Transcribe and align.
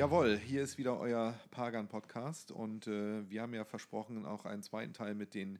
Jawohl, 0.00 0.38
hier 0.38 0.62
ist 0.62 0.78
wieder 0.78 0.98
euer 0.98 1.38
Pagan-Podcast 1.50 2.52
und 2.52 2.86
äh, 2.86 3.28
wir 3.28 3.42
haben 3.42 3.52
ja 3.52 3.66
versprochen, 3.66 4.24
auch 4.24 4.46
einen 4.46 4.62
zweiten 4.62 4.94
Teil 4.94 5.14
mit 5.14 5.34
den 5.34 5.58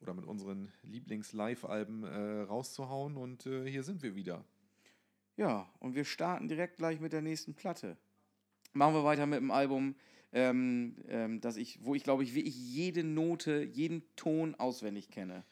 oder 0.00 0.14
mit 0.14 0.24
unseren 0.24 0.72
Lieblings-Live-Alben 0.82 2.02
äh, 2.02 2.40
rauszuhauen 2.40 3.16
und 3.16 3.46
äh, 3.46 3.70
hier 3.70 3.84
sind 3.84 4.02
wir 4.02 4.16
wieder. 4.16 4.44
Ja, 5.36 5.70
und 5.78 5.94
wir 5.94 6.04
starten 6.04 6.48
direkt 6.48 6.78
gleich 6.78 6.98
mit 6.98 7.12
der 7.12 7.22
nächsten 7.22 7.54
Platte. 7.54 7.96
Machen 8.72 8.94
wir 8.94 9.04
weiter 9.04 9.26
mit 9.26 9.38
dem 9.38 9.52
Album, 9.52 9.94
ähm, 10.32 10.96
ähm, 11.06 11.40
das 11.40 11.56
ich, 11.56 11.78
wo 11.84 11.94
ich 11.94 12.02
glaube 12.02 12.24
ich 12.24 12.34
wirklich 12.34 12.56
jede 12.56 13.04
Note, 13.04 13.62
jeden 13.62 14.02
Ton 14.16 14.56
auswendig 14.56 15.08
kenne. 15.08 15.44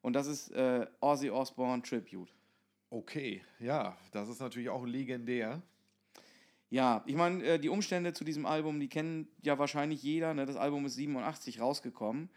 Und 0.00 0.12
das 0.12 0.28
ist 0.28 0.52
äh, 0.52 0.86
Ozzy 1.00 1.30
Osbourne 1.30 1.82
Tribute. 1.82 2.32
Okay, 2.90 3.42
ja, 3.58 3.98
das 4.12 4.28
ist 4.28 4.38
natürlich 4.38 4.68
auch 4.68 4.86
legendär. 4.86 5.60
Ja, 6.70 7.02
ich 7.06 7.14
meine, 7.14 7.42
äh, 7.44 7.58
die 7.58 7.70
Umstände 7.70 8.12
zu 8.12 8.24
diesem 8.24 8.44
Album, 8.44 8.78
die 8.78 8.88
kennen 8.88 9.28
ja 9.42 9.58
wahrscheinlich 9.58 10.02
jeder. 10.02 10.34
Ne? 10.34 10.44
Das 10.44 10.56
Album 10.56 10.84
ist 10.84 10.94
87 10.94 11.60
rausgekommen. 11.60 12.28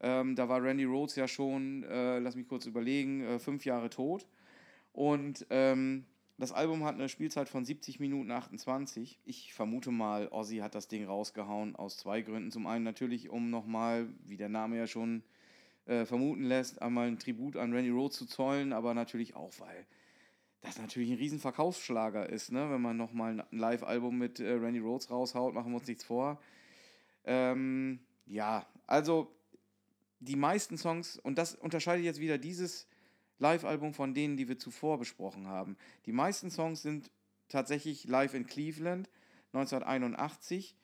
Ähm, 0.00 0.36
da 0.36 0.48
war 0.48 0.62
Randy 0.62 0.84
Rhodes 0.84 1.16
ja 1.16 1.28
schon, 1.28 1.84
äh, 1.84 2.18
lass 2.18 2.34
mich 2.34 2.48
kurz 2.48 2.66
überlegen, 2.66 3.22
äh, 3.22 3.38
fünf 3.38 3.64
Jahre 3.64 3.90
tot. 3.90 4.26
Und 4.92 5.46
ähm, 5.50 6.06
das 6.38 6.52
Album 6.52 6.84
hat 6.84 6.94
eine 6.94 7.08
Spielzeit 7.08 7.48
von 7.48 7.64
70 7.64 8.00
Minuten 8.00 8.30
28. 8.30 9.20
Ich 9.24 9.52
vermute 9.52 9.90
mal, 9.90 10.28
Ozzy 10.30 10.58
hat 10.58 10.74
das 10.74 10.88
Ding 10.88 11.04
rausgehauen 11.04 11.76
aus 11.76 11.98
zwei 11.98 12.22
Gründen. 12.22 12.50
Zum 12.50 12.66
einen 12.66 12.84
natürlich, 12.84 13.28
um 13.28 13.50
nochmal, 13.50 14.08
wie 14.24 14.36
der 14.36 14.48
Name 14.48 14.76
ja 14.78 14.86
schon 14.86 15.22
äh, 15.86 16.04
vermuten 16.06 16.44
lässt, 16.44 16.82
einmal 16.82 17.06
ein 17.06 17.18
Tribut 17.18 17.56
an 17.56 17.72
Randy 17.72 17.90
Rhodes 17.90 18.16
zu 18.16 18.26
zollen, 18.26 18.72
aber 18.72 18.94
natürlich 18.94 19.36
auch, 19.36 19.52
weil 19.58 19.86
das 20.64 20.78
natürlich 20.78 21.10
ein 21.10 21.18
riesen 21.18 21.38
Verkaufsschlager 21.38 22.28
ist, 22.28 22.50
ne? 22.50 22.70
wenn 22.70 22.80
man 22.80 22.96
nochmal 22.96 23.40
ein 23.40 23.58
Live-Album 23.58 24.16
mit 24.16 24.40
äh, 24.40 24.52
Randy 24.52 24.80
Rhodes 24.80 25.10
raushaut, 25.10 25.54
machen 25.54 25.72
wir 25.72 25.78
uns 25.78 25.86
nichts 25.86 26.04
vor. 26.04 26.40
Ähm, 27.24 28.00
ja, 28.26 28.66
also 28.86 29.30
die 30.20 30.36
meisten 30.36 30.78
Songs, 30.78 31.18
und 31.18 31.36
das 31.36 31.54
unterscheidet 31.54 32.04
jetzt 32.04 32.20
wieder 32.20 32.38
dieses 32.38 32.86
Live-Album 33.38 33.92
von 33.92 34.14
denen, 34.14 34.36
die 34.36 34.48
wir 34.48 34.58
zuvor 34.58 34.98
besprochen 34.98 35.48
haben. 35.48 35.76
Die 36.06 36.12
meisten 36.12 36.50
Songs 36.50 36.82
sind 36.82 37.10
tatsächlich 37.48 38.04
live 38.04 38.32
in 38.32 38.46
Cleveland 38.46 39.10
1981, 39.52 40.76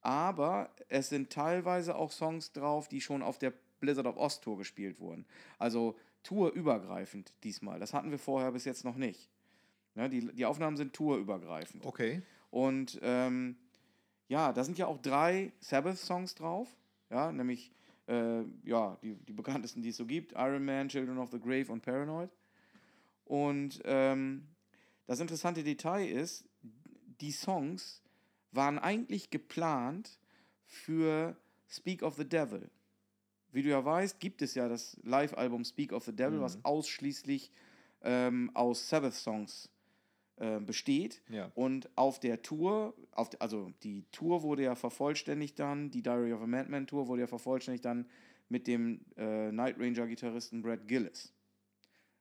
aber 0.00 0.74
es 0.88 1.10
sind 1.10 1.30
teilweise 1.30 1.94
auch 1.94 2.10
Songs 2.10 2.52
drauf, 2.52 2.88
die 2.88 3.00
schon 3.00 3.22
auf 3.22 3.38
der 3.38 3.52
Blizzard 3.78 4.06
of 4.06 4.16
Oz 4.16 4.40
Tour 4.40 4.58
gespielt 4.58 4.98
wurden. 4.98 5.26
Also 5.58 5.96
tourübergreifend 6.22 7.32
diesmal. 7.44 7.78
Das 7.78 7.94
hatten 7.94 8.10
wir 8.10 8.18
vorher 8.18 8.52
bis 8.52 8.64
jetzt 8.64 8.84
noch 8.84 8.96
nicht. 8.96 9.28
Ja, 9.94 10.08
die, 10.08 10.26
die 10.32 10.46
Aufnahmen 10.46 10.76
sind 10.76 10.92
tourübergreifend. 10.92 11.84
Okay. 11.84 12.22
Und 12.50 12.98
ähm, 13.02 13.56
ja, 14.28 14.52
da 14.52 14.64
sind 14.64 14.78
ja 14.78 14.86
auch 14.86 14.98
drei 14.98 15.52
Sabbath-Songs 15.60 16.34
drauf. 16.34 16.68
Ja, 17.10 17.32
nämlich 17.32 17.72
äh, 18.06 18.42
ja, 18.64 18.96
die, 19.02 19.14
die 19.14 19.32
bekanntesten, 19.32 19.82
die 19.82 19.88
es 19.90 19.96
so 19.96 20.06
gibt: 20.06 20.32
Iron 20.32 20.64
Man, 20.64 20.88
Children 20.88 21.18
of 21.18 21.30
the 21.30 21.40
Grave 21.40 21.72
und 21.72 21.82
Paranoid. 21.82 22.30
Und 23.24 23.80
ähm, 23.84 24.46
das 25.06 25.20
interessante 25.20 25.62
Detail 25.62 26.06
ist, 26.06 26.44
die 27.20 27.32
Songs 27.32 28.02
waren 28.52 28.78
eigentlich 28.78 29.30
geplant 29.30 30.18
für 30.64 31.36
Speak 31.68 32.02
of 32.02 32.16
the 32.16 32.28
Devil. 32.28 32.70
Wie 33.52 33.62
du 33.62 33.70
ja 33.70 33.84
weißt, 33.84 34.20
gibt 34.20 34.42
es 34.42 34.54
ja 34.54 34.68
das 34.68 34.98
Live-Album 35.02 35.64
Speak 35.64 35.92
of 35.92 36.04
the 36.04 36.14
Devil, 36.14 36.38
Mhm. 36.38 36.42
was 36.42 36.64
ausschließlich 36.64 37.50
ähm, 38.02 38.50
aus 38.54 38.88
Sabbath-Songs 38.88 39.70
äh, 40.36 40.60
besteht. 40.60 41.22
Ja. 41.30 41.50
Und 41.54 41.88
auf 41.96 42.20
der 42.20 42.42
Tour, 42.42 42.94
auf, 43.12 43.30
also 43.40 43.72
die 43.82 44.04
Tour 44.12 44.42
wurde 44.42 44.62
ja 44.62 44.74
vervollständigt 44.76 45.58
dann, 45.58 45.90
die 45.90 46.02
Diary 46.02 46.32
of 46.32 46.42
a 46.42 46.46
Madman 46.46 46.86
Tour 46.86 47.08
wurde 47.08 47.22
ja 47.22 47.26
vervollständigt 47.26 47.84
dann 47.84 48.06
mit 48.48 48.66
dem 48.66 49.00
äh, 49.16 49.50
Night 49.50 49.76
Ranger-Gitarristen 49.78 50.62
Brad 50.62 50.86
Gillis. 50.86 51.32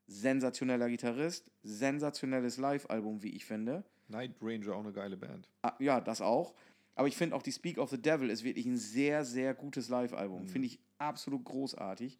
Sensationeller 0.08 0.90
Gitarrist, 0.90 1.52
sensationelles 1.64 2.58
Live-Album, 2.58 3.22
wie 3.24 3.36
ich 3.36 3.46
finde. 3.46 3.84
Night 4.08 4.36
Ranger, 4.42 4.74
auch 4.76 4.80
eine 4.80 4.94
geile 4.94 5.18
Band. 5.18 5.50
Ah, 5.62 5.74
ja, 5.80 6.00
das 6.00 6.22
auch. 6.22 6.54
Aber 6.96 7.10
ich 7.10 7.18
finde 7.18 7.36
auch 7.36 7.42
die 7.44 7.52
Speak 7.52 7.78
of 7.78 7.90
the 7.90 8.02
Devil 8.02 8.30
ist 8.30 8.44
wirklich 8.44 8.66
ein 8.66 8.78
sehr, 8.78 9.26
sehr 9.26 9.54
gutes 9.54 9.90
Live-Album. 9.90 10.44
Mhm. 10.44 10.48
Finde 10.48 10.68
ich 10.68 10.80
absolut 11.00 11.46
großartig. 11.46 12.20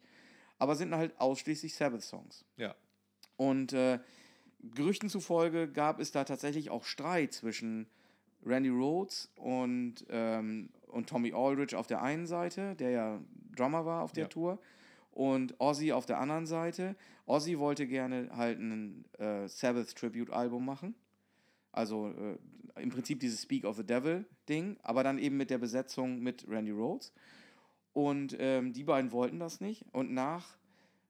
Aber 0.58 0.74
sind 0.74 0.94
halt 0.94 1.18
ausschließlich 1.20 1.74
Sabbath-Songs. 1.74 2.44
Ja. 2.56 2.74
Und 3.36 3.72
äh, 3.72 4.00
Gerüchten 4.60 5.08
zufolge 5.08 5.70
gab 5.70 6.00
es 6.00 6.10
da 6.10 6.24
tatsächlich 6.24 6.70
auch 6.70 6.84
Streit 6.84 7.32
zwischen 7.32 7.86
Randy 8.44 8.70
Rhodes 8.70 9.30
und, 9.36 10.04
ähm, 10.08 10.70
und 10.88 11.08
Tommy 11.08 11.32
Aldridge 11.32 11.78
auf 11.78 11.86
der 11.86 12.02
einen 12.02 12.26
Seite, 12.26 12.74
der 12.76 12.90
ja 12.90 13.20
Drummer 13.54 13.84
war 13.84 14.02
auf 14.02 14.12
der 14.12 14.24
Ja. 14.24 14.28
Tour, 14.28 14.58
und 15.12 15.56
Ozzy 15.58 15.92
auf 15.92 16.06
der 16.06 16.18
anderen 16.18 16.46
Seite. 16.46 16.94
Ozzy 17.26 17.58
wollte 17.58 17.86
gerne 17.86 18.30
halt 18.36 18.60
ein 18.60 19.04
äh, 19.18 19.48
Sabbath-Tribute-Album 19.48 20.64
machen. 20.64 20.94
Also 21.72 22.08
äh, 22.08 22.82
im 22.82 22.90
Prinzip 22.90 23.18
dieses 23.18 23.42
Speak 23.42 23.64
of 23.64 23.76
the 23.76 23.84
Devil-Ding, 23.84 24.76
aber 24.82 25.02
dann 25.02 25.18
eben 25.18 25.36
mit 25.36 25.50
der 25.50 25.58
Besetzung 25.58 26.20
mit 26.20 26.46
Randy 26.48 26.70
Rhodes. 26.70 27.12
Und 27.92 28.36
ähm, 28.38 28.72
die 28.72 28.84
beiden 28.84 29.12
wollten 29.12 29.38
das 29.38 29.60
nicht. 29.60 29.84
Und 29.92 30.12
nach 30.12 30.56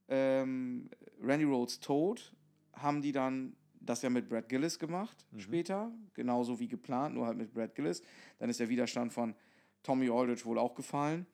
ähm, 0.09 0.89
Randy 1.23 1.45
Rhodes 1.45 1.81
Tod 1.81 2.33
haben 2.73 3.03
die 3.03 3.13
dann 3.13 3.57
das 3.81 4.03
ja 4.03 4.11
mit 4.11 4.29
Brad 4.29 4.49
Gillis 4.49 4.79
gemacht 4.79 5.27
später, 5.37 5.93
genauso 6.15 6.59
wie 6.61 6.69
geplant, 6.69 7.15
nur 7.15 7.27
halt 7.27 7.39
mit 7.39 7.55
Brad 7.55 7.75
Gillis. 7.75 8.03
Dann 8.39 8.51
ist 8.51 8.61
der 8.61 8.69
Widerstand 8.69 9.13
von 9.13 9.35
Tommy 9.83 10.11
Aldridge 10.11 10.45
wohl 10.45 10.59
auch 10.59 10.75
gefallen. 10.75 11.27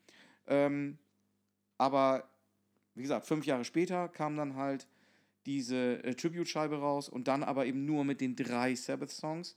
Ähm, 0.46 0.98
aber 1.78 2.28
wie 2.94 3.02
gesagt, 3.02 3.26
fünf 3.26 3.46
Jahre 3.46 3.64
später 3.64 4.08
kam 4.08 4.36
dann 4.36 4.54
halt 4.56 4.86
diese 5.46 6.02
äh, 6.04 6.14
Tribute-Scheibe 6.14 6.78
raus 6.78 7.08
und 7.08 7.28
dann 7.28 7.42
aber 7.42 7.66
eben 7.66 7.84
nur 7.84 8.04
mit 8.04 8.20
den 8.20 8.36
drei 8.36 8.74
Sabbath-Songs 8.74 9.56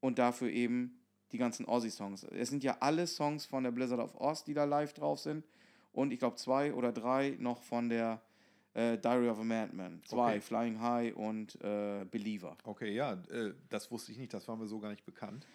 und 0.00 0.18
dafür 0.18 0.50
eben 0.50 1.01
die 1.32 1.38
ganzen 1.38 1.66
Ozzy-Songs. 1.66 2.24
Es 2.24 2.50
sind 2.50 2.62
ja 2.62 2.76
alle 2.80 3.06
Songs 3.06 3.46
von 3.46 3.64
der 3.64 3.70
Blizzard 3.70 4.00
of 4.00 4.14
Oz, 4.20 4.44
die 4.44 4.54
da 4.54 4.64
live 4.64 4.92
drauf 4.92 5.18
sind 5.18 5.44
und 5.92 6.12
ich 6.12 6.18
glaube 6.18 6.36
zwei 6.36 6.72
oder 6.74 6.92
drei 6.92 7.36
noch 7.38 7.62
von 7.62 7.88
der 7.88 8.20
äh, 8.74 8.96
Diary 8.98 9.28
of 9.28 9.38
a 9.38 9.44
Madman. 9.44 10.00
Zwei, 10.04 10.32
Okay. 10.32 10.40
Flying 10.40 10.80
High 10.80 11.14
und 11.14 11.60
äh, 11.62 12.04
Believer. 12.10 12.56
Okay, 12.64 12.94
ja, 12.94 13.14
äh, 13.30 13.52
das 13.68 13.90
wusste 13.90 14.12
ich 14.12 14.18
nicht, 14.18 14.32
das 14.32 14.48
war 14.48 14.56
mir 14.56 14.66
so 14.66 14.78
gar 14.78 14.90
nicht 14.90 15.04
bekannt. 15.04 15.46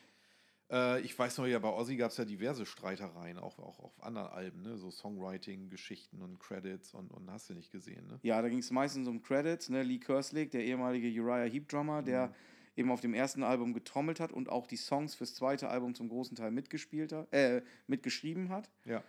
Äh, 0.70 1.00
ich 1.02 1.18
weiß 1.18 1.38
noch, 1.38 1.48
ja, 1.48 1.60
bei 1.60 1.70
Ozzy 1.70 1.96
gab 1.96 2.12
es 2.12 2.18
ja 2.18 2.26
diverse 2.26 2.66
Streitereien, 2.66 3.40
auch, 3.40 3.58
auch 3.60 3.80
auf 3.80 4.04
anderen 4.04 4.28
Alben, 4.28 4.62
ne? 4.64 4.78
so 4.78 4.92
Songwriting-Geschichten 4.92 6.22
und 6.22 6.40
Credits 6.40 6.94
und, 6.94 7.12
und 7.12 7.32
hast 7.32 7.50
du 7.50 7.54
nicht 7.54 7.72
gesehen. 7.72 8.06
Ne? 8.08 8.20
Ja, 8.22 8.42
da 8.42 8.50
ging 8.50 8.60
es 8.60 8.70
meistens 8.70 9.08
um 9.08 9.22
Credits. 9.22 9.70
Ne? 9.70 9.84
Lee 9.84 9.98
Kerslake, 10.00 10.50
der 10.50 10.66
ehemalige 10.66 11.08
Uriah 11.22 11.50
Heep-Drummer, 11.50 12.02
der 12.02 12.34
eben 12.78 12.92
auf 12.92 13.02
dem 13.02 13.14
ersten 13.14 13.44
Album 13.44 13.74
getrommelt 13.74 14.20
hat 14.20 14.32
und 14.32 14.50
auch 14.50 14.68
die 14.68 14.78
Songs 14.78 15.16
fürs 15.16 15.34
zweite 15.34 15.68
Album 15.70 15.96
zum 15.96 16.10
großen 16.10 16.38
Teil 16.38 16.52
mitgespielt 16.52 17.12
hat, 17.12 17.34
äh, 17.34 17.62
mitgeschrieben 17.88 18.50
hat. 18.50 18.70
Ja. 18.86 19.04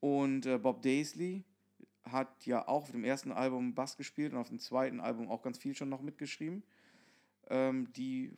Und 0.00 0.46
äh, 0.46 0.58
Bob 0.58 0.82
Daisley 0.82 1.42
hat 2.04 2.46
ja 2.46 2.66
auch 2.66 2.84
auf 2.84 2.92
dem 2.92 3.04
ersten 3.04 3.32
Album 3.32 3.74
Bass 3.74 3.96
gespielt 3.96 4.32
und 4.32 4.38
auf 4.38 4.48
dem 4.48 4.60
zweiten 4.60 5.00
Album 5.00 5.28
auch 5.28 5.42
ganz 5.42 5.58
viel 5.58 5.74
schon 5.74 5.88
noch 5.88 6.00
mitgeschrieben. 6.00 6.62
Ähm, 7.50 7.92
die 7.92 8.32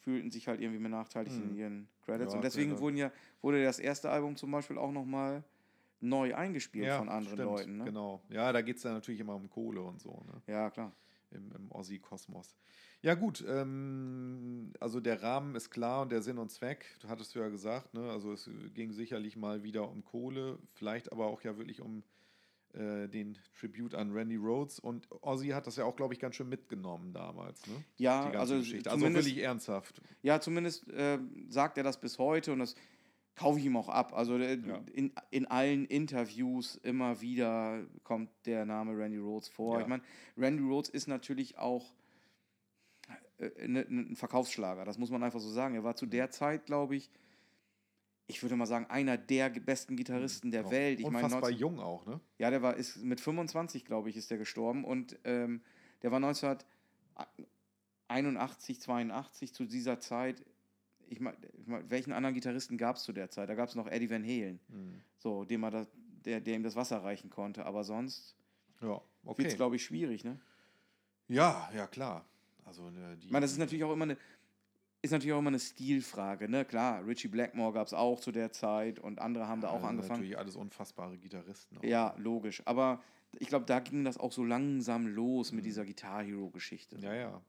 fühlten 0.00 0.30
sich 0.30 0.48
halt 0.48 0.60
irgendwie 0.60 0.82
benachteiligt 0.82 1.36
in 1.36 1.56
ihren 1.56 1.88
Credits. 2.04 2.32
Ja, 2.32 2.36
und 2.36 2.44
deswegen 2.44 2.72
ja. 2.72 2.80
wurden 2.80 2.96
ja, 2.96 3.12
wurde 3.40 3.62
das 3.62 3.78
erste 3.78 4.10
Album 4.10 4.36
zum 4.36 4.50
Beispiel 4.50 4.76
auch 4.76 4.92
nochmal 4.92 5.44
neu 6.00 6.34
eingespielt 6.34 6.92
von 6.92 7.08
anderen 7.08 7.38
stimmt, 7.38 7.50
Leuten. 7.50 7.76
Ne? 7.78 7.84
Genau. 7.84 8.20
Ja, 8.28 8.52
da 8.52 8.60
geht 8.62 8.76
es 8.76 8.82
dann 8.82 8.94
natürlich 8.94 9.20
immer 9.20 9.36
um 9.36 9.48
Kohle 9.48 9.82
und 9.82 10.00
so, 10.00 10.10
ne? 10.26 10.42
Ja, 10.46 10.70
klar. 10.70 10.92
Im, 11.32 11.52
im 11.52 11.70
Ozzy-Kosmos. 11.70 12.56
Ja, 13.02 13.14
gut, 13.14 13.44
ähm, 13.48 14.72
also 14.78 15.00
der 15.00 15.22
Rahmen 15.22 15.54
ist 15.54 15.70
klar 15.70 16.02
und 16.02 16.12
der 16.12 16.22
Sinn 16.22 16.38
und 16.38 16.50
Zweck, 16.50 16.84
du 17.00 17.08
hattest 17.08 17.34
du 17.34 17.38
ja 17.38 17.48
gesagt, 17.48 17.94
ne? 17.94 18.10
Also 18.10 18.32
es 18.32 18.50
ging 18.74 18.92
sicherlich 18.92 19.36
mal 19.36 19.62
wieder 19.62 19.88
um 19.88 20.04
Kohle, 20.04 20.58
vielleicht 20.74 21.10
aber 21.12 21.26
auch 21.26 21.42
ja 21.42 21.56
wirklich 21.56 21.80
um 21.80 22.02
äh, 22.74 23.08
den 23.08 23.38
Tribute 23.58 23.94
an 23.94 24.12
Randy 24.12 24.36
Rhodes 24.36 24.78
und 24.78 25.08
Ozzy 25.22 25.48
hat 25.48 25.66
das 25.66 25.76
ja 25.76 25.84
auch, 25.84 25.96
glaube 25.96 26.14
ich, 26.14 26.20
ganz 26.20 26.36
schön 26.36 26.48
mitgenommen 26.48 27.12
damals, 27.12 27.66
ne? 27.66 27.84
Ja, 27.96 28.26
Die 28.26 28.32
ganze 28.32 28.38
also 28.38 28.56
Geschichte. 28.58 28.90
Also 28.90 29.12
wirklich 29.12 29.38
ernsthaft. 29.38 30.02
Ja, 30.22 30.40
zumindest 30.40 30.88
äh, 30.90 31.18
sagt 31.48 31.78
er 31.78 31.84
das 31.84 32.00
bis 32.00 32.18
heute 32.18 32.52
und 32.52 32.58
das 32.58 32.74
kaufe 33.34 33.58
ich 33.58 33.64
ihm 33.64 33.76
auch 33.76 33.88
ab. 33.88 34.12
Also 34.12 34.36
äh, 34.36 34.56
Ja. 34.56 34.80
in, 34.92 35.12
in 35.30 35.46
allen 35.46 35.86
Interviews 35.86 36.76
immer 36.76 37.20
wieder 37.20 37.86
kommt 38.04 38.30
der 38.46 38.64
Name 38.66 38.96
Randy 38.96 39.18
Rhodes 39.18 39.48
vor. 39.48 39.76
Ja. 39.76 39.82
Ich 39.82 39.88
meine, 39.88 40.02
Randy 40.36 40.62
Rhodes 40.62 40.90
ist 40.90 41.06
natürlich 41.06 41.58
auch 41.58 41.94
äh, 43.38 43.66
ne, 43.66 43.86
ne, 43.88 44.02
ein 44.10 44.16
Verkaufsschlager, 44.16 44.84
das 44.84 44.98
muss 44.98 45.10
man 45.10 45.22
einfach 45.22 45.40
so 45.40 45.50
sagen. 45.50 45.74
Er 45.74 45.84
war 45.84 45.96
zu 45.96 46.06
der 46.06 46.30
Zeit, 46.30 46.66
glaube 46.66 46.96
ich, 46.96 47.10
ich 48.26 48.42
würde 48.42 48.56
mal 48.56 48.66
sagen, 48.66 48.86
einer 48.86 49.16
der 49.18 49.50
besten 49.50 49.96
Gitarristen 49.96 50.50
der 50.52 50.66
Auch 50.66 50.70
Welt. 50.70 51.00
Ich 51.00 51.06
meine, 51.06 51.24
Unfassbar 51.24 51.50
19 51.50 51.58
jung 51.58 51.80
auch, 51.80 52.06
ne? 52.06 52.20
ja, 52.38 52.50
der 52.50 52.62
war 52.62 52.76
ist 52.76 52.98
mit 52.98 53.20
25, 53.20 53.84
glaube 53.84 54.08
ich, 54.10 54.16
ist 54.16 54.30
der 54.30 54.38
gestorben 54.38 54.84
und 54.84 55.18
ähm, 55.24 55.62
der 56.02 56.12
war 56.12 56.16
1981, 56.16 58.80
82 58.80 59.52
zu 59.52 59.64
dieser 59.64 59.98
Zeit. 59.98 60.44
Ich 61.10 61.18
meine, 61.20 61.36
welchen 61.88 62.12
anderen 62.12 62.34
Gitarristen 62.34 62.78
gab 62.78 62.96
es 62.96 63.02
zu 63.02 63.12
der 63.12 63.28
Zeit? 63.30 63.48
Da 63.48 63.54
gab 63.54 63.68
es 63.68 63.74
noch 63.74 63.86
Eddie 63.88 64.08
Van 64.08 64.22
Halen, 64.24 64.60
Mhm. 64.68 65.00
so, 65.18 65.44
dem 65.44 65.62
er 65.64 65.70
das, 65.72 65.88
der, 66.24 66.40
der 66.40 66.54
ihm 66.54 66.62
das 66.62 66.76
Wasser 66.76 67.02
reichen 67.02 67.30
konnte. 67.30 67.66
Aber 67.66 67.82
sonst 67.84 68.36
Ja, 68.80 68.88
wird 68.88 69.02
okay. 69.24 69.46
es, 69.46 69.56
glaube 69.56 69.76
ich, 69.76 69.84
schwierig, 69.84 70.24
ne? 70.24 70.40
Ja, 71.28 71.68
ja, 71.74 71.86
klar. 71.86 72.24
Also, 72.64 72.90
ne, 72.90 73.16
die, 73.16 73.26
Ich 73.26 73.32
meine, 73.32 73.44
das 73.44 73.52
ist 73.52 73.58
natürlich 73.58 73.82
auch 73.84 73.92
immer 73.92 74.04
eine, 74.04 74.16
ist 75.02 75.10
natürlich 75.10 75.32
auch 75.32 75.38
immer 75.40 75.48
eine 75.48 75.58
Stilfrage, 75.60 76.48
ne? 76.48 76.64
Klar, 76.64 77.04
Richie 77.06 77.28
Blackmore 77.28 77.72
gab 77.72 77.86
es 77.86 77.94
auch 77.94 78.20
zu 78.20 78.30
der 78.32 78.52
Zeit 78.52 78.98
und 79.00 79.18
andere 79.20 79.48
haben 79.48 79.60
da 79.60 79.68
auch 79.68 79.74
das 79.74 79.80
sind 79.82 79.88
angefangen. 79.90 80.20
Natürlich 80.20 80.38
alles 80.38 80.56
unfassbare 80.56 81.18
Gitarristen. 81.18 81.78
auch. 81.78 81.82
Ja, 81.82 82.14
logisch. 82.18 82.62
Aber 82.66 83.02
ich 83.38 83.48
glaube, 83.48 83.64
da 83.66 83.80
ging 83.80 84.04
das 84.04 84.18
auch 84.18 84.32
so 84.32 84.44
langsam 84.44 85.06
los 85.06 85.52
mit 85.52 85.64
dieser 85.64 85.84
Guitar 85.84 86.22
Hero-Geschichte. 86.22 86.96
Mhm. 86.98 87.02
Ja, 87.02 87.14
ja. 87.14 87.42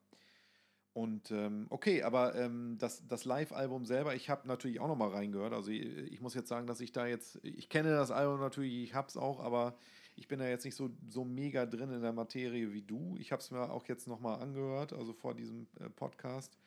Und 0.93 1.31
ähm, 1.31 1.67
okay, 1.69 2.03
aber 2.03 2.35
ähm, 2.35 2.77
das, 2.77 3.07
das 3.07 3.23
Live-Album 3.23 3.85
selber, 3.85 4.13
ich 4.13 4.29
habe 4.29 4.47
natürlich 4.47 4.81
auch 4.81 4.89
noch 4.89 4.97
mal 4.97 5.09
reingehört. 5.09 5.53
Also 5.53 5.71
ich, 5.71 5.85
ich 5.85 6.19
muss 6.19 6.33
jetzt 6.33 6.49
sagen, 6.49 6.67
dass 6.67 6.81
ich 6.81 6.91
da 6.91 7.07
jetzt, 7.07 7.39
ich 7.43 7.69
kenne 7.69 7.91
das 7.91 8.11
Album 8.11 8.41
natürlich, 8.41 8.83
ich 8.83 8.93
habe 8.93 9.07
es 9.07 9.15
auch, 9.15 9.39
aber 9.39 9.75
ich 10.15 10.27
bin 10.27 10.39
da 10.39 10.47
jetzt 10.47 10.65
nicht 10.65 10.75
so, 10.75 10.89
so 11.07 11.23
mega 11.23 11.65
drin 11.65 11.91
in 11.91 12.01
der 12.01 12.11
Materie 12.11 12.73
wie 12.73 12.81
du. 12.81 13.15
Ich 13.17 13.31
habe 13.31 13.41
es 13.41 13.51
mir 13.51 13.71
auch 13.71 13.88
jetzt 13.88 14.07
noch 14.07 14.19
mal 14.19 14.35
angehört, 14.35 14.91
also 14.91 15.13
vor 15.13 15.33
diesem 15.33 15.67
äh, 15.79 15.89
Podcast. 15.89 16.57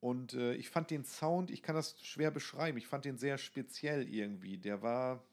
Und 0.00 0.34
äh, 0.34 0.54
ich 0.54 0.70
fand 0.70 0.90
den 0.90 1.04
Sound, 1.04 1.50
ich 1.50 1.62
kann 1.62 1.74
das 1.74 2.00
schwer 2.04 2.30
beschreiben, 2.30 2.78
ich 2.78 2.86
fand 2.86 3.04
den 3.04 3.18
sehr 3.18 3.38
speziell 3.38 4.08
irgendwie. 4.08 4.56
Der 4.56 4.82
war, 4.82 5.24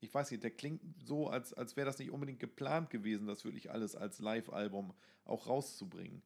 ich 0.00 0.14
weiß 0.14 0.30
nicht, 0.30 0.42
der 0.42 0.52
klingt 0.52 0.80
so, 1.04 1.28
als, 1.28 1.52
als 1.52 1.76
wäre 1.76 1.86
das 1.86 1.98
nicht 1.98 2.10
unbedingt 2.10 2.40
geplant 2.40 2.88
gewesen, 2.88 3.26
das 3.26 3.44
wirklich 3.44 3.70
alles 3.70 3.96
als 3.96 4.18
Live-Album 4.18 4.94
auch 5.24 5.46
rauszubringen. 5.46 6.22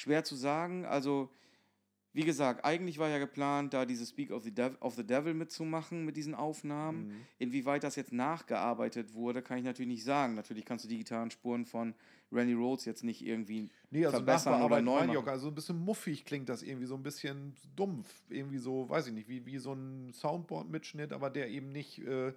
Schwer 0.00 0.24
zu 0.24 0.34
sagen. 0.34 0.84
Also, 0.86 1.30
wie 2.12 2.24
gesagt, 2.24 2.64
eigentlich 2.64 2.98
war 2.98 3.08
ja 3.08 3.18
geplant, 3.18 3.72
da 3.72 3.84
dieses 3.84 4.08
Speak 4.08 4.32
of 4.32 4.42
the, 4.42 4.52
Dev 4.52 4.76
of 4.80 4.94
the 4.94 5.06
Devil 5.06 5.34
mitzumachen 5.34 6.04
mit 6.04 6.16
diesen 6.16 6.34
Aufnahmen. 6.34 7.08
Mhm. 7.08 7.26
Inwieweit 7.38 7.84
das 7.84 7.94
jetzt 7.96 8.12
nachgearbeitet 8.12 9.14
wurde, 9.14 9.42
kann 9.42 9.58
ich 9.58 9.64
natürlich 9.64 9.90
nicht 9.92 10.04
sagen. 10.04 10.34
Natürlich 10.34 10.64
kannst 10.64 10.84
du 10.84 10.88
die 10.88 10.98
Gitarrenspuren 10.98 11.66
von 11.66 11.94
Randy 12.32 12.54
Rhodes 12.54 12.84
jetzt 12.84 13.04
nicht 13.04 13.24
irgendwie 13.24 13.70
Nee, 13.90 14.06
also 14.06 14.18
verbessern 14.18 14.62
oder 14.62 14.80
neu 14.80 15.06
machen. 15.06 15.28
Also 15.28 15.48
ein 15.48 15.54
bisschen 15.54 15.78
muffig 15.78 16.24
klingt 16.24 16.48
das 16.48 16.62
irgendwie, 16.62 16.86
so 16.86 16.94
ein 16.94 17.02
bisschen 17.02 17.54
dumpf. 17.76 18.08
Irgendwie 18.28 18.58
so, 18.58 18.88
weiß 18.88 19.08
ich 19.08 19.12
nicht, 19.12 19.28
wie, 19.28 19.46
wie 19.46 19.58
so 19.58 19.72
ein 19.72 20.12
Soundboard-Mitschnitt, 20.12 21.12
aber 21.12 21.30
der 21.30 21.48
eben 21.50 21.70
nicht, 21.70 21.98
äh, 21.98 22.32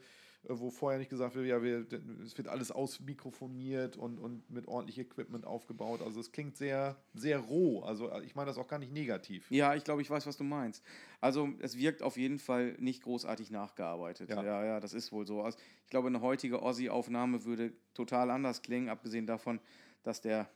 wo 0.47 0.69
vorher 0.69 0.99
nicht 0.99 1.09
gesagt 1.09 1.35
wird, 1.35 1.45
ja, 1.45 1.61
wir, 1.63 1.85
es 2.23 2.37
wird 2.37 2.47
alles 2.47 2.71
ausmikrofoniert 2.71 3.95
und, 3.97 4.19
und 4.19 4.49
mit 4.49 4.67
ordentlich 4.67 4.99
Equipment 4.99 5.45
aufgebaut. 5.45 6.01
Also 6.01 6.19
es 6.19 6.31
klingt 6.31 6.57
sehr, 6.57 6.97
sehr 7.13 7.39
roh. 7.39 7.81
Also 7.81 8.11
ich 8.21 8.35
meine 8.35 8.47
das 8.47 8.57
auch 8.57 8.67
gar 8.67 8.79
nicht 8.79 8.91
negativ. 8.91 9.49
Ja, 9.49 9.75
ich 9.75 9.83
glaube, 9.83 10.01
ich 10.01 10.09
weiß, 10.09 10.25
was 10.27 10.37
du 10.37 10.43
meinst. 10.43 10.83
Also 11.21 11.49
es 11.59 11.77
wirkt 11.77 12.03
auf 12.03 12.17
jeden 12.17 12.39
Fall 12.39 12.75
nicht 12.79 13.03
großartig 13.03 13.51
nachgearbeitet. 13.51 14.29
Ja. 14.29 14.43
Ja, 14.43 14.65
ja, 14.65 14.79
das 14.79 14.93
ist 14.93 15.11
wohl 15.11 15.25
so. 15.25 15.41
Also, 15.41 15.57
ich 15.85 15.89
glaube, 15.89 16.07
eine 16.07 16.21
heutige 16.21 16.61
Ozzy-Aufnahme 16.61 17.45
würde 17.45 17.73
total 17.93 18.29
anders 18.29 18.61
klingen, 18.61 18.89
abgesehen 18.89 19.25
davon, 19.25 19.59
dass 20.03 20.19
der 20.19 20.49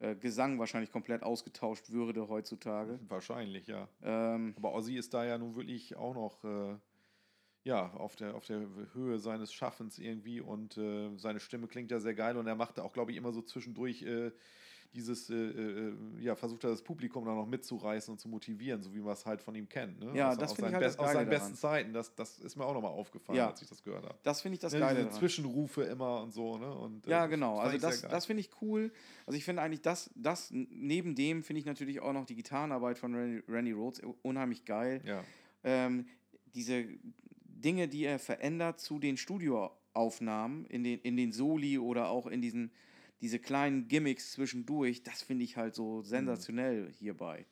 äh, 0.00 0.16
Gesang 0.16 0.58
wahrscheinlich 0.58 0.90
komplett 0.90 1.22
ausgetauscht 1.22 1.90
würde 1.90 2.28
heutzutage. 2.28 2.98
Wahrscheinlich, 3.08 3.68
ja. 3.68 3.88
Ähm, 4.02 4.52
Aber 4.56 4.74
Ozzy 4.74 4.96
ist 4.96 5.14
da 5.14 5.24
ja 5.24 5.38
nun 5.38 5.54
wirklich 5.54 5.96
auch 5.96 6.14
noch 6.14 6.44
äh, 6.44 6.76
ja, 7.64 7.90
auf, 7.94 8.16
der, 8.16 8.34
auf 8.34 8.44
der 8.46 8.66
Höhe 8.94 9.18
seines 9.18 9.52
Schaffens 9.52 9.98
irgendwie 9.98 10.40
und 10.40 10.76
äh, 10.78 11.10
seine 11.16 11.40
Stimme 11.40 11.68
klingt 11.68 11.90
ja 11.90 12.00
sehr 12.00 12.14
geil 12.14 12.36
und 12.36 12.46
er 12.46 12.56
macht 12.56 12.78
da 12.78 12.82
auch, 12.82 12.92
glaube 12.92 13.12
ich, 13.12 13.16
immer 13.16 13.32
so 13.32 13.40
zwischendurch 13.42 14.02
äh, 14.02 14.32
dieses, 14.94 15.30
äh, 15.30 15.34
äh, 15.34 15.92
ja, 16.20 16.34
versucht 16.36 16.64
er 16.64 16.70
das 16.70 16.82
Publikum 16.82 17.24
da 17.24 17.34
noch 17.34 17.46
mitzureißen 17.46 18.12
und 18.12 18.18
zu 18.18 18.28
motivieren, 18.28 18.82
so 18.82 18.92
wie 18.92 18.98
man 19.00 19.14
es 19.14 19.24
halt 19.24 19.40
von 19.40 19.54
ihm 19.54 19.66
kennt. 19.66 19.98
Ne? 20.00 20.10
Ja, 20.14 20.30
Aus- 20.30 20.36
das 20.38 20.52
finde 20.52 20.68
ich 20.68 20.74
halt 20.74 20.84
das 20.84 20.92
Best- 20.96 20.98
Aus 21.00 21.06
Geile 21.06 21.18
seinen 21.20 21.28
besten 21.30 21.44
daran. 21.46 21.56
Zeiten, 21.56 21.92
das, 21.94 22.14
das 22.14 22.38
ist 22.40 22.56
mir 22.56 22.66
auch 22.66 22.74
nochmal 22.74 22.90
aufgefallen, 22.90 23.38
Ja. 23.38 23.48
als 23.48 23.62
ich 23.62 23.68
das 23.70 23.82
gehört 23.82 24.04
habe. 24.04 24.18
das 24.22 24.42
finde 24.42 24.54
ich 24.56 24.60
das 24.60 24.74
Ne, 24.74 24.80
Geile 24.80 24.96
diese 24.96 25.06
daran. 25.06 25.18
Zwischenrufe 25.20 25.82
immer 25.84 26.20
und 26.22 26.32
so, 26.34 26.58
ne? 26.58 26.70
Und, 26.74 27.06
äh, 27.06 27.10
Ja, 27.10 27.26
genau. 27.26 27.58
Also 27.58 27.78
das, 27.78 28.02
das 28.02 28.26
finde 28.26 28.40
ich 28.40 28.50
cool. 28.60 28.92
Also 29.24 29.38
ich 29.38 29.44
finde 29.46 29.62
eigentlich 29.62 29.80
das, 29.80 30.10
das 30.14 30.50
neben 30.52 31.14
dem 31.14 31.42
finde 31.42 31.60
ich 31.60 31.64
natürlich 31.66 32.00
auch 32.00 32.12
noch 32.12 32.26
die 32.26 32.34
Gitarrenarbeit 32.34 32.98
von 32.98 33.14
Randy, 33.14 33.42
Randy 33.48 33.72
Rhodes 33.72 34.02
unheimlich 34.22 34.64
geil. 34.66 35.00
ja. 35.06 35.22
ähm, 35.64 36.06
diese 36.54 36.84
Dinge, 37.62 37.88
die 37.88 38.04
er 38.04 38.18
verändert 38.18 38.80
zu 38.80 38.98
den 38.98 39.16
Studioaufnahmen, 39.16 40.66
in 40.66 40.84
den, 40.84 41.00
in 41.00 41.16
den 41.16 41.32
Soli 41.32 41.78
oder 41.78 42.10
auch 42.10 42.26
in 42.26 42.42
diesen 42.42 42.72
diese 43.22 43.38
kleinen 43.38 43.86
Gimmicks 43.86 44.32
zwischendurch, 44.32 45.04
das 45.04 45.22
finde 45.22 45.44
ich 45.44 45.56
halt 45.56 45.76
so 45.76 46.02
sensationell 46.02 46.92
hierbei. 46.92 47.46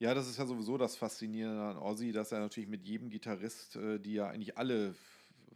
Ja, 0.00 0.12
das 0.14 0.28
ist 0.28 0.36
ja 0.36 0.46
sowieso 0.46 0.76
das 0.76 0.96
Faszinierende 0.96 1.62
an 1.62 1.78
Ozzy, 1.78 2.10
dass 2.10 2.32
er 2.32 2.40
natürlich 2.40 2.68
mit 2.68 2.84
jedem 2.84 3.08
Gitarrist, 3.08 3.76
äh, 3.76 4.00
die 4.00 4.14
ja 4.14 4.28
eigentlich 4.28 4.58
alle 4.58 4.96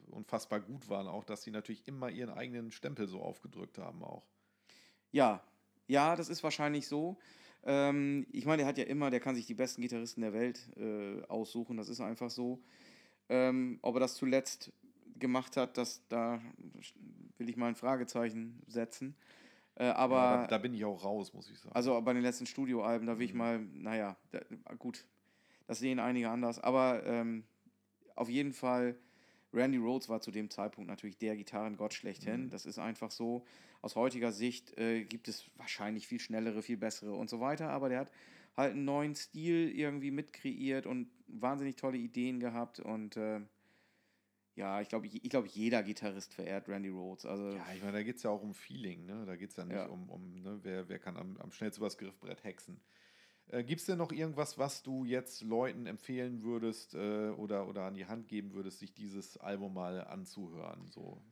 unfassbar 0.06 0.60
gut 0.60 0.88
waren, 0.88 1.08
auch, 1.08 1.25
dass 1.25 1.43
sie 1.43 1.50
natürlich 1.50 1.87
immer 1.87 2.08
ihren 2.08 2.31
eigenen 2.31 2.70
Stempel 2.70 3.08
so 3.08 3.20
aufgedrückt 3.20 3.78
haben 3.78 4.02
auch. 4.05 4.25
Ja, 5.10 5.43
ja, 5.88 6.14
das 6.14 6.28
ist 6.28 6.44
wahrscheinlich 6.44 6.87
so. 6.87 7.19
Ähm, 7.64 8.25
ich 8.31 8.46
meine, 8.46 8.58
der 8.58 8.66
hat 8.66 8.78
ja 8.78 8.84
immer, 8.84 9.10
der 9.10 9.20
kann 9.20 9.34
sich 9.34 9.46
die 9.46 9.55
besten 9.55 9.82
Gitarristen 9.82 10.20
der 10.20 10.32
Welt 10.32 10.60
äh, 10.76 11.22
aussuchen, 11.25 11.76
das 11.76 11.88
ist 11.88 12.00
einfach 12.00 12.31
so. 12.31 12.62
Ähm, 13.29 13.79
ob 13.83 13.97
er 13.97 14.01
das 14.01 14.15
zuletzt 14.15 14.73
gemacht 15.19 15.57
hat, 15.57 15.77
das, 15.77 16.07
da 16.09 16.41
will 17.37 17.49
ich 17.49 17.57
mal 17.57 17.69
ein 17.69 17.75
Fragezeichen 17.75 18.63
setzen. 18.67 19.15
Äh, 19.75 19.87
aber 19.87 20.17
ja, 20.17 20.37
da, 20.39 20.47
da 20.47 20.59
bin 20.59 20.75
ich 20.75 20.85
auch 20.85 21.05
raus, 21.05 21.33
muss 21.33 21.51
ich 21.51 21.59
sagen. 21.59 21.75
Also 21.75 22.01
bei 22.01 22.13
den 22.13 22.23
letzten 22.23 22.47
Studioalben, 22.47 23.07
da 23.07 23.19
will 23.19 23.27
ich 23.27 23.33
Mhm. 23.33 23.39
mal, 23.39 23.59
naja, 23.59 24.17
da, 24.31 24.41
gut, 24.79 25.07
das 25.67 25.79
sehen 25.79 25.99
einige 25.99 26.31
anders, 26.31 26.59
aber 26.59 27.05
ähm, 27.07 27.45
auf 28.17 28.29
jeden 28.29 28.53
Fall, 28.53 28.97
Randy 29.53 29.79
Rhodes 29.79 30.08
war 30.08 30.20
zu 30.20 30.31
dem 30.31 30.51
Zeitpunkt 30.51 30.89
natürlich 30.89 31.17
der 31.17 31.37
Gitarrengott 31.37 31.94
schlechthin. 31.94 32.47
Mhm. 32.47 32.51
Das 32.51 32.67
ist 32.67 32.79
einfach 32.79 33.11
so. 33.11 33.44
Aus 33.81 33.94
heutiger 33.94 34.32
Sicht 34.32 34.77
äh, 34.77 35.05
gibt 35.05 35.29
es 35.29 35.49
wahrscheinlich 35.56 36.06
viel 36.06 36.20
schnellere, 36.20 36.63
viel 36.63 36.77
bessere 36.77 37.15
und 37.15 37.31
so 37.31 37.41
weiter, 37.41 37.70
aber 37.70 37.89
der 37.89 38.01
hat 38.01 38.13
halt 38.58 38.72
einen 38.72 38.84
neuen 38.84 39.15
Stil 39.15 39.70
irgendwie 39.70 40.10
mitkreiert 40.10 40.84
und 40.84 41.08
wahnsinnig 41.29 41.77
tolle 41.77 41.96
Ideen 41.96 42.41
gehabt 42.41 42.81
und 42.81 43.17
äh, 43.17 43.41
ja, 44.56 44.81
ich 44.81 44.88
glaube, 44.88 45.06
ich 45.06 45.31
glaube, 45.31 45.46
jeder 45.46 45.84
Gitarrist 45.84 46.34
verehrt 46.34 46.69
Randy 46.69 46.88
Rhodes. 46.88 47.24
Also 47.24 47.53
ja, 47.53 47.72
ich 47.72 47.81
meine, 47.81 47.93
da 47.93 48.03
geht 48.03 48.17
es 48.17 48.24
ja 48.24 48.31
auch 48.31 48.43
um 48.43 48.55
Feeling, 48.55 49.06
ne? 49.06 49.24
Da 49.24 49.36
geht 49.36 49.50
es 49.50 49.56
ja 49.56 49.65
nicht 49.65 49.77
Ja. 49.77 49.86
um, 49.86 50.10
um 50.10 50.43
ne? 50.43 50.58
wer, 50.65 50.88
wer 50.88 50.98
kann 50.98 51.17
am, 51.17 51.36
am 51.36 51.53
schnellsten 51.53 51.81
übers 51.81 51.96
Griffbrett 51.96 52.43
hexen. 52.43 52.81
Äh, 53.46 53.62
Gibt 53.62 53.81
es 53.81 53.86
denn 53.86 53.98
noch 53.98 54.10
irgendwas, 54.10 54.58
was 54.58 54.82
du 54.82 55.05
jetzt 55.05 55.43
Leuten 55.43 55.86
empfehlen 55.86 56.43
würdest 56.43 56.94
äh, 56.94 57.29
oder, 57.31 57.69
oder 57.69 57.84
an 57.84 57.94
die 57.94 58.06
Hand 58.06 58.27
geben 58.27 58.53
würdest, 58.53 58.81
sich 58.81 58.93
dieses 58.93 59.36
Album 59.36 59.74
mal 59.74 60.05
anzuhören? 60.05 60.91
So? 60.91 61.22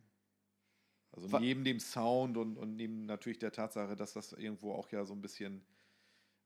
Also 1.11 1.39
neben 1.39 1.65
dem 1.65 1.81
Sound 1.81 2.37
und, 2.37 2.57
und 2.57 2.77
neben 2.77 3.07
natürlich 3.07 3.41
der 3.41 3.51
Tatsache, 3.51 3.97
dass 3.97 4.13
das 4.13 4.35
irgendwo 4.35 4.73
auch 4.73 4.93
ja 4.93 5.05
so 5.05 5.15
ein 5.15 5.21
bisschen 5.21 5.67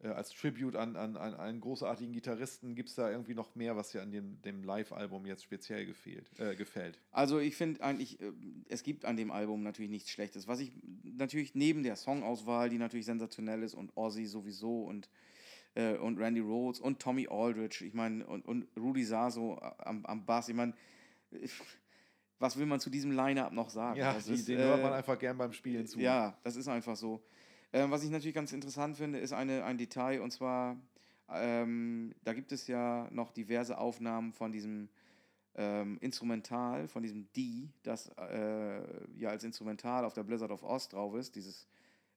als 0.09 0.31
Tribute 0.31 0.77
an, 0.77 0.97
an, 0.97 1.17
an 1.17 1.35
einen 1.35 1.61
großartigen 1.61 2.13
Gitarristen, 2.15 2.75
gibt 2.75 2.89
es 2.89 2.95
da 2.95 3.11
irgendwie 3.11 3.35
noch 3.35 3.55
mehr, 3.55 3.77
was 3.77 3.91
dir 3.91 4.01
an 4.01 4.11
dem, 4.11 4.41
dem 4.43 4.65
Live-Album 4.65 5.27
jetzt 5.27 5.45
speziell 5.45 5.85
gefehlt, 5.85 6.31
äh, 6.39 6.57
gefällt? 6.57 6.99
Also 7.11 7.39
ich 7.39 7.55
finde 7.55 7.83
eigentlich, 7.83 8.21
äh, 8.21 8.33
es 8.69 8.83
gibt 8.83 9.05
an 9.05 9.17
dem 9.17 9.31
Album 9.31 9.63
natürlich 9.63 9.91
nichts 9.91 10.11
Schlechtes. 10.11 10.49
Was 10.49 10.61
ich 10.61 10.73
natürlich 11.03 11.55
neben 11.55 11.83
der 11.83 11.97
Songauswahl, 11.97 12.71
die 12.71 12.79
natürlich 12.79 13.07
sensationell 13.07 13.63
ist 13.63 13.75
und 13.75 13.95
Ozzy 13.95 14.25
sowieso 14.25 14.85
und, 14.85 15.11
äh, 15.75 15.97
und 15.97 16.19
Randy 16.19 16.41
Rhodes 16.41 16.81
und 16.81 17.01
Tommy 17.01 17.29
Aldridge, 17.31 17.85
ich 17.85 17.93
meine, 17.93 18.27
und, 18.27 18.47
und 18.47 18.67
Rudy 18.79 19.05
Saso 19.05 19.59
am, 19.61 20.07
am 20.07 20.25
Bass, 20.25 20.49
ich 20.49 20.55
meine, 20.55 20.73
was 22.39 22.59
will 22.59 22.65
man 22.65 22.81
zu 22.81 22.89
diesem 22.89 23.13
Line-Up 23.13 23.53
noch 23.53 23.69
sagen? 23.69 23.99
Ja, 23.99 24.15
Das 24.15 24.25
die, 24.25 24.33
ist, 24.33 24.49
den 24.49 24.59
hört 24.59 24.81
äh, 24.81 24.83
man 24.83 24.93
einfach 24.95 25.19
gern 25.19 25.37
beim 25.37 25.53
Spielen 25.53 25.87
zu. 25.87 26.01
Ja, 26.01 26.39
das 26.43 26.57
ist 26.57 26.69
einfach 26.69 26.97
so. 26.97 27.23
Ähm, 27.73 27.91
was 27.91 28.03
ich 28.03 28.11
natürlich 28.11 28.35
ganz 28.35 28.53
interessant 28.53 28.97
finde, 28.97 29.19
ist 29.19 29.33
eine, 29.33 29.65
ein 29.65 29.79
Detail 29.79 30.21
und 30.21 30.33
zwar, 30.33 30.77
ähm, 31.29 32.15
da 32.25 32.33
gibt 32.33 32.53
es 32.53 32.67
ja 32.67 33.09
noch 33.11 33.31
diverse 33.31 33.79
Aufnahmen 33.79 34.33
von 34.33 34.51
diesem 34.51 34.89
ähm, 35.55 35.99
Instrumental, 36.01 36.89
von 36.89 37.03
diesem 37.03 37.33
D, 37.33 37.69
das 37.83 38.09
äh, 38.17 38.83
ja 39.17 39.31
als 39.31 39.45
Instrumental 39.45 40.05
auf 40.05 40.15
der 40.15 40.25
Blizzard 40.25 40.51
of 40.51 40.63
Oz 40.63 40.89
drauf 40.89 41.15
ist, 41.15 41.37
dieses 41.37 41.67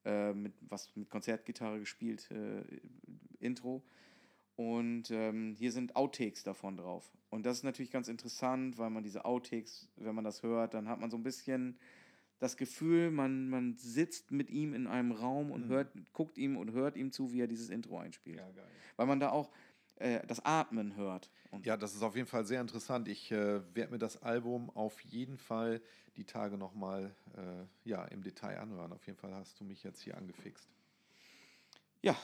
äh, 0.06 0.34
mit, 0.34 0.54
was 0.62 0.96
mit 0.96 1.10
Konzertgitarre 1.10 1.80
gespielt 1.80 2.30
äh, 2.32 2.64
Intro. 3.40 3.84
Und 4.56 5.10
ähm, 5.10 5.56
hier 5.58 5.72
sind 5.72 5.96
Outtakes 5.96 6.44
davon 6.44 6.78
drauf. 6.78 7.12
Und 7.30 7.46
das 7.46 7.58
ist 7.58 7.64
natürlich 7.64 7.92
ganz 7.92 8.08
interessant, 8.08 8.78
weil 8.78 8.92
man 8.92 9.04
diese 9.04 9.26
Outtakes, 9.26 9.90
wenn 9.96 10.14
man 10.14 10.24
das 10.24 10.44
hört, 10.44 10.76
dann 10.76 10.88
hat 10.88 11.00
man 11.00 11.10
so 11.10 11.18
ein 11.18 11.24
bisschen 11.24 11.78
das 12.44 12.58
Gefühl, 12.58 13.10
man, 13.10 13.50
man 13.50 13.76
sitzt 13.78 14.32
mit 14.32 14.50
ihm 14.50 14.74
in 14.74 14.86
einem 14.86 15.12
Raum 15.14 15.50
und 15.52 15.66
Mhm. 15.66 15.70
hört, 15.70 16.14
guckt 16.14 16.38
ihm 16.38 16.58
und 16.58 16.72
hört 16.74 16.96
ihm 16.98 17.12
zu, 17.12 17.32
wie 17.32 17.40
er 17.42 17.48
dieses 17.48 17.70
Intro 17.70 17.98
einspielt. 17.98 18.38
Ja, 18.38 18.52
geil. 18.52 18.68
Weil 18.98 19.08
man 19.08 19.20
da 19.20 19.30
auch, 19.30 19.50
äh, 19.96 20.26
das 20.28 20.44
Atmen 20.46 20.96
hört. 20.96 21.30
Ja, 21.64 21.78
das 21.78 21.96
ist 21.96 22.02
auf 22.04 22.16
jeden 22.16 22.28
Fall 22.28 22.46
sehr 22.46 22.60
interessant. 22.62 23.08
Ich 23.08 23.32
äh, 23.32 23.62
werde 23.76 23.92
mir 23.92 23.98
das 24.00 24.22
Album 24.22 24.70
auf 24.72 25.00
jeden 25.02 25.38
Fall 25.38 25.82
die 26.18 26.26
Tage 26.26 26.58
nochmal 26.58 27.16
äh, 27.38 27.90
ja, 27.90 28.04
im 28.06 28.22
Detail 28.24 28.60
anhören. 28.60 28.92
Auf 28.92 29.06
jeden 29.08 29.18
Fall 29.18 29.34
hast 29.34 29.60
du 29.60 29.64
mich 29.64 29.84
jetzt 29.84 30.02
hier 30.02 30.18
angefixt. 30.18 30.68
ja, 32.02 32.16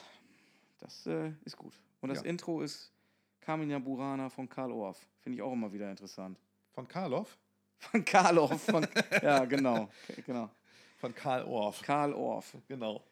das 0.79 1.05
äh, 1.07 1.31
ist 1.45 1.55
gut. 1.57 1.73
Und 2.01 2.09
das 2.09 2.19
Ja. 2.19 2.25
Intro 2.25 2.61
ist 2.61 2.91
Carmina 3.39 3.79
Burana 3.79 4.29
von 4.29 4.49
Karl 4.49 4.71
Orff. 4.71 5.07
Finde 5.21 5.37
ich 5.37 5.41
auch 5.41 5.53
immer 5.53 5.71
wieder 5.71 5.89
interessant. 5.89 6.37
Von 6.71 6.87
Karloff? 6.87 7.37
Von 7.79 8.03
Karl 8.05 8.37
Orff. 8.37 8.61
Von, 8.63 8.87
ja, 9.21 9.45
genau. 9.45 9.89
genau. 10.25 10.49
Von 10.97 11.15
Karl 11.15 11.43
Orff. 11.45 11.81
Karl 11.81 12.13
Orff. 12.13 12.53
Genau. 12.67 13.03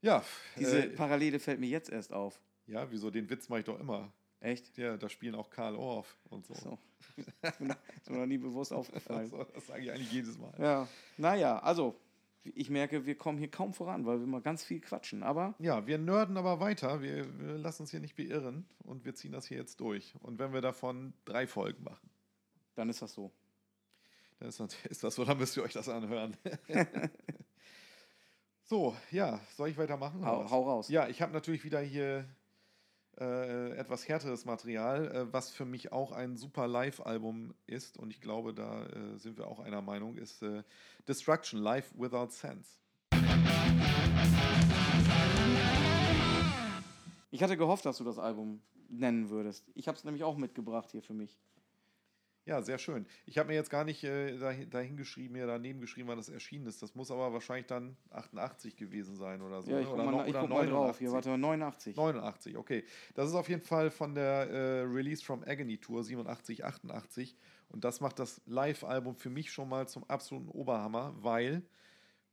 Ja, 0.00 0.24
Diese 0.56 0.84
äh, 0.84 0.88
Parallele 0.90 1.38
fällt 1.40 1.58
mir 1.58 1.68
jetzt 1.68 1.90
erst 1.90 2.12
auf. 2.12 2.40
ja, 2.66 2.88
wieso? 2.90 3.10
Den 3.10 3.28
Witz 3.28 3.48
mache 3.48 3.60
ich 3.60 3.66
doch 3.66 3.78
immer. 3.80 4.12
Echt? 4.40 4.78
Ja, 4.78 4.96
da 4.96 5.08
spielen 5.08 5.34
auch 5.34 5.50
Karl 5.50 5.74
Orff 5.74 6.16
und 6.30 6.46
so. 6.46 6.54
So. 6.54 6.78
noch, 7.58 7.76
ist 7.96 8.10
mir 8.10 8.18
noch 8.18 8.26
nie 8.26 8.38
bewusst 8.38 8.72
aufgefallen. 8.72 9.18
Also, 9.32 9.44
das 9.52 9.66
sage 9.66 9.82
ich 9.82 9.90
eigentlich 9.90 10.12
jedes 10.12 10.38
Mal. 10.38 10.52
Ja, 10.58 10.86
naja, 11.16 11.58
also, 11.58 11.96
ich 12.44 12.70
merke, 12.70 13.04
wir 13.04 13.16
kommen 13.16 13.36
hier 13.38 13.50
kaum 13.50 13.74
voran, 13.74 14.06
weil 14.06 14.20
wir 14.20 14.26
mal 14.28 14.40
ganz 14.40 14.62
viel 14.62 14.80
quatschen. 14.80 15.24
Aber 15.24 15.54
Ja, 15.58 15.84
wir 15.88 15.98
nerden 15.98 16.36
aber 16.36 16.60
weiter. 16.60 17.02
Wir, 17.02 17.26
wir 17.40 17.58
lassen 17.58 17.82
uns 17.82 17.90
hier 17.90 17.98
nicht 17.98 18.14
beirren 18.14 18.64
und 18.84 19.04
wir 19.04 19.14
ziehen 19.16 19.32
das 19.32 19.46
hier 19.48 19.58
jetzt 19.58 19.80
durch. 19.80 20.14
Und 20.20 20.38
wenn 20.38 20.52
wir 20.52 20.60
davon 20.60 21.12
drei 21.24 21.48
Folgen 21.48 21.82
machen, 21.82 22.08
dann 22.76 22.88
ist 22.88 23.02
das 23.02 23.12
so. 23.12 23.32
Dann 24.38 24.48
ist 24.48 24.60
das, 24.60 24.74
ist 24.84 25.04
das 25.04 25.14
so, 25.14 25.24
dann 25.24 25.38
müsst 25.38 25.56
ihr 25.56 25.62
euch 25.62 25.72
das 25.72 25.88
anhören. 25.88 26.36
so, 28.64 28.96
ja, 29.10 29.40
soll 29.56 29.68
ich 29.68 29.78
weitermachen? 29.78 30.24
Hau, 30.24 30.48
hau 30.48 30.62
raus. 30.62 30.88
Ja, 30.88 31.08
ich 31.08 31.20
habe 31.22 31.32
natürlich 31.32 31.64
wieder 31.64 31.80
hier 31.80 32.24
äh, 33.18 33.72
etwas 33.72 34.06
härteres 34.06 34.44
Material, 34.44 35.08
äh, 35.08 35.32
was 35.32 35.50
für 35.50 35.64
mich 35.64 35.90
auch 35.90 36.12
ein 36.12 36.36
super 36.36 36.68
Live-Album 36.68 37.54
ist. 37.66 37.98
Und 37.98 38.10
ich 38.10 38.20
glaube, 38.20 38.54
da 38.54 38.86
äh, 38.86 39.18
sind 39.18 39.38
wir 39.38 39.48
auch 39.48 39.58
einer 39.58 39.82
Meinung, 39.82 40.16
ist 40.16 40.42
äh, 40.42 40.62
Destruction, 41.08 41.60
Live 41.60 41.92
Without 41.96 42.30
Sense. 42.30 42.78
Ich 47.30 47.42
hatte 47.42 47.56
gehofft, 47.56 47.84
dass 47.86 47.98
du 47.98 48.04
das 48.04 48.18
Album 48.18 48.62
nennen 48.88 49.30
würdest. 49.30 49.68
Ich 49.74 49.88
habe 49.88 49.98
es 49.98 50.04
nämlich 50.04 50.22
auch 50.22 50.36
mitgebracht 50.36 50.90
hier 50.92 51.02
für 51.02 51.14
mich. 51.14 51.38
Ja, 52.48 52.62
sehr 52.62 52.78
schön. 52.78 53.04
Ich 53.26 53.36
habe 53.36 53.48
mir 53.48 53.56
jetzt 53.56 53.68
gar 53.68 53.84
nicht 53.84 54.02
äh, 54.04 54.38
dahin, 54.38 54.70
dahin 54.70 54.96
geschrieben, 54.96 55.34
mir 55.34 55.46
daneben 55.46 55.82
geschrieben, 55.82 56.08
wann 56.08 56.16
das 56.16 56.30
erschienen 56.30 56.66
ist. 56.66 56.80
Das 56.80 56.94
muss 56.94 57.10
aber 57.10 57.30
wahrscheinlich 57.34 57.66
dann 57.66 57.94
88 58.08 58.74
gewesen 58.74 59.16
sein 59.16 59.42
oder 59.42 59.60
so. 59.60 59.70
Ja, 59.70 59.80
ich 59.80 59.84
ne? 59.84 59.90
guck, 59.90 60.00
oder 60.00 60.04
mal, 60.10 60.22
no- 60.22 60.26
ich 60.26 60.32
guck 60.32 60.48
mal 60.48 60.66
drauf. 60.66 60.98
89. 60.98 60.98
Hier, 60.98 61.12
warte 61.12 61.28
mal, 61.28 61.36
89. 61.36 61.96
89, 61.96 62.56
okay. 62.56 62.84
Das 63.14 63.28
ist 63.28 63.34
auf 63.34 63.50
jeden 63.50 63.60
Fall 63.60 63.90
von 63.90 64.14
der 64.14 64.48
äh, 64.48 64.80
Release 64.84 65.22
from 65.22 65.44
Agony 65.46 65.76
Tour 65.76 66.02
87, 66.02 66.64
88. 66.64 67.36
Und 67.68 67.84
das 67.84 68.00
macht 68.00 68.18
das 68.18 68.40
Live-Album 68.46 69.14
für 69.14 69.28
mich 69.28 69.52
schon 69.52 69.68
mal 69.68 69.86
zum 69.86 70.04
absoluten 70.04 70.48
Oberhammer, 70.48 71.14
weil 71.18 71.62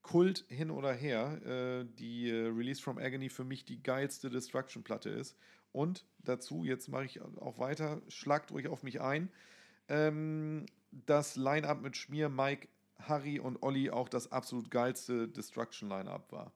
Kult 0.02 0.46
hin 0.48 0.72
oder 0.72 0.94
her, 0.94 1.42
äh, 1.46 1.86
die 2.00 2.30
äh, 2.30 2.48
Release 2.48 2.82
from 2.82 3.00
Agony 3.00 3.28
für 3.28 3.44
mich 3.44 3.66
die 3.66 3.84
geilste 3.84 4.30
Destruction-Platte 4.30 5.10
ist. 5.10 5.36
Und 5.74 6.06
dazu, 6.20 6.64
jetzt 6.64 6.88
mache 6.88 7.04
ich 7.04 7.22
auch 7.22 7.60
weiter, 7.60 8.02
schlagt 8.08 8.52
ruhig 8.52 8.70
auf 8.70 8.82
mich 8.82 9.02
ein, 9.02 9.30
ähm, 9.88 10.66
das 10.92 11.36
Line-Up 11.36 11.82
mit 11.82 11.98
Schmier, 11.98 12.30
Mike, 12.30 12.68
Harry 13.00 13.40
und 13.40 13.62
Olli 13.62 13.90
auch 13.90 14.10
das 14.10 14.32
absolut 14.32 14.72
geilste 14.72 15.28
Destruction-Line-Up 15.28 16.32
war. 16.32 16.54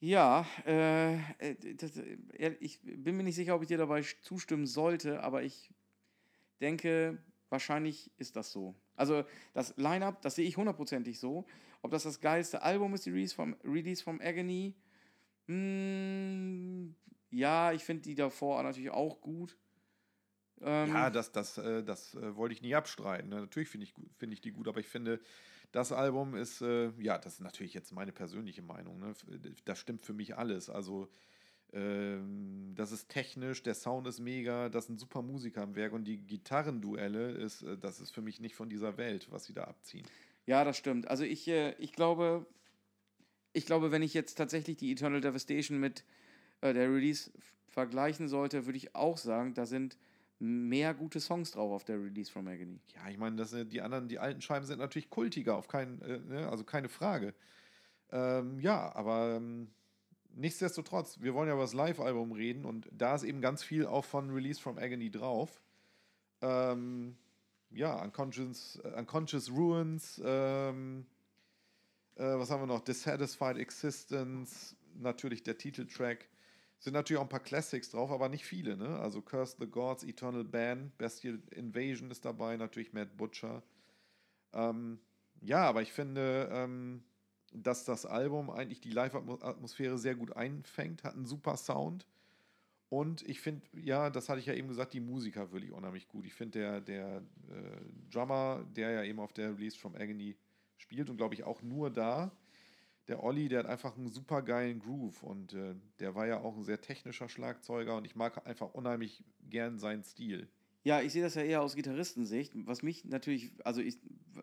Ja, 0.00 0.46
äh, 0.66 1.16
äh, 1.38 1.74
das, 1.74 1.96
äh, 1.96 2.56
ich 2.60 2.80
bin 2.82 3.16
mir 3.16 3.22
nicht 3.22 3.34
sicher, 3.34 3.54
ob 3.54 3.62
ich 3.62 3.68
dir 3.68 3.76
dabei 3.76 4.02
zustimmen 4.22 4.66
sollte, 4.66 5.22
aber 5.22 5.42
ich 5.42 5.70
denke, 6.60 7.18
wahrscheinlich 7.50 8.10
ist 8.16 8.36
das 8.36 8.50
so. 8.50 8.74
Also 8.96 9.24
das 9.52 9.76
Line-Up, 9.76 10.22
das 10.22 10.36
sehe 10.36 10.46
ich 10.46 10.56
hundertprozentig 10.56 11.18
so. 11.18 11.44
Ob 11.82 11.90
das 11.90 12.04
das 12.04 12.20
geilste 12.20 12.62
Album 12.62 12.94
ist, 12.94 13.04
die 13.04 13.10
Release 13.10 13.34
vom, 13.34 13.54
Release 13.64 14.02
vom 14.02 14.20
Agony, 14.20 14.74
hm, 15.46 16.94
ja, 17.30 17.72
ich 17.72 17.84
finde 17.84 18.02
die 18.02 18.14
davor 18.14 18.62
natürlich 18.62 18.90
auch 18.90 19.20
gut. 19.20 19.58
Ähm, 20.62 20.88
Ja, 20.88 21.10
das, 21.10 21.32
das, 21.32 21.58
äh, 21.58 21.82
das 21.82 22.14
äh, 22.14 22.36
wollte 22.36 22.54
ich 22.54 22.62
nie 22.62 22.74
abstreiten. 22.74 23.30
Ne? 23.30 23.36
Natürlich 23.36 23.68
finde 23.68 23.84
ich, 23.84 23.94
finde 24.16 24.34
ich 24.34 24.40
die 24.40 24.52
gut, 24.52 24.68
aber 24.68 24.80
ich 24.80 24.88
finde, 24.88 25.20
das 25.72 25.92
Album 25.92 26.34
ist, 26.34 26.60
äh, 26.62 26.90
ja, 26.98 27.18
das 27.18 27.34
ist 27.34 27.40
natürlich 27.40 27.74
jetzt 27.74 27.92
meine 27.92 28.12
persönliche 28.12 28.62
Meinung. 28.62 28.98
Ne? 28.98 29.14
Das 29.64 29.78
stimmt 29.78 30.02
für 30.02 30.12
mich 30.12 30.36
alles. 30.36 30.68
Also, 30.68 31.08
ähm, 31.72 32.72
das 32.74 32.90
ist 32.90 33.08
technisch, 33.08 33.62
der 33.62 33.74
Sound 33.74 34.06
ist 34.08 34.18
mega, 34.18 34.68
das 34.68 34.86
sind 34.86 34.98
super 34.98 35.22
Musiker 35.22 35.62
am 35.62 35.76
Werk 35.76 35.92
und 35.92 36.04
die 36.04 36.18
Gitarrenduelle 36.18 37.30
ist, 37.30 37.62
äh, 37.62 37.78
das 37.78 38.00
ist 38.00 38.10
für 38.10 38.22
mich 38.22 38.40
nicht 38.40 38.56
von 38.56 38.68
dieser 38.68 38.96
Welt, 38.96 39.28
was 39.30 39.44
sie 39.44 39.54
da 39.54 39.64
abziehen. 39.64 40.06
Ja, 40.46 40.64
das 40.64 40.76
stimmt. 40.76 41.08
Also 41.08 41.22
ich, 41.22 41.46
äh, 41.46 41.74
ich 41.78 41.92
glaube, 41.92 42.46
ich 43.52 43.66
glaube, 43.66 43.92
wenn 43.92 44.02
ich 44.02 44.14
jetzt 44.14 44.34
tatsächlich 44.34 44.76
die 44.78 44.90
Eternal 44.90 45.20
Devastation 45.20 45.78
mit 45.78 46.04
äh, 46.60 46.72
der 46.72 46.92
Release 46.92 47.30
vergleichen 47.68 48.28
sollte, 48.28 48.66
würde 48.66 48.76
ich 48.76 48.96
auch 48.96 49.16
sagen, 49.16 49.54
da 49.54 49.64
sind 49.64 49.96
mehr 50.40 50.94
gute 50.94 51.20
Songs 51.20 51.52
drauf 51.52 51.70
auf 51.70 51.84
der 51.84 52.02
Release 52.02 52.32
from 52.32 52.48
Agony. 52.48 52.80
Ja, 52.94 53.08
ich 53.08 53.18
meine, 53.18 53.36
das, 53.36 53.54
die 53.68 53.80
anderen, 53.80 54.08
die 54.08 54.18
alten 54.18 54.40
Scheiben 54.40 54.66
sind 54.66 54.78
natürlich 54.78 55.10
kultiger, 55.10 55.56
auf 55.56 55.68
keinen, 55.68 56.00
äh, 56.02 56.18
ne? 56.18 56.48
also 56.48 56.64
keine 56.64 56.88
Frage. 56.88 57.34
Ähm, 58.10 58.58
ja, 58.58 58.94
aber 58.94 59.36
ähm, 59.36 59.68
nichtsdestotrotz, 60.34 61.20
wir 61.20 61.34
wollen 61.34 61.48
ja 61.48 61.54
über 61.54 61.62
das 61.62 61.74
Live-Album 61.74 62.32
reden 62.32 62.64
und 62.64 62.88
da 62.90 63.14
ist 63.14 63.22
eben 63.22 63.40
ganz 63.40 63.62
viel 63.62 63.86
auch 63.86 64.04
von 64.04 64.30
Release 64.30 64.60
from 64.60 64.78
Agony 64.78 65.10
drauf. 65.10 65.62
Ähm, 66.40 67.16
ja, 67.70 68.02
Unconscious, 68.02 68.80
äh, 68.82 68.98
Unconscious 68.98 69.50
Ruins, 69.50 70.20
ähm, 70.24 71.06
äh, 72.16 72.22
was 72.22 72.50
haben 72.50 72.62
wir 72.62 72.66
noch? 72.66 72.80
Dissatisfied 72.80 73.58
Existence, 73.58 74.74
natürlich 74.94 75.42
der 75.42 75.58
Titeltrack. 75.58 76.26
Sind 76.80 76.94
natürlich 76.94 77.18
auch 77.18 77.24
ein 77.24 77.28
paar 77.28 77.40
Classics 77.40 77.90
drauf, 77.90 78.10
aber 78.10 78.30
nicht 78.30 78.44
viele, 78.44 78.74
ne? 78.74 78.98
Also 78.98 79.20
Curse 79.20 79.56
the 79.60 79.66
Gods, 79.66 80.02
Eternal 80.02 80.44
Ban, 80.44 80.92
Bestial 80.96 81.38
Invasion 81.50 82.10
ist 82.10 82.24
dabei, 82.24 82.56
natürlich 82.56 82.94
Matt 82.94 83.16
Butcher. 83.18 83.62
Ähm, 84.54 84.98
ja, 85.42 85.68
aber 85.68 85.82
ich 85.82 85.92
finde, 85.92 86.48
ähm, 86.50 87.04
dass 87.52 87.84
das 87.84 88.06
Album 88.06 88.48
eigentlich 88.48 88.80
die 88.80 88.90
Live-Atmosphäre 88.90 89.98
sehr 89.98 90.14
gut 90.14 90.34
einfängt, 90.34 91.04
hat 91.04 91.14
einen 91.14 91.26
super 91.26 91.58
Sound. 91.58 92.06
Und 92.88 93.28
ich 93.28 93.40
finde, 93.40 93.62
ja, 93.74 94.08
das 94.08 94.30
hatte 94.30 94.40
ich 94.40 94.46
ja 94.46 94.54
eben 94.54 94.68
gesagt, 94.68 94.94
die 94.94 95.00
Musiker 95.00 95.52
wirklich 95.52 95.72
unheimlich 95.72 96.08
gut. 96.08 96.24
Ich 96.24 96.34
finde, 96.34 96.58
der, 96.58 96.80
der 96.80 97.16
äh, 97.48 98.10
Drummer, 98.10 98.64
der 98.74 98.90
ja 98.90 99.02
eben 99.04 99.20
auf 99.20 99.32
der 99.34 99.50
Release 99.50 99.78
from 99.78 99.94
Agony 99.94 100.34
spielt 100.78 101.10
und 101.10 101.18
glaube 101.18 101.34
ich 101.34 101.44
auch 101.44 101.62
nur 101.62 101.90
da, 101.90 102.32
der 103.10 103.24
Olli, 103.24 103.48
der 103.48 103.58
hat 103.60 103.66
einfach 103.66 103.96
einen 103.96 104.08
super 104.08 104.40
geilen 104.40 104.78
Groove 104.78 105.24
und 105.24 105.52
äh, 105.52 105.74
der 105.98 106.14
war 106.14 106.28
ja 106.28 106.40
auch 106.40 106.56
ein 106.56 106.62
sehr 106.62 106.80
technischer 106.80 107.28
Schlagzeuger 107.28 107.96
und 107.96 108.04
ich 108.04 108.14
mag 108.14 108.46
einfach 108.46 108.72
unheimlich 108.72 109.24
gern 109.48 109.80
seinen 109.80 110.04
Stil. 110.04 110.48
Ja, 110.84 111.00
ich 111.02 111.12
sehe 111.12 111.22
das 111.22 111.34
ja 111.34 111.42
eher 111.42 111.60
aus 111.60 111.74
Gitarristensicht. 111.74 112.52
Was 112.54 112.84
mich 112.84 113.04
natürlich, 113.04 113.50
also 113.64 113.80
ich 113.80 113.98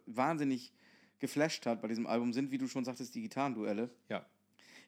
wahnsinnig 0.05 0.73
geflasht 1.19 1.65
hat 1.65 1.81
bei 1.81 1.87
diesem 1.87 2.07
Album, 2.07 2.33
sind, 2.33 2.51
wie 2.51 2.57
du 2.57 2.67
schon 2.67 2.83
sagtest, 2.83 3.15
die 3.15 3.21
Gitarrenduelle. 3.21 3.89
Ja. 4.09 4.25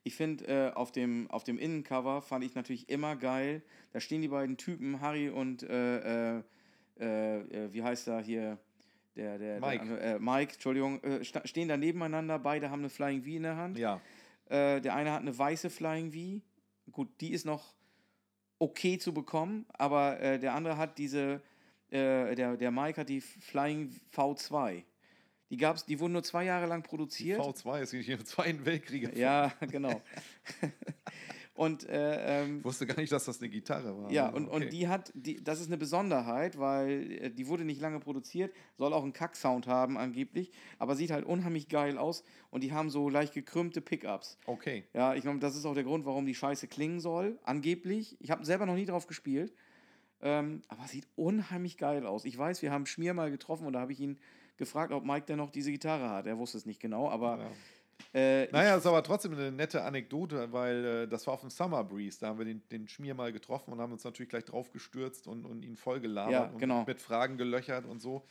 Ich 0.03 0.15
finde, 0.15 0.45
äh, 0.47 0.71
auf, 0.73 0.91
dem, 0.91 1.31
auf 1.31 1.45
dem 1.45 1.57
Innencover 1.57 2.21
fand 2.21 2.43
ich 2.43 2.55
natürlich 2.55 2.89
immer 2.89 3.15
geil. 3.15 3.63
Da 3.93 4.01
stehen 4.01 4.21
die 4.21 4.27
beiden 4.27 4.57
Typen, 4.57 4.99
Harry 4.99 5.29
und 5.29 5.63
äh, 5.63 6.37
äh, 6.37 6.43
äh, 6.99 7.39
äh, 7.39 7.73
wie 7.73 7.81
heißt 7.81 8.09
er 8.09 8.19
hier? 8.19 8.59
Der, 9.15 9.37
der, 9.37 9.59
Mike. 9.59 9.85
Der, 9.85 10.15
äh, 10.15 10.19
Mike, 10.19 10.53
Entschuldigung, 10.53 11.03
äh, 11.03 11.23
stehen 11.23 11.67
da 11.67 11.77
nebeneinander. 11.77 12.39
Beide 12.39 12.69
haben 12.69 12.79
eine 12.79 12.89
Flying 12.89 13.21
V 13.23 13.29
in 13.29 13.43
der 13.43 13.57
Hand. 13.57 13.77
Ja, 13.77 14.01
Äh, 14.45 14.81
der 14.81 14.95
eine 14.95 15.11
hat 15.11 15.21
eine 15.21 15.37
weiße 15.37 15.69
Flying 15.69 16.11
V. 16.11 16.41
Gut, 16.91 17.09
die 17.21 17.31
ist 17.31 17.45
noch 17.45 17.75
okay 18.57 18.97
zu 18.97 19.13
bekommen, 19.13 19.65
aber 19.73 20.19
äh, 20.19 20.39
der 20.39 20.53
andere 20.53 20.77
hat 20.77 20.97
diese, 20.97 21.41
äh, 21.89 22.35
der, 22.35 22.57
der 22.57 22.71
Mike 22.71 23.01
hat 23.01 23.09
die 23.09 23.21
Flying 23.21 23.93
V2. 24.15 24.83
Die 25.49 25.57
gab's, 25.57 25.85
die 25.85 25.99
wurden 25.99 26.13
nur 26.13 26.23
zwei 26.23 26.43
Jahre 26.45 26.67
lang 26.67 26.83
produziert. 26.83 27.39
V2 27.39 27.81
ist 27.81 27.93
nicht 27.93 28.09
im 28.09 28.23
Zweiten 28.23 28.65
Weltkrieg. 28.65 29.15
Ja, 29.17 29.51
genau. 29.71 30.01
Und 31.59 31.89
äh, 31.89 32.43
ähm, 32.43 32.59
Ich 32.59 32.63
wusste 32.63 32.87
gar 32.87 32.95
nicht, 32.95 33.11
dass 33.11 33.25
das 33.25 33.41
eine 33.41 33.49
Gitarre 33.49 34.01
war. 34.01 34.09
ja, 34.09 34.29
und, 34.29 34.47
okay. 34.47 34.55
und 34.55 34.71
die 34.71 34.87
hat, 34.87 35.11
die, 35.13 35.43
das 35.43 35.59
ist 35.59 35.67
eine 35.67 35.77
Besonderheit, 35.77 36.57
weil 36.57 37.11
äh, 37.11 37.29
die 37.29 37.47
wurde 37.47 37.65
nicht 37.65 37.81
lange 37.81 37.99
produziert, 37.99 38.53
soll 38.77 38.93
auch 38.93 39.03
einen 39.03 39.11
Kack-Sound 39.11 39.67
haben 39.67 39.97
angeblich, 39.97 40.53
aber 40.77 40.95
sieht 40.95 41.11
halt 41.11 41.25
unheimlich 41.25 41.67
geil 41.67 41.97
aus 41.97 42.23
und 42.49 42.63
die 42.63 42.71
haben 42.71 42.89
so 42.89 43.09
leicht 43.09 43.33
gekrümmte 43.33 43.81
Pickups. 43.81 44.37
Okay. 44.45 44.85
Ja, 44.93 45.15
ich 45.15 45.23
glaube, 45.23 45.39
das 45.39 45.57
ist 45.57 45.65
auch 45.65 45.73
der 45.73 45.83
Grund, 45.83 46.05
warum 46.05 46.25
die 46.25 46.33
Scheiße 46.33 46.69
klingen 46.69 47.01
soll, 47.01 47.37
angeblich. 47.43 48.15
Ich 48.21 48.31
habe 48.31 48.45
selber 48.45 48.65
noch 48.65 48.75
nie 48.75 48.85
drauf 48.85 49.05
gespielt, 49.05 49.53
ähm, 50.21 50.61
aber 50.69 50.87
sieht 50.87 51.09
unheimlich 51.17 51.77
geil 51.77 52.05
aus. 52.05 52.23
Ich 52.23 52.37
weiß, 52.37 52.61
wir 52.61 52.71
haben 52.71 52.85
Schmier 52.85 53.13
mal 53.13 53.31
getroffen 53.31 53.67
und 53.67 53.73
da 53.73 53.81
habe 53.81 53.91
ich 53.91 53.99
ihn 53.99 54.17
gefragt, 54.55 54.93
ob 54.93 55.03
Mike 55.03 55.25
denn 55.25 55.37
noch 55.37 55.51
diese 55.51 55.71
Gitarre 55.71 56.09
hat. 56.09 56.25
Er 56.25 56.37
wusste 56.37 56.57
es 56.57 56.65
nicht 56.65 56.79
genau, 56.79 57.09
aber 57.09 57.37
Ja. 57.37 57.51
Äh, 58.13 58.47
Naja, 58.51 58.75
ist 58.77 58.85
aber 58.85 59.03
trotzdem 59.03 59.33
eine 59.33 59.51
nette 59.51 59.83
Anekdote, 59.83 60.51
weil 60.51 60.85
äh, 60.85 61.07
das 61.07 61.27
war 61.27 61.33
auf 61.35 61.41
dem 61.41 61.49
Summer 61.49 61.83
Breeze. 61.83 62.19
Da 62.19 62.27
haben 62.27 62.37
wir 62.39 62.45
den, 62.45 62.61
den 62.69 62.87
Schmier 62.87 63.13
mal 63.13 63.31
getroffen 63.31 63.71
und 63.73 63.79
haben 63.81 63.91
uns 63.91 64.03
natürlich 64.03 64.29
gleich 64.29 64.45
draufgestürzt 64.45 65.27
und, 65.27 65.45
und 65.45 65.63
ihn 65.63 65.75
voll 65.75 65.99
gelabert 65.99 66.31
Ja, 66.33 66.43
und 66.45 66.59
genau. 66.59 66.83
mit 66.87 67.01
Fragen 67.01 67.37
gelöchert 67.37 67.85
und 67.85 68.01
so. 68.01 68.23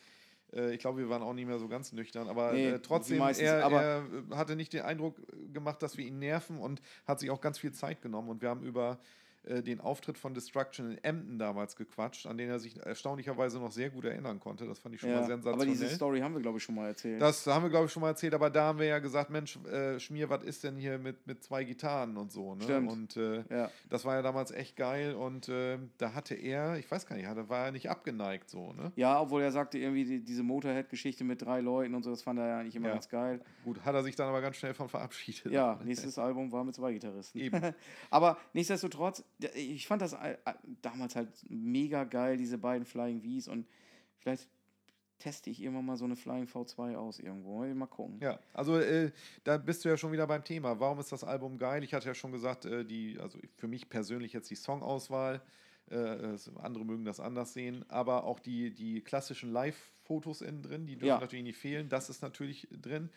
Äh, 0.52 0.72
ich 0.74 0.80
glaube, 0.80 0.98
wir 0.98 1.08
waren 1.08 1.22
auch 1.22 1.34
nicht 1.34 1.46
mehr 1.46 1.58
so 1.58 1.68
ganz 1.68 1.92
nüchtern, 1.92 2.28
aber 2.28 2.52
Nee, 2.52 2.68
äh, 2.70 2.78
trotzdem, 2.80 3.18
meistens, 3.18 3.46
er, 3.46 3.64
aber- 3.64 3.82
er 3.82 4.04
hatte 4.36 4.56
nicht 4.56 4.72
den 4.72 4.82
Eindruck 4.82 5.16
gemacht, 5.52 5.82
dass 5.82 5.96
wir 5.96 6.04
ihn 6.06 6.18
nerven 6.18 6.58
und 6.58 6.80
hat 7.06 7.20
sich 7.20 7.30
auch 7.30 7.40
ganz 7.40 7.58
viel 7.58 7.72
Zeit 7.72 8.02
genommen. 8.02 8.28
Und 8.30 8.42
wir 8.42 8.48
haben 8.48 8.62
über 8.62 8.98
äh, 9.44 9.62
den 9.62 9.80
Auftritt 9.80 10.18
von 10.18 10.34
Destruction 10.34 10.92
in 10.92 11.04
Emden 11.04 11.38
damals 11.38 11.76
gequatscht, 11.76 12.26
an 12.26 12.38
den 12.38 12.48
er 12.48 12.58
sich 12.58 12.76
erstaunlicherweise 12.84 13.58
noch 13.58 13.72
sehr 13.72 13.90
gut 13.90 14.04
erinnern 14.04 14.40
konnte. 14.40 14.66
Das 14.66 14.78
fand 14.78 14.94
ich 14.94 15.00
schon 15.00 15.10
ja, 15.10 15.20
mal 15.20 15.26
sensationell. 15.26 15.54
aber 15.54 15.66
diese 15.66 15.88
Story 15.94 16.20
haben 16.20 16.34
wir, 16.34 16.42
glaube 16.42 16.58
ich, 16.58 16.64
schon 16.64 16.74
mal 16.74 16.88
erzählt. 16.88 17.20
Das 17.20 17.46
haben 17.46 17.64
wir, 17.64 17.70
glaube 17.70 17.86
ich, 17.86 17.92
schon 17.92 18.02
mal 18.02 18.08
erzählt, 18.08 18.34
aber 18.34 18.50
da 18.50 18.64
haben 18.64 18.78
wir 18.78 18.86
ja 18.86 18.98
gesagt, 18.98 19.30
Mensch, 19.30 19.56
äh, 19.66 19.98
Schmier, 20.00 20.28
was 20.30 20.42
ist 20.42 20.64
denn 20.64 20.76
hier 20.76 20.98
mit, 20.98 21.26
mit 21.26 21.42
zwei 21.42 21.64
Gitarren 21.64 22.16
und 22.16 22.32
so, 22.32 22.54
ne? 22.54 22.64
Stimmt. 22.64 22.90
Und 22.90 23.16
äh, 23.16 23.44
ja. 23.50 23.70
das 23.88 24.04
war 24.04 24.16
ja 24.16 24.22
damals 24.22 24.50
echt 24.50 24.76
geil 24.76 25.14
und 25.14 25.48
äh, 25.48 25.78
da 25.98 26.14
hatte 26.14 26.34
er, 26.34 26.78
ich 26.78 26.90
weiß 26.90 27.06
gar 27.06 27.16
nicht, 27.16 27.28
da 27.28 27.48
war 27.48 27.66
er 27.66 27.72
nicht 27.72 27.90
abgeneigt 27.90 28.50
so, 28.50 28.72
ne? 28.72 28.92
ja, 28.96 29.20
obwohl 29.20 29.42
er 29.42 29.52
sagte, 29.52 29.78
irgendwie 29.78 30.04
die, 30.04 30.24
diese 30.24 30.42
Motorhead-Geschichte 30.42 31.24
mit 31.24 31.42
drei 31.42 31.60
Leuten 31.60 31.94
und 31.94 32.02
so, 32.02 32.10
das 32.10 32.22
fand 32.22 32.38
er 32.38 32.48
ja 32.48 32.58
eigentlich 32.58 32.76
immer 32.76 32.88
Ja. 32.88 32.94
ganz 32.94 33.08
geil. 33.08 33.40
Gut, 33.64 33.84
hat 33.84 33.94
er 33.94 34.02
sich 34.02 34.16
dann 34.16 34.28
aber 34.28 34.40
ganz 34.40 34.56
schnell 34.56 34.74
von 34.74 34.88
verabschiedet. 34.88 35.52
Ja, 35.52 35.78
nächstes 35.84 36.18
Album 36.18 36.50
war 36.52 36.64
mit 36.64 36.74
zwei 36.74 36.92
Gitarristen. 36.92 37.38
Eben. 37.38 37.60
Aber 38.10 38.38
nichtsdestotrotz, 38.52 39.24
ich 39.54 39.86
fand 39.86 40.02
das 40.02 40.12
äh, 40.14 40.36
äh, 40.44 40.54
damals 40.82 41.16
halt 41.16 41.28
mega 41.48 42.04
geil, 42.04 42.36
diese 42.36 42.58
beiden 42.58 42.84
Flying 42.84 43.22
Vs 43.22 43.48
und 43.48 43.66
vielleicht 44.18 44.48
teste 45.18 45.50
ich 45.50 45.60
irgendwann 45.60 45.86
mal 45.86 45.96
so 45.96 46.04
eine 46.04 46.16
Flying 46.16 46.44
V2 46.46 46.94
aus 46.96 47.18
irgendwo. 47.18 47.64
Mal 47.64 47.86
gucken. 47.86 48.18
Ja, 48.20 48.38
also 48.52 48.78
äh, 48.78 49.10
da 49.44 49.56
bist 49.58 49.84
du 49.84 49.88
ja 49.88 49.96
schon 49.96 50.12
wieder 50.12 50.26
beim 50.26 50.44
Thema. 50.44 50.78
Warum 50.78 51.00
ist 51.00 51.10
das 51.10 51.24
Album 51.24 51.58
geil? 51.58 51.82
Ich 51.82 51.92
hatte 51.92 52.06
ja 52.06 52.14
schon 52.14 52.30
gesagt, 52.32 52.64
äh, 52.64 52.84
die, 52.84 53.18
also 53.18 53.38
für 53.56 53.66
mich 53.68 53.88
persönlich 53.88 54.32
jetzt 54.32 54.50
die 54.50 54.54
Songauswahl. 54.54 55.42
Äh, 55.90 56.36
andere 56.56 56.84
mögen 56.84 57.04
das 57.06 57.18
anders 57.18 57.54
sehen, 57.54 57.82
aber 57.88 58.24
auch 58.24 58.40
die, 58.40 58.74
die 58.74 59.00
klassischen 59.00 59.50
Live-Fotos 59.50 60.42
innen 60.42 60.62
drin, 60.62 60.86
die 60.86 60.96
dürfen 60.96 61.06
Ja. 61.06 61.18
natürlich 61.20 61.44
nicht 61.44 61.58
fehlen. 61.58 61.88
Das 61.88 62.10
ist 62.10 62.20
natürlich 62.20 62.68
drin. 62.70 63.08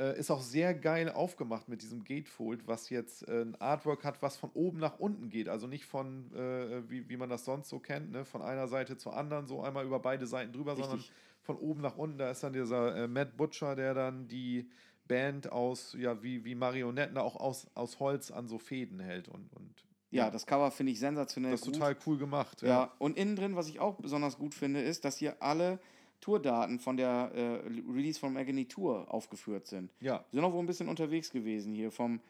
Äh, 0.00 0.18
ist 0.18 0.30
auch 0.30 0.40
sehr 0.40 0.72
geil 0.72 1.10
aufgemacht 1.10 1.68
mit 1.68 1.82
diesem 1.82 2.04
Gatefold, 2.04 2.66
was 2.66 2.88
jetzt 2.88 3.28
äh, 3.28 3.42
ein 3.42 3.60
Artwork 3.60 4.02
hat, 4.02 4.22
was 4.22 4.38
von 4.38 4.48
oben 4.54 4.78
nach 4.78 4.98
unten 4.98 5.28
geht. 5.28 5.46
Also 5.46 5.66
nicht 5.66 5.84
von, 5.84 6.32
äh, 6.34 6.88
wie, 6.88 7.06
wie 7.10 7.18
man 7.18 7.28
das 7.28 7.44
sonst 7.44 7.68
so 7.68 7.80
kennt, 7.80 8.10
ne? 8.10 8.24
von 8.24 8.40
einer 8.40 8.66
Seite 8.66 8.96
zur 8.96 9.14
anderen, 9.14 9.46
so 9.46 9.60
einmal 9.62 9.84
über 9.84 9.98
beide 10.00 10.26
Seiten 10.26 10.54
drüber, 10.54 10.74
sondern 10.74 11.00
Richtig. 11.00 11.12
von 11.42 11.56
oben 11.56 11.82
nach 11.82 11.98
unten. 11.98 12.16
Da 12.16 12.30
ist 12.30 12.42
dann 12.42 12.54
dieser 12.54 12.96
äh, 12.96 13.08
Matt 13.08 13.36
Butcher, 13.36 13.76
der 13.76 13.92
dann 13.92 14.26
die 14.26 14.70
Band 15.06 15.52
aus, 15.52 15.94
ja, 15.98 16.22
wie, 16.22 16.46
wie 16.46 16.54
Marionetten 16.54 17.18
auch 17.18 17.36
aus, 17.36 17.66
aus 17.74 18.00
Holz 18.00 18.30
an 18.30 18.48
so 18.48 18.58
Fäden 18.58 19.00
hält. 19.00 19.28
Und, 19.28 19.52
und 19.52 19.84
Ja, 20.10 20.30
das 20.30 20.46
Cover 20.46 20.70
finde 20.70 20.92
ich 20.92 20.98
sensationell 20.98 21.50
das 21.50 21.60
ist 21.60 21.66
gut. 21.66 21.74
total 21.74 21.96
cool 22.06 22.16
gemacht. 22.16 22.62
Ja, 22.62 22.94
und 22.98 23.18
innen 23.18 23.36
drin, 23.36 23.54
was 23.54 23.68
ich 23.68 23.80
auch 23.80 23.96
besonders 23.96 24.38
gut 24.38 24.54
finde, 24.54 24.80
ist, 24.80 25.04
dass 25.04 25.18
hier 25.18 25.42
alle 25.42 25.78
Tourdaten 26.20 26.78
von 26.78 26.96
der 26.96 27.30
äh, 27.34 27.68
Release 27.90 28.18
from 28.20 28.36
Agony 28.36 28.66
Tour 28.66 29.12
aufgeführt 29.12 29.66
sind. 29.66 29.92
Ja, 30.00 30.24
Wir 30.30 30.40
sind 30.40 30.44
auch 30.44 30.52
wohl 30.52 30.60
ein 30.60 30.66
bisschen 30.66 30.88
unterwegs 30.88 31.30
gewesen 31.30 31.72
hier 31.74 31.90
vom 31.90 32.20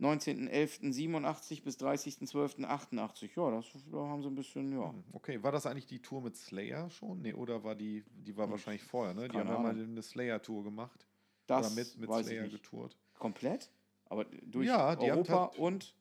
19.11.87 0.00 1.62
bis 1.62 1.78
30.12.88. 1.78 3.30
Ja, 3.36 3.50
das 3.50 3.66
da 3.90 3.98
haben 3.98 4.22
sie 4.22 4.28
ein 4.28 4.34
bisschen, 4.34 4.72
ja. 4.72 4.90
Hm, 4.90 5.04
okay. 5.12 5.42
War 5.42 5.52
das 5.52 5.66
eigentlich 5.66 5.86
die 5.86 6.00
Tour 6.00 6.20
mit 6.20 6.36
Slayer 6.36 6.90
schon? 6.90 7.22
Nee, 7.22 7.32
oder 7.34 7.62
war 7.64 7.74
die, 7.74 8.02
die 8.24 8.36
war 8.36 8.50
wahrscheinlich 8.50 8.82
vorher, 8.82 9.14
ne? 9.14 9.22
Die 9.28 9.36
keine 9.36 9.44
haben 9.50 9.54
ja 9.56 9.58
mal 9.62 9.70
Ahnung. 9.70 9.90
eine 9.92 10.02
Slayer-Tour 10.02 10.64
gemacht. 10.64 11.06
Das 11.46 11.66
oder 11.66 11.74
mit, 11.74 11.98
mit 11.98 12.24
Slayer 12.24 12.48
getourt. 12.48 12.96
Komplett? 13.18 13.70
Aber 14.06 14.24
durch 14.24 14.66
Ja, 14.66 14.98
Europa 14.98 15.44
und 15.58 15.94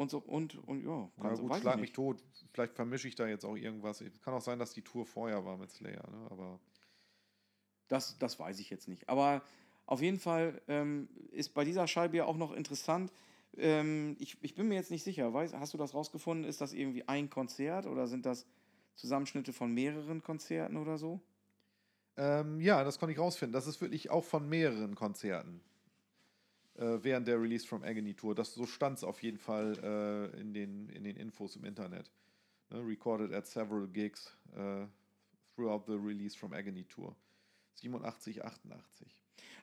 und 0.00 0.10
so 0.10 0.18
und 0.18 0.56
und 0.66 0.82
ja, 0.84 1.10
ganz- 1.20 1.40
gut, 1.40 1.52
ich 1.54 1.60
schlag 1.60 1.78
mich 1.78 1.92
tot. 1.92 2.22
Vielleicht 2.52 2.74
vermische 2.74 3.06
ich 3.06 3.14
da 3.14 3.26
jetzt 3.26 3.44
auch 3.44 3.56
irgendwas. 3.56 4.02
Kann 4.22 4.34
auch 4.34 4.40
sein, 4.40 4.58
dass 4.58 4.72
die 4.72 4.82
Tour 4.82 5.04
vorher 5.06 5.44
war 5.44 5.56
mit 5.56 5.70
Slayer, 5.70 6.08
ne? 6.10 6.26
Aber 6.30 6.58
Das, 7.88 8.16
das 8.18 8.38
weiß 8.38 8.58
ich 8.60 8.70
jetzt 8.70 8.88
nicht. 8.88 9.08
Aber 9.08 9.42
auf 9.86 10.00
jeden 10.00 10.18
Fall 10.18 10.62
ähm, 10.68 11.08
ist 11.32 11.54
bei 11.54 11.64
dieser 11.64 11.86
Scheibe 11.86 12.16
ja 12.16 12.24
auch 12.24 12.36
noch 12.36 12.52
interessant. 12.52 13.12
Ähm, 13.56 14.16
ich, 14.20 14.38
ich 14.42 14.54
bin 14.54 14.68
mir 14.68 14.76
jetzt 14.76 14.90
nicht 14.90 15.02
sicher. 15.02 15.32
Weiß, 15.34 15.54
hast 15.54 15.74
du 15.74 15.78
das 15.78 15.92
rausgefunden? 15.94 16.48
Ist 16.48 16.60
das 16.60 16.72
irgendwie 16.72 17.06
ein 17.08 17.28
Konzert 17.30 17.86
oder 17.86 18.06
sind 18.06 18.24
das 18.26 18.46
Zusammenschnitte 18.94 19.52
von 19.52 19.72
mehreren 19.74 20.22
Konzerten 20.22 20.76
oder 20.76 20.98
so? 20.98 21.20
Ähm, 22.16 22.60
ja, 22.60 22.84
das 22.84 22.98
konnte 22.98 23.12
ich 23.12 23.18
rausfinden. 23.18 23.52
Das 23.52 23.66
ist 23.66 23.80
wirklich 23.80 24.10
auch 24.10 24.24
von 24.24 24.48
mehreren 24.48 24.94
Konzerten 24.94 25.60
während 26.74 27.26
der 27.28 27.40
Release 27.40 27.66
from 27.66 27.82
Agony 27.82 28.14
Tour. 28.14 28.34
Das, 28.34 28.54
so 28.54 28.66
stand 28.66 28.98
es 28.98 29.04
auf 29.04 29.22
jeden 29.22 29.38
Fall 29.38 29.76
äh, 29.82 30.40
in, 30.40 30.52
den, 30.54 30.88
in 30.90 31.04
den 31.04 31.16
Infos 31.16 31.56
im 31.56 31.64
Internet. 31.64 32.10
Ne, 32.70 32.78
recorded 32.86 33.32
at 33.32 33.46
several 33.46 33.86
gigs 33.88 34.36
äh, 34.54 34.86
throughout 35.54 35.84
the 35.86 35.94
Release 35.94 36.36
from 36.38 36.52
Agony 36.52 36.84
Tour. 36.84 37.14
87, 37.74 38.44
88. 38.44 39.16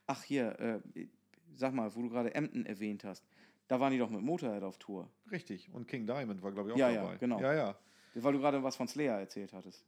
Ach 0.07 0.23
hier, 0.23 0.59
äh, 0.59 1.07
sag 1.55 1.73
mal, 1.73 1.93
wo 1.95 2.01
du 2.01 2.09
gerade 2.09 2.33
Emden 2.35 2.65
erwähnt 2.65 3.03
hast. 3.03 3.23
Da 3.67 3.79
waren 3.79 3.91
die 3.91 3.97
doch 3.97 4.09
mit 4.09 4.21
Motorhead 4.21 4.63
auf 4.63 4.77
Tour. 4.77 5.09
Richtig. 5.31 5.69
Und 5.73 5.87
King 5.87 6.07
Diamond 6.07 6.41
war, 6.41 6.51
glaube 6.51 6.69
ich, 6.69 6.75
auch 6.75 6.79
Ja, 6.79 6.89
ja, 6.89 7.03
dabei. 7.03 7.17
genau. 7.17 7.39
Ja, 7.41 7.53
ja. 7.53 7.75
Weil 8.15 8.33
du 8.33 8.39
gerade 8.39 8.63
was 8.63 8.75
von 8.75 8.87
Slayer 8.87 9.19
erzählt 9.19 9.53
hattest. 9.53 9.85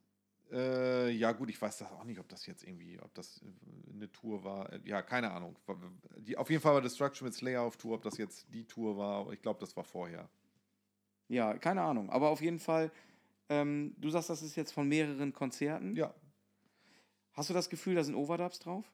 Äh, 0.51 1.11
ja, 1.11 1.31
gut, 1.31 1.49
ich 1.49 1.61
weiß 1.61 1.77
das 1.77 1.91
auch 1.91 2.03
nicht, 2.03 2.19
ob 2.19 2.27
das 2.27 2.45
jetzt 2.45 2.63
irgendwie, 2.63 2.99
ob 2.99 3.13
das 3.13 3.41
äh, 3.41 3.93
eine 3.93 4.11
Tour 4.11 4.43
war. 4.43 4.71
Äh, 4.73 4.79
Ja, 4.85 5.01
keine 5.01 5.31
Ahnung. 5.31 5.57
Die, 6.17 6.37
auf 6.37 6.49
jeden 6.49 6.61
Fall 6.61 6.73
war 6.73 6.81
Destruction 6.81 7.25
mit 7.25 7.35
Slayer 7.35 7.61
auf 7.61 7.77
Tour, 7.77 7.95
ob 7.95 8.03
das 8.03 8.17
jetzt 8.17 8.47
die 8.53 8.65
Tour 8.65 8.97
war, 8.97 9.31
ich 9.31 9.41
glaube, 9.41 9.59
das 9.59 9.75
war 9.77 9.83
vorher. 9.83 10.29
Ja, 11.27 11.57
keine 11.57 11.81
Ahnung. 11.83 12.09
Aber 12.09 12.29
auf 12.29 12.41
jeden 12.41 12.59
Fall, 12.59 12.91
ähm, 13.49 13.93
du 13.97 14.09
sagst, 14.09 14.29
das 14.29 14.41
ist 14.41 14.55
jetzt 14.55 14.71
von 14.71 14.87
mehreren 14.87 15.33
Konzerten. 15.33 15.95
Ja, 15.95 16.13
Hast 17.39 17.49
du 17.49 17.53
das 17.53 17.69
Gefühl, 17.69 17.95
da 17.95 18.03
sind 18.03 18.15
Overdubs 18.15 18.59
drauf? 18.59 18.91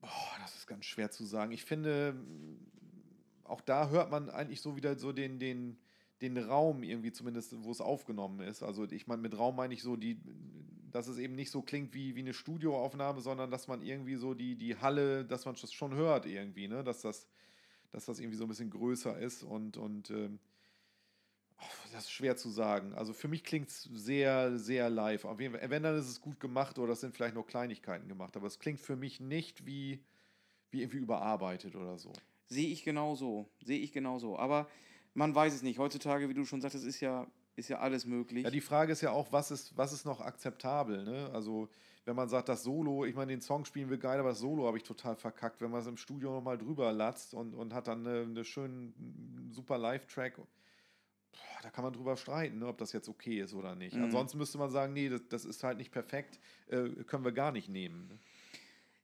Boah, 0.00 0.36
das 0.40 0.56
ist 0.56 0.66
ganz 0.66 0.86
schwer 0.86 1.12
zu 1.12 1.24
sagen. 1.24 1.52
Ich 1.52 1.64
finde, 1.64 2.16
auch 3.44 3.60
da 3.60 3.90
hört 3.90 4.10
man 4.10 4.28
eigentlich 4.28 4.60
so 4.60 4.74
wieder 4.74 4.98
so 4.98 5.12
den, 5.12 5.38
den, 5.38 5.78
den 6.22 6.36
Raum 6.36 6.82
irgendwie 6.82 7.12
zumindest, 7.12 7.54
wo 7.64 7.70
es 7.70 7.80
aufgenommen 7.80 8.40
ist. 8.40 8.62
Also 8.62 8.84
ich 8.90 9.06
meine, 9.06 9.22
mit 9.22 9.36
Raum 9.36 9.56
meine 9.56 9.74
ich 9.74 9.82
so, 9.82 9.96
die, 9.96 10.20
dass 10.90 11.08
es 11.08 11.18
eben 11.18 11.34
nicht 11.34 11.50
so 11.50 11.62
klingt 11.62 11.94
wie, 11.94 12.14
wie 12.14 12.20
eine 12.20 12.34
Studioaufnahme, 12.34 13.20
sondern 13.20 13.50
dass 13.50 13.68
man 13.68 13.82
irgendwie 13.82 14.16
so 14.16 14.34
die, 14.34 14.56
die 14.56 14.76
Halle, 14.76 15.24
dass 15.24 15.44
man 15.44 15.56
das 15.60 15.72
schon 15.72 15.94
hört 15.94 16.26
irgendwie, 16.26 16.68
ne? 16.68 16.84
Dass 16.84 17.00
das, 17.00 17.28
dass 17.90 18.04
das 18.04 18.20
irgendwie 18.20 18.36
so 18.36 18.44
ein 18.44 18.48
bisschen 18.48 18.70
größer 18.70 19.18
ist 19.18 19.42
und, 19.42 19.76
und 19.76 20.10
ähm, 20.10 20.38
das 21.92 22.04
ist 22.04 22.12
schwer 22.12 22.36
zu 22.36 22.48
sagen. 22.48 22.94
Also 22.94 23.12
für 23.12 23.28
mich 23.28 23.44
klingt 23.44 23.68
es 23.68 23.82
sehr, 23.82 24.58
sehr 24.58 24.88
live. 24.90 25.24
Auf 25.24 25.40
jeden 25.40 25.58
Fall, 25.58 25.70
wenn, 25.70 25.82
dann 25.82 25.96
ist 25.96 26.08
es 26.08 26.20
gut 26.20 26.40
gemacht 26.40 26.78
oder 26.78 26.92
es 26.92 27.00
sind 27.00 27.14
vielleicht 27.14 27.34
noch 27.34 27.46
Kleinigkeiten 27.46 28.08
gemacht. 28.08 28.36
Aber 28.36 28.46
es 28.46 28.58
klingt 28.58 28.80
für 28.80 28.96
mich 28.96 29.20
nicht 29.20 29.66
wie, 29.66 30.02
wie 30.70 30.82
irgendwie 30.82 30.98
überarbeitet 30.98 31.76
oder 31.76 31.98
so. 31.98 32.12
Sehe 32.46 32.68
ich 32.68 32.84
genauso. 32.84 33.48
Sehe 33.62 33.78
ich 33.78 33.92
genauso. 33.92 34.38
Aber 34.38 34.68
man 35.20 35.34
weiß 35.34 35.52
es 35.52 35.62
nicht. 35.62 35.78
Heutzutage, 35.78 36.28
wie 36.30 36.34
du 36.34 36.44
schon 36.46 36.62
sagtest, 36.62 36.86
ist 36.86 37.00
ja, 37.00 37.26
ist 37.54 37.68
ja 37.68 37.78
alles 37.78 38.06
möglich. 38.06 38.42
Ja, 38.44 38.50
die 38.50 38.62
Frage 38.62 38.90
ist 38.92 39.02
ja 39.02 39.10
auch, 39.10 39.30
was 39.32 39.50
ist, 39.50 39.76
was 39.76 39.92
ist 39.92 40.06
noch 40.06 40.20
akzeptabel? 40.20 41.04
Ne? 41.04 41.30
Also, 41.34 41.68
wenn 42.06 42.16
man 42.16 42.30
sagt, 42.30 42.48
das 42.48 42.62
Solo, 42.62 43.04
ich 43.04 43.14
meine, 43.14 43.30
den 43.30 43.42
Song 43.42 43.66
spielen 43.66 43.90
wir 43.90 43.98
geil, 43.98 44.18
aber 44.18 44.30
das 44.30 44.38
Solo 44.38 44.66
habe 44.66 44.78
ich 44.78 44.82
total 44.82 45.16
verkackt. 45.16 45.60
Wenn 45.60 45.70
man 45.70 45.82
es 45.82 45.86
im 45.86 45.98
Studio 45.98 46.32
nochmal 46.32 46.56
drüber 46.56 46.90
latzt 46.92 47.34
und, 47.34 47.54
und 47.54 47.74
hat 47.74 47.86
dann 47.86 48.06
eine, 48.06 48.22
eine 48.22 48.44
schönen, 48.44 49.50
super 49.52 49.76
Live-Track, 49.76 50.40
da 51.62 51.70
kann 51.70 51.84
man 51.84 51.92
drüber 51.92 52.16
streiten, 52.16 52.58
ne, 52.58 52.66
ob 52.66 52.78
das 52.78 52.92
jetzt 52.92 53.08
okay 53.10 53.40
ist 53.40 53.52
oder 53.52 53.74
nicht. 53.74 53.94
Mhm. 53.94 54.04
Ansonsten 54.04 54.38
müsste 54.38 54.56
man 54.56 54.70
sagen, 54.70 54.94
nee, 54.94 55.10
das, 55.10 55.20
das 55.28 55.44
ist 55.44 55.62
halt 55.62 55.76
nicht 55.76 55.92
perfekt, 55.92 56.40
äh, 56.68 56.88
können 57.04 57.24
wir 57.24 57.32
gar 57.32 57.52
nicht 57.52 57.68
nehmen. 57.68 58.08
Ne? 58.08 58.18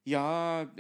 Ja, 0.07 0.71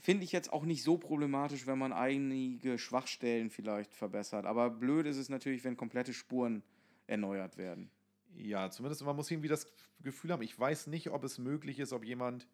finde 0.00 0.24
ich 0.24 0.32
jetzt 0.32 0.50
auch 0.50 0.64
nicht 0.64 0.82
so 0.82 0.96
problematisch, 0.96 1.66
wenn 1.66 1.78
man 1.78 1.92
einige 1.92 2.78
Schwachstellen 2.78 3.50
vielleicht 3.50 3.94
verbessert. 3.94 4.46
Aber 4.46 4.70
blöd 4.70 5.04
ist 5.04 5.18
es 5.18 5.28
natürlich, 5.28 5.62
wenn 5.62 5.76
komplette 5.76 6.14
Spuren 6.14 6.62
erneuert 7.06 7.58
werden. 7.58 7.90
Ja, 8.34 8.70
zumindest 8.70 9.04
man 9.04 9.14
muss 9.14 9.30
irgendwie 9.30 9.50
das 9.50 9.66
Gefühl 10.00 10.32
haben, 10.32 10.40
ich 10.40 10.58
weiß 10.58 10.86
nicht, 10.86 11.10
ob 11.10 11.22
es 11.22 11.36
möglich 11.36 11.80
ist, 11.80 11.92
ob 11.92 12.02
jemand, 12.02 12.48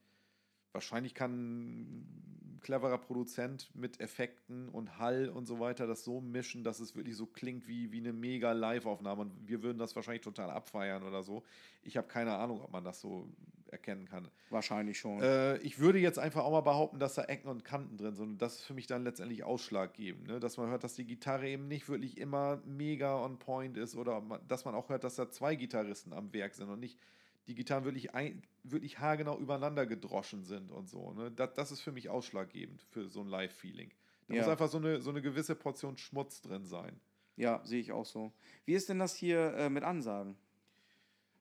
wahrscheinlich 0.73 1.15
kann 1.15 1.31
ein 1.37 2.59
cleverer 2.63 2.99
Produzent 2.99 3.71
mit 3.77 4.01
Effekten 4.01 4.71
und 4.71 4.99
Hall 4.99 5.29
und 5.29 5.47
so 5.47 5.61
weiter 5.61 5.87
das 5.87 6.03
so 6.03 6.21
mischen, 6.21 6.65
dass 6.65 6.81
es 6.81 6.97
wirklich 6.97 7.15
so 7.15 7.27
klingt 7.27 7.69
wie, 7.69 7.93
wie 7.93 8.01
eine 8.01 8.13
mega 8.13 8.51
Live-Aufnahme 8.51 9.21
und 9.21 9.47
wir 9.47 9.63
würden 9.63 9.79
das 9.79 9.95
wahrscheinlich 9.95 10.23
total 10.23 10.51
abfeiern 10.51 11.05
oder 11.05 11.23
so. 11.23 11.45
Ich 11.85 11.97
habe 11.97 12.09
keine 12.09 12.35
Ahnung, 12.37 12.61
ob 12.61 12.73
man 12.73 12.83
das 12.83 13.01
so 13.01 13.29
erkennen 13.71 14.07
kann. 14.09 14.29
Wahrscheinlich 14.51 14.99
schon. 14.99 15.21
Äh, 15.23 15.59
ich 15.59 15.79
würde 15.79 15.99
jetzt 15.99 16.19
einfach 16.19 16.45
auch 16.45 16.51
mal 16.53 16.61
behaupten, 16.61 16.99
dass 16.99 17.15
da 17.15 17.25
Ecken 17.25 17.49
und 17.49 17.65
Kanten 17.65 17.97
drin 17.97 18.15
sind. 18.15 18.29
Und 18.31 18.39
das 18.43 18.57
ist 18.57 18.65
für 18.65 18.75
mich 18.75 18.87
dann 18.87 19.05
letztendlich 19.05 19.45
ausschlaggebend. 19.45 20.27
Ne? 20.29 20.41
Dass 20.41 20.57
man 20.57 20.69
hört, 20.71 20.85
dass 20.85 20.95
die 20.95 21.05
Gitarre 21.07 21.49
eben 21.49 21.69
nicht 21.69 21.89
wirklich 21.89 22.19
immer 22.19 22.63
mega 22.65 23.23
on 23.25 23.39
point 23.39 23.77
ist 23.77 23.95
oder 23.97 24.21
man, 24.21 24.41
dass 24.49 24.65
man 24.65 24.75
auch 24.75 24.89
hört, 24.89 25.05
dass 25.05 25.17
da 25.17 25.31
zwei 25.31 25.55
Gitarristen 25.55 26.13
am 26.13 26.33
Werk 26.33 26.55
sind 26.55 26.69
und 26.69 26.81
nicht 26.81 26.99
die 27.47 27.55
Gitarren 27.55 27.85
wirklich, 27.85 28.15
ein, 28.15 28.43
wirklich 28.63 28.99
haargenau 28.99 29.39
übereinander 29.39 29.87
gedroschen 29.87 30.45
sind 30.45 30.71
und 30.71 30.89
so. 30.89 31.13
Ne? 31.13 31.31
Das, 31.31 31.55
das 31.55 31.73
ist 31.73 31.81
für 31.81 31.93
mich 31.93 32.11
ausschlaggebend 32.11 32.83
für 32.91 33.09
so 33.09 33.21
ein 33.23 33.29
Live-Feeling. 33.29 33.91
Da 34.29 34.35
Ja. 34.35 34.43
muss 34.43 34.51
einfach 34.51 34.69
so 34.69 34.77
eine, 34.79 35.01
so 35.01 35.09
eine 35.11 35.23
gewisse 35.23 35.55
Portion 35.55 35.97
Schmutz 35.97 36.43
drin 36.43 36.67
sein. 36.67 37.01
Ja, 37.37 37.61
sehe 37.65 37.81
ich 37.81 37.93
auch 37.93 38.05
so. 38.05 38.33
Wie 38.67 38.75
ist 38.75 38.89
denn 38.89 38.99
das 38.99 39.15
hier 39.15 39.55
äh, 39.55 39.71
mit 39.71 39.85
Ansagen? 39.85 40.37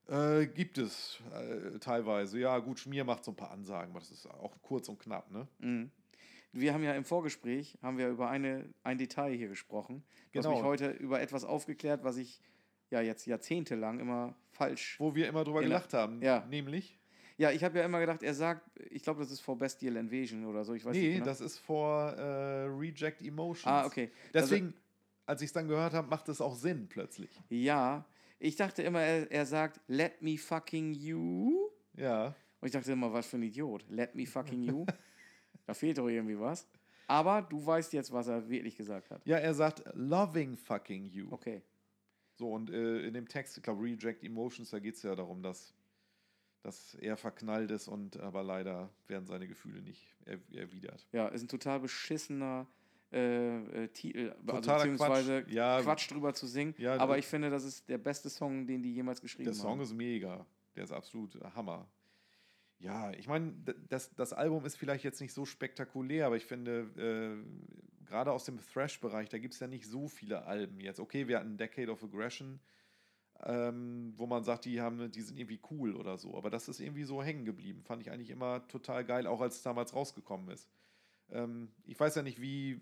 Äh, 0.08 0.46
gibt 0.46 0.78
es 0.78 1.20
äh, 1.34 1.78
teilweise. 1.78 2.38
Ja, 2.38 2.58
gut, 2.58 2.78
Schmier 2.78 3.04
macht 3.04 3.24
so 3.24 3.32
ein 3.32 3.36
paar 3.36 3.50
Ansagen, 3.50 3.90
aber 3.90 4.00
das 4.00 4.10
ist 4.10 4.26
auch 4.26 4.56
kurz 4.62 4.88
und 4.88 4.98
knapp, 4.98 5.30
ne? 5.30 5.46
Mhm. 5.58 5.90
Wir 6.52 6.72
haben 6.72 6.82
ja 6.82 6.94
im 6.94 7.04
Vorgespräch 7.04 7.76
haben 7.82 7.98
wir 7.98 8.08
über 8.08 8.30
eine, 8.30 8.64
ein 8.82 8.96
Detail 8.96 9.34
hier 9.34 9.48
gesprochen. 9.48 10.02
Du 10.32 10.38
hast 10.38 10.46
Genau. 10.46 10.56
mich 10.56 10.64
heute 10.64 10.90
über 10.90 11.20
etwas 11.20 11.44
aufgeklärt, 11.44 12.04
was 12.04 12.16
ich 12.16 12.40
ja 12.90 13.02
jetzt 13.02 13.26
jahrzehntelang 13.26 14.00
immer 14.00 14.34
falsch. 14.50 14.96
Wo 14.98 15.14
wir 15.14 15.28
immer 15.28 15.44
drüber 15.44 15.60
gelacht 15.60 15.92
haben. 15.92 16.22
Ja. 16.22 16.46
Nämlich? 16.48 16.98
Ja, 17.36 17.50
ich 17.52 17.62
habe 17.62 17.78
ja 17.78 17.84
immer 17.84 18.00
gedacht, 18.00 18.22
er 18.22 18.34
sagt, 18.34 18.62
ich 18.90 19.02
glaube, 19.02 19.20
das 19.20 19.30
ist 19.30 19.40
for 19.40 19.56
Bestial 19.58 19.96
Invasion 19.96 20.46
oder 20.46 20.64
so. 20.64 20.72
Ich 20.72 20.84
weiß 20.84 20.94
nee, 20.94 21.02
nicht. 21.02 21.12
genau. 21.16 21.26
das 21.26 21.40
ist 21.42 21.58
vor 21.58 22.12
äh, 22.14 22.64
Reject 22.64 23.20
Emotions. 23.22 23.66
Ah, 23.66 23.84
okay. 23.84 24.10
Deswegen, 24.32 24.72
als 25.26 25.42
ich 25.42 25.46
es 25.46 25.52
dann 25.52 25.68
gehört 25.68 25.92
habe, 25.92 26.08
macht 26.08 26.28
es 26.30 26.40
auch 26.40 26.56
Sinn 26.56 26.88
plötzlich. 26.88 27.30
Ja, 27.50 28.06
ich 28.38 28.56
dachte 28.56 28.82
immer, 28.82 29.00
er, 29.00 29.30
er 29.30 29.46
sagt, 29.46 29.80
let 29.88 30.22
me 30.22 30.38
fucking 30.38 30.94
you. 30.94 31.70
Ja. 31.94 32.34
Und 32.60 32.66
ich 32.66 32.72
dachte 32.72 32.92
immer, 32.92 33.12
was 33.12 33.26
für 33.26 33.36
ein 33.36 33.42
Idiot. 33.42 33.84
Let 33.88 34.14
me 34.14 34.26
fucking 34.26 34.62
you. 34.62 34.86
da 35.66 35.74
fehlt 35.74 35.98
doch 35.98 36.08
irgendwie 36.08 36.38
was. 36.38 36.66
Aber 37.06 37.42
du 37.42 37.64
weißt 37.64 37.92
jetzt, 37.94 38.12
was 38.12 38.28
er 38.28 38.48
wirklich 38.48 38.76
gesagt 38.76 39.10
hat. 39.10 39.24
Ja, 39.26 39.38
er 39.38 39.54
sagt 39.54 39.82
loving 39.94 40.56
fucking 40.56 41.06
you. 41.06 41.28
Okay. 41.30 41.62
So, 42.34 42.52
und 42.52 42.70
äh, 42.70 43.00
in 43.00 43.14
dem 43.14 43.26
Text, 43.26 43.56
ich 43.56 43.62
glaube, 43.62 43.82
Reject 43.82 44.22
Emotions, 44.22 44.70
da 44.70 44.78
geht 44.78 44.94
es 44.94 45.02
ja 45.02 45.16
darum, 45.16 45.42
dass, 45.42 45.74
dass 46.62 46.94
er 46.94 47.16
verknallt 47.16 47.70
ist 47.70 47.88
und 47.88 48.16
aber 48.18 48.44
leider 48.44 48.90
werden 49.08 49.26
seine 49.26 49.48
Gefühle 49.48 49.82
nicht 49.82 50.14
er, 50.24 50.38
erwidert. 50.54 51.08
Ja, 51.10 51.28
ist 51.28 51.42
ein 51.42 51.48
total 51.48 51.80
beschissener 51.80 52.68
äh, 53.12 53.84
äh, 53.84 53.88
Titel, 53.88 54.30
also 54.30 54.52
Totaler 54.52 54.78
beziehungsweise 54.78 55.42
Quatsch. 55.42 55.52
Ja. 55.52 55.80
Quatsch 55.80 56.10
drüber 56.10 56.34
zu 56.34 56.46
singen. 56.46 56.74
Ja, 56.78 56.96
aber 56.98 57.18
ich 57.18 57.26
finde, 57.26 57.50
das 57.50 57.64
ist 57.64 57.88
der 57.88 57.98
beste 57.98 58.28
Song, 58.28 58.66
den 58.66 58.82
die 58.82 58.94
jemals 58.94 59.20
geschrieben 59.20 59.44
Der 59.44 59.54
Song 59.54 59.72
haben. 59.72 59.80
ist 59.80 59.94
mega. 59.94 60.44
Der 60.76 60.84
ist 60.84 60.92
absolut 60.92 61.38
Hammer. 61.54 61.88
Ja, 62.80 63.10
ich 63.12 63.26
meine, 63.26 63.52
das, 63.88 64.14
das 64.14 64.32
Album 64.32 64.64
ist 64.64 64.76
vielleicht 64.76 65.04
jetzt 65.04 65.20
nicht 65.20 65.32
so 65.32 65.44
spektakulär, 65.44 66.26
aber 66.26 66.36
ich 66.36 66.44
finde, 66.46 66.86
äh, 66.96 68.04
gerade 68.06 68.30
aus 68.30 68.44
dem 68.44 68.58
Thrash-Bereich, 68.58 69.28
da 69.28 69.38
gibt 69.38 69.54
es 69.54 69.60
ja 69.60 69.66
nicht 69.66 69.86
so 69.86 70.06
viele 70.06 70.44
Alben 70.44 70.80
jetzt. 70.80 71.00
Okay, 71.00 71.26
wir 71.26 71.38
hatten 71.38 71.56
Decade 71.56 71.90
of 71.90 72.04
Aggression, 72.04 72.60
ähm, 73.44 74.12
wo 74.16 74.26
man 74.26 74.44
sagt, 74.44 74.64
die, 74.64 74.80
haben, 74.80 75.10
die 75.10 75.22
sind 75.22 75.38
irgendwie 75.38 75.60
cool 75.70 75.96
oder 75.96 76.18
so, 76.18 76.36
aber 76.36 76.50
das 76.50 76.68
ist 76.68 76.78
irgendwie 76.78 77.04
so 77.04 77.22
hängen 77.22 77.44
geblieben. 77.44 77.82
Fand 77.82 78.02
ich 78.02 78.10
eigentlich 78.10 78.30
immer 78.30 78.66
total 78.68 79.04
geil, 79.04 79.26
auch 79.26 79.40
als 79.40 79.56
es 79.56 79.62
damals 79.62 79.94
rausgekommen 79.94 80.48
ist. 80.50 80.68
Ähm, 81.32 81.68
ich 81.86 81.98
weiß 81.98 82.14
ja 82.14 82.22
nicht, 82.22 82.40
wie 82.40 82.80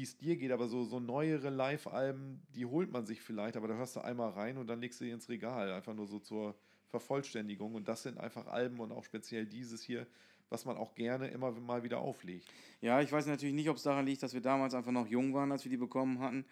es 0.00 0.16
dir 0.16 0.36
geht, 0.36 0.52
aber 0.52 0.68
so, 0.68 0.84
so 0.84 1.00
neuere 1.00 1.50
Live-Alben, 1.50 2.40
die 2.54 2.66
holt 2.66 2.92
man 2.92 3.06
sich 3.06 3.20
vielleicht, 3.20 3.56
aber 3.56 3.68
da 3.68 3.74
hörst 3.74 3.96
du 3.96 4.00
einmal 4.00 4.30
rein 4.30 4.56
und 4.58 4.68
dann 4.68 4.80
legst 4.80 5.00
du 5.00 5.04
die 5.04 5.10
ins 5.10 5.28
Regal, 5.28 5.72
einfach 5.72 5.94
nur 5.94 6.06
so 6.06 6.18
zur 6.18 6.54
Vervollständigung. 6.88 7.74
Und 7.74 7.88
das 7.88 8.02
sind 8.02 8.18
einfach 8.18 8.46
Alben 8.46 8.80
und 8.80 8.92
auch 8.92 9.04
speziell 9.04 9.46
dieses 9.46 9.82
hier, 9.82 10.06
was 10.50 10.64
man 10.64 10.76
auch 10.76 10.94
gerne 10.94 11.28
immer 11.28 11.50
mal 11.52 11.82
wieder 11.82 11.98
auflegt. 11.98 12.48
Ja, 12.80 13.00
ich 13.00 13.12
weiß 13.12 13.26
natürlich 13.26 13.54
nicht, 13.54 13.68
ob 13.68 13.76
es 13.76 13.82
daran 13.82 14.06
liegt, 14.06 14.22
dass 14.22 14.34
wir 14.34 14.40
damals 14.40 14.74
einfach 14.74 14.92
noch 14.92 15.06
jung 15.06 15.34
waren, 15.34 15.52
als 15.52 15.64
wir 15.64 15.70
die 15.70 15.76
bekommen 15.76 16.20
hatten. 16.20 16.44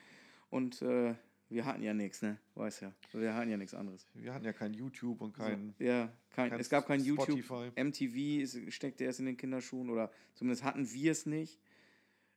Und 0.50 0.82
äh, 0.82 1.14
wir 1.48 1.64
hatten 1.64 1.82
ja 1.82 1.94
nichts, 1.94 2.22
ne? 2.22 2.38
Weiß 2.54 2.80
ja. 2.80 2.92
Wir 3.12 3.34
hatten 3.34 3.50
ja 3.50 3.56
nichts 3.56 3.74
anderes. 3.74 4.06
Wir 4.14 4.34
hatten 4.34 4.44
ja 4.44 4.52
kein 4.52 4.74
YouTube 4.74 5.20
und 5.20 5.32
kein, 5.32 5.74
so, 5.78 5.84
ja, 5.84 6.12
kein, 6.30 6.50
kein 6.50 6.60
es 6.60 6.68
gab 6.68 6.86
kein 6.86 7.00
YouTube. 7.04 7.42
Spotify. 7.44 7.70
MTV 7.82 8.42
es 8.42 8.74
steckte 8.74 9.04
erst 9.04 9.20
in 9.20 9.26
den 9.26 9.36
Kinderschuhen 9.36 9.90
oder 9.90 10.10
zumindest 10.34 10.64
hatten 10.64 10.90
wir 10.92 11.12
es 11.12 11.26
nicht. 11.26 11.60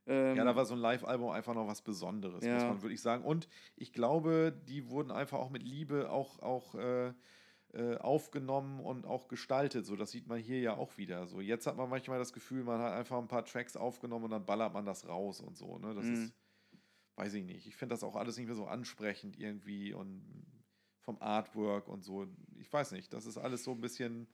Ähm, 0.06 0.36
Ja, 0.38 0.44
da 0.44 0.56
war 0.56 0.66
so 0.66 0.74
ein 0.76 0.80
Live-Album 0.80 1.30
einfach 1.32 1.54
noch 1.54 1.68
was 1.68 1.82
Besonderes, 1.82 2.44
Ja. 2.44 2.56
muss 2.56 2.64
man 2.64 2.82
wirklich 2.82 3.02
sagen. 3.02 3.24
Und 3.24 3.48
ich 3.76 3.94
glaube, 3.94 4.56
die 4.68 4.90
wurden 4.90 5.12
einfach 5.12 5.40
auch 5.40 5.50
mit 5.50 5.64
Liebe 5.64 6.10
auch, 6.12 6.40
auch 6.40 6.76
äh, 6.76 7.14
äh, 7.74 7.98
aufgenommen 7.98 8.80
und 8.80 9.06
auch 9.06 9.28
gestaltet. 9.28 9.86
So, 9.86 9.96
das 9.96 10.10
sieht 10.12 10.28
man 10.28 10.40
hier 10.40 10.60
ja 10.60 10.76
auch 10.76 10.98
wieder. 10.98 11.28
So, 11.28 11.40
jetzt 11.42 11.68
hat 11.68 11.78
man 11.78 11.90
manchmal 11.90 12.18
das 12.18 12.34
Gefühl, 12.34 12.64
man 12.64 12.80
hat 12.82 12.94
einfach 12.94 13.20
ein 13.20 13.28
paar 13.28 13.46
Tracks 13.46 13.76
aufgenommen 13.76 14.26
und 14.26 14.32
dann 14.32 14.46
ballert 14.46 14.74
man 14.74 14.86
das 14.86 15.08
raus 15.08 15.42
und 15.42 15.56
so. 15.58 15.78
Ne? 15.78 15.94
Das 15.94 16.06
Mhm. 16.06 16.14
ist, 16.14 16.34
weiß 17.20 17.34
ich 17.36 17.44
nicht. 17.44 17.68
Ich 17.68 17.76
finde 17.76 17.94
das 17.94 18.04
auch 18.04 18.16
alles 18.16 18.38
nicht 18.38 18.48
mehr 18.48 18.56
so 18.56 18.66
ansprechend 18.66 19.38
irgendwie 19.38 19.94
und 19.94 20.24
vom 21.02 21.22
Artwork 21.22 21.88
und 21.88 22.04
so. 22.04 22.28
Ich 22.58 22.72
weiß 22.72 22.92
nicht. 22.92 23.14
Das 23.14 23.26
ist 23.26 23.38
alles 23.38 23.64
so 23.64 23.72
ein 23.72 23.82
bisschen 23.82 24.28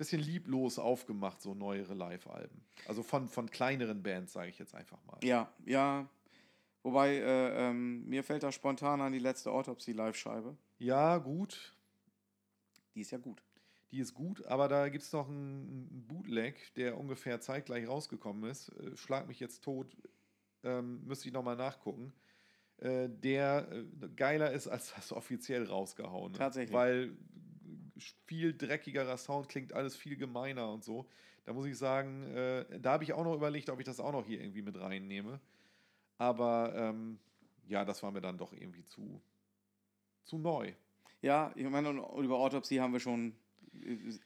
bisschen 0.00 0.22
lieblos 0.22 0.78
aufgemacht, 0.78 1.42
so 1.42 1.52
neuere 1.52 1.92
Live-Alben. 1.92 2.64
Also 2.86 3.02
von, 3.02 3.28
von 3.28 3.50
kleineren 3.50 4.02
Bands, 4.02 4.32
sage 4.32 4.48
ich 4.48 4.58
jetzt 4.58 4.74
einfach 4.74 4.98
mal. 5.04 5.18
Ja, 5.22 5.52
ja. 5.66 6.08
Wobei, 6.82 7.16
äh, 7.16 7.68
ähm, 7.68 8.08
mir 8.08 8.24
fällt 8.24 8.42
da 8.42 8.50
spontan 8.50 9.02
an 9.02 9.12
die 9.12 9.18
letzte 9.18 9.52
Autopsy-Live-Scheibe. 9.52 10.56
Ja, 10.78 11.18
gut. 11.18 11.76
Die 12.94 13.02
ist 13.02 13.10
ja 13.10 13.18
gut. 13.18 13.42
Die 13.90 13.98
ist 13.98 14.14
gut, 14.14 14.46
aber 14.46 14.68
da 14.68 14.88
gibt 14.88 15.04
es 15.04 15.12
noch 15.12 15.28
einen 15.28 16.06
Bootleg, 16.08 16.72
der 16.76 16.96
ungefähr 16.96 17.42
zeitgleich 17.42 17.86
rausgekommen 17.86 18.50
ist. 18.50 18.70
Äh, 18.70 18.96
Schlag 18.96 19.28
mich 19.28 19.38
jetzt 19.38 19.62
tot, 19.62 19.94
ähm, 20.64 21.04
müsste 21.06 21.28
ich 21.28 21.34
nochmal 21.34 21.56
nachgucken. 21.56 22.12
Äh, 22.78 23.08
der 23.08 23.68
äh, 23.70 24.08
geiler 24.16 24.52
ist 24.52 24.66
als 24.66 24.94
das 24.94 25.12
offiziell 25.12 25.66
rausgehauen. 25.66 26.32
Tatsächlich. 26.32 26.74
Weil 26.74 27.16
viel 28.26 28.56
dreckigerer 28.56 29.16
Sound 29.16 29.48
klingt 29.48 29.72
alles 29.72 29.96
viel 29.96 30.16
gemeiner 30.16 30.72
und 30.72 30.84
so. 30.84 31.06
Da 31.44 31.52
muss 31.52 31.66
ich 31.66 31.76
sagen, 31.76 32.24
äh, 32.34 32.80
da 32.80 32.92
habe 32.92 33.04
ich 33.04 33.12
auch 33.12 33.24
noch 33.24 33.34
überlegt, 33.34 33.70
ob 33.70 33.78
ich 33.80 33.86
das 33.86 34.00
auch 34.00 34.12
noch 34.12 34.26
hier 34.26 34.40
irgendwie 34.40 34.62
mit 34.62 34.78
reinnehme. 34.78 35.40
Aber 36.18 36.72
ähm, 36.74 37.18
ja, 37.66 37.84
das 37.84 38.02
war 38.02 38.10
mir 38.10 38.20
dann 38.20 38.38
doch 38.38 38.52
irgendwie 38.52 38.84
zu, 38.84 39.20
zu 40.24 40.38
neu. 40.38 40.72
Ja, 41.22 41.52
ich 41.54 41.68
meine, 41.68 41.90
über 41.90 42.38
Autopsy 42.38 42.76
haben 42.76 42.92
wir 42.92 43.00
schon 43.00 43.34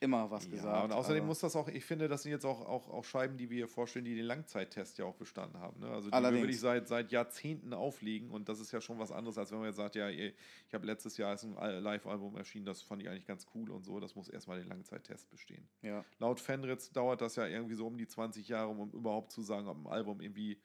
immer 0.00 0.30
was 0.30 0.48
gesagt. 0.50 0.66
Ja, 0.76 0.84
und 0.84 0.92
außerdem 0.92 1.22
aber- 1.22 1.26
muss 1.28 1.38
das 1.40 1.54
auch, 1.56 1.68
ich 1.68 1.84
finde, 1.84 2.08
das 2.08 2.22
sind 2.22 2.32
jetzt 2.32 2.44
auch, 2.44 2.60
auch, 2.66 2.88
auch 2.88 3.04
Scheiben, 3.04 3.36
die 3.36 3.48
wir 3.50 3.56
hier 3.58 3.68
vorstellen, 3.68 4.04
die 4.04 4.14
den 4.14 4.24
Langzeittest 4.26 4.98
ja 4.98 5.04
auch 5.04 5.14
bestanden 5.14 5.58
haben. 5.60 5.80
Ne? 5.80 5.88
Also 5.88 6.08
die 6.08 6.12
Allerdings. 6.12 6.40
wir 6.40 6.42
wirklich 6.48 6.60
seit, 6.60 6.88
seit 6.88 7.12
Jahrzehnten 7.12 7.72
auflegen 7.72 8.30
und 8.30 8.48
das 8.48 8.60
ist 8.60 8.72
ja 8.72 8.80
schon 8.80 8.98
was 8.98 9.12
anderes, 9.12 9.38
als 9.38 9.50
wenn 9.50 9.58
man 9.58 9.66
jetzt 9.68 9.76
sagt, 9.76 9.94
ja, 9.94 10.08
ich 10.08 10.34
habe 10.72 10.86
letztes 10.86 11.16
Jahr 11.16 11.34
ist 11.34 11.44
ein 11.44 11.56
Al- 11.56 11.80
Live-Album 11.80 12.36
erschienen, 12.36 12.66
das 12.66 12.82
fand 12.82 13.02
ich 13.02 13.08
eigentlich 13.08 13.26
ganz 13.26 13.46
cool 13.54 13.70
und 13.70 13.84
so, 13.84 14.00
das 14.00 14.14
muss 14.14 14.28
erstmal 14.28 14.58
den 14.58 14.68
Langzeittest 14.68 15.30
bestehen. 15.30 15.66
Ja. 15.82 16.04
Laut 16.18 16.40
Fenritz 16.40 16.90
dauert 16.92 17.20
das 17.20 17.36
ja 17.36 17.46
irgendwie 17.46 17.74
so 17.74 17.86
um 17.86 17.96
die 17.96 18.06
20 18.06 18.48
Jahre, 18.48 18.68
um 18.68 18.90
überhaupt 18.92 19.32
zu 19.32 19.42
sagen, 19.42 19.68
ob 19.68 19.78
ein 19.78 19.86
Album 19.86 20.20
irgendwie 20.20 20.58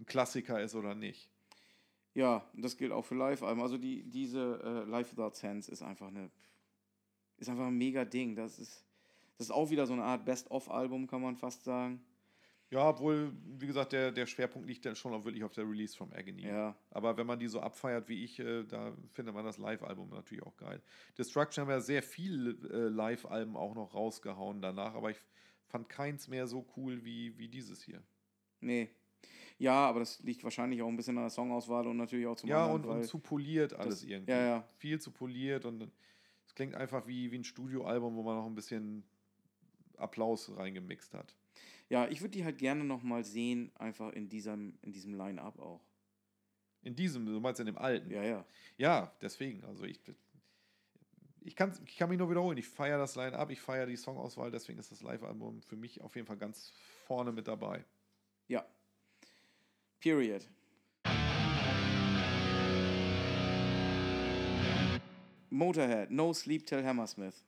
ein 0.00 0.06
Klassiker 0.06 0.60
ist 0.60 0.74
oder 0.74 0.94
nicht. 0.94 1.28
Ja, 2.14 2.44
das 2.54 2.76
gilt 2.76 2.92
auch 2.92 3.06
für 3.06 3.14
Live-Alben. 3.14 3.62
Also 3.62 3.78
die, 3.78 4.02
diese 4.04 4.60
äh, 4.62 4.90
Live 4.90 5.12
Without 5.12 5.34
Sense 5.34 5.70
ist 5.72 5.82
einfach 5.82 6.08
eine 6.08 6.30
ist 7.42 7.48
einfach 7.48 7.66
ein 7.66 7.76
mega 7.76 8.04
Ding. 8.04 8.34
Das 8.36 8.58
ist, 8.58 8.84
das 9.36 9.48
ist 9.48 9.50
auch 9.50 9.70
wieder 9.70 9.86
so 9.86 9.92
eine 9.92 10.04
Art 10.04 10.24
Best-of-Album, 10.24 11.06
kann 11.06 11.20
man 11.22 11.36
fast 11.36 11.64
sagen. 11.64 12.02
Ja, 12.70 12.88
obwohl, 12.88 13.32
wie 13.58 13.66
gesagt, 13.66 13.92
der, 13.92 14.12
der 14.12 14.24
Schwerpunkt 14.24 14.66
liegt 14.66 14.86
dann 14.86 14.96
schon 14.96 15.12
auch 15.12 15.26
wirklich 15.26 15.44
auf 15.44 15.52
der 15.52 15.68
Release 15.68 15.94
from 15.94 16.10
Agony. 16.14 16.46
Ja. 16.46 16.74
Aber 16.90 17.18
wenn 17.18 17.26
man 17.26 17.38
die 17.38 17.46
so 17.48 17.60
abfeiert 17.60 18.08
wie 18.08 18.24
ich, 18.24 18.38
äh, 18.38 18.64
da 18.64 18.96
findet 19.12 19.34
man 19.34 19.44
das 19.44 19.58
Live-Album 19.58 20.08
natürlich 20.08 20.42
auch 20.42 20.56
geil. 20.56 20.80
Destruction 21.18 21.62
haben 21.62 21.70
ja 21.70 21.80
sehr 21.80 22.02
viele 22.02 22.52
äh, 22.70 22.88
Live-Alben 22.88 23.56
auch 23.56 23.74
noch 23.74 23.92
rausgehauen 23.92 24.62
danach, 24.62 24.94
aber 24.94 25.10
ich 25.10 25.18
fand 25.66 25.90
keins 25.90 26.28
mehr 26.28 26.46
so 26.46 26.64
cool 26.76 27.04
wie, 27.04 27.36
wie 27.36 27.48
dieses 27.48 27.82
hier. 27.82 28.02
Nee. 28.60 28.88
Ja, 29.58 29.86
aber 29.86 30.00
das 30.00 30.20
liegt 30.20 30.42
wahrscheinlich 30.42 30.80
auch 30.80 30.88
ein 30.88 30.96
bisschen 30.96 31.18
an 31.18 31.24
der 31.24 31.30
Songauswahl 31.30 31.86
und 31.86 31.98
natürlich 31.98 32.26
auch 32.26 32.36
zum 32.36 32.48
ja, 32.48 32.64
anderen, 32.64 32.84
und, 32.84 32.96
und 33.00 33.04
zu 33.04 33.18
poliert 33.18 33.74
alles 33.74 34.00
das- 34.00 34.04
irgendwie. 34.04 34.32
ja, 34.32 34.46
ja. 34.46 34.62
Viel 34.78 34.98
zu 34.98 35.10
poliert 35.10 35.66
und 35.66 35.90
es 36.46 36.54
klingt 36.54 36.74
einfach 36.74 37.06
wie, 37.06 37.30
wie 37.30 37.38
ein 37.38 37.44
Studioalbum, 37.44 38.16
wo 38.16 38.22
man 38.22 38.36
noch 38.36 38.46
ein 38.46 38.54
bisschen 38.54 39.04
Applaus 39.96 40.54
reingemixt 40.56 41.14
hat. 41.14 41.34
Ja, 41.88 42.08
ich 42.08 42.20
würde 42.20 42.30
die 42.30 42.44
halt 42.44 42.58
gerne 42.58 42.84
nochmal 42.84 43.24
sehen, 43.24 43.70
einfach 43.76 44.12
in 44.12 44.28
diesem, 44.28 44.78
in 44.82 44.92
diesem 44.92 45.14
Line-Up 45.14 45.58
auch. 45.58 45.84
In 46.82 46.96
diesem, 46.96 47.26
du 47.26 47.38
meinst 47.40 47.60
in 47.60 47.66
dem 47.66 47.78
alten. 47.78 48.10
Ja, 48.10 48.22
ja. 48.22 48.46
Ja, 48.76 49.12
deswegen. 49.20 49.64
Also 49.64 49.84
ich, 49.84 50.00
ich, 51.40 51.54
kann, 51.54 51.78
ich 51.86 51.96
kann 51.96 52.08
mich 52.08 52.18
nur 52.18 52.30
wiederholen. 52.30 52.58
Ich 52.58 52.66
feiere 52.66 52.98
das 52.98 53.14
Line-Up, 53.14 53.50
ich 53.50 53.60
feiere 53.60 53.86
die 53.86 53.96
Songauswahl, 53.96 54.50
deswegen 54.50 54.78
ist 54.78 54.90
das 54.90 55.02
Live-Album 55.02 55.62
für 55.62 55.76
mich 55.76 56.00
auf 56.00 56.16
jeden 56.16 56.26
Fall 56.26 56.38
ganz 56.38 56.72
vorne 57.06 57.30
mit 57.30 57.46
dabei. 57.46 57.84
Ja. 58.48 58.66
Period. 60.00 60.48
Motorhead, 65.52 66.10
No 66.10 66.32
Sleep 66.32 66.66
Till 66.66 66.84
Hammersmith. 66.84 67.44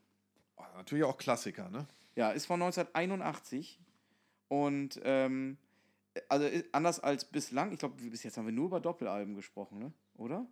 Oh, 0.57 0.63
natürlich 0.77 1.05
auch 1.05 1.17
Klassiker, 1.17 1.69
ne? 1.71 1.87
Ja, 2.17 2.31
ist 2.31 2.47
von 2.47 2.61
1981 2.63 3.81
und 4.49 5.01
ähm, 5.05 5.57
also 6.29 6.47
i- 6.47 6.65
anders 6.73 7.01
als 7.01 7.25
bislang, 7.25 7.73
ich 7.73 7.79
glaube, 7.81 8.01
bis 8.11 8.23
jetzt 8.23 8.37
haben 8.37 8.47
wir 8.47 8.53
nur 8.53 8.67
über 8.67 8.81
Doppelalben 8.81 9.35
gesprochen, 9.35 9.79
ne? 9.81 9.93
Oder? 10.17 10.47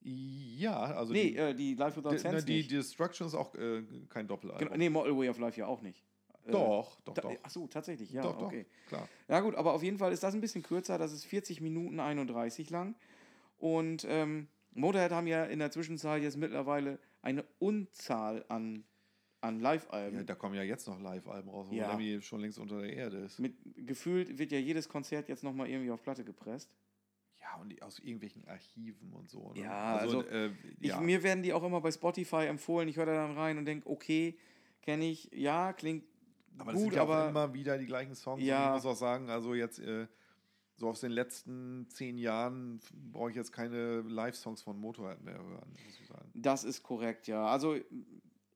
Ja, 0.00 0.80
also 0.94 1.12
Nee, 1.12 1.30
die, 1.32 1.36
äh, 1.36 1.54
die 1.54 1.74
Live 1.74 1.96
Without 1.96 2.10
die, 2.12 2.18
Sense 2.18 2.36
ne, 2.36 2.42
die. 2.44 2.66
Destruction 2.66 3.26
ist 3.26 3.34
auch 3.34 3.54
äh, 3.56 3.82
kein 4.08 4.26
Doppelalbum. 4.28 4.66
Genau, 4.66 4.76
nee, 4.78 4.88
Model 4.88 5.16
Way 5.18 5.28
of 5.28 5.38
Life 5.38 5.58
ja 5.58 5.66
auch 5.66 5.82
nicht. 5.82 6.02
Äh, 6.46 6.52
Doch, 6.52 7.00
doch, 7.04 7.14
da, 7.14 7.22
doch. 7.22 7.34
Ach 7.42 7.50
so, 7.50 7.66
tatsächlich, 7.66 8.10
ja, 8.12 8.22
doch, 8.22 8.38
doch, 8.38 8.46
okay. 8.46 8.64
klar. 8.86 9.08
Ja 9.26 9.40
gut, 9.40 9.54
aber 9.56 9.74
auf 9.74 9.82
jeden 9.82 9.98
Fall 9.98 10.12
ist 10.12 10.22
das 10.22 10.34
ein 10.34 10.40
bisschen 10.40 10.62
kürzer. 10.62 10.96
Das 10.98 11.12
ist 11.12 11.24
40 11.26 11.60
Minuten 11.60 11.98
31 12.00 12.70
lang. 12.70 12.94
Und 13.58 14.06
ähm, 14.08 14.46
Motorhead 14.72 15.12
haben 15.12 15.26
ja 15.26 15.44
in 15.44 15.58
der 15.58 15.70
Zwischenzeit 15.70 16.22
jetzt 16.22 16.36
mittlerweile 16.36 16.98
eine 17.22 17.44
Unzahl 17.58 18.44
an, 18.48 18.84
an 19.40 19.60
Live-Alben. 19.60 20.18
Ja, 20.18 20.22
da 20.24 20.34
kommen 20.34 20.54
ja 20.54 20.62
jetzt 20.62 20.86
noch 20.86 21.00
Live-Alben 21.00 21.48
raus, 21.48 21.68
wo 21.70 21.74
Ja. 21.74 21.90
Lemmy 21.90 22.20
schon 22.22 22.40
längst 22.40 22.58
unter 22.58 22.80
der 22.80 22.92
Erde 22.92 23.18
ist. 23.18 23.38
Mit, 23.38 23.54
gefühlt 23.86 24.38
wird 24.38 24.52
ja 24.52 24.58
jedes 24.58 24.88
Konzert 24.88 25.28
jetzt 25.28 25.42
nochmal 25.42 25.68
irgendwie 25.68 25.90
auf 25.90 26.02
Platte 26.02 26.24
gepresst. 26.24 26.70
Ja, 27.40 27.60
und 27.60 27.80
aus 27.82 27.98
irgendwelchen 27.98 28.46
Archiven 28.46 29.12
und 29.12 29.30
so. 29.30 29.52
Ne? 29.52 29.62
Ja, 29.62 29.96
also 29.96 30.22
äh, 30.22 30.50
Ich, 30.80 30.88
ja. 30.90 31.00
Mir 31.00 31.22
werden 31.22 31.42
die 31.42 31.52
auch 31.52 31.62
immer 31.62 31.80
bei 31.80 31.90
Spotify 31.90 32.46
empfohlen. 32.46 32.88
Ich 32.88 32.96
höre 32.96 33.06
da 33.06 33.14
dann 33.14 33.36
rein 33.36 33.58
und 33.58 33.64
denke, 33.64 33.88
okay, 33.88 34.38
kenne 34.82 35.08
ich, 35.08 35.30
ja, 35.32 35.72
klingt 35.72 36.04
aber 36.58 36.72
das 36.72 36.80
gut, 36.80 36.90
sind 36.92 36.96
ja 36.96 37.02
aber 37.02 37.28
immer 37.28 37.54
wieder 37.54 37.78
die 37.78 37.86
gleichen 37.86 38.14
Songs. 38.14 38.42
Ja. 38.42 38.72
Und 38.72 38.78
ich 38.78 38.84
muss 38.84 38.92
auch 38.92 38.98
sagen, 38.98 39.30
also 39.30 39.54
jetzt 39.54 39.78
äh, 39.78 40.08
so 40.78 40.88
aus 40.88 41.00
den 41.00 41.10
letzten 41.10 41.88
zehn 41.90 42.18
Jahren 42.18 42.80
brauche 43.12 43.30
ich 43.30 43.36
jetzt 43.36 43.52
keine 43.52 44.00
Live-Songs 44.02 44.62
von 44.62 44.78
Motorhead 44.78 45.22
mehr 45.22 45.34
hören, 45.34 45.70
muss 45.84 46.00
ich 46.00 46.06
sagen. 46.06 46.30
Das 46.34 46.64
ist 46.64 46.82
korrekt, 46.82 47.26
ja. 47.26 47.46
Also, 47.46 47.76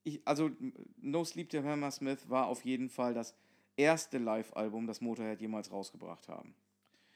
ich, 0.03 0.25
also 0.25 0.49
No 0.97 1.25
Sleep 1.25 1.49
to 1.49 1.63
Hammersmith 1.63 2.29
war 2.29 2.47
auf 2.47 2.63
jeden 2.63 2.89
Fall 2.89 3.13
das 3.13 3.35
erste 3.75 4.17
Live-Album, 4.19 4.87
das 4.87 5.01
Motorhead 5.01 5.41
jemals 5.41 5.71
rausgebracht 5.71 6.29
haben. 6.29 6.55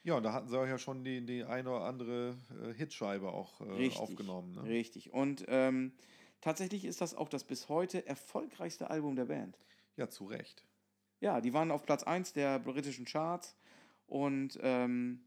Ja, 0.04 0.16
und 0.16 0.24
da 0.24 0.34
hatten 0.34 0.48
sie 0.48 0.58
auch 0.58 0.66
ja 0.66 0.78
schon 0.78 1.04
die, 1.04 1.26
die 1.26 1.44
eine 1.44 1.70
oder 1.70 1.86
andere 1.86 2.38
äh, 2.64 2.74
Hitscheibe 2.74 3.32
auch 3.32 3.62
äh, 3.62 3.66
Richtig, 3.72 4.00
aufgenommen. 4.00 4.56
Ne? 4.56 4.64
Richtig. 4.64 5.12
Und 5.12 5.46
ähm, 5.48 5.94
tatsächlich 6.42 6.86
ist 6.86 7.02
das 7.02 7.14
auch 7.14 7.30
das 7.30 7.44
bis 7.44 7.70
heute 7.70 8.06
erfolgreichste 8.06 8.90
Album 8.90 9.16
der 9.16 9.26
Band. 9.26 9.58
Ja, 9.96 10.10
zu 10.10 10.26
Recht. 10.26 10.64
Ja, 11.20 11.42
die 11.42 11.54
waren 11.54 11.72
auf 11.72 11.86
Platz 11.86 12.04
1 12.04 12.34
der 12.34 12.60
britischen 12.60 13.06
Charts. 13.06 13.56
Und 14.08 14.58
ähm, 14.62 15.20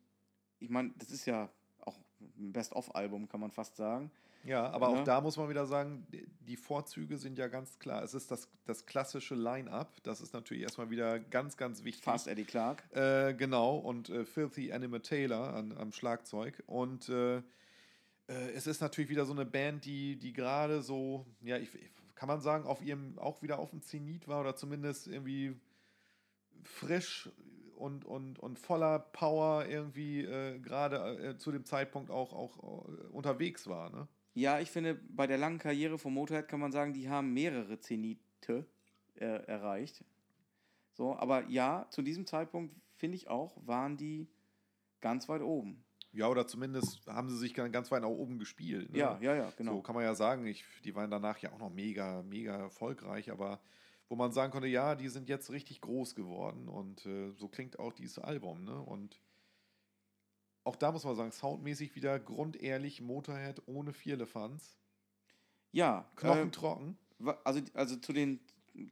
ich 0.59 0.71
meine, 0.71 0.91
das 0.99 1.11
ist 1.11 1.27
ja 1.27 1.49
auch 1.81 1.99
ein 2.39 2.53
Best-of-Album, 2.53 3.29
kann 3.29 3.41
man 3.41 3.51
fast 3.51 3.77
sagen. 3.77 4.11
Ja, 4.45 4.71
aber 4.71 4.91
Ne? 4.91 5.01
auch 5.01 5.05
da 5.05 5.21
muss 5.21 5.37
man 5.37 5.51
wieder 5.51 5.67
sagen, 5.67 6.07
die- 6.11 6.57
Vorzüge 6.57 7.19
sind 7.19 7.39
ja 7.39 7.49
ganz 7.49 7.79
klar. 7.79 8.03
Es 8.03 8.15
ist 8.15 8.31
das, 8.31 8.49
das 8.65 8.87
klassische 8.87 9.35
Line-Up. 9.35 10.03
Das 10.03 10.21
ist 10.21 10.33
natürlich 10.33 10.63
erstmal 10.63 10.89
wieder 10.91 11.19
ganz, 11.19 11.57
ganz 11.57 11.85
wichtig. 11.85 12.05
Fast 12.05 12.27
Eddie 12.27 12.45
Clark. 12.45 12.83
Äh, 12.95 13.35
genau, 13.35 13.77
und 13.77 14.09
äh, 14.09 14.25
Filthy 14.25 14.73
Animal 14.73 15.01
Taylor 15.01 15.55
an, 15.55 15.73
am 15.77 15.93
Schlagzeug. 15.93 16.63
Und 16.67 17.09
äh, 17.09 17.37
äh, 17.39 17.43
es 18.55 18.67
ist 18.67 18.81
natürlich 18.81 19.11
wieder 19.11 19.27
so 19.27 19.33
eine 19.33 19.45
Band, 19.45 19.85
die, 19.85 20.17
die 20.17 20.33
gerade 20.33 20.81
so, 20.83 21.27
ja, 21.43 21.57
ich, 21.59 21.69
kann 22.15 22.27
man 22.29 22.41
sagen, 22.41 22.65
auf 22.67 22.83
ihrem, 22.83 23.19
auch 23.19 23.43
wieder 23.43 23.59
auf 23.59 23.71
dem 23.71 23.83
Zenit 23.83 24.27
war 24.29 24.41
oder 24.41 24.57
zumindest 24.57 25.07
irgendwie 25.07 25.55
frisch 26.65 27.31
und, 27.81 28.05
und, 28.05 28.39
und 28.39 28.59
voller 28.59 28.99
Power 28.99 29.67
irgendwie 29.67 30.23
äh, 30.23 30.59
gerade 30.59 31.31
äh, 31.31 31.37
zu 31.39 31.51
dem 31.51 31.65
Zeitpunkt 31.65 32.11
auch, 32.11 32.33
auch 32.33 32.59
äh, 32.89 33.07
unterwegs 33.09 33.67
war. 33.67 33.91
Ne? 33.91 34.07
Ja, 34.35 34.61
ich 34.61 34.71
finde, 34.71 34.95
bei 34.95 35.27
der 35.27 35.39
langen 35.39 35.59
Karriere 35.59 35.99
von 35.99 36.15
Motorhead 36.15 36.49
kann 36.49 36.61
man 36.61 36.73
sagen, 36.73 36.93
die 36.93 37.09
haben 37.09 37.33
mehrere 37.33 37.81
Zenite 37.81 38.67
äh, 39.15 39.25
erreicht. 39.25 40.05
So, 40.93 41.17
aber 41.17 41.49
ja, 41.49 41.87
zu 41.91 42.03
diesem 42.03 42.27
Zeitpunkt 42.27 42.75
finde 42.97 43.17
ich 43.17 43.29
auch, 43.29 43.57
waren 43.67 43.97
die 43.97 44.29
ganz 45.01 45.29
weit 45.29 45.43
oben. 45.43 45.83
Ja, 46.13 46.29
oder 46.29 46.47
zumindest 46.47 47.07
haben 47.07 47.31
sie 47.31 47.39
sich 47.39 47.55
ganz 47.55 47.73
ganz 47.73 47.91
weit 47.91 48.03
nach 48.03 48.09
oben 48.09 48.39
gespielt. 48.39 48.91
Ne? 48.91 48.99
Ja, 48.99 49.19
ja, 49.21 49.35
ja, 49.35 49.53
genau. 49.57 49.77
So 49.77 49.83
kann 49.83 49.95
man 49.95 50.05
ja 50.05 50.15
sagen, 50.15 50.45
ich, 50.45 50.65
die 50.85 50.95
waren 50.95 51.11
danach 51.11 51.39
ja 51.39 51.53
auch 51.53 51.59
noch 51.59 51.71
mega, 51.71 52.23
mega 52.23 52.57
erfolgreich, 52.57 53.31
aber 53.31 53.61
wo 54.11 54.17
man 54.17 54.33
sagen 54.33 54.53
konnte, 54.53 54.69
ja, 54.69 54.97
die 54.97 55.09
sind 55.09 55.29
jetzt 55.29 55.51
richtig 55.51 55.81
groß 55.81 56.15
geworden 56.15 56.69
und 56.69 57.07
äh, 57.07 57.31
so 57.37 57.49
klingt 57.49 57.79
auch 57.79 57.93
dieses 57.95 58.19
Album, 58.19 58.65
ne? 58.65 58.79
Und 58.83 59.23
auch 60.65 60.77
da 60.77 60.93
muss 60.93 61.05
man 61.05 61.15
sagen, 61.17 61.33
soundmäßig 61.33 61.95
wieder 61.95 62.19
grundehrlich 62.21 63.01
Motorhead 63.01 63.63
ohne 63.67 63.93
Vierlefanz. 63.95 64.77
ja, 65.73 66.11
Knochen 66.17 66.51
äh, 67.25 67.33
also, 67.45 67.61
also 67.75 67.97
zu 67.97 68.13
den, 68.13 68.41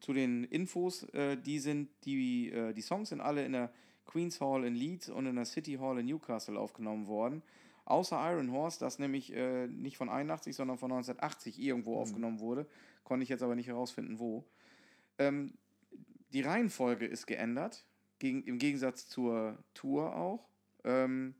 zu 0.00 0.12
den 0.12 0.44
Infos, 0.44 1.02
äh, 1.12 1.36
die 1.36 1.58
sind, 1.58 1.90
die, 2.04 2.50
äh, 2.52 2.72
die 2.72 2.80
Songs 2.82 3.08
sind 3.10 3.20
alle 3.20 3.44
in 3.44 3.52
der 3.52 3.72
Queen's 4.06 4.40
Hall 4.40 4.64
in 4.64 4.74
Leeds 4.74 5.08
und 5.10 5.26
in 5.26 5.34
der 5.36 5.44
City 5.44 5.74
Hall 5.74 5.98
in 5.98 6.06
Newcastle 6.06 6.58
aufgenommen 6.58 7.08
worden. 7.08 7.42
Außer 7.86 8.16
Iron 8.32 8.52
Horse, 8.52 8.78
das 8.78 8.98
nämlich 8.98 9.32
äh, 9.32 9.66
nicht 9.66 9.96
von 9.96 10.08
81, 10.10 10.54
sondern 10.54 10.78
von 10.78 10.92
1980 10.92 11.58
irgendwo 11.58 11.94
Mhm. 11.94 11.98
aufgenommen 11.98 12.40
wurde. 12.40 12.66
Konnte 13.02 13.22
ich 13.24 13.30
jetzt 13.30 13.42
aber 13.42 13.54
nicht 13.56 13.66
herausfinden, 13.68 14.18
wo. 14.18 14.44
Ähm, 15.18 15.54
die 16.32 16.42
Reihenfolge 16.42 17.06
ist 17.06 17.26
geändert, 17.26 17.86
gegen, 18.18 18.42
im 18.44 18.58
Gegensatz 18.58 19.08
zur 19.08 19.62
Tour 19.74 20.14
auch. 20.16 20.48
Ähm, 20.84 21.34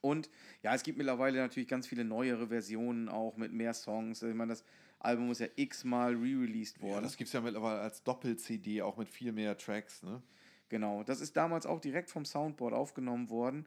und 0.00 0.30
ja, 0.62 0.74
es 0.74 0.82
gibt 0.82 0.98
mittlerweile 0.98 1.38
natürlich 1.38 1.68
ganz 1.68 1.86
viele 1.86 2.04
neuere 2.04 2.48
Versionen 2.48 3.08
auch 3.08 3.36
mit 3.36 3.52
mehr 3.52 3.72
Songs. 3.74 4.22
Ich 4.22 4.34
meine, 4.34 4.52
das 4.52 4.64
Album 4.98 5.30
ist 5.30 5.40
ja 5.40 5.48
x-mal 5.56 6.14
re-released 6.14 6.76
Ja, 6.78 6.82
worden. 6.82 7.04
das 7.04 7.16
gibt 7.16 7.28
es 7.28 7.34
ja 7.34 7.40
mittlerweile 7.40 7.80
als 7.80 8.02
Doppel-CD, 8.02 8.82
auch 8.82 8.96
mit 8.96 9.08
viel 9.08 9.32
mehr 9.32 9.56
Tracks, 9.56 10.02
ne? 10.02 10.22
Genau, 10.68 11.02
das 11.04 11.20
ist 11.20 11.36
damals 11.36 11.66
auch 11.66 11.80
direkt 11.80 12.10
vom 12.10 12.24
Soundboard 12.24 12.72
aufgenommen 12.72 13.28
worden, 13.28 13.66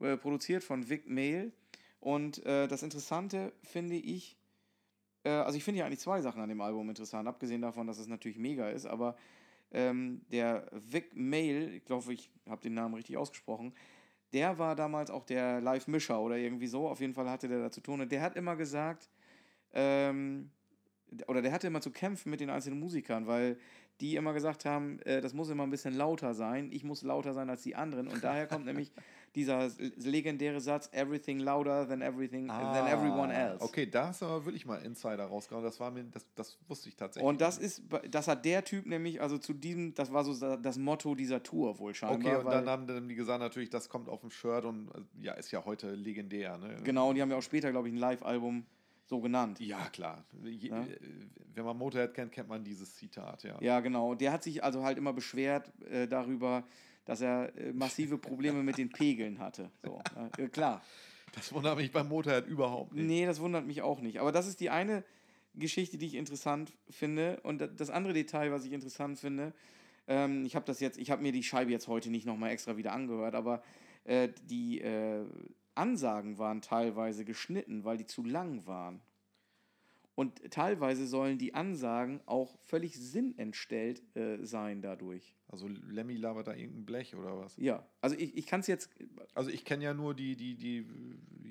äh, 0.00 0.16
produziert 0.16 0.64
von 0.64 0.88
Vic 0.88 1.08
Mail. 1.08 1.52
Und 2.00 2.44
äh, 2.44 2.66
das 2.66 2.82
Interessante 2.82 3.52
finde 3.62 3.94
ich, 3.94 4.36
äh, 5.24 5.30
also 5.30 5.56
ich 5.56 5.64
finde 5.64 5.80
ja 5.80 5.86
eigentlich 5.86 6.00
zwei 6.00 6.20
Sachen 6.20 6.40
an 6.40 6.48
dem 6.48 6.60
Album 6.60 6.88
interessant, 6.88 7.28
abgesehen 7.28 7.62
davon, 7.62 7.86
dass 7.86 7.98
es 7.98 8.06
natürlich 8.06 8.38
mega 8.38 8.68
ist, 8.68 8.86
aber 8.86 9.16
ähm, 9.72 10.22
der 10.30 10.66
Vic 10.72 11.16
Mail, 11.16 11.74
ich 11.74 11.84
glaube, 11.84 12.12
ich 12.12 12.30
habe 12.48 12.60
den 12.60 12.74
Namen 12.74 12.94
richtig 12.94 13.16
ausgesprochen, 13.16 13.72
der 14.32 14.58
war 14.58 14.74
damals 14.74 15.10
auch 15.10 15.24
der 15.24 15.60
Live-Mischer 15.60 16.20
oder 16.20 16.36
irgendwie 16.36 16.66
so, 16.66 16.88
auf 16.88 17.00
jeden 17.00 17.14
Fall 17.14 17.28
hatte 17.28 17.48
der 17.48 17.60
da 17.60 17.70
zu 17.70 17.80
tun. 17.80 18.00
Und 18.00 18.10
der 18.10 18.22
hat 18.22 18.36
immer 18.36 18.56
gesagt, 18.56 19.10
ähm, 19.72 20.50
oder 21.26 21.42
der 21.42 21.52
hatte 21.52 21.66
immer 21.66 21.82
zu 21.82 21.90
kämpfen 21.90 22.30
mit 22.30 22.40
den 22.40 22.48
einzelnen 22.48 22.80
Musikern, 22.80 23.26
weil 23.26 23.58
die 24.02 24.16
immer 24.16 24.32
gesagt 24.32 24.64
haben, 24.64 24.98
äh, 25.02 25.20
das 25.20 25.32
muss 25.32 25.48
immer 25.48 25.62
ein 25.62 25.70
bisschen 25.70 25.94
lauter 25.94 26.34
sein, 26.34 26.70
ich 26.72 26.82
muss 26.82 27.02
lauter 27.02 27.32
sein 27.34 27.48
als 27.48 27.62
die 27.62 27.76
anderen. 27.76 28.08
Und 28.08 28.22
daher 28.24 28.48
kommt 28.48 28.64
nämlich 28.66 28.92
dieser 29.36 29.70
legendäre 29.96 30.60
Satz, 30.60 30.90
everything 30.92 31.38
louder 31.38 31.88
than 31.88 32.02
everything, 32.02 32.48
than 32.48 32.86
everyone 32.88 33.32
else. 33.32 33.62
Ah, 33.62 33.64
Okay, 33.64 33.86
da 33.86 34.10
ist 34.10 34.22
aber 34.22 34.44
wirklich 34.44 34.66
mal 34.66 34.82
Insider 34.82 35.24
rausgehauen. 35.24 35.64
Das 35.64 35.78
war 35.78 35.90
mir, 35.92 36.04
das, 36.04 36.26
das 36.34 36.58
wusste 36.68 36.88
ich 36.88 36.96
tatsächlich. 36.96 37.26
Und 37.26 37.40
das 37.40 37.58
ist, 37.58 37.82
das 38.10 38.26
hat 38.26 38.44
der 38.44 38.64
Typ 38.64 38.86
nämlich, 38.86 39.22
also 39.22 39.38
zu 39.38 39.54
diesem, 39.54 39.94
das 39.94 40.12
war 40.12 40.24
so 40.24 40.56
das 40.56 40.76
Motto 40.78 41.14
dieser 41.14 41.42
Tour 41.42 41.78
wohl 41.78 41.94
scheinbar. 41.94 42.18
Okay, 42.18 42.44
und 42.44 42.50
dann 42.50 42.68
haben 42.68 43.08
die 43.08 43.14
gesagt, 43.14 43.40
natürlich, 43.40 43.70
das 43.70 43.88
kommt 43.88 44.08
auf 44.08 44.20
dem 44.20 44.30
Shirt 44.30 44.64
und 44.64 44.88
äh, 44.88 45.24
ja, 45.24 45.34
ist 45.34 45.52
ja 45.52 45.64
heute 45.64 45.94
legendär, 45.94 46.58
ne? 46.58 46.76
Genau, 46.82 47.10
und 47.10 47.14
die 47.14 47.22
haben 47.22 47.30
ja 47.30 47.36
auch 47.36 47.42
später, 47.42 47.70
glaube 47.70 47.88
ich, 47.88 47.94
ein 47.94 47.98
Live-Album 47.98 48.66
so 49.12 49.20
genannt. 49.20 49.60
Ja, 49.60 49.90
klar. 49.90 50.24
Ja. 50.42 50.84
äh, 50.84 50.96
Wenn 51.54 51.66
man 51.66 51.76
Motorhead 51.76 52.14
kennt, 52.14 52.32
kennt 52.32 52.48
man 52.48 52.64
dieses 52.64 52.94
Zitat, 52.96 53.42
ja. 53.42 53.60
Ja, 53.60 53.80
genau. 53.80 54.14
Der 54.14 54.32
hat 54.32 54.42
sich 54.42 54.64
also 54.64 54.82
halt 54.84 54.96
immer 54.96 55.12
beschwert 55.12 55.70
äh, 55.90 56.08
darüber, 56.08 56.64
dass 57.04 57.20
er 57.20 57.54
äh, 57.58 57.74
massive 57.74 58.16
Probleme 58.16 58.62
mit 58.62 58.78
den 58.78 58.88
Pegeln 58.88 59.38
hatte. 59.38 59.70
So, 59.84 60.00
äh, 60.38 60.48
klar. 60.48 60.80
Das 61.34 61.52
wundert 61.52 61.76
mich 61.76 61.92
beim 61.92 62.08
Motorhead 62.08 62.46
überhaupt 62.46 62.94
nicht. 62.94 63.04
Nee, 63.06 63.26
das 63.26 63.38
wundert 63.40 63.66
mich 63.66 63.82
auch 63.82 64.00
nicht. 64.00 64.18
Aber 64.18 64.32
das 64.32 64.46
ist 64.46 64.60
die 64.60 64.70
eine 64.70 65.04
Geschichte, 65.54 65.98
die 65.98 66.06
ich 66.06 66.14
interessant 66.14 66.72
finde. 66.88 67.38
Und 67.42 67.60
da- 67.60 67.66
das 67.66 67.90
andere 67.90 68.14
Detail, 68.14 68.50
was 68.50 68.64
ich 68.64 68.72
interessant 68.72 69.18
finde, 69.18 69.52
ähm, 70.08 70.46
ich 70.46 70.56
habe 70.56 70.64
das 70.64 70.80
jetzt, 70.80 70.96
ich 70.98 71.10
habe 71.10 71.20
mir 71.20 71.32
die 71.32 71.42
Scheibe 71.42 71.70
jetzt 71.70 71.86
heute 71.86 72.08
nicht 72.10 72.24
nochmal 72.26 72.50
extra 72.50 72.78
wieder 72.78 72.92
angehört, 72.92 73.34
aber 73.34 73.62
äh, 74.04 74.30
die 74.48 74.80
äh, 74.80 75.26
Ansagen 75.74 76.38
waren 76.38 76.60
teilweise 76.60 77.24
geschnitten, 77.24 77.84
weil 77.84 77.96
die 77.96 78.06
zu 78.06 78.24
lang 78.24 78.66
waren. 78.66 79.00
Und 80.14 80.50
teilweise 80.50 81.06
sollen 81.06 81.38
die 81.38 81.54
Ansagen 81.54 82.20
auch 82.26 82.58
völlig 82.60 82.98
sinnentstellt 82.98 84.02
äh, 84.14 84.44
sein 84.44 84.82
dadurch. 84.82 85.34
Also 85.48 85.68
Lemmy 85.68 86.16
labert 86.16 86.48
da 86.48 86.54
irgendein 86.54 86.84
Blech 86.84 87.16
oder 87.16 87.38
was? 87.38 87.56
Ja, 87.56 87.86
also 88.02 88.16
ich, 88.16 88.36
ich 88.36 88.46
kann 88.46 88.60
es 88.60 88.66
jetzt, 88.66 88.90
Also 89.34 89.48
ich 89.48 89.64
kenne 89.64 89.84
ja 89.84 89.94
nur 89.94 90.14
die, 90.14 90.36
die, 90.36 90.54
die, 90.54 90.86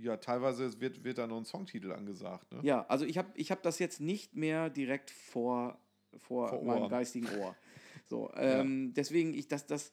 ja, 0.04 0.18
teilweise 0.18 0.80
wird, 0.80 1.04
wird 1.04 1.18
da 1.18 1.26
noch 1.26 1.38
ein 1.38 1.46
Songtitel 1.46 1.92
angesagt, 1.92 2.52
ne? 2.52 2.60
Ja, 2.62 2.86
also 2.88 3.04
ich 3.04 3.18
habe 3.18 3.30
ich 3.34 3.50
hab 3.50 3.64
das 3.64 3.80
jetzt 3.80 4.00
nicht 4.00 4.36
mehr 4.36 4.70
direkt 4.70 5.10
vor, 5.10 5.80
vor, 6.18 6.50
Vor 6.50 6.64
meinem 6.64 6.90
geistigen 6.90 7.28
Ohr. 7.40 7.56
So, 8.06 8.32
ähm, 8.36 8.94
deswegen, 8.94 9.34
ich, 9.34 9.48
das, 9.48 9.66
das, 9.66 9.92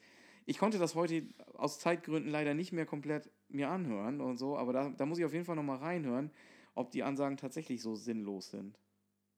ich 0.49 0.59
konnte 0.59 0.79
das 0.79 0.95
heute 0.95 1.29
aus 1.55 1.79
Zeitgründen 1.79 2.31
leider 2.31 2.55
nicht 2.55 2.73
mehr 2.73 2.87
komplett 2.87 3.31
mir 3.49 3.69
anhören 3.69 4.21
und 4.21 4.39
so, 4.39 4.57
aber 4.57 4.73
da, 4.73 4.89
da 4.91 5.07
muss 5.07 5.19
ich 5.19 5.25
auf 5.25 5.33
jeden 5.35 5.45
Fall 5.45 5.57
nochmal 5.57 5.79
reinhören, 5.79 6.31
ob 6.75 6.91
die 6.91 7.03
Ansagen 7.03 7.37
tatsächlich 7.37 7.83
so 7.83 7.95
sinnlos 7.95 8.51
sind. 8.51 8.79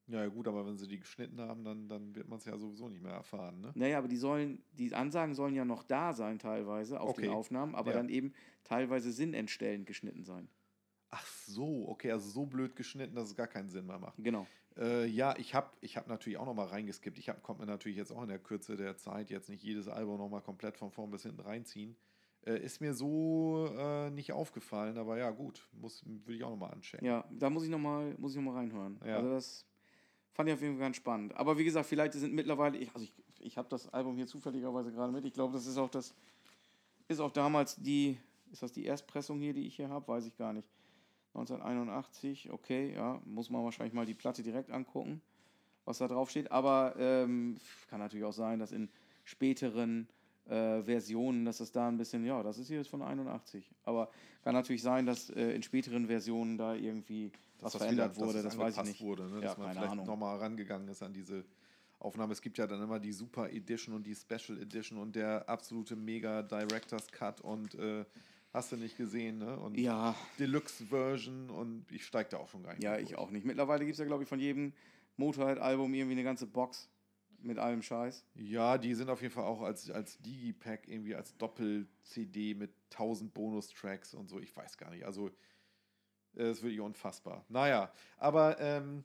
Ja, 0.06 0.26
gut, 0.26 0.46
aber 0.48 0.66
wenn 0.66 0.76
sie 0.76 0.88
die 0.88 0.98
geschnitten 0.98 1.40
haben, 1.40 1.64
dann, 1.64 1.88
dann 1.88 2.14
wird 2.14 2.28
man 2.28 2.38
es 2.38 2.44
ja 2.44 2.58
sowieso 2.58 2.88
nicht 2.88 3.02
mehr 3.02 3.12
erfahren, 3.12 3.60
ne? 3.60 3.74
Naja, 3.74 3.98
aber 3.98 4.06
die 4.08 4.16
sollen, 4.16 4.62
die 4.72 4.94
Ansagen 4.94 5.34
sollen 5.34 5.54
ja 5.56 5.64
noch 5.64 5.82
da 5.82 6.12
sein 6.12 6.38
teilweise 6.38 7.00
auf 7.00 7.14
den 7.14 7.26
Okay. 7.26 7.28
Aufnahmen, 7.28 7.74
aber 7.74 7.92
Ja. 7.92 7.98
dann 7.98 8.08
eben 8.08 8.32
teilweise 8.64 9.10
sinnentstellend 9.12 9.86
geschnitten 9.86 10.24
sein. 10.24 10.48
Ach 11.10 11.24
so, 11.26 11.88
okay, 11.88 12.10
also 12.12 12.28
so 12.28 12.46
blöd 12.46 12.74
geschnitten, 12.76 13.14
dass 13.14 13.28
es 13.28 13.36
gar 13.36 13.46
keinen 13.48 13.68
Sinn 13.68 13.86
mehr 13.86 13.98
macht. 13.98 14.18
Genau. 14.18 14.46
Äh, 14.76 15.06
ja, 15.06 15.34
ich 15.36 15.54
habe 15.54 15.70
ich 15.80 15.96
hab 15.96 16.06
natürlich 16.06 16.38
auch 16.38 16.46
nochmal 16.46 16.68
reingeskippt. 16.68 17.18
Ich 17.18 17.28
hab, 17.28 17.42
konnte 17.42 17.62
mir 17.62 17.66
natürlich 17.66 17.98
jetzt 17.98 18.12
auch 18.12 18.22
in 18.22 18.28
der 18.28 18.38
Kürze 18.38 18.76
der 18.76 18.96
Zeit 18.96 19.30
jetzt 19.30 19.48
nicht 19.48 19.62
jedes 19.62 19.88
Album 19.88 20.18
nochmal 20.18 20.42
komplett 20.42 20.76
von 20.76 20.90
vorn 20.90 21.10
bis 21.10 21.22
hinten 21.22 21.40
reinziehen. 21.40 21.96
Äh, 22.46 22.58
ist 22.64 22.80
mir 22.80 22.94
so 22.94 23.68
äh, 23.76 24.10
nicht 24.10 24.32
aufgefallen, 24.32 24.96
aber 24.96 25.18
ja, 25.18 25.30
gut, 25.30 25.68
muss, 25.72 26.02
würde 26.06 26.34
ich 26.34 26.44
auch 26.44 26.50
nochmal 26.50 26.72
anchecken. 26.72 27.06
Ja, 27.06 27.24
da 27.30 27.50
muss 27.50 27.64
ich 27.64 27.70
nochmal 27.70 28.14
noch, 28.18 28.34
mal, 28.36 28.54
reinhören. 28.54 28.98
Ja. 29.04 29.16
Also 29.16 29.30
das 29.30 29.66
fand 30.32 30.48
ich 30.48 30.54
auf 30.54 30.62
jeden 30.62 30.74
Fall 30.74 30.86
ganz 30.86 30.96
spannend. 30.96 31.36
Aber 31.36 31.58
wie 31.58 31.64
gesagt, 31.64 31.86
vielleicht 31.86 32.14
sind 32.14 32.32
mittlerweile, 32.32 32.78
ich, 32.78 32.94
also 32.94 33.04
ich, 33.04 33.12
ich 33.40 33.58
habe 33.58 33.68
das 33.68 33.88
Album 33.92 34.16
hier 34.16 34.26
zufälligerweise 34.26 34.90
gerade 34.90 35.12
mit. 35.12 35.24
Ich 35.26 35.34
glaube, 35.34 35.52
das 35.52 35.66
ist 35.66 35.76
auch 35.76 35.90
das, 35.90 36.14
ist 37.08 37.20
auch 37.20 37.30
damals 37.30 37.76
die, 37.76 38.18
ist 38.50 38.62
das 38.62 38.72
die 38.72 38.86
Erstpressung 38.86 39.38
hier, 39.38 39.52
die 39.52 39.66
ich 39.66 39.76
hier 39.76 39.90
habe? 39.90 40.08
Weiß 40.08 40.24
ich 40.24 40.36
gar 40.36 40.54
nicht. 40.54 40.68
1981, 41.34 42.50
okay, 42.50 42.94
ja, 42.94 43.20
muss 43.24 43.50
man 43.50 43.64
wahrscheinlich 43.64 43.94
mal 43.94 44.06
die 44.06 44.14
Platte 44.14 44.42
direkt 44.42 44.70
angucken, 44.70 45.20
was 45.84 45.98
da 45.98 46.08
drauf 46.08 46.30
steht. 46.30 46.50
Aber 46.50 46.94
ähm, 46.98 47.56
kann 47.88 48.00
natürlich 48.00 48.24
auch 48.24 48.32
sein, 48.32 48.58
dass 48.58 48.72
in 48.72 48.88
späteren 49.24 50.08
äh, 50.46 50.82
Versionen, 50.82 51.44
dass 51.44 51.60
es 51.60 51.70
da 51.70 51.88
ein 51.88 51.96
bisschen, 51.96 52.24
ja, 52.24 52.42
das 52.42 52.58
ist 52.58 52.68
hier 52.68 52.84
von 52.84 53.02
81. 53.02 53.70
Aber 53.84 54.10
kann 54.42 54.54
natürlich 54.54 54.82
sein, 54.82 55.06
dass 55.06 55.30
äh, 55.30 55.52
in 55.52 55.62
späteren 55.62 56.06
Versionen 56.06 56.58
da 56.58 56.74
irgendwie 56.74 57.30
was 57.60 57.76
verändert 57.76 58.16
wieder, 58.16 58.26
wurde, 58.26 58.42
das 58.42 58.58
weiß 58.58 58.76
ich 58.78 58.84
nicht. 58.84 59.00
Wurde, 59.00 59.28
ne? 59.28 59.36
ja, 59.36 59.40
dass 59.48 59.58
man 59.58 59.72
vielleicht 59.72 59.94
nochmal 59.94 60.38
rangegangen 60.38 60.88
ist 60.88 61.02
an 61.02 61.12
diese 61.12 61.44
Aufnahme. 61.98 62.32
Es 62.32 62.40
gibt 62.40 62.58
ja 62.58 62.66
dann 62.66 62.82
immer 62.82 62.98
die 62.98 63.12
Super 63.12 63.50
Edition 63.50 63.94
und 63.94 64.06
die 64.06 64.14
Special 64.14 64.60
Edition 64.60 64.98
und 64.98 65.14
der 65.14 65.48
absolute 65.48 65.94
Mega 65.94 66.42
Director's 66.42 67.06
Cut 67.08 67.40
und 67.42 67.74
äh, 67.74 68.04
Hast 68.52 68.72
du 68.72 68.76
nicht 68.76 68.96
gesehen, 68.96 69.38
ne? 69.38 69.58
Und 69.58 69.78
ja. 69.78 70.16
Deluxe-Version 70.38 71.50
und 71.50 71.90
ich 71.92 72.04
steige 72.04 72.30
da 72.30 72.38
auch 72.38 72.48
schon 72.48 72.64
rein. 72.64 72.80
Ja, 72.80 72.98
ich 72.98 73.16
auch 73.16 73.30
nicht. 73.30 73.46
Mittlerweile 73.46 73.84
gibt 73.84 73.92
es 73.92 73.98
ja, 73.98 74.06
glaube 74.06 74.24
ich, 74.24 74.28
von 74.28 74.40
jedem 74.40 74.72
Motorhead-Album 75.16 75.94
irgendwie 75.94 76.14
eine 76.14 76.24
ganze 76.24 76.46
Box 76.46 76.90
mit 77.38 77.58
allem 77.58 77.82
Scheiß. 77.82 78.24
Ja, 78.34 78.76
die 78.76 78.94
sind 78.94 79.08
auf 79.08 79.22
jeden 79.22 79.32
Fall 79.32 79.44
auch 79.44 79.62
als, 79.62 79.88
als 79.90 80.18
Digipack 80.18 80.88
irgendwie 80.88 81.14
als 81.14 81.36
Doppel-CD 81.36 82.54
mit 82.54 82.72
1000 82.92 83.32
Bonustracks 83.32 84.14
und 84.14 84.28
so. 84.28 84.40
Ich 84.40 84.54
weiß 84.56 84.76
gar 84.78 84.90
nicht. 84.90 85.04
Also, 85.04 85.30
es 86.34 86.58
ist 86.58 86.62
wirklich 86.62 86.80
unfassbar. 86.80 87.44
Naja, 87.48 87.92
aber 88.16 88.58
ähm, 88.60 89.04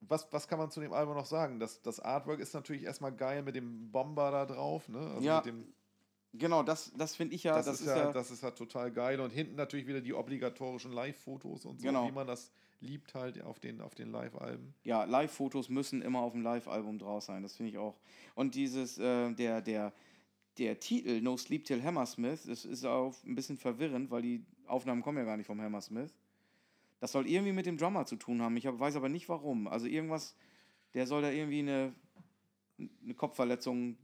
was, 0.00 0.32
was 0.32 0.48
kann 0.48 0.58
man 0.58 0.70
zu 0.70 0.80
dem 0.80 0.92
Album 0.92 1.14
noch 1.14 1.26
sagen? 1.26 1.60
Das, 1.60 1.82
das 1.82 2.00
Artwork 2.00 2.40
ist 2.40 2.54
natürlich 2.54 2.82
erstmal 2.82 3.12
geil 3.12 3.42
mit 3.42 3.54
dem 3.54 3.90
Bomber 3.90 4.30
da 4.30 4.46
drauf, 4.46 4.88
ne? 4.88 4.98
Also 4.98 5.26
ja. 5.26 5.36
mit 5.36 5.46
dem 5.46 5.74
Genau, 6.32 6.62
das, 6.62 6.92
das 6.96 7.16
finde 7.16 7.34
ich 7.34 7.42
ja. 7.42 7.54
Das, 7.56 7.66
das 7.66 7.80
ist, 7.80 7.86
ja, 7.86 7.96
ja, 7.96 8.12
das 8.12 8.30
ist 8.30 8.42
ja 8.42 8.52
total 8.52 8.92
geil. 8.92 9.20
Und 9.20 9.30
hinten 9.30 9.56
natürlich 9.56 9.86
wieder 9.86 10.00
die 10.00 10.14
obligatorischen 10.14 10.92
Live-Fotos 10.92 11.64
und 11.64 11.80
so, 11.80 11.86
genau. 11.86 12.06
wie 12.06 12.12
man 12.12 12.26
das 12.26 12.52
liebt 12.80 13.14
halt 13.14 13.42
auf 13.42 13.58
den, 13.58 13.80
auf 13.80 13.94
den 13.94 14.10
Live-Alben. 14.10 14.74
Ja, 14.84 15.04
Live-Fotos 15.04 15.68
müssen 15.68 16.02
immer 16.02 16.20
auf 16.20 16.32
dem 16.32 16.42
Live-Album 16.42 16.98
draus 16.98 17.26
sein, 17.26 17.42
das 17.42 17.56
finde 17.56 17.72
ich 17.72 17.78
auch. 17.78 17.98
Und 18.34 18.54
dieses, 18.54 18.98
äh, 18.98 19.32
der, 19.34 19.60
der, 19.60 19.92
der 20.58 20.80
Titel 20.80 21.20
No 21.20 21.36
Sleep 21.36 21.64
Till 21.64 21.82
Hammersmith, 21.82 22.44
das 22.46 22.64
ist 22.64 22.84
auch 22.86 23.14
ein 23.24 23.34
bisschen 23.34 23.58
verwirrend, 23.58 24.10
weil 24.10 24.22
die 24.22 24.46
Aufnahmen 24.66 25.02
kommen 25.02 25.18
ja 25.18 25.24
gar 25.24 25.36
nicht 25.36 25.46
vom 25.46 25.60
Hammersmith. 25.60 26.14
Das 27.00 27.12
soll 27.12 27.26
irgendwie 27.26 27.52
mit 27.52 27.66
dem 27.66 27.76
Drummer 27.76 28.06
zu 28.06 28.16
tun 28.16 28.42
haben. 28.42 28.56
Ich 28.56 28.66
weiß 28.66 28.96
aber 28.96 29.08
nicht 29.08 29.28
warum. 29.28 29.68
Also 29.68 29.86
irgendwas, 29.86 30.36
der 30.94 31.06
soll 31.06 31.22
da 31.22 31.30
irgendwie 31.30 31.60
eine, 31.60 31.94
eine 32.78 33.14
Kopfverletzung 33.14 33.96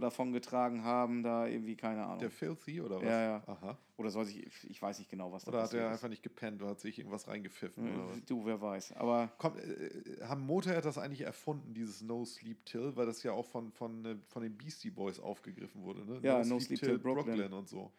davon 0.00 0.32
getragen 0.32 0.84
haben, 0.84 1.22
da 1.22 1.46
irgendwie, 1.46 1.76
keine 1.76 2.04
Ahnung. 2.04 2.18
Der 2.18 2.30
Filthy 2.30 2.80
oder 2.80 2.96
was? 2.96 3.04
Ja, 3.04 3.22
ja. 3.22 3.42
Aha. 3.46 3.78
Oder 3.96 4.10
soll 4.10 4.28
ich, 4.28 4.46
ich 4.68 4.80
weiß 4.80 4.98
nicht 4.98 5.10
genau, 5.10 5.32
was 5.32 5.44
da 5.44 5.50
Oder 5.50 5.62
hat 5.62 5.74
er 5.74 5.90
einfach 5.90 6.08
nicht 6.08 6.22
gepennt 6.22 6.62
oder 6.62 6.70
hat 6.72 6.80
sich 6.80 6.98
irgendwas 6.98 7.26
reingepfiffen 7.26 7.86
äh, 7.86 7.90
oder 7.90 8.08
was? 8.10 8.24
Du, 8.26 8.46
wer 8.46 8.60
weiß. 8.60 8.92
Aber. 8.92 9.32
Komm, 9.38 9.56
äh, 9.58 10.24
haben 10.24 10.42
Motorhead 10.42 10.84
das 10.84 10.98
eigentlich 10.98 11.22
erfunden, 11.22 11.74
dieses 11.74 12.02
No 12.02 12.24
Sleep 12.24 12.64
Till, 12.64 12.94
weil 12.94 13.06
das 13.06 13.22
ja 13.22 13.32
auch 13.32 13.46
von, 13.46 13.72
von, 13.72 14.04
äh, 14.04 14.16
von 14.28 14.42
den 14.42 14.56
Beastie 14.56 14.90
Boys 14.90 15.18
aufgegriffen 15.18 15.82
wurde, 15.82 16.04
ne? 16.04 16.20
Ja, 16.22 16.38
No, 16.44 16.54
no 16.54 16.60
Sleep, 16.60 16.78
Till, 16.78 16.98
Brooklyn. 16.98 17.24
Brooklyn. 17.26 17.52
und 17.52 17.68
so. 17.68 17.92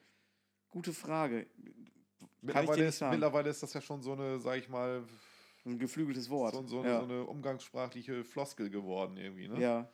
Gute 0.70 0.94
Frage. 0.94 1.48
Mittlerweile 2.42 2.86
ist, 2.86 3.02
mittlerweile 3.02 3.50
ist 3.50 3.62
das 3.64 3.74
ja 3.74 3.82
schon 3.82 4.02
so 4.02 4.14
eine, 4.14 4.40
sag 4.40 4.58
ich 4.58 4.70
mal, 4.70 5.04
ein 5.66 5.78
geflügeltes 5.78 6.30
Wort. 6.30 6.54
So, 6.54 6.66
so, 6.66 6.84
ja. 6.84 7.00
so 7.00 7.06
eine 7.06 7.24
umgangssprachliche 7.26 8.24
Floskel 8.24 8.70
geworden 8.70 9.18
irgendwie, 9.18 9.48
ne? 9.48 9.60
Ja. 9.60 9.90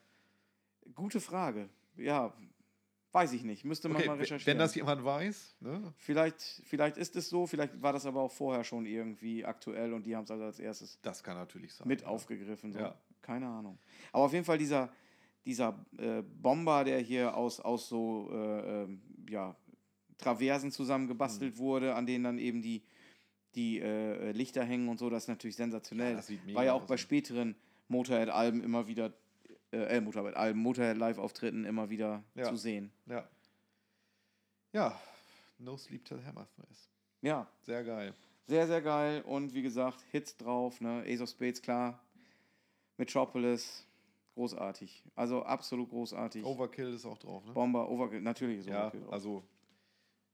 Gute 0.93 1.19
Frage. 1.19 1.69
Ja, 1.98 2.34
weiß 3.15 3.32
ich 3.32 3.43
nicht. 3.43 3.63
Müsste 3.63 3.88
man 3.88 3.98
okay, 3.98 4.08
mal 4.08 4.17
recherchieren. 4.17 4.45
Wenn 4.45 4.60
das 4.60 4.76
jemand 4.76 5.04
weiß, 5.04 5.56
ne? 5.62 5.93
Vielleicht, 5.98 6.41
vielleicht 6.65 6.98
ist 6.98 7.15
es 7.15 7.30
so, 7.30 7.48
vielleicht 7.48 7.82
war 7.82 7.93
das 7.93 8.06
aber 8.06 8.21
auch 8.21 8.32
vorher 8.32 8.63
schon 8.65 8.86
irgendwie 8.86 9.45
aktuell 9.45 9.93
und 9.93 10.06
die 10.06 10.15
haben 10.15 10.26
es 10.26 10.32
also 10.32 10.43
als 10.43 10.60
erstes 10.60 11.00
das 11.02 11.24
kann 11.24 11.38
natürlich 11.38 11.74
sein, 11.74 11.88
mit 11.88 12.02
ja. 12.02 12.08
aufgegriffen. 12.08 12.74
So. 12.74 12.80
Ja. 12.80 12.95
Keine 13.21 13.48
Ahnung. 13.48 13.80
Aber 14.12 14.26
auf 14.26 14.34
jeden 14.34 14.45
Fall 14.45 14.58
dieser, 14.58 14.91
dieser 15.45 15.86
äh, 15.98 16.21
Bomber, 16.21 16.84
der 16.84 17.00
hier 17.00 17.36
aus, 17.36 17.60
aus 17.62 17.88
so 17.88 18.30
äh, 18.32 18.84
äh, 18.84 18.88
ja, 19.30 19.56
Traversen 20.17 20.71
zusammengebastelt 20.71 21.56
mhm. 21.56 21.60
wurde, 21.60 21.95
an 21.95 22.06
denen 22.06 22.26
dann 22.26 22.38
eben 22.38 22.62
die, 22.62 22.84
die 23.56 23.80
äh, 23.80 24.32
Lichter 24.32 24.63
hängen 24.65 24.89
und 24.89 25.00
so, 25.00 25.10
das 25.10 25.24
ist 25.24 25.30
natürlich 25.30 25.56
sensationell. 25.56 26.12
Ja, 26.12 26.17
das 26.17 26.32
war 26.54 26.65
ja 26.65 26.74
auch 26.74 26.86
bei 26.86 26.98
späteren 26.98 27.56
Motorhead-Alben 27.88 28.62
immer 28.62 28.88
wieder 28.88 29.13
äh, 29.76 29.98
äh 29.98 30.02
Motorhead, 30.02 30.36
Alben, 30.36 30.60
Motorhead 30.60 30.98
Live-Auftritten 30.98 31.66
immer 31.66 31.90
wieder 31.90 32.24
ja. 32.36 32.46
zu 32.46 32.56
sehen. 32.56 32.92
Ja. 33.06 33.28
Ja, 34.72 35.00
No 35.58 35.78
Sleep 35.78 36.04
Till 36.04 36.24
Hammersmith. 36.26 36.90
Ja. 37.22 37.48
Sehr 37.62 37.84
geil. 37.84 38.14
Sehr, 38.48 38.68
sehr 38.68 38.82
geil. 38.82 39.22
Und 39.22 39.54
wie 39.54 39.62
gesagt, 39.62 40.04
Hits 40.12 40.38
drauf, 40.38 40.82
ne? 40.82 41.04
Ace 41.08 41.22
of 41.22 41.30
Spades, 41.30 41.62
klar. 41.62 42.00
Metropolis, 42.98 43.88
großartig. 44.36 45.04
Also 45.16 45.44
absolut 45.44 45.90
großartig. 45.90 46.46
Overkill 46.46 46.94
ist 46.94 47.06
auch 47.06 47.18
drauf, 47.18 47.46
ne? 47.46 47.54
Bomber, 47.54 47.90
Overkill, 47.90 48.22
natürlich 48.22 48.60
ist 48.60 48.68
Overkill 48.68 49.00
ja, 49.00 49.06
drauf. 49.06 49.14
Also 49.14 49.44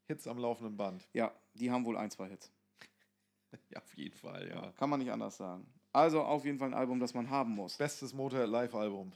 Hits 0.08 0.28
am 0.28 0.38
laufenden 0.38 0.76
Band. 0.76 1.08
Ja, 1.14 1.32
die 1.54 1.72
haben 1.72 1.86
wohl 1.86 1.98
ein, 1.98 2.12
zwei 2.12 2.28
Hits. 2.28 2.52
ja, 3.70 3.80
auf 3.80 3.96
jeden 3.96 4.16
Fall, 4.16 4.50
ja. 4.50 4.72
Kann 4.74 4.90
man 4.90 5.00
nicht 5.00 5.12
anders 5.12 5.38
sagen. 5.38 5.66
Also 5.94 6.22
auf 6.22 6.46
jeden 6.46 6.58
Fall 6.58 6.70
ein 6.70 6.74
Album, 6.74 7.00
das 7.00 7.14
man 7.14 7.30
haben 7.30 7.52
muss. 7.52 7.78
Bestes 7.78 8.14
Motorhead 8.14 8.50
Live-Album. 8.50 9.12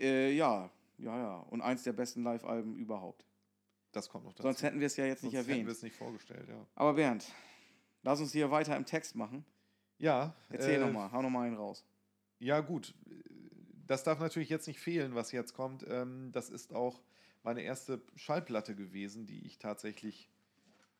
Äh, 0.00 0.32
ja, 0.32 0.70
ja, 0.98 1.18
ja. 1.18 1.36
Und 1.50 1.60
eins 1.60 1.82
der 1.82 1.92
besten 1.92 2.22
Live-Alben 2.22 2.76
überhaupt. 2.76 3.26
Das 3.92 4.08
kommt 4.08 4.24
noch 4.24 4.32
dazu. 4.32 4.44
Sonst 4.44 4.62
hätten 4.62 4.80
wir 4.80 4.86
es 4.86 4.96
ja 4.96 5.04
jetzt 5.04 5.20
Sonst 5.20 5.32
nicht 5.32 5.40
erwähnt. 5.40 5.58
Hätten 5.58 5.66
wir 5.66 5.72
es 5.72 5.82
nicht 5.82 5.96
vorgestellt, 5.96 6.48
ja. 6.48 6.66
Aber 6.74 6.94
Bernd, 6.94 7.26
lass 8.02 8.20
uns 8.20 8.32
hier 8.32 8.50
weiter 8.50 8.76
im 8.76 8.86
Text 8.86 9.16
machen. 9.16 9.44
Ja. 9.98 10.34
Erzähl 10.48 10.80
äh, 10.80 10.86
nochmal, 10.86 11.12
hau 11.12 11.22
nochmal 11.22 11.46
einen 11.46 11.56
raus. 11.56 11.84
Ja, 12.38 12.60
gut. 12.60 12.94
Das 13.86 14.04
darf 14.04 14.20
natürlich 14.20 14.48
jetzt 14.48 14.68
nicht 14.68 14.80
fehlen, 14.80 15.14
was 15.14 15.32
jetzt 15.32 15.52
kommt. 15.52 15.84
Ähm, 15.88 16.30
das 16.32 16.48
ist 16.48 16.72
auch 16.72 17.02
meine 17.42 17.62
erste 17.62 18.00
Schallplatte 18.14 18.74
gewesen, 18.74 19.26
die 19.26 19.44
ich 19.44 19.58
tatsächlich 19.58 20.30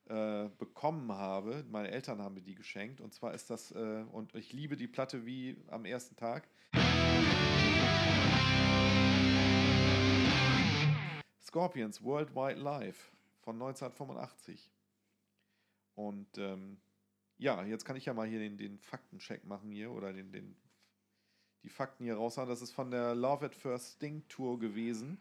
äh, 0.09 0.49
bekommen 0.59 1.13
habe. 1.13 1.65
Meine 1.71 1.91
Eltern 1.91 2.21
haben 2.21 2.35
mir 2.35 2.43
die 2.43 2.57
geschenkt. 2.57 3.01
Und 3.01 3.15
zwar 3.15 3.33
ist 3.33 3.49
das, 3.49 3.71
äh, 3.73 4.05
und 4.11 4.35
ich 4.35 4.53
liebe 4.53 4.77
die 4.77 4.89
Platte 4.89 5.25
wie 5.25 5.57
am 5.69 5.85
ersten 5.85 6.17
Tag. 6.17 6.49
Scorpions 11.51 12.01
Worldwide 12.05 12.61
Live 12.61 13.11
von 13.41 13.57
1985. 13.57 14.71
Und 15.97 16.39
ähm, 16.39 16.79
ja, 17.39 17.65
jetzt 17.65 17.85
kann 17.85 17.97
ich 17.97 18.05
ja 18.05 18.15
mal 18.15 18.29
hier 18.29 18.39
den, 18.39 18.57
den 18.57 18.79
Faktencheck 18.79 19.45
machen 19.45 19.73
hier 19.73 19.91
oder 19.91 20.13
den, 20.13 20.31
den, 20.31 20.57
die 21.65 21.69
Fakten 21.69 22.05
hier 22.05 22.15
raushauen. 22.15 22.49
Das 22.49 22.63
ist 22.63 22.71
von 22.71 22.93
der 22.93 23.17
Love 23.17 23.47
at 23.47 23.57
First 23.57 23.95
Sting 23.95 24.23
Tour 24.29 24.61
gewesen. 24.61 25.21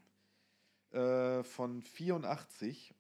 Äh, 0.92 1.42
von 1.42 1.82
84 1.82 2.94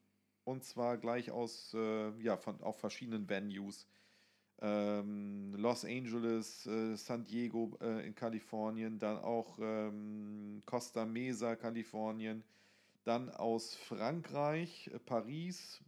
und 0.43 0.63
zwar 0.63 0.97
gleich 0.97 1.29
aus, 1.29 1.75
äh, 1.75 2.09
ja, 2.23 2.35
von, 2.35 2.59
auf 2.63 2.79
verschiedenen 2.79 3.29
Venues. 3.29 3.85
Ähm, 4.59 5.53
Los 5.55 5.85
Angeles, 5.85 6.65
äh, 6.65 6.95
San 6.95 7.27
Diego 7.27 7.77
äh, 7.79 8.07
in 8.07 8.15
Kalifornien, 8.15 8.97
dann 8.97 9.19
auch 9.19 9.59
ähm, 9.61 10.63
Costa 10.65 11.05
Mesa, 11.05 11.55
Kalifornien, 11.55 12.43
dann 13.03 13.29
aus 13.29 13.75
Frankreich, 13.75 14.89
äh, 14.93 14.99
Paris 14.99 15.83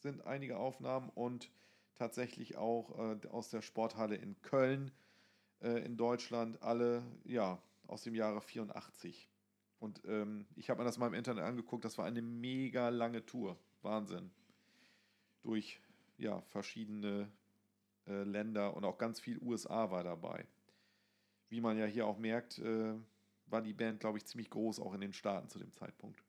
sind 0.00 0.26
einige 0.26 0.58
Aufnahmen 0.58 1.10
und 1.10 1.50
tatsächlich 1.94 2.56
auch 2.56 2.98
äh, 2.98 3.26
aus 3.28 3.50
der 3.50 3.62
Sporthalle 3.62 4.16
in 4.16 4.40
Köln 4.42 4.92
äh, 5.60 5.84
in 5.84 5.96
Deutschland, 5.96 6.62
alle 6.62 7.02
ja 7.24 7.60
aus 7.86 8.02
dem 8.02 8.14
Jahre 8.14 8.40
84. 8.40 9.30
Und 9.78 10.02
ähm, 10.06 10.46
ich 10.56 10.70
habe 10.70 10.80
mir 10.80 10.84
das 10.84 10.98
mal 10.98 11.06
im 11.08 11.14
Internet 11.14 11.44
angeguckt, 11.44 11.84
das 11.84 11.98
war 11.98 12.06
eine 12.06 12.22
mega 12.22 12.88
lange 12.88 13.24
Tour. 13.24 13.58
Wahnsinn. 13.82 14.30
Durch 15.42 15.80
ja, 16.18 16.40
verschiedene 16.42 17.30
äh, 18.06 18.22
Länder 18.24 18.74
und 18.76 18.84
auch 18.84 18.98
ganz 18.98 19.20
viel 19.20 19.38
USA 19.38 19.90
war 19.90 20.02
dabei. 20.02 20.46
Wie 21.48 21.60
man 21.60 21.78
ja 21.78 21.86
hier 21.86 22.06
auch 22.06 22.18
merkt, 22.18 22.58
äh, 22.58 22.94
war 23.46 23.62
die 23.62 23.74
Band, 23.74 24.00
glaube 24.00 24.18
ich, 24.18 24.26
ziemlich 24.26 24.50
groß, 24.50 24.80
auch 24.80 24.94
in 24.94 25.00
den 25.00 25.12
Staaten 25.12 25.48
zu 25.48 25.58
dem 25.58 25.72
Zeitpunkt. 25.72 26.25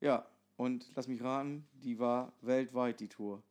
Ja, 0.00 0.26
und 0.56 0.86
lass 0.94 1.08
mich 1.08 1.22
raten, 1.22 1.66
die 1.74 1.98
war 1.98 2.32
weltweit 2.42 3.00
die 3.00 3.08
Tour. 3.08 3.42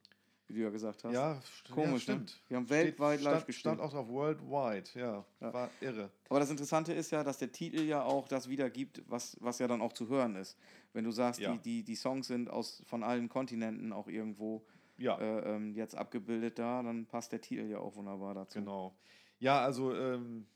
wie 0.48 0.54
du 0.56 0.62
ja 0.62 0.70
gesagt 0.72 1.04
hast. 1.04 1.14
Ja, 1.14 1.40
st 1.42 1.70
Komisch, 1.72 2.08
ja, 2.08 2.16
ne? 2.16 2.22
stimmt. 2.26 2.42
Wir 2.48 2.58
haben 2.58 2.70
weltweit 2.70 3.22
live 3.22 3.34
stand, 3.34 3.46
gespielt. 3.46 3.60
stand 3.62 3.82
auch 3.82 3.92
drauf 3.92 4.08
worldwide, 4.10 4.90
ja, 4.96 5.24
Ja. 5.42 5.54
War 5.54 5.70
irre. 5.80 6.10
Aber 6.28 6.40
das 6.40 6.50
Interessante 6.50 6.92
ist 6.94 7.12
ja, 7.12 7.24
dass 7.24 7.38
der 7.38 7.52
Titel 7.52 7.82
ja 7.82 8.02
auch 8.04 8.28
das 8.28 8.50
wiedergibt, 8.50 9.04
was, 9.08 9.38
was 9.42 9.60
ja 9.60 9.68
dann 9.68 9.80
auch 9.82 9.94
zu 9.94 10.08
hören 10.08 10.36
ist. 10.36 10.58
Wenn 10.94 11.04
du 11.04 11.12
sagst, 11.12 11.40
Ja. 11.40 11.52
die, 11.54 11.60
die, 11.60 11.84
die 11.84 11.96
Songs 11.96 12.26
sind 12.28 12.50
aus, 12.50 12.82
von 12.88 13.04
allen 13.04 13.30
Kontinenten 13.30 13.94
auch 13.94 14.08
irgendwo 14.08 14.66
Ja, 14.98 15.20
äh, 15.20 15.56
ähm, 15.56 15.74
jetzt 15.76 15.96
abgebildet 15.96 16.58
da, 16.58 16.82
dann 16.82 17.06
passt 17.06 17.32
der 17.32 17.42
Titel 17.42 17.70
ja 17.70 17.78
auch 17.78 17.96
wunderbar 17.96 18.34
dazu. 18.34 18.58
genau. 18.60 18.96
Ja, 19.40 19.62
also 19.62 19.94
ähm, 19.96 20.48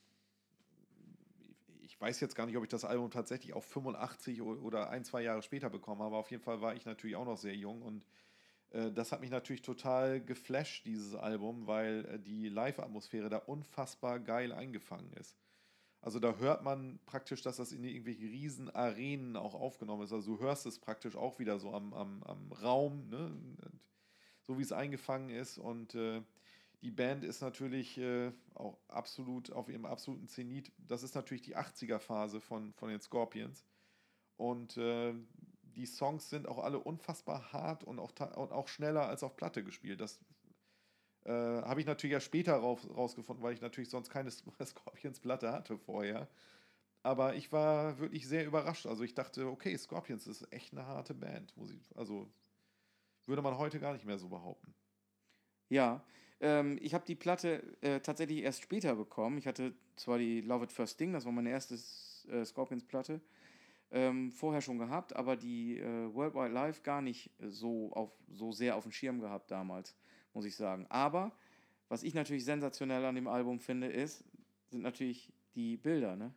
weiß 2.04 2.20
jetzt 2.20 2.36
gar 2.36 2.46
nicht, 2.46 2.58
ob 2.58 2.64
ich 2.64 2.70
das 2.70 2.84
Album 2.84 3.10
tatsächlich 3.12 3.54
auch 3.54 3.64
85 3.64 4.42
o- 4.42 4.60
oder 4.62 4.90
ein, 4.90 5.06
zwei 5.06 5.22
Jahre 5.22 5.42
später 5.42 5.70
bekommen 5.70 6.02
habe. 6.02 6.18
Auf 6.18 6.32
jeden 6.32 6.44
Fall 6.44 6.60
war 6.60 6.76
ich 6.76 6.86
natürlich 6.86 7.16
auch 7.16 7.26
noch 7.26 7.38
sehr 7.38 7.56
jung 7.56 7.82
und 7.82 8.06
äh, 8.72 8.92
das 8.92 9.14
hat 9.14 9.22
mich 9.22 9.30
natürlich 9.30 9.62
total 9.62 10.20
geflasht, 10.22 10.86
dieses 10.86 11.16
Album, 11.16 11.66
weil 11.66 12.06
äh, 12.06 12.20
die 12.20 12.50
Live-Atmosphäre 12.50 13.30
da 13.30 13.38
unfassbar 13.38 14.20
geil 14.20 14.52
eingefangen 14.52 15.14
ist. 15.14 15.38
Also 16.02 16.20
da 16.20 16.36
hört 16.36 16.62
man 16.62 17.00
praktisch, 17.06 17.42
dass 17.42 17.56
das 17.56 17.72
in 17.72 17.86
irgendwelchen 17.86 18.28
riesen 18.28 18.70
Arenen 18.70 19.38
auch 19.38 19.54
aufgenommen 19.56 20.04
ist. 20.04 20.12
Also 20.12 20.36
du 20.36 20.44
hörst 20.44 20.66
es 20.66 20.80
praktisch 20.80 21.16
auch 21.16 21.40
wieder 21.40 21.58
so 21.58 21.72
am, 21.72 21.94
am, 21.94 22.22
am 22.24 22.52
Raum, 22.52 23.08
ne? 23.08 23.32
so 24.42 24.58
wie 24.58 24.64
es 24.64 24.74
eingefangen 24.74 25.30
ist. 25.30 25.58
Und 25.58 25.96
äh, 25.96 26.22
die 26.84 26.92
Band 26.92 27.24
ist 27.24 27.42
natürlich 27.42 27.98
äh, 27.98 28.32
auch 28.56 28.78
absolut 28.90 29.52
auf 29.52 29.70
ihrem 29.70 29.86
absoluten 29.86 30.28
Zenit. 30.28 30.72
Das 30.78 31.02
ist 31.02 31.16
natürlich 31.16 31.42
die 31.42 31.56
80er-Phase 31.56 32.42
von, 32.42 32.74
von 32.74 32.90
den 32.90 33.00
Scorpions. 33.00 33.66
Und 34.36 34.76
äh, 34.76 35.14
die 35.62 35.86
Songs 35.86 36.30
sind 36.30 36.46
auch 36.46 36.60
alle 36.60 36.80
unfassbar 36.80 37.54
hart 37.54 37.86
und 37.86 38.00
auch, 38.00 38.12
und 38.36 38.52
auch 38.52 38.68
schneller 38.68 39.08
als 39.08 39.24
auf 39.24 39.38
Platte 39.38 39.64
gespielt. 39.64 40.02
Das 40.02 40.20
äh, 41.24 41.32
habe 41.32 41.80
ich 41.80 41.88
natürlich 41.88 42.14
erst 42.16 42.26
später 42.26 42.56
raus, 42.56 42.86
rausgefunden, 42.90 43.44
weil 43.44 43.54
ich 43.54 43.62
natürlich 43.62 43.90
sonst 43.90 44.10
keine 44.10 44.30
Scorpions-Platte 44.66 45.54
hatte 45.54 45.78
vorher. 45.78 46.28
Aber 47.02 47.36
ich 47.36 47.54
war 47.54 47.98
wirklich 48.00 48.28
sehr 48.28 48.46
überrascht. 48.46 48.88
Also 48.88 49.06
ich 49.06 49.14
dachte, 49.14 49.48
okay, 49.48 49.78
Scorpions 49.78 50.28
ist 50.28 50.52
echt 50.52 50.74
eine 50.74 50.86
harte 50.86 51.14
Band. 51.14 51.54
Also 51.96 52.30
würde 53.26 53.42
man 53.42 53.58
heute 53.58 53.80
gar 53.80 53.94
nicht 53.94 54.06
mehr 54.06 54.18
so 54.18 54.28
behaupten. 54.28 54.76
Ja, 55.70 56.04
ähm, 56.40 56.78
ich 56.82 56.94
habe 56.94 57.06
die 57.06 57.16
Platte 57.16 57.64
äh, 57.82 58.00
tatsächlich 58.00 58.40
erst 58.40 58.64
später 58.64 58.96
bekommen. 58.96 59.38
Ich 59.38 59.48
hatte 59.48 59.74
zwar 59.96 60.18
die 60.18 60.42
Love 60.42 60.66
It 60.66 60.72
First 60.72 61.00
Ding, 61.00 61.14
das 61.14 61.26
war 61.26 61.32
meine 61.32 61.50
erste 61.50 61.76
äh, 62.30 62.44
Scorpions-Platte, 62.46 63.22
ähm, 63.92 64.32
vorher 64.32 64.62
schon 64.62 64.80
gehabt, 64.80 65.16
aber 65.16 65.36
die 65.36 65.78
äh, 65.78 66.14
Worldwide 66.14 66.54
Live 66.54 66.84
gar 66.84 67.02
nicht 67.02 67.30
so, 67.40 67.92
auf, 67.94 68.12
so 68.32 68.52
sehr 68.52 68.76
auf 68.76 68.84
dem 68.84 68.92
Schirm 68.92 69.20
gehabt 69.20 69.52
damals, 69.52 69.96
muss 70.34 70.46
ich 70.46 70.56
sagen. 70.56 70.86
Aber 70.90 71.32
was 71.90 72.04
ich 72.04 72.14
natürlich 72.14 72.46
sensationell 72.46 73.06
an 73.06 73.16
dem 73.16 73.28
Album 73.28 73.60
finde, 73.60 73.88
ist, 73.88 74.24
sind 74.70 74.82
natürlich 74.82 75.32
die 75.56 75.78
Bilder, 75.78 76.16
ne? 76.16 76.34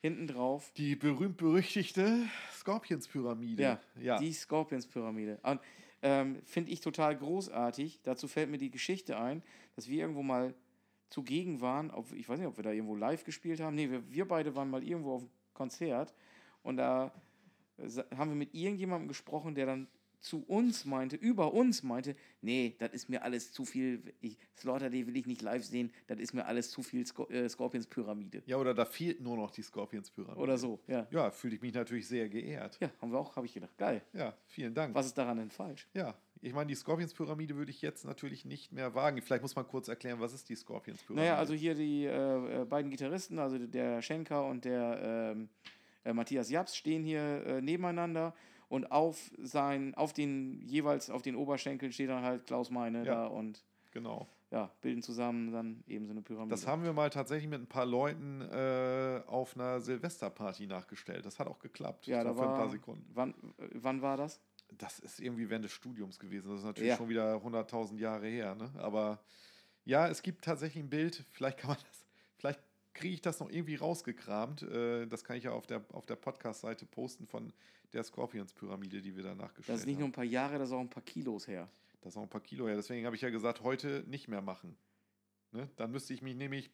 Hinten 0.00 0.26
drauf 0.26 0.72
Die 0.76 0.96
berühmt-berüchtigte 0.96 2.24
Scorpions-Pyramide. 2.52 3.62
Ja, 3.62 3.80
ja. 4.00 4.18
Die 4.18 4.32
Scorpions-Pyramide. 4.32 5.38
Und 5.42 5.60
ähm, 6.02 6.40
finde 6.44 6.70
ich 6.70 6.80
total 6.80 7.16
großartig. 7.16 8.00
Dazu 8.02 8.28
fällt 8.28 8.50
mir 8.50 8.58
die 8.58 8.70
Geschichte 8.70 9.18
ein, 9.18 9.42
dass 9.76 9.88
wir 9.88 10.00
irgendwo 10.00 10.22
mal 10.22 10.54
zugegen 11.08 11.60
waren. 11.60 11.90
Ob, 11.90 12.12
ich 12.12 12.28
weiß 12.28 12.38
nicht, 12.38 12.48
ob 12.48 12.56
wir 12.56 12.64
da 12.64 12.72
irgendwo 12.72 12.96
live 12.96 13.24
gespielt 13.24 13.60
haben. 13.60 13.74
Nee, 13.74 13.90
wir, 13.90 14.10
wir 14.10 14.26
beide 14.26 14.54
waren 14.54 14.70
mal 14.70 14.82
irgendwo 14.82 15.14
auf 15.14 15.22
einem 15.22 15.30
Konzert 15.54 16.14
und 16.62 16.76
da 16.76 17.12
haben 18.16 18.30
wir 18.30 18.36
mit 18.36 18.54
irgendjemandem 18.54 19.08
gesprochen, 19.08 19.54
der 19.54 19.66
dann 19.66 19.88
zu 20.22 20.44
uns 20.46 20.84
meinte, 20.84 21.16
über 21.16 21.52
uns 21.52 21.82
meinte, 21.82 22.16
nee, 22.40 22.76
das 22.78 22.92
ist 22.92 23.08
mir 23.08 23.22
alles 23.22 23.52
zu 23.52 23.64
viel, 23.64 24.14
ich, 24.20 24.38
Slaughter 24.56 24.88
Day 24.88 25.06
will 25.06 25.16
ich 25.16 25.26
nicht 25.26 25.42
live 25.42 25.64
sehen, 25.64 25.92
das 26.06 26.18
ist 26.18 26.32
mir 26.32 26.46
alles 26.46 26.70
zu 26.70 26.82
viel 26.82 27.04
Sco 27.04 27.28
äh, 27.28 27.48
Scorpions-Pyramide. 27.48 28.42
ja, 28.46 28.56
oder 28.56 28.72
da 28.72 28.84
fehlt 28.84 29.20
nur 29.20 29.36
noch 29.36 29.50
die 29.50 29.62
Scorpions-Pyramide. 29.62 30.40
Oder 30.40 30.56
so, 30.56 30.80
ja. 30.86 31.06
Ja, 31.10 31.30
fühle 31.30 31.56
ich 31.56 31.62
mich 31.62 31.74
natürlich 31.74 32.06
sehr 32.06 32.28
geehrt. 32.28 32.78
Ja, 32.80 32.90
haben 33.00 33.12
wir 33.12 33.18
auch, 33.18 33.34
habe 33.36 33.46
ich 33.46 33.54
gedacht. 33.54 33.76
Geil. 33.76 34.02
Ja, 34.12 34.34
vielen 34.46 34.74
Dank. 34.74 34.94
Was 34.94 35.06
ist 35.06 35.18
daran 35.18 35.38
denn 35.38 35.50
falsch? 35.50 35.88
Ja, 35.94 36.14
ich 36.40 36.52
meine, 36.52 36.66
die 36.66 36.74
Scorpions-Pyramide 36.76 37.56
würde 37.56 37.70
ich 37.70 37.82
jetzt 37.82 38.04
natürlich 38.04 38.44
nicht 38.44 38.72
mehr 38.72 38.94
wagen. 38.94 39.20
Vielleicht 39.22 39.42
muss 39.42 39.56
man 39.56 39.66
kurz 39.66 39.88
erklären, 39.88 40.20
was 40.20 40.32
ist 40.32 40.48
die 40.48 40.56
Scorpions-Pyramide? 40.56 41.26
Naja, 41.26 41.38
also 41.38 41.54
hier 41.54 41.74
die 41.74 42.04
äh, 42.04 42.62
äh, 42.62 42.64
beiden 42.64 42.90
Gitarristen, 42.90 43.38
also 43.38 43.58
der 43.58 44.02
Schenker 44.02 44.44
und 44.46 44.64
der 44.64 45.34
ähm, 45.34 45.48
äh, 46.04 46.12
Matthias 46.12 46.50
Japs, 46.50 46.76
stehen 46.76 47.04
hier 47.04 47.44
äh, 47.46 47.60
nebeneinander 47.60 48.34
und 48.72 48.90
auf 48.90 49.30
sein, 49.38 49.94
auf 49.96 50.14
den 50.14 50.62
jeweils 50.62 51.10
auf 51.10 51.20
den 51.20 51.36
Oberschenkeln 51.36 51.92
steht 51.92 52.08
dann 52.08 52.24
halt 52.24 52.46
Klaus 52.46 52.70
Meine 52.70 53.04
Ja. 53.04 53.14
da 53.14 53.26
und 53.26 53.62
Genau. 53.90 54.26
ja, 54.50 54.70
bilden 54.80 55.02
zusammen 55.02 55.52
dann 55.52 55.84
eben 55.86 56.06
so 56.06 56.12
eine 56.12 56.22
Pyramide. 56.22 56.48
Das 56.48 56.66
haben 56.66 56.82
wir 56.82 56.94
mal 56.94 57.10
tatsächlich 57.10 57.50
mit 57.50 57.60
ein 57.60 57.66
paar 57.66 57.84
Leuten 57.84 58.40
äh, 58.40 59.20
auf 59.26 59.54
einer 59.56 59.80
Silvesterparty 59.82 60.66
nachgestellt. 60.66 61.26
Das 61.26 61.38
hat 61.38 61.48
auch 61.48 61.58
geklappt. 61.58 62.06
ja, 62.06 62.22
so 62.22 62.28
da 62.28 62.34
für 62.34 62.42
ein 62.44 62.48
war, 62.48 62.56
paar 62.56 62.68
Sekunden. 62.70 63.04
Wann, 63.12 63.34
wann 63.74 64.00
war 64.00 64.16
das? 64.16 64.40
Das 64.78 64.98
ist 65.00 65.20
irgendwie 65.20 65.50
während 65.50 65.66
des 65.66 65.72
Studiums 65.72 66.18
gewesen. 66.18 66.48
Das 66.48 66.60
ist 66.60 66.64
natürlich 66.64 66.88
Ja. 66.90 66.96
schon 66.96 67.10
wieder 67.10 67.42
100.000 67.42 67.98
Jahre 67.98 68.26
her. 68.26 68.54
Ne? 68.54 68.70
Aber 68.78 69.22
ja, 69.84 70.08
es 70.08 70.22
gibt 70.22 70.46
tatsächlich 70.46 70.82
ein 70.82 70.88
Bild. 70.88 71.26
Vielleicht 71.32 71.58
kann 71.58 71.68
man 71.72 71.78
das, 71.86 72.01
kriege 73.02 73.14
ich 73.14 73.20
das 73.20 73.40
noch 73.40 73.50
irgendwie 73.50 73.74
rausgekramt. 73.74 74.62
Äh, 74.62 75.06
das 75.06 75.24
kann 75.24 75.36
ich 75.36 75.44
ja 75.44 75.50
auf 75.50 75.66
der, 75.66 75.84
auf 75.92 76.06
der 76.06 76.14
Podcast-Seite 76.14 76.86
posten 76.86 77.26
von 77.26 77.52
der 77.92 78.04
Scorpions-Pyramide, 78.04 79.02
die 79.02 79.16
wir 79.16 79.24
da 79.24 79.34
nachgestellt 79.34 79.74
Das 79.74 79.80
ist 79.80 79.86
nicht 79.86 79.98
nur 79.98 80.04
haben. 80.04 80.10
ein 80.10 80.14
paar 80.14 80.24
Jahre, 80.24 80.58
das 80.58 80.68
ist 80.68 80.74
auch 80.74 80.80
ein 80.80 80.88
paar 80.88 81.02
Kilos 81.02 81.48
her. 81.48 81.68
Das 82.00 82.12
ist 82.12 82.16
auch 82.16 82.22
ein 82.22 82.30
paar 82.30 82.40
Kilo 82.40 82.68
her. 82.68 82.76
Deswegen 82.76 83.04
habe 83.04 83.16
ich 83.16 83.22
ja 83.22 83.30
gesagt, 83.30 83.62
heute 83.62 84.04
nicht 84.06 84.28
mehr 84.28 84.40
machen. 84.40 84.76
Ne? 85.50 85.68
Dann 85.76 85.90
müsste 85.90 86.14
ich 86.14 86.22
mich 86.22 86.36
nämlich 86.36 86.70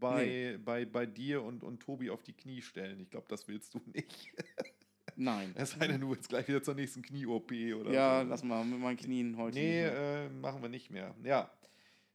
bei, 0.00 0.58
bei, 0.64 0.86
bei 0.86 1.04
dir 1.04 1.42
und, 1.42 1.62
und 1.62 1.80
Tobi 1.80 2.08
auf 2.08 2.22
die 2.22 2.32
Knie 2.32 2.62
stellen. 2.62 2.98
Ich 3.00 3.10
glaube, 3.10 3.26
das 3.28 3.46
willst 3.46 3.74
du 3.74 3.82
nicht. 3.92 4.32
Nein. 5.16 5.52
Es 5.56 5.72
sei 5.72 5.88
denn, 5.88 6.00
du 6.00 6.10
willst 6.10 6.30
gleich 6.30 6.48
wieder 6.48 6.62
zur 6.62 6.74
nächsten 6.74 7.02
Knie-OP 7.02 7.52
oder 7.78 7.92
ja, 7.92 8.22
so. 8.22 8.28
lass 8.30 8.42
mal 8.42 8.64
mit 8.64 8.80
meinen 8.80 8.96
Knien 8.96 9.36
heute. 9.36 9.58
Nee, 9.58 9.84
äh, 9.84 10.28
machen 10.30 10.62
wir 10.62 10.70
nicht 10.70 10.90
mehr. 10.90 11.14
Ja. 11.22 11.50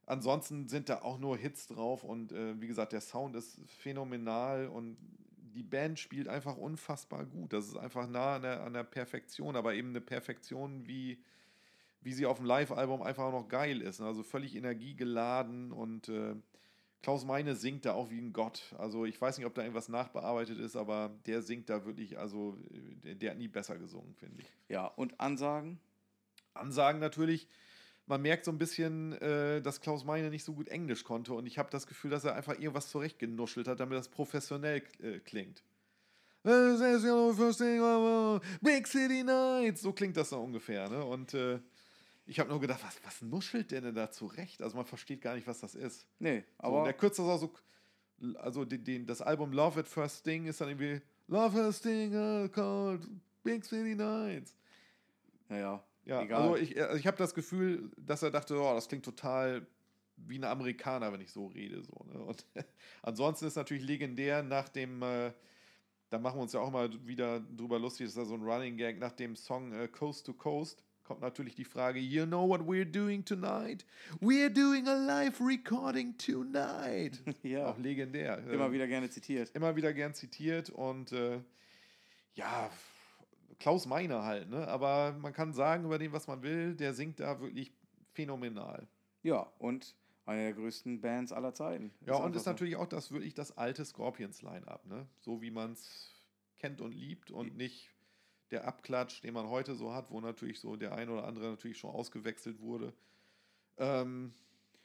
Ansonsten 0.10 0.68
sind 0.68 0.90
da 0.90 1.04
auch 1.04 1.20
nur 1.20 1.38
Hits 1.38 1.68
drauf 1.68 2.04
und 2.04 2.32
äh, 2.32 2.60
wie 2.60 2.66
gesagt, 2.66 2.94
der 2.94 3.02
Sound 3.02 3.36
ist 3.36 3.62
phänomenal 3.68 4.68
und 4.68 4.98
die 5.54 5.62
Band 5.62 6.00
spielt 6.00 6.28
einfach 6.28 6.58
unfassbar 6.58 7.26
gut. 7.26 7.54
Das 7.54 7.68
ist 7.68 7.78
einfach 7.78 8.10
nah 8.10 8.38
an 8.38 8.42
der, 8.42 8.64
an 8.64 8.74
der 8.74 8.86
Perfektion, 8.86 9.56
aber 9.56 9.76
eben 9.76 9.90
eine 9.90 10.02
Perfektion, 10.02 10.88
wie, 10.88 11.22
wie 12.02 12.14
sie 12.14 12.26
auf 12.26 12.38
dem 12.38 12.48
Live-Album 12.48 13.04
einfach 13.04 13.26
auch 13.26 13.32
noch 13.32 13.50
geil 13.50 13.82
ist. 13.82 14.00
ne? 14.00 14.08
Also 14.08 14.24
völlig 14.24 14.56
energiegeladen 14.56 15.72
und 15.72 16.10
äh, 16.10 16.34
Klaus 17.04 17.24
Meine 17.24 17.56
singt 17.56 17.86
da 17.86 17.94
auch 17.94 18.10
wie 18.10 18.20
ein 18.20 18.34
Gott. 18.34 18.74
Also 18.80 19.06
ich 19.06 19.22
weiß 19.22 19.38
nicht, 19.38 19.46
ob 19.46 19.54
da 19.54 19.62
irgendwas 19.62 19.90
nachbearbeitet 19.90 20.58
ist, 20.58 20.76
aber 20.76 21.12
der 21.28 21.44
singt 21.44 21.70
da 21.70 21.86
wirklich, 21.86 22.18
also 22.18 22.58
äh, 22.72 22.96
der, 22.96 23.14
der 23.14 23.32
hat 23.32 23.38
nie 23.38 23.48
besser 23.48 23.78
gesungen, 23.78 24.16
finde 24.16 24.42
ich. 24.42 24.48
ja, 24.70 24.88
und 24.88 25.20
Ansagen? 25.20 25.80
Ansagen 26.56 27.00
natürlich. 27.00 27.48
Man 28.10 28.24
merkt 28.24 28.44
so 28.44 28.52
ein 28.52 28.58
bisschen, 28.58 29.14
äh, 29.22 29.62
dass 29.62 29.82
Klaus 29.82 30.04
Meine 30.04 30.30
nicht 30.32 30.44
so 30.44 30.54
gut 30.54 30.68
Englisch 30.70 31.04
konnte 31.04 31.34
und 31.34 31.46
ich 31.46 31.60
habe 31.60 31.70
das 31.70 31.86
Gefühl, 31.86 32.10
dass 32.10 32.24
er 32.24 32.36
einfach 32.36 32.54
irgendwas 32.54 32.90
zurechtgenuschelt 32.90 33.68
hat, 33.68 33.80
damit 33.80 33.98
das 33.98 34.10
professionell 34.10 34.82
äh, 35.02 35.20
klingt. 35.20 35.64
Big 38.62 38.88
City 38.88 39.24
Nights, 39.24 39.82
so 39.82 39.94
klingt 39.94 40.18
das 40.18 40.30
so 40.30 40.40
ungefähr. 40.40 40.90
Ne? 40.90 41.06
Und 41.06 41.34
äh, 41.36 41.60
ich 42.26 42.40
habe 42.40 42.50
nur 42.50 42.60
gedacht, 42.60 42.80
was, 42.84 43.00
was 43.06 43.22
nuschelt 43.22 43.70
der 43.72 43.82
denn 43.82 43.94
da 43.94 44.10
zurecht? 44.10 44.62
Also 44.64 44.76
man 44.76 44.86
versteht 44.86 45.22
gar 45.22 45.36
nicht, 45.36 45.46
was 45.46 45.60
das 45.60 45.76
ist. 45.76 46.08
Nee, 46.18 46.44
So, 46.58 46.68
aber. 46.68 46.80
und 46.80 46.86
der 46.86 46.94
kürzt 46.94 47.20
das 47.20 47.26
auch 47.28 47.38
so, 47.38 47.54
also 48.40 48.66
den, 48.66 48.84
den, 48.84 49.06
das 49.06 49.22
Album 49.22 49.52
Love 49.52 49.82
at 49.82 49.88
First 49.88 50.24
Thing 50.24 50.48
ist 50.48 50.62
dann 50.62 50.70
irgendwie 50.70 51.02
Love 51.28 51.52
First 51.52 51.84
Thing 51.84 52.16
uh, 52.16 52.48
called 52.50 53.02
Big 53.44 53.64
City 53.66 53.94
Nights. 53.94 54.56
naja, 55.48 55.84
Ja, 56.10 56.22
egal. 56.24 56.42
also 56.42 56.56
ich, 56.58 56.82
also 56.82 56.98
ich 56.98 57.08
habe 57.08 57.18
das 57.18 57.34
Gefühl, 57.34 57.92
dass 57.98 58.24
er 58.24 58.32
dachte, 58.32 58.60
oh, 58.60 58.74
das 58.74 58.88
klingt 58.88 59.06
total 59.06 59.66
wie 60.18 60.38
ein 60.38 60.44
Amerikaner, 60.44 61.14
wenn 61.14 61.22
ich 61.22 61.32
so 61.32 61.48
rede. 61.48 61.82
So, 61.84 62.06
ne? 62.12 62.20
Und 62.20 62.46
ansonsten 63.04 63.46
ist 63.46 63.56
natürlich 63.56 63.84
legendär 63.84 64.44
nach 64.44 64.68
dem, 64.70 65.02
äh, 65.02 65.32
da 66.10 66.18
machen 66.20 66.38
wir 66.40 66.42
uns 66.44 66.54
ja 66.54 66.60
auch 66.60 66.68
immer 66.70 66.90
wieder 67.08 67.40
drüber 67.40 67.80
lustig, 67.80 68.08
ist 68.08 68.18
ja 68.18 68.26
so 68.26 68.34
ein 68.34 68.42
Running 68.44 68.76
Gag, 68.78 69.00
nach 69.00 69.12
dem 69.14 69.36
Song 69.36 69.72
äh, 69.72 69.88
Coast 69.88 70.26
to 70.26 70.34
Coast 70.34 70.84
kommt 71.04 71.22
natürlich 71.22 71.56
die 71.56 71.66
Frage, 71.66 72.00
you 72.00 72.24
know 72.28 72.48
what 72.48 72.62
we're 72.62 72.86
doing 72.86 73.26
tonight? 73.26 73.84
We're 74.22 74.50
doing 74.50 74.88
a 74.88 74.94
live 74.94 75.42
recording 75.42 76.16
tonight. 76.20 77.20
ja, 77.44 77.66
Auch 77.68 77.80
legendär. 77.80 78.38
immer 78.48 78.68
Ähm, 78.68 78.74
wieder 78.74 78.86
gerne 78.88 79.10
zitiert. 79.10 79.50
immer 79.56 79.76
wieder 79.76 79.92
gern 79.92 80.14
zitiert 80.14 80.70
und 80.70 81.12
äh, 81.12 81.40
ja, 82.36 82.70
Klaus 83.58 83.86
Meine 83.86 84.24
halt, 84.24 84.50
ne? 84.50 84.68
Aber 84.68 85.14
man 85.20 85.34
kann 85.34 85.54
sagen 85.54 85.86
über 85.86 85.98
den, 85.98 86.12
was 86.12 86.28
man 86.28 86.42
will, 86.42 86.76
der 86.76 86.94
singt 86.94 87.20
da 87.20 87.40
wirklich 87.42 87.74
phänomenal. 88.14 88.88
Ja, 89.24 89.52
und 89.58 89.96
eine 90.26 90.44
der 90.44 90.54
größten 90.54 91.02
Bands 91.02 91.32
aller 91.32 91.54
Zeiten. 91.54 91.92
Ja, 92.06 92.16
und 92.16 92.26
einfach 92.26 92.36
ist 92.38 92.44
so. 92.44 92.52
natürlich 92.52 92.76
auch 92.76 92.88
das 92.88 93.12
wirklich 93.12 93.34
das 93.34 93.58
alte 93.58 93.84
Scorpions-Line-Up, 93.84 94.86
ne? 94.86 95.08
So 95.20 95.42
wie 95.42 95.52
man 95.52 95.74
es 95.74 96.24
kennt 96.58 96.82
und 96.82 96.94
liebt 96.94 97.32
und 97.32 97.56
nicht 97.58 97.90
der 98.52 98.68
Abklatsch, 98.68 99.22
den 99.24 99.34
man 99.34 99.48
heute 99.48 99.76
so 99.76 99.94
hat, 99.94 100.12
wo 100.12 100.22
natürlich 100.22 100.60
so 100.60 100.76
der 100.76 100.94
ein 100.94 101.10
oder 101.10 101.26
andere 101.26 101.50
natürlich 101.50 101.78
schon 101.78 101.92
ausgewechselt 101.92 102.60
wurde. 102.60 102.94
Ähm, 103.78 104.34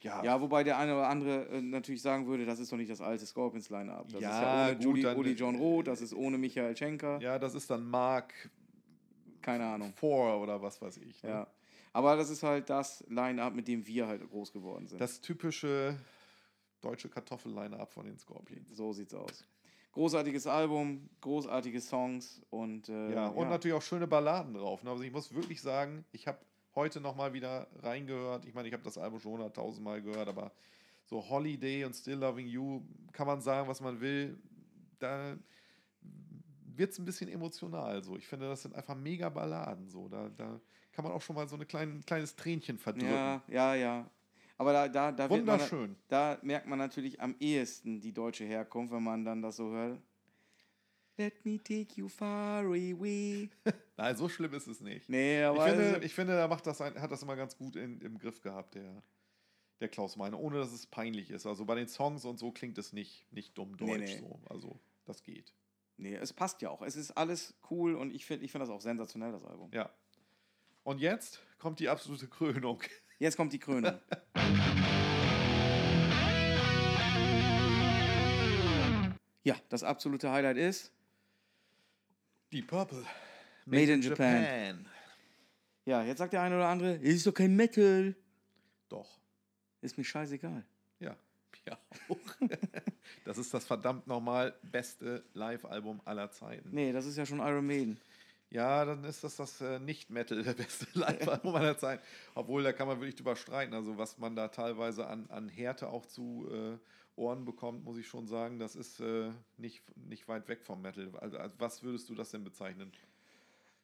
ja, 0.04 0.22
Ja, 0.22 0.40
wobei 0.40 0.62
der 0.62 0.78
eine 0.78 0.94
oder 0.94 1.08
andere 1.08 1.48
äh, 1.48 1.60
natürlich 1.60 2.02
sagen 2.02 2.26
würde, 2.26 2.46
das 2.46 2.58
ist 2.60 2.70
doch 2.70 2.76
nicht 2.76 2.90
das 2.90 3.00
alte 3.00 3.26
Scorpions-Line-Up. 3.26 4.04
Das 4.06 4.14
ist 4.14 4.20
Ja, 4.22 4.68
ja 4.68 4.74
ohne 4.74 4.76
gut, 4.76 4.86
Uli, 4.86 5.06
Uli 5.06 5.32
John 5.32 5.56
Roth, 5.56 5.86
das 5.88 6.00
ist 6.00 6.14
ohne 6.14 6.38
Michael 6.38 6.76
Schenker. 6.76 7.18
ja, 7.20 7.38
das 7.38 7.54
ist 7.54 7.68
dann 7.70 7.84
Mark 7.88 8.32
Keine 9.42 9.66
Ahnung. 9.66 9.92
4 9.96 10.08
oder 10.40 10.62
was 10.62 10.80
weiß 10.80 10.98
ich. 10.98 11.22
Ne? 11.22 11.30
Ja. 11.30 11.46
Aber 11.92 12.16
das 12.16 12.30
ist 12.30 12.42
halt 12.42 12.70
das 12.70 13.04
Line-Up, 13.08 13.54
mit 13.54 13.66
dem 13.68 13.86
wir 13.86 14.06
halt 14.06 14.28
groß 14.28 14.52
geworden 14.52 14.86
sind. 14.86 15.00
Das 15.00 15.20
typische 15.20 15.96
deutsche 16.80 17.08
Kartoffel-Line-Up 17.08 17.92
von 17.92 18.04
den 18.06 18.18
Scorpions. 18.18 18.68
so 18.76 18.92
sieht's 18.92 19.14
aus. 19.14 19.44
Großartiges 19.92 20.46
Album, 20.48 21.08
großartige 21.20 21.80
Songs 21.80 22.42
und 22.50 22.88
äh, 22.88 23.12
Ja, 23.14 23.28
und 23.28 23.48
natürlich 23.48 23.76
auch 23.76 23.82
schöne 23.82 24.08
Balladen 24.08 24.54
drauf. 24.54 24.82
Ne? 24.82 24.90
Also 24.90 25.04
ich 25.04 25.12
muss 25.12 25.32
wirklich 25.32 25.62
sagen, 25.62 26.04
ich 26.10 26.26
habe 26.26 26.38
heute 26.74 27.00
nochmal 27.00 27.32
wieder 27.32 27.68
reingehört. 27.82 28.44
Ich 28.46 28.54
meine, 28.54 28.68
ich 28.68 28.74
habe 28.74 28.82
das 28.82 28.98
Album 28.98 29.20
schon 29.20 29.32
hunderttausendmal 29.32 30.02
gehört, 30.02 30.28
aber 30.28 30.52
so 31.04 31.28
Holiday 31.28 31.84
und 31.84 31.94
Still 31.94 32.18
Loving 32.18 32.46
You 32.46 32.82
kann 33.12 33.26
man 33.26 33.40
sagen, 33.40 33.68
was 33.68 33.80
man 33.80 34.00
will. 34.00 34.38
Da 34.98 35.36
wird 36.76 36.92
es 36.92 36.98
ein 36.98 37.04
bisschen 37.04 37.28
emotional. 37.28 38.02
So. 38.02 38.16
Ich 38.16 38.26
finde, 38.26 38.48
das 38.48 38.62
sind 38.62 38.74
einfach 38.74 38.94
mega 38.94 39.28
Balladen. 39.28 39.88
So. 39.88 40.08
Da, 40.08 40.30
da 40.36 40.60
kann 40.92 41.04
man 41.04 41.12
auch 41.12 41.22
schon 41.22 41.36
mal 41.36 41.48
so 41.48 41.56
ein 41.56 41.66
klein, 41.66 42.02
kleines 42.06 42.34
Tränchen 42.36 42.78
verdrücken. 42.78 43.10
Ja, 43.10 43.42
ja, 43.48 43.74
ja. 43.74 44.10
Aber 44.56 44.72
da, 44.72 44.88
da, 44.88 45.10
da, 45.12 45.28
wird 45.28 45.44
man, 45.44 45.58
Wunderschön. 45.58 45.96
da 46.08 46.38
merkt 46.42 46.66
man 46.66 46.78
natürlich 46.78 47.20
am 47.20 47.34
ehesten 47.40 48.00
die 48.00 48.12
deutsche 48.12 48.44
Herkunft, 48.44 48.92
wenn 48.94 49.02
man 49.02 49.24
dann 49.24 49.42
das 49.42 49.56
so 49.56 49.70
hört. 49.72 50.00
Let 51.16 51.44
me 51.44 51.58
take 51.62 51.94
you 51.96 52.08
far 52.08 52.64
away. 52.66 53.48
Nein, 53.96 54.16
so 54.16 54.28
schlimm 54.28 54.52
ist 54.54 54.66
es 54.66 54.80
nicht. 54.80 55.08
Nee, 55.08 55.38
Ich 55.40 55.44
aber 55.46 55.64
finde, 55.66 55.84
also- 55.94 56.02
ich 56.02 56.14
finde, 56.14 56.32
er 56.34 56.48
macht 56.48 56.66
das, 56.66 56.80
ein- 56.80 57.00
hat 57.00 57.10
das 57.12 57.22
immer 57.22 57.36
ganz 57.36 57.56
gut 57.56 57.76
in, 57.76 58.00
im 58.00 58.18
Griff 58.18 58.40
gehabt, 58.40 58.74
der, 58.74 59.02
der 59.80 59.88
Klaus 59.88 60.16
Meine, 60.16 60.36
ohne 60.36 60.58
dass 60.58 60.72
es 60.72 60.86
peinlich 60.86 61.30
ist. 61.30 61.46
Also 61.46 61.64
bei 61.66 61.76
den 61.76 61.86
Songs 61.86 62.24
und 62.24 62.38
so 62.38 62.50
klingt 62.50 62.78
es 62.78 62.92
nicht, 62.92 63.26
nicht 63.32 63.56
dumm 63.56 63.76
Nee, 63.78 63.86
deutsch 63.98 64.10
nee. 64.10 64.18
so. 64.18 64.40
Also 64.50 64.80
das 65.04 65.22
geht. 65.22 65.54
nee, 65.98 66.16
es 66.16 66.32
passt 66.32 66.62
ja 66.62 66.70
auch. 66.70 66.82
Es 66.82 66.96
ist 66.96 67.12
alles 67.12 67.54
cool 67.70 67.94
und 67.94 68.12
ich 68.12 68.26
finde 68.26 68.44
ich 68.44 68.50
find 68.50 68.62
das 68.62 68.70
auch 68.70 68.80
sensationell, 68.80 69.30
das 69.30 69.44
Album. 69.44 69.70
Ja. 69.72 69.90
Und 70.82 71.00
jetzt 71.00 71.40
kommt 71.58 71.78
die 71.78 71.88
absolute 71.88 72.26
Krönung. 72.28 72.82
Jetzt 73.20 73.36
kommt 73.36 73.52
die 73.52 73.60
Krönung. 73.60 73.94
ja, 79.44 79.56
das 79.68 79.84
absolute 79.84 80.30
Highlight 80.30 80.56
ist 80.56 80.90
Die 82.54 82.62
Purple. 82.62 83.04
Made 83.66 83.92
in 83.92 84.00
Japan. 84.00 84.86
Ja, 85.86 86.04
jetzt 86.04 86.18
sagt 86.18 86.34
der 86.34 86.42
eine 86.42 86.54
oder 86.54 86.68
andere, 86.68 86.94
ist 86.94 87.26
doch 87.26 87.34
kein 87.34 87.56
Metal. 87.56 88.14
Doch. 88.88 89.18
Ist 89.80 89.98
mir 89.98 90.04
scheißegal. 90.04 90.64
Ja. 91.00 91.16
Ja, 91.66 91.76
auch. 92.08 92.16
das 93.24 93.38
ist 93.38 93.52
das 93.52 93.64
verdammt 93.64 94.06
nochmal 94.06 94.54
beste 94.62 95.24
Live-Album 95.32 96.00
aller 96.04 96.30
Zeiten. 96.30 96.68
Nee, 96.70 96.92
das 96.92 97.06
ist 97.06 97.16
ja 97.16 97.26
schon 97.26 97.40
Iron 97.40 97.66
Maiden. 97.66 98.00
Ja, 98.50 98.84
dann 98.84 99.02
ist 99.02 99.24
das 99.24 99.34
das 99.34 99.60
äh, 99.60 99.80
Nicht-Metal, 99.80 100.44
der 100.44 100.52
beste 100.52 100.86
Live-Album 100.96 101.56
aller 101.56 101.76
Zeiten. 101.76 102.04
Obwohl, 102.36 102.62
da 102.62 102.72
kann 102.72 102.86
man 102.86 103.00
wirklich 103.00 103.16
drüber 103.16 103.34
streiten. 103.34 103.74
Also, 103.74 103.98
was 103.98 104.16
man 104.18 104.36
da 104.36 104.46
teilweise 104.46 105.08
an, 105.08 105.28
an 105.28 105.48
Härte 105.48 105.88
auch 105.88 106.06
zu 106.06 106.48
äh, 106.52 106.78
Ohren 107.16 107.44
bekommt, 107.44 107.84
muss 107.84 107.96
ich 107.96 108.06
schon 108.08 108.26
sagen, 108.26 108.58
das 108.58 108.74
ist 108.76 109.00
äh, 109.00 109.30
nicht, 109.56 109.82
nicht 109.96 110.26
weit 110.28 110.48
weg 110.48 110.62
vom 110.64 110.82
Metal. 110.82 111.10
Also, 111.20 111.38
als 111.38 111.54
was 111.58 111.82
würdest 111.82 112.08
du 112.08 112.14
das 112.14 112.30
denn 112.30 112.44
bezeichnen? 112.44 112.92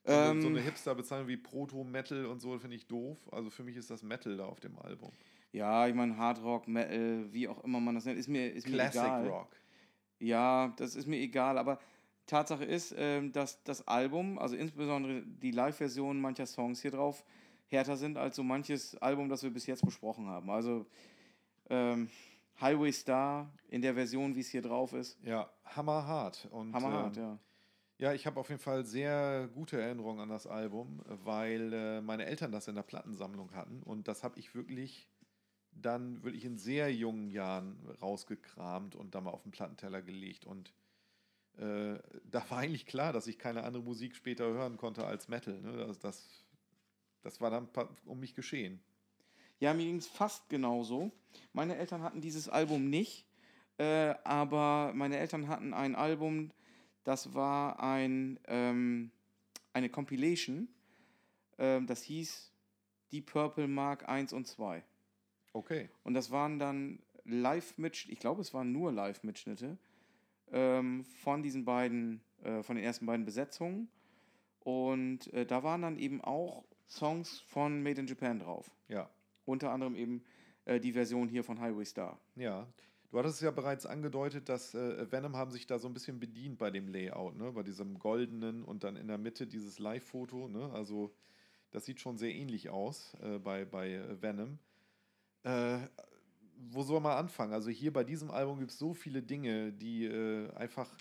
So 0.04 0.12
eine- 0.12 0.30
Ähm, 0.30 0.42
so 0.42 0.48
eine 0.48 0.60
Hipster-Bezeichnung 0.60 1.28
wie 1.28 1.36
Proto-Metal 1.36 2.26
und 2.26 2.40
so 2.40 2.58
finde 2.58 2.76
ich 2.76 2.86
doof. 2.86 3.18
Also, 3.32 3.50
für 3.50 3.62
mich 3.62 3.76
ist 3.76 3.90
das 3.90 4.02
Metal 4.02 4.36
da 4.36 4.46
auf 4.46 4.60
dem 4.60 4.78
Album. 4.78 5.12
Ja, 5.52 5.86
ich 5.86 5.94
meine, 5.94 6.16
Hard 6.16 6.42
Rock, 6.42 6.68
Metal, 6.68 7.32
wie 7.32 7.48
auch 7.48 7.62
immer 7.64 7.80
man 7.80 7.94
das 7.96 8.04
nennt, 8.04 8.18
ist 8.18 8.28
mir, 8.28 8.52
ist 8.52 8.66
mir 8.66 8.74
Classic 8.74 9.00
egal. 9.02 9.28
Rock. 9.28 9.56
Ja, 10.18 10.72
das 10.76 10.96
ist 10.96 11.06
mir 11.06 11.18
egal, 11.18 11.58
aber 11.58 11.78
Tatsache 12.26 12.64
ist, 12.64 12.94
ähm, 12.96 13.32
dass 13.32 13.62
das 13.64 13.86
Album, 13.88 14.38
also 14.38 14.54
insbesondere 14.54 15.22
die 15.22 15.50
Live-Version 15.50 16.20
mancher 16.20 16.46
Songs 16.46 16.80
hier 16.82 16.90
drauf, 16.92 17.24
härter 17.68 17.96
sind 17.96 18.16
als 18.16 18.36
so 18.36 18.42
manches 18.42 18.96
Album, 18.98 19.28
das 19.28 19.42
wir 19.42 19.50
bis 19.50 19.66
jetzt 19.66 19.84
besprochen 19.84 20.26
haben. 20.28 20.50
Also 20.50 20.86
ähm, 21.68 22.08
Highway 22.60 22.92
Star 22.92 23.52
in 23.68 23.82
der 23.82 23.94
Version, 23.94 24.34
wie 24.34 24.40
es 24.40 24.48
hier 24.48 24.62
drauf 24.62 24.92
ist, 24.92 25.18
Ja, 25.22 25.50
hammerhart. 25.64 26.48
Und, 26.50 26.74
hammerhart, 26.74 27.16
ähm, 27.16 27.22
ja. 27.22 27.38
Ja, 27.98 28.14
ich 28.14 28.26
habe 28.26 28.40
auf 28.40 28.48
jeden 28.48 28.62
Fall 28.62 28.86
sehr 28.86 29.50
gute 29.52 29.78
Erinnerungen 29.78 30.20
an 30.20 30.28
das 30.30 30.46
Album, 30.46 31.02
weil 31.06 31.72
äh, 31.72 32.00
meine 32.00 32.24
Eltern 32.24 32.50
das 32.50 32.66
in 32.66 32.74
der 32.74 32.82
Plattensammlung 32.82 33.54
hatten 33.54 33.82
und 33.82 34.08
das 34.08 34.24
habe 34.24 34.38
ich 34.38 34.54
wirklich 34.54 35.10
dann 35.72 36.22
wirklich 36.22 36.44
in 36.44 36.56
sehr 36.56 36.92
jungen 36.92 37.30
Jahren 37.30 37.78
rausgekramt 38.00 38.96
und 38.96 39.14
da 39.14 39.20
mal 39.20 39.30
auf 39.30 39.42
den 39.42 39.52
Plattenteller 39.52 40.02
gelegt 40.02 40.46
und 40.46 40.72
äh, 41.58 41.98
da 42.24 42.50
war 42.50 42.58
eigentlich 42.58 42.86
klar, 42.86 43.12
dass 43.12 43.26
ich 43.26 43.38
keine 43.38 43.64
andere 43.64 43.82
Musik 43.82 44.16
später 44.16 44.46
hören 44.46 44.76
konnte 44.76 45.06
als 45.06 45.28
Metal. 45.28 45.60
Ne? 45.60 45.86
Das, 45.86 45.98
das, 45.98 46.44
das 47.22 47.40
war 47.40 47.50
dann 47.50 47.68
um 48.06 48.18
mich 48.18 48.34
geschehen. 48.34 48.80
Ja, 49.60 49.74
mir 49.74 49.84
ging 49.84 49.96
es 49.96 50.06
fast 50.06 50.48
genauso. 50.48 51.12
Meine 51.52 51.76
Eltern 51.76 52.02
hatten 52.02 52.22
dieses 52.22 52.48
Album 52.48 52.88
nicht, 52.88 53.26
äh, 53.78 54.14
aber 54.24 54.92
meine 54.94 55.18
Eltern 55.18 55.48
hatten 55.48 55.74
ein 55.74 55.94
Album, 55.94 56.50
das 57.04 57.34
war 57.34 57.80
ein, 57.80 58.40
ähm, 58.48 59.10
eine 59.74 59.90
Compilation, 59.90 60.68
ähm, 61.58 61.86
das 61.86 62.02
hieß 62.02 62.52
Die 63.12 63.20
Purple 63.20 63.68
Mark 63.68 64.08
1 64.08 64.32
und 64.32 64.46
2. 64.46 64.82
Okay. 65.52 65.90
Und 66.04 66.14
das 66.14 66.30
waren 66.30 66.58
dann 66.58 67.00
Live-Mitschnitte, 67.24 68.12
ich 68.12 68.20
glaube, 68.20 68.40
es 68.40 68.54
waren 68.54 68.72
nur 68.72 68.92
Live-Mitschnitte 68.92 69.76
ähm, 70.52 71.04
von 71.04 71.42
diesen 71.42 71.64
beiden, 71.64 72.22
äh, 72.42 72.62
von 72.62 72.76
den 72.76 72.84
ersten 72.84 73.04
beiden 73.04 73.26
Besetzungen. 73.26 73.88
Und 74.60 75.32
äh, 75.32 75.44
da 75.44 75.62
waren 75.62 75.82
dann 75.82 75.98
eben 75.98 76.22
auch 76.22 76.64
Songs 76.88 77.40
von 77.40 77.82
Made 77.82 78.00
in 78.00 78.06
Japan 78.06 78.38
drauf. 78.38 78.70
Ja. 78.88 79.10
Unter 79.44 79.72
anderem 79.72 79.94
eben 79.94 80.22
äh, 80.64 80.80
die 80.80 80.92
Version 80.92 81.28
hier 81.28 81.44
von 81.44 81.60
Highway 81.60 81.84
Star. 81.84 82.20
Ja, 82.36 82.66
du 83.10 83.18
hattest 83.18 83.36
es 83.36 83.40
ja 83.40 83.50
bereits 83.50 83.86
angedeutet, 83.86 84.48
dass 84.48 84.74
äh, 84.74 85.10
Venom 85.10 85.36
haben 85.36 85.50
sich 85.50 85.66
da 85.66 85.78
so 85.78 85.88
ein 85.88 85.94
bisschen 85.94 86.20
bedient 86.20 86.58
bei 86.58 86.70
dem 86.70 86.88
Layout, 86.88 87.36
ne? 87.36 87.52
bei 87.52 87.62
diesem 87.62 87.98
goldenen 87.98 88.64
und 88.64 88.84
dann 88.84 88.96
in 88.96 89.08
der 89.08 89.18
Mitte 89.18 89.46
dieses 89.46 89.78
Live-Foto. 89.78 90.48
Ne? 90.48 90.70
Also 90.72 91.12
das 91.70 91.84
sieht 91.84 92.00
schon 92.00 92.18
sehr 92.18 92.34
ähnlich 92.34 92.70
aus 92.70 93.16
äh, 93.22 93.38
bei, 93.38 93.64
bei 93.64 93.92
äh, 93.92 94.22
Venom. 94.22 94.58
Äh, 95.42 95.78
wo 96.56 96.82
soll 96.82 97.00
man 97.00 97.16
anfangen? 97.16 97.52
Also 97.52 97.70
hier 97.70 97.92
bei 97.92 98.04
diesem 98.04 98.30
Album 98.30 98.58
gibt 98.58 98.72
es 98.72 98.78
so 98.78 98.92
viele 98.92 99.22
Dinge, 99.22 99.72
die 99.72 100.04
äh, 100.04 100.52
einfach, 100.54 100.94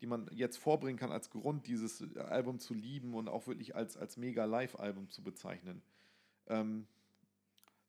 die 0.00 0.06
man 0.06 0.28
jetzt 0.32 0.56
vorbringen 0.56 0.98
kann 0.98 1.12
als 1.12 1.30
Grund, 1.30 1.66
dieses 1.66 2.16
Album 2.16 2.58
zu 2.58 2.74
lieben 2.74 3.14
und 3.14 3.28
auch 3.28 3.46
wirklich 3.46 3.76
als, 3.76 3.96
als 3.96 4.16
mega 4.16 4.44
Live-Album 4.44 5.08
zu 5.10 5.22
bezeichnen. 5.22 5.82
Ähm, 6.48 6.86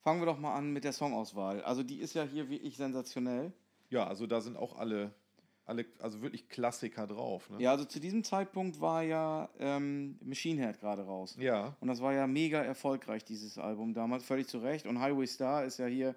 Fangen 0.02 0.20
wir 0.20 0.26
doch 0.26 0.38
mal 0.38 0.54
an 0.54 0.72
mit 0.72 0.84
der 0.84 0.92
Songauswahl. 0.92 1.62
Also 1.62 1.82
die 1.82 1.98
ist 2.00 2.14
ja 2.14 2.22
hier 2.24 2.48
wirklich 2.48 2.76
sensationell. 2.76 3.52
ja, 3.90 4.06
also 4.06 4.26
da 4.26 4.40
sind 4.40 4.56
auch 4.56 4.78
alle, 4.78 5.12
alle 5.66 5.84
also 5.98 6.22
wirklich 6.22 6.48
Klassiker 6.48 7.06
drauf. 7.06 7.50
Ne? 7.50 7.60
Ja, 7.60 7.72
also 7.72 7.84
zu 7.84 8.00
diesem 8.00 8.24
Zeitpunkt 8.24 8.80
war 8.80 9.02
ja 9.02 9.50
ähm, 9.58 10.18
Machine 10.22 10.64
Head 10.64 10.80
gerade 10.80 11.02
raus. 11.04 11.36
Ja, 11.38 11.76
Und 11.80 11.88
das 11.88 12.00
war 12.00 12.12
ja 12.14 12.26
mega 12.26 12.62
erfolgreich, 12.62 13.24
dieses 13.24 13.58
Album 13.58 13.92
damals, 13.92 14.24
völlig 14.24 14.48
zu 14.48 14.58
Recht. 14.58 14.86
Und 14.86 15.00
Highway 15.00 15.26
Star 15.26 15.64
ist 15.64 15.78
ja 15.78 15.86
hier 15.86 16.14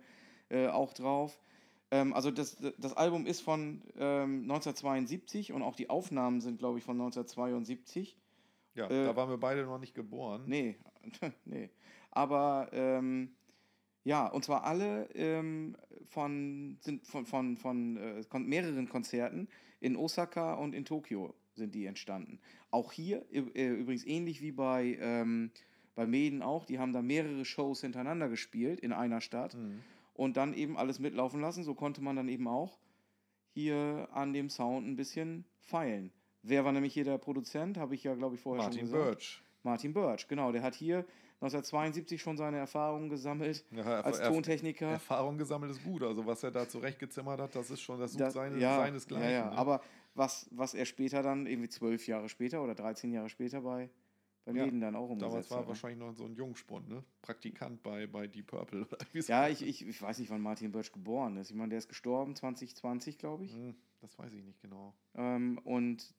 äh, 0.50 0.68
auch 0.68 0.94
drauf. 0.94 1.38
Ähm, 1.92 2.14
also 2.14 2.32
das, 2.32 2.58
das 2.78 2.94
Album 2.96 3.26
ist 3.26 3.42
von 3.42 3.82
ähm, 3.98 4.44
1972 4.44 5.52
und 5.52 5.62
auch 5.62 5.76
die 5.76 5.90
Aufnahmen 5.90 6.40
sind, 6.42 6.58
glaube 6.58 6.80
ich, 6.80 6.86
von 6.86 6.96
1972. 6.96 8.18
ja 8.76 8.88
Äh, 8.90 9.06
da 9.06 9.16
waren 9.16 9.30
wir 9.30 9.38
beide 9.38 9.64
noch 9.66 9.78
nicht 9.80 9.94
geboren. 9.94 10.44
Nee, 10.46 10.78
nee. 11.46 11.70
Aber 12.12 12.70
ähm, 12.72 13.36
ja, 14.04 14.28
und 14.28 14.44
zwar 14.44 14.64
alle 14.66 15.10
ähm, 15.16 15.76
von, 16.06 16.78
sind 16.82 17.08
von, 17.08 17.26
von, 17.26 17.58
von 17.58 17.98
äh, 17.98 18.24
kon 18.30 18.46
mehreren 18.48 18.90
Konzerten 18.90 19.48
in 19.80 19.96
Osaka 19.96 20.54
und 20.56 20.74
in 20.74 20.86
Tokio 20.86 21.34
sind 21.56 21.76
die 21.76 21.86
entstanden. 21.86 22.40
Auch 22.72 22.92
hier, 22.92 23.26
äh, 23.32 23.70
übrigens 23.70 24.06
ähnlich 24.06 24.42
wie 24.42 24.52
bei, 24.52 24.98
ähm, 25.00 25.52
bei 25.96 26.06
Maiden 26.08 26.42
auch, 26.42 26.66
die 26.66 26.80
haben 26.80 26.94
da 26.94 27.02
mehrere 27.02 27.46
Shows 27.46 27.82
hintereinander 27.82 28.28
gespielt 28.30 28.80
in 28.80 28.92
einer 28.94 29.22
Stadt 29.22 29.54
Mhm. 29.56 29.82
und 30.14 30.38
dann 30.38 30.54
eben 30.54 30.78
alles 30.78 31.00
mitlaufen 31.00 31.40
lassen. 31.42 31.64
So 31.64 31.76
konnte 31.76 32.02
man 32.02 32.16
dann 32.16 32.28
eben 32.28 32.48
auch 32.48 32.80
hier 33.54 34.10
an 34.12 34.34
dem 34.34 34.50
Sound 34.50 34.88
ein 34.88 34.96
bisschen 34.96 35.46
feilen. 35.60 36.12
Wer 36.42 36.66
war 36.66 36.72
nämlich 36.72 36.94
hier 36.94 37.04
der 37.06 37.20
Produzent? 37.20 37.78
Habe 37.78 37.96
ich 37.96 38.04
ja, 38.04 38.16
glaube 38.16 38.36
ich, 38.36 38.42
vorher 38.42 38.64
Martin 38.64 38.80
schon 38.80 38.90
gesagt. 38.92 39.18
Birch. 39.20 39.44
Martin 39.64 39.94
Birch, 39.94 40.28
genau. 40.28 40.52
Der 40.52 40.64
hat 40.64 40.76
hier 40.76 41.06
1972 41.44 42.22
schon 42.22 42.38
seine 42.38 42.58
Erfahrungen 42.58 43.10
gesammelt 43.10 43.66
Ja, 43.72 43.84
Erf- 43.84 44.04
als 44.04 44.22
Tontechniker. 44.22 44.88
Erfahrung 44.88 45.38
gesammelt 45.38 45.72
ist 45.72 45.84
gut. 45.84 46.02
Also 46.04 46.26
was 46.26 46.42
er 46.44 46.52
da 46.52 46.68
zurechtgezimmert 46.68 47.40
hat, 47.40 47.56
das 47.56 47.70
ist 47.70 47.82
schon, 47.82 48.00
das 48.00 48.16
Das- 48.16 48.34
seine, 48.34 48.58
ja, 48.60 48.78
seinesgleichen. 48.78 49.30
Ja, 49.30 49.38
ja. 49.46 49.50
ne? 49.50 49.58
Aber 49.58 49.82
was, 50.16 50.48
was 50.52 50.74
er 50.74 50.86
später 50.86 51.22
dann, 51.22 51.46
irgendwie 51.48 51.70
zwölf 51.70 52.08
Jahre 52.08 52.30
später 52.30 52.64
oder 52.64 52.76
13 52.76 53.12
Jahre 53.12 53.30
später 53.30 53.62
bei 53.62 53.90
bei 54.46 54.52
Ja, 54.52 54.66
dann 54.68 54.94
auch 54.98 55.10
umgesetzt 55.10 55.22
Damals 55.32 55.52
war 55.52 55.58
hat, 55.60 55.64
ne? 55.66 55.70
wahrscheinlich 55.70 56.00
noch 56.00 56.14
so 56.16 56.26
ein 56.26 56.36
Jungspund, 56.36 56.90
ne? 56.90 57.02
Praktikant 57.22 57.82
bei, 57.82 58.08
bei 58.08 58.28
Deep 58.28 58.48
Purple. 58.48 58.86
Ja, 59.14 59.48
ich, 59.48 59.62
ich, 59.66 59.88
ich 59.88 60.02
weiß 60.02 60.20
nicht, 60.20 60.30
wann 60.32 60.42
Martin 60.42 60.70
Birch 60.74 60.92
geboren 60.92 61.38
ist. 61.38 61.50
Ich 61.50 61.56
meine, 61.56 61.70
der 61.70 61.78
ist 61.78 61.88
gestorben 61.88 62.36
2020, 62.36 63.18
glaube 63.18 63.46
ich. 63.46 63.54
Hm, 63.54 63.74
Das 64.04 64.20
weiß 64.20 64.34
ich 64.34 64.44
nicht 64.44 64.62
genau. 64.62 64.94
Ähm, 65.16 65.58
und 65.64 66.14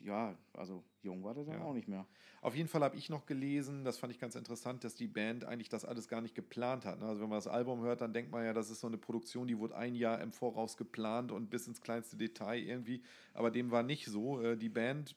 ja, 0.00 0.36
also 0.52 0.84
jung 1.02 1.24
war 1.24 1.32
der 1.32 1.44
dann 1.44 1.54
Ja. 1.54 1.62
auch 1.62 1.72
nicht 1.72 1.88
mehr. 1.88 2.06
Auf 2.42 2.54
jeden 2.54 2.68
Fall 2.68 2.82
habe 2.82 2.96
ich 2.98 3.08
noch 3.08 3.24
gelesen, 3.24 3.82
das 3.82 3.96
fand 3.96 4.12
ich 4.12 4.18
ganz 4.20 4.34
interessant, 4.34 4.84
dass 4.84 4.94
die 4.94 5.06
Band 5.06 5.46
eigentlich 5.46 5.70
das 5.70 5.86
alles 5.86 6.06
gar 6.06 6.20
nicht 6.20 6.34
geplant 6.34 6.84
hat. 6.84 7.00
ne? 7.00 7.06
Also 7.06 7.22
wenn 7.22 7.30
man 7.30 7.38
das 7.38 7.46
Album 7.46 7.80
hört, 7.80 8.02
dann 8.02 8.12
denkt 8.12 8.30
man 8.30 8.44
ja, 8.44 8.52
das 8.52 8.68
ist 8.68 8.80
so 8.80 8.88
eine 8.88 8.98
Produktion, 8.98 9.48
die 9.48 9.58
wurde 9.58 9.74
ein 9.74 9.94
Jahr 9.94 10.20
im 10.20 10.32
Voraus 10.32 10.76
geplant 10.76 11.32
und 11.32 11.48
bis 11.48 11.66
ins 11.66 11.80
kleinste 11.80 12.18
Detail 12.18 12.58
irgendwie. 12.58 13.02
Aber 13.32 13.50
dem 13.50 13.70
war 13.70 13.82
nicht 13.82 14.04
so. 14.04 14.42
Äh, 14.42 14.58
Die 14.58 14.68
Band 14.68 15.16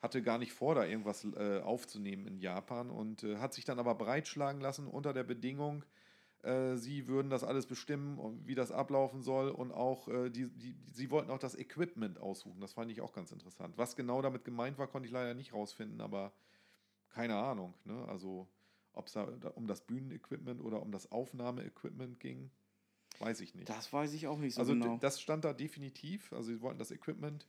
hatte 0.00 0.20
gar 0.20 0.38
nicht 0.38 0.52
vor, 0.52 0.74
da 0.74 0.84
irgendwas 0.84 1.24
äh, 1.36 1.60
aufzunehmen 1.60 2.26
in 2.26 2.40
Japan 2.40 2.90
und 2.90 3.22
äh, 3.22 3.36
hat 3.36 3.54
sich 3.54 3.64
dann 3.64 3.78
aber 3.78 3.94
breitschlagen 3.94 4.60
lassen 4.60 4.88
unter 4.88 5.12
der 5.12 5.22
Bedingung, 5.22 5.84
äh, 6.42 6.76
sie 6.76 7.06
würden 7.06 7.30
das 7.30 7.44
alles 7.44 7.66
bestimmen, 7.66 8.18
und 8.18 8.46
wie 8.46 8.54
das 8.54 8.72
ablaufen 8.72 9.22
soll 9.22 9.48
und 9.50 9.72
auch, 9.72 10.08
äh, 10.08 10.30
die, 10.30 10.48
die, 10.48 10.74
sie 10.90 11.10
wollten 11.10 11.30
auch 11.30 11.38
das 11.38 11.56
Equipment 11.56 12.18
aussuchen. 12.18 12.60
Das 12.60 12.72
fand 12.72 12.90
ich 12.90 13.00
auch 13.00 13.12
ganz 13.12 13.30
interessant. 13.32 13.78
Was 13.78 13.94
genau 13.94 14.22
damit 14.22 14.44
gemeint 14.44 14.78
war, 14.78 14.88
konnte 14.88 15.06
ich 15.06 15.12
leider 15.12 15.34
nicht 15.34 15.52
rausfinden, 15.52 16.00
aber 16.00 16.32
keine 17.10 17.36
Ahnung. 17.36 17.74
Ne? 17.84 18.06
Also, 18.08 18.48
ob 18.92 19.06
es 19.06 19.12
da 19.12 19.24
um 19.54 19.66
das 19.66 19.82
Bühnenequipment 19.82 20.60
oder 20.60 20.82
um 20.82 20.90
das 20.90 21.12
Aufnahmeequipment 21.12 22.18
ging, 22.18 22.50
weiß 23.20 23.40
ich 23.40 23.54
nicht. 23.54 23.68
Das 23.68 23.92
weiß 23.92 24.12
ich 24.14 24.26
auch 24.26 24.38
nicht 24.38 24.54
so 24.54 24.62
also, 24.62 24.72
genau. 24.72 24.96
das 24.98 25.20
stand 25.20 25.44
da 25.44 25.52
definitiv. 25.52 26.32
Also, 26.32 26.52
sie 26.52 26.60
wollten 26.60 26.78
das 26.78 26.90
Equipment 26.90 27.46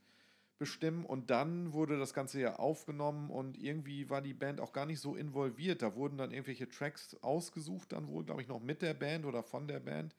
bestimmen 0.57 1.05
und 1.05 1.29
dann 1.29 1.73
wurde 1.73 1.97
das 1.97 2.13
Ganze 2.13 2.39
ja 2.39 2.55
aufgenommen 2.57 3.29
und 3.29 3.57
irgendwie 3.57 4.09
war 4.09 4.21
die 4.21 4.33
Band 4.33 4.61
auch 4.61 4.73
gar 4.73 4.85
nicht 4.85 4.99
so 4.99 5.15
involviert. 5.15 5.81
Da 5.81 5.95
wurden 5.95 6.17
dann 6.17 6.31
irgendwelche 6.31 6.69
Tracks 6.69 7.15
ausgesucht, 7.21 7.91
dann 7.91 8.07
wohl, 8.07 8.23
glaube 8.23 8.41
ich, 8.41 8.47
noch 8.47 8.61
mit 8.61 8.81
der 8.81 8.93
Band 8.93 9.25
oder 9.25 9.43
von 9.43 9.67
der 9.67 9.79
Band. 9.79 10.15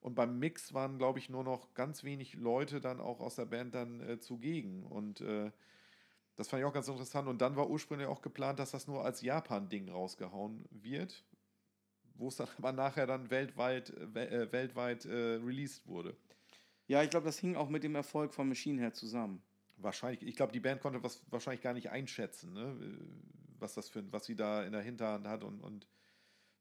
Und 0.00 0.14
beim 0.14 0.38
Mix 0.38 0.72
waren, 0.74 0.98
glaube 0.98 1.18
ich, 1.18 1.30
nur 1.30 1.44
noch 1.44 1.74
ganz 1.74 2.04
wenig 2.04 2.34
Leute 2.34 2.80
dann 2.80 3.00
auch 3.00 3.20
aus 3.20 3.36
der 3.36 3.46
Band 3.46 3.74
dann 3.74 4.00
äh, 4.00 4.20
zugegen. 4.20 4.84
Und 4.84 5.20
äh, 5.20 5.50
das 6.36 6.48
fand 6.48 6.60
ich 6.60 6.66
auch 6.66 6.72
ganz 6.72 6.88
interessant. 6.88 7.28
Und 7.28 7.40
dann 7.40 7.56
war 7.56 7.68
ursprünglich 7.68 8.06
auch 8.06 8.22
geplant, 8.22 8.58
dass 8.58 8.70
das 8.70 8.86
nur 8.86 9.04
als 9.04 9.22
Japan-Ding 9.22 9.88
rausgehauen 9.88 10.64
wird, 10.70 11.24
wo 12.14 12.28
es 12.28 12.36
dann 12.36 12.48
aber 12.58 12.72
nachher 12.72 13.06
dann 13.06 13.30
weltweit, 13.30 13.90
äh, 14.14 14.44
äh, 14.44 14.52
weltweit 14.52 15.06
äh, 15.06 15.40
released 15.44 15.86
wurde. 15.86 16.16
ja, 16.86 17.02
ich 17.02 17.10
glaube, 17.10 17.26
das 17.26 17.38
hing 17.38 17.56
auch 17.56 17.68
mit 17.68 17.82
dem 17.82 17.94
Erfolg 17.94 18.34
von 18.34 18.48
Machine 18.48 18.80
Head 18.82 18.94
zusammen. 18.94 19.42
Wahrscheinlich, 19.78 20.22
ich 20.22 20.36
glaube, 20.36 20.52
die 20.52 20.60
Band 20.60 20.80
konnte 20.80 21.02
was 21.02 21.22
wahrscheinlich 21.30 21.62
gar 21.62 21.74
nicht 21.74 21.90
einschätzen, 21.90 22.52
ne? 22.52 22.76
was 23.58 23.74
das 23.74 23.88
für 23.88 24.10
was 24.12 24.24
sie 24.24 24.36
da 24.36 24.64
in 24.64 24.72
der 24.72 24.82
Hinterhand 24.82 25.26
hat 25.26 25.44
und, 25.44 25.60
und 25.60 25.86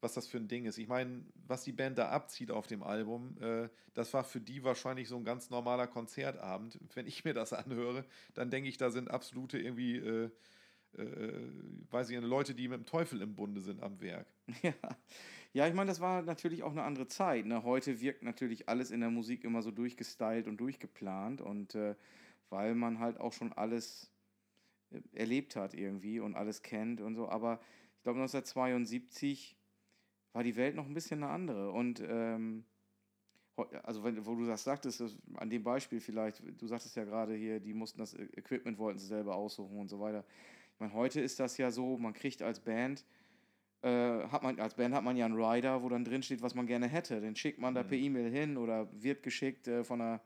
was 0.05 0.13
das 0.13 0.28
für 0.28 0.38
ein 0.38 0.47
Ding 0.47 0.66
ist. 0.66 0.78
Ich 0.78 0.88
meine, 0.88 1.24
was 1.47 1.63
die 1.63 1.72
Band 1.72 1.97
da 1.97 2.09
abzieht 2.09 2.51
auf 2.51 2.68
dem 2.68 2.84
Album, 2.84 3.38
äh, 3.41 3.70
das 3.93 4.13
war 4.13 4.24
für 4.24 4.39
die 4.39 4.63
wahrscheinlich 4.63 5.07
so 5.07 5.18
ein 5.18 5.24
ganz 5.24 5.49
normaler 5.49 5.88
Konzertabend. 5.88 6.80
Wenn 6.93 7.07
ich 7.07 7.26
mir 7.26 7.34
das 7.34 7.53
anhöre, 7.53 8.05
dann 8.34 8.51
denke 8.51 8.70
ich, 8.70 8.78
da 8.78 8.91
sind 8.91 9.09
absolute 9.09 9.57
irgendwie, 9.57 9.97
äh, 9.97 10.30
äh, 10.97 11.49
weiß 11.89 12.09
ich 12.11 12.22
Leute, 12.22 12.53
die 12.53 12.68
mit 12.68 12.82
dem 12.82 12.86
Teufel 12.86 13.22
im 13.22 13.36
Bunde 13.36 13.61
sind 13.61 13.82
am 13.82 13.99
Werk. 13.99 14.28
Ja, 14.61 14.74
ja 15.53 15.68
ich 15.68 15.74
meine, 15.74 15.89
das 15.89 16.01
war 16.01 16.22
natürlich 16.22 16.61
auch 16.61 16.72
eine 16.72 16.84
andere 16.84 17.07
Zeit. 17.07 17.45
Ne? 17.45 17.63
Heute 17.63 17.99
wirkt 17.99 18.22
natürlich 18.22 18.70
alles 18.70 18.91
in 18.91 18.99
der 18.99 19.09
Musik 19.09 19.43
immer 19.43 19.61
so 19.61 19.72
durchgestylt 19.72 20.47
und 20.47 20.57
durchgeplant 20.57 21.41
und 21.41 21.74
äh, 21.74 21.95
weil 22.56 22.74
man 22.74 22.99
halt 22.99 23.20
auch 23.20 23.34
schon 23.34 23.51
alles 23.53 24.10
äh, 24.91 25.01
erlebt 25.14 25.56
hat 25.58 25.74
irgendwie 25.74 26.20
und 26.22 26.36
alles 26.36 26.62
kennt 26.62 27.01
und 27.01 27.16
so. 27.16 27.28
Aber 27.28 27.60
ich 27.97 28.03
glaube, 28.03 28.20
1972 28.20 29.58
war 30.32 30.43
die 30.43 30.56
Welt 30.56 30.76
noch 30.76 30.86
ein 30.86 30.93
bisschen 30.93 31.22
eine 31.22 31.32
andere 31.32 31.72
und 31.72 32.01
ähm, 32.08 32.64
also 33.84 34.03
wenn, 34.03 34.26
wo 34.26 34.36
du 34.36 34.45
das 34.45 34.64
sagtest, 34.64 34.99
das, 34.99 35.18
an 35.36 35.49
dem 35.49 35.64
Beispiel 35.64 35.99
vielleicht, 36.01 36.41
du 36.62 36.68
sagtest 36.68 36.95
ja 36.95 37.06
gerade 37.06 37.36
hier, 37.36 37.60
die 37.60 37.74
mussten 37.74 37.99
das 37.99 38.14
E- 38.14 38.30
Equipment, 38.36 38.78
wollten 38.78 38.99
sie 38.99 39.08
selber 39.08 39.36
aussuchen 39.36 39.78
und 39.80 39.88
so 39.89 39.99
weiter. 39.99 40.26
Ich 40.74 40.80
meine, 40.80 40.93
heute 40.93 41.22
ist 41.22 41.39
das 41.39 41.58
ja 41.58 41.72
so, 41.72 41.97
man 41.97 42.14
kriegt 42.14 42.41
als 42.41 42.60
Band 42.60 43.06
äh, 43.82 44.28
hat 44.28 44.43
man, 44.43 44.60
als 44.60 44.76
Band 44.76 44.95
hat 44.95 45.03
man 45.03 45.16
ja 45.16 45.26
einen 45.26 45.39
Rider, 45.41 45.84
wo 45.84 45.89
dann 45.89 46.03
drin 46.03 46.24
steht, 46.24 46.41
was 46.41 46.56
man 46.56 46.68
gerne 46.68 46.88
hätte. 46.88 47.22
Den 47.22 47.36
schickt 47.36 47.60
man 47.60 47.76
da 47.76 47.84
per 47.84 47.97
E-Mail 47.97 48.32
hin 48.32 48.58
oder 48.58 48.89
wird 48.91 49.24
geschickt 49.24 49.68
äh, 49.68 49.84
von 49.84 49.99
der, 49.99 50.22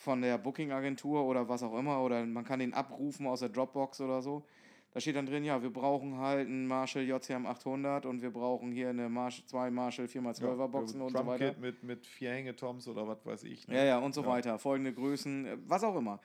von 0.00 0.22
der 0.22 0.38
Booking-Agentur 0.38 1.22
oder 1.24 1.46
was 1.48 1.62
auch 1.62 1.78
immer. 1.78 2.02
Oder 2.02 2.24
man 2.24 2.42
kann 2.44 2.58
den 2.58 2.72
abrufen 2.72 3.26
aus 3.26 3.40
der 3.40 3.50
Dropbox 3.50 4.00
oder 4.00 4.22
so. 4.22 4.44
Da 4.92 4.98
steht 5.00 5.14
dann 5.14 5.26
drin, 5.26 5.44
ja, 5.44 5.62
wir 5.62 5.70
brauchen 5.70 6.16
halt 6.18 6.48
einen 6.48 6.66
Marshall 6.66 7.04
JCM 7.04 7.46
800 7.46 8.06
und 8.06 8.22
wir 8.22 8.30
brauchen 8.30 8.72
hier 8.72 8.88
eine 8.88 9.08
Marsh, 9.08 9.44
zwei 9.46 9.70
Marshall 9.70 10.06
4x12er 10.06 10.66
Boxen 10.68 11.00
und 11.02 11.16
so 11.16 11.26
weiter. 11.26 11.54
Mit, 11.60 11.84
mit 11.84 12.06
vier 12.06 12.32
Hängetoms 12.32 12.88
oder 12.88 13.06
was 13.06 13.24
weiß 13.24 13.44
ich. 13.44 13.68
ne? 13.68 13.76
Ja, 13.76 13.84
ja, 13.84 13.98
und 13.98 14.14
so 14.14 14.22
Ja. 14.22 14.28
weiter. 14.28 14.58
Folgende 14.58 14.92
Größen, 14.92 15.46
äh, 15.46 15.56
was 15.66 15.84
auch 15.84 15.94
immer. 15.96 16.18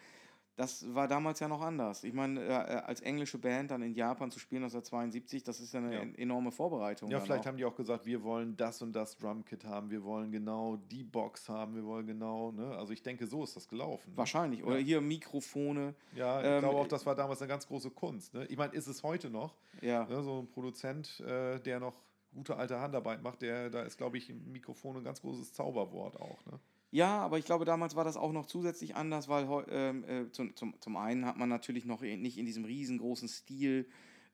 Das 0.57 0.93
war 0.95 1.09
damals 1.09 1.41
ja 1.41 1.49
noch 1.49 1.61
anders. 1.61 2.05
Ich 2.05 2.13
meine, 2.13 2.39
äh, 2.39 2.45
äh, 2.47 2.51
als 2.85 3.01
englische 3.01 3.37
Band 3.37 3.71
dann 3.71 3.81
in 3.81 3.93
Japan 3.93 4.31
zu 4.31 4.39
spielen 4.39 4.63
1972, 4.63 5.43
das 5.43 5.59
ist 5.59 5.73
ja 5.73 5.81
eine 5.81 5.93
Ja. 5.93 5.99
en- 5.99 6.15
enorme 6.15 6.51
Vorbereitung. 6.51 7.09
Ja, 7.11 7.19
vielleicht 7.19 7.41
auch. 7.41 7.47
haben 7.47 7.57
die 7.57 7.65
auch 7.65 7.75
gesagt, 7.75 8.05
wir 8.05 8.23
wollen 8.23 8.55
das 8.55 8.81
und 8.81 8.93
das 8.93 9.17
Drumkit 9.17 9.65
haben, 9.65 9.89
wir 9.89 10.03
wollen 10.05 10.31
genau 10.31 10.77
die 10.77 11.03
Box 11.03 11.49
haben, 11.49 11.75
wir 11.75 11.83
wollen 11.85 12.07
genau, 12.07 12.53
ne? 12.53 12.73
Also 12.77 12.93
ich 12.93 13.03
denke, 13.03 13.27
so 13.27 13.43
ist 13.43 13.55
das 13.57 13.67
gelaufen. 13.67 14.11
ne? 14.11 14.17
Wahrscheinlich. 14.17 14.63
Oder 14.63 14.77
hier 14.77 15.01
Mikrofone. 15.01 15.93
Ja, 16.15 16.39
ich 16.39 16.45
Ähm, 16.47 16.59
glaube 16.61 16.77
auch, 16.79 16.87
das 16.87 17.05
war 17.05 17.15
damals 17.15 17.41
eine 17.41 17.49
ganz 17.49 17.67
große 17.67 17.91
Kunst. 17.91 18.33
Ne? 18.33 18.45
Ich 18.45 18.55
meine, 18.57 18.73
ist 18.73 18.87
es 18.87 19.03
heute 19.03 19.29
noch, 19.29 19.55
Ja. 19.81 20.05
ne? 20.05 20.23
so 20.23 20.39
ein 20.39 20.47
Produzent, 20.47 21.19
äh, 21.19 21.59
der 21.59 21.81
noch 21.81 21.99
gute 22.33 22.55
alte 22.55 22.79
Handarbeit 22.79 23.21
macht, 23.21 23.41
der, 23.41 23.69
da 23.69 23.81
ist, 23.81 23.97
glaube 23.97 24.17
ich, 24.17 24.29
ein 24.29 24.51
Mikrofon 24.53 24.95
ein 24.97 25.03
ganz 25.03 25.21
großes 25.21 25.51
Zauberwort 25.53 26.15
auch. 26.19 26.45
Ne? 26.45 26.59
Ja, 26.95 27.19
aber 27.19 27.37
ich 27.37 27.43
glaube, 27.43 27.65
damals 27.65 27.97
war 27.97 28.05
das 28.05 28.15
auch 28.15 28.31
noch 28.31 28.45
zusätzlich 28.45 28.95
anders, 28.95 29.27
weil 29.27 29.45
ähm, 29.69 30.05
äh, 30.05 30.31
zum, 30.31 30.55
zum, 30.55 30.79
zum 30.79 30.95
einen 30.95 31.25
hat 31.25 31.35
man 31.35 31.49
natürlich 31.49 31.83
noch 31.83 31.99
nicht 31.99 32.37
in 32.37 32.45
diesem 32.45 32.63
riesengroßen 32.63 33.27
Stil 33.27 33.85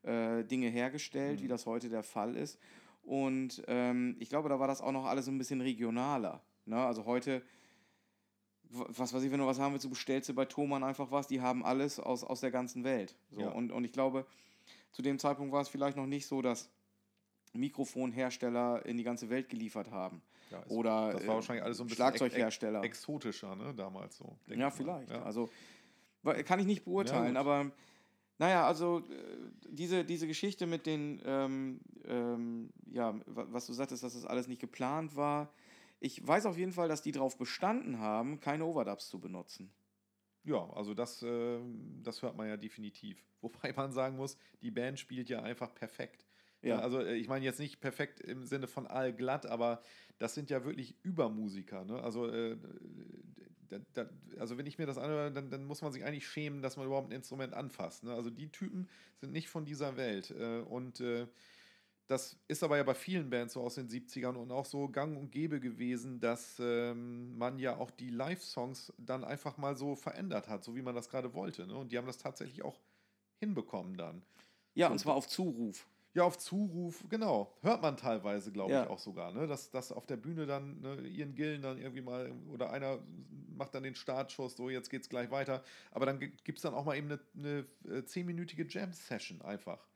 äh, 0.04 0.44
Dinge 0.44 0.68
hergestellt, 0.68 1.40
Mhm. 1.40 1.42
wie 1.42 1.48
das 1.48 1.66
heute 1.66 1.88
der 1.88 2.04
Fall 2.04 2.36
ist. 2.36 2.60
Und 3.02 3.64
ähm, 3.66 4.14
ich 4.20 4.28
glaube, 4.28 4.48
da 4.48 4.60
war 4.60 4.68
das 4.68 4.80
auch 4.80 4.92
noch 4.92 5.06
alles 5.06 5.24
so 5.24 5.32
ein 5.32 5.38
bisschen 5.38 5.60
regionaler. 5.60 6.40
Ne? 6.66 6.76
Also 6.76 7.04
heute, 7.04 7.42
was 8.70 9.12
weiß 9.12 9.24
ich, 9.24 9.32
wenn 9.32 9.40
du 9.40 9.46
was 9.46 9.58
haben 9.58 9.72
willst, 9.72 9.86
du 9.86 9.90
bestellst 9.90 10.28
dir 10.28 10.34
bei 10.34 10.44
Thomann 10.44 10.84
einfach 10.84 11.10
was, 11.10 11.26
die 11.26 11.40
haben 11.40 11.64
alles 11.64 11.98
aus, 11.98 12.22
aus 12.22 12.42
der 12.42 12.52
ganzen 12.52 12.84
Welt. 12.84 13.16
So. 13.32 13.40
Ja. 13.40 13.48
Und, 13.48 13.72
und 13.72 13.82
ich 13.82 13.92
glaube, 13.92 14.24
zu 14.92 15.02
dem 15.02 15.18
Zeitpunkt 15.18 15.52
war 15.52 15.62
es 15.62 15.68
vielleicht 15.68 15.96
noch 15.96 16.06
nicht 16.06 16.28
so, 16.28 16.42
dass 16.42 16.70
Mikrofonhersteller 17.54 18.86
in 18.86 18.96
die 18.98 19.02
ganze 19.02 19.30
Welt 19.30 19.48
geliefert 19.48 19.90
haben. 19.90 20.22
Ja, 20.52 20.64
Oder 20.68 21.12
das 21.12 21.22
war 21.26 21.32
äh, 21.32 21.36
wahrscheinlich 21.36 21.64
alles 21.64 21.78
so 21.78 21.84
ein 21.84 21.86
bisschen 21.88 21.96
Schlagzeughersteller. 22.04 22.82
Ex 22.82 22.98
exotischer, 22.98 23.56
ne? 23.56 23.74
damals 23.74 24.16
so. 24.16 24.36
Ja, 24.48 24.70
vielleicht. 24.70 25.10
Ja. 25.10 25.22
Also 25.22 25.48
kann 26.44 26.60
ich 26.60 26.66
nicht 26.66 26.84
beurteilen, 26.84 27.28
gut. 27.28 27.36
aber 27.36 27.72
naja, 28.38 28.66
also 28.66 28.98
äh, 29.10 29.50
diese, 29.68 30.04
diese 30.04 30.26
Geschichte 30.26 30.66
mit 30.66 30.86
den, 30.86 31.20
ähm, 31.24 31.80
ähm, 32.04 32.72
ja, 32.90 33.14
wa- 33.26 33.46
was 33.50 33.66
du 33.66 33.72
sagtest, 33.72 34.02
dass 34.02 34.14
das 34.14 34.24
alles 34.24 34.46
nicht 34.48 34.60
geplant 34.60 35.16
war. 35.16 35.52
Ich 36.00 36.26
weiß 36.26 36.46
auf 36.46 36.58
jeden 36.58 36.72
Fall, 36.72 36.88
dass 36.88 37.02
die 37.02 37.12
darauf 37.12 37.38
bestanden 37.38 37.98
haben, 37.98 38.40
keine 38.40 38.64
Overdubs 38.64 39.08
zu 39.08 39.20
benutzen. 39.20 39.72
Ja, 40.44 40.68
also 40.70 40.92
das, 40.94 41.22
äh, 41.22 41.60
das 42.02 42.22
hört 42.22 42.36
man 42.36 42.48
ja 42.48 42.56
definitiv. 42.56 43.24
Wobei 43.40 43.72
man 43.72 43.92
sagen 43.92 44.16
muss, 44.16 44.36
die 44.60 44.70
Band 44.70 44.98
spielt 44.98 45.28
ja 45.28 45.42
einfach 45.42 45.74
perfekt. 45.74 46.26
Ja. 46.62 46.76
Ja. 46.76 46.78
also 46.80 47.00
äh, 47.00 47.14
ich 47.14 47.28
meine 47.28 47.44
jetzt 47.44 47.58
nicht 47.60 47.80
perfekt 47.80 48.20
im 48.20 48.44
Sinne 48.44 48.66
von 48.68 48.86
allglatt, 48.86 49.46
aber 49.46 49.82
das 50.22 50.34
sind 50.34 50.50
ja 50.50 50.64
wirklich 50.64 50.94
Übermusiker. 51.02 51.84
Ne? 51.84 52.00
Also, 52.00 52.28
äh, 52.28 52.56
da, 53.68 53.78
da, 53.92 54.08
also 54.38 54.56
wenn 54.56 54.66
ich 54.66 54.78
mir 54.78 54.86
das 54.86 54.96
anhöre, 54.96 55.32
dann, 55.32 55.50
dann 55.50 55.64
muss 55.64 55.82
man 55.82 55.90
sich 55.92 56.04
eigentlich 56.04 56.28
schämen, 56.28 56.62
dass 56.62 56.76
man 56.76 56.86
überhaupt 56.86 57.08
ein 57.08 57.16
Instrument 57.16 57.54
anfasst. 57.54 58.04
Ne? 58.04 58.14
Also 58.14 58.30
die 58.30 58.48
Typen 58.52 58.88
sind 59.20 59.32
nicht 59.32 59.48
von 59.48 59.64
dieser 59.64 59.96
Welt. 59.96 60.30
Äh, 60.30 60.60
und 60.60 61.00
äh, 61.00 61.26
das 62.06 62.36
ist 62.46 62.62
aber 62.62 62.76
ja 62.76 62.84
bei 62.84 62.94
vielen 62.94 63.30
Bands 63.30 63.54
so 63.54 63.62
aus 63.62 63.74
den 63.74 63.88
70ern 63.88 64.36
und 64.36 64.52
auch 64.52 64.66
so 64.66 64.88
gang 64.88 65.18
und 65.18 65.32
gäbe 65.32 65.58
gewesen, 65.58 66.20
dass 66.20 66.56
ähm, 66.60 67.36
man 67.36 67.58
ja 67.58 67.76
auch 67.76 67.90
die 67.90 68.10
Live-Songs 68.10 68.92
dann 68.98 69.24
einfach 69.24 69.56
mal 69.56 69.76
so 69.76 69.96
verändert 69.96 70.48
hat, 70.48 70.62
so 70.62 70.76
wie 70.76 70.82
man 70.82 70.94
das 70.94 71.08
gerade 71.08 71.34
wollte. 71.34 71.66
Ne? 71.66 71.74
Und 71.74 71.90
die 71.90 71.98
haben 71.98 72.06
das 72.06 72.18
tatsächlich 72.18 72.62
auch 72.62 72.78
hinbekommen 73.40 73.96
dann. 73.96 74.22
Ja, 74.74 74.88
und 74.88 75.00
zwar 75.00 75.14
auf 75.14 75.26
Zuruf. 75.26 75.84
Ja, 76.14 76.24
auf 76.24 76.36
Zuruf, 76.36 77.04
genau. 77.08 77.56
Hört 77.62 77.80
man 77.80 77.96
teilweise, 77.96 78.52
glaube 78.52 78.72
Ja. 78.72 78.82
ich, 78.84 78.90
auch 78.90 78.98
sogar, 78.98 79.32
ne? 79.32 79.46
Dass, 79.46 79.70
dass 79.70 79.92
auf 79.92 80.06
der 80.06 80.18
Bühne 80.18 80.44
dann 80.46 80.80
ne, 80.80 81.06
Ian 81.08 81.34
Gillen 81.34 81.62
dann 81.62 81.78
irgendwie 81.78 82.02
mal 82.02 82.32
oder 82.50 82.70
einer 82.70 82.98
macht 83.56 83.74
dann 83.74 83.82
den 83.82 83.94
Startschuss, 83.94 84.56
so 84.56 84.70
jetzt 84.70 84.90
geht's 84.90 85.08
gleich 85.08 85.30
weiter. 85.30 85.62
Aber 85.90 86.06
dann 86.06 86.18
gibt 86.18 86.58
es 86.58 86.62
dann 86.62 86.74
auch 86.74 86.84
mal 86.84 86.96
eben 86.96 87.12
eine, 87.12 87.20
eine 87.36 87.98
äh, 87.98 88.04
zehnminütige 88.04 88.66
Jam-Session 88.68 89.42
einfach. 89.42 89.86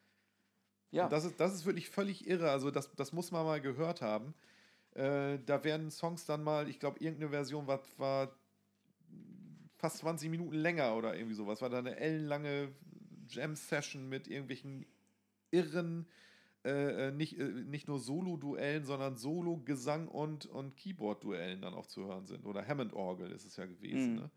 Ja, 0.90 1.04
Und 1.04 1.12
das 1.12 1.24
ist, 1.24 1.40
das 1.40 1.54
ist 1.54 1.66
wirklich 1.66 1.90
völlig 1.90 2.26
irre. 2.26 2.50
Also, 2.50 2.70
das, 2.70 2.94
das 2.94 3.12
muss 3.12 3.30
man 3.32 3.44
mal 3.44 3.60
gehört 3.60 4.02
haben. 4.02 4.34
Äh, 4.94 5.38
da 5.44 5.64
werden 5.64 5.90
Songs 5.90 6.24
dann 6.24 6.42
mal, 6.42 6.68
ich 6.68 6.78
glaube, 6.80 7.00
irgendeine 7.00 7.30
Version 7.30 7.66
war, 7.66 7.80
war 7.98 8.34
fast 9.76 9.98
20 9.98 10.30
Minuten 10.30 10.54
länger 10.54 10.96
oder 10.96 11.14
irgendwie 11.14 11.34
sowas. 11.34 11.60
War 11.60 11.68
da 11.68 11.78
eine 11.78 11.96
ellenlange 11.96 12.72
Jam-Session 13.28 14.08
mit 14.08 14.28
irgendwelchen 14.28 14.86
irren, 15.56 16.06
äh, 16.64 17.08
äh, 17.08 17.12
nicht, 17.12 17.38
äh, 17.38 17.44
nicht 17.44 17.86
nur 17.86 18.00
Solo-Duellen, 18.00 18.84
sondern 18.84 19.16
Solo-Gesang 19.16 20.08
und, 20.08 20.46
und 20.46 20.76
Keyboard-Duellen 20.76 21.62
dann 21.62 21.74
auch 21.74 21.86
zu 21.86 22.06
hören 22.06 22.26
sind. 22.26 22.44
Oder 22.44 22.66
Hammond-Orgel 22.66 23.30
ist 23.30 23.44
es 23.44 23.56
ja 23.56 23.66
gewesen. 23.66 24.14
Mhm. 24.14 24.18
Ne? 24.20 24.30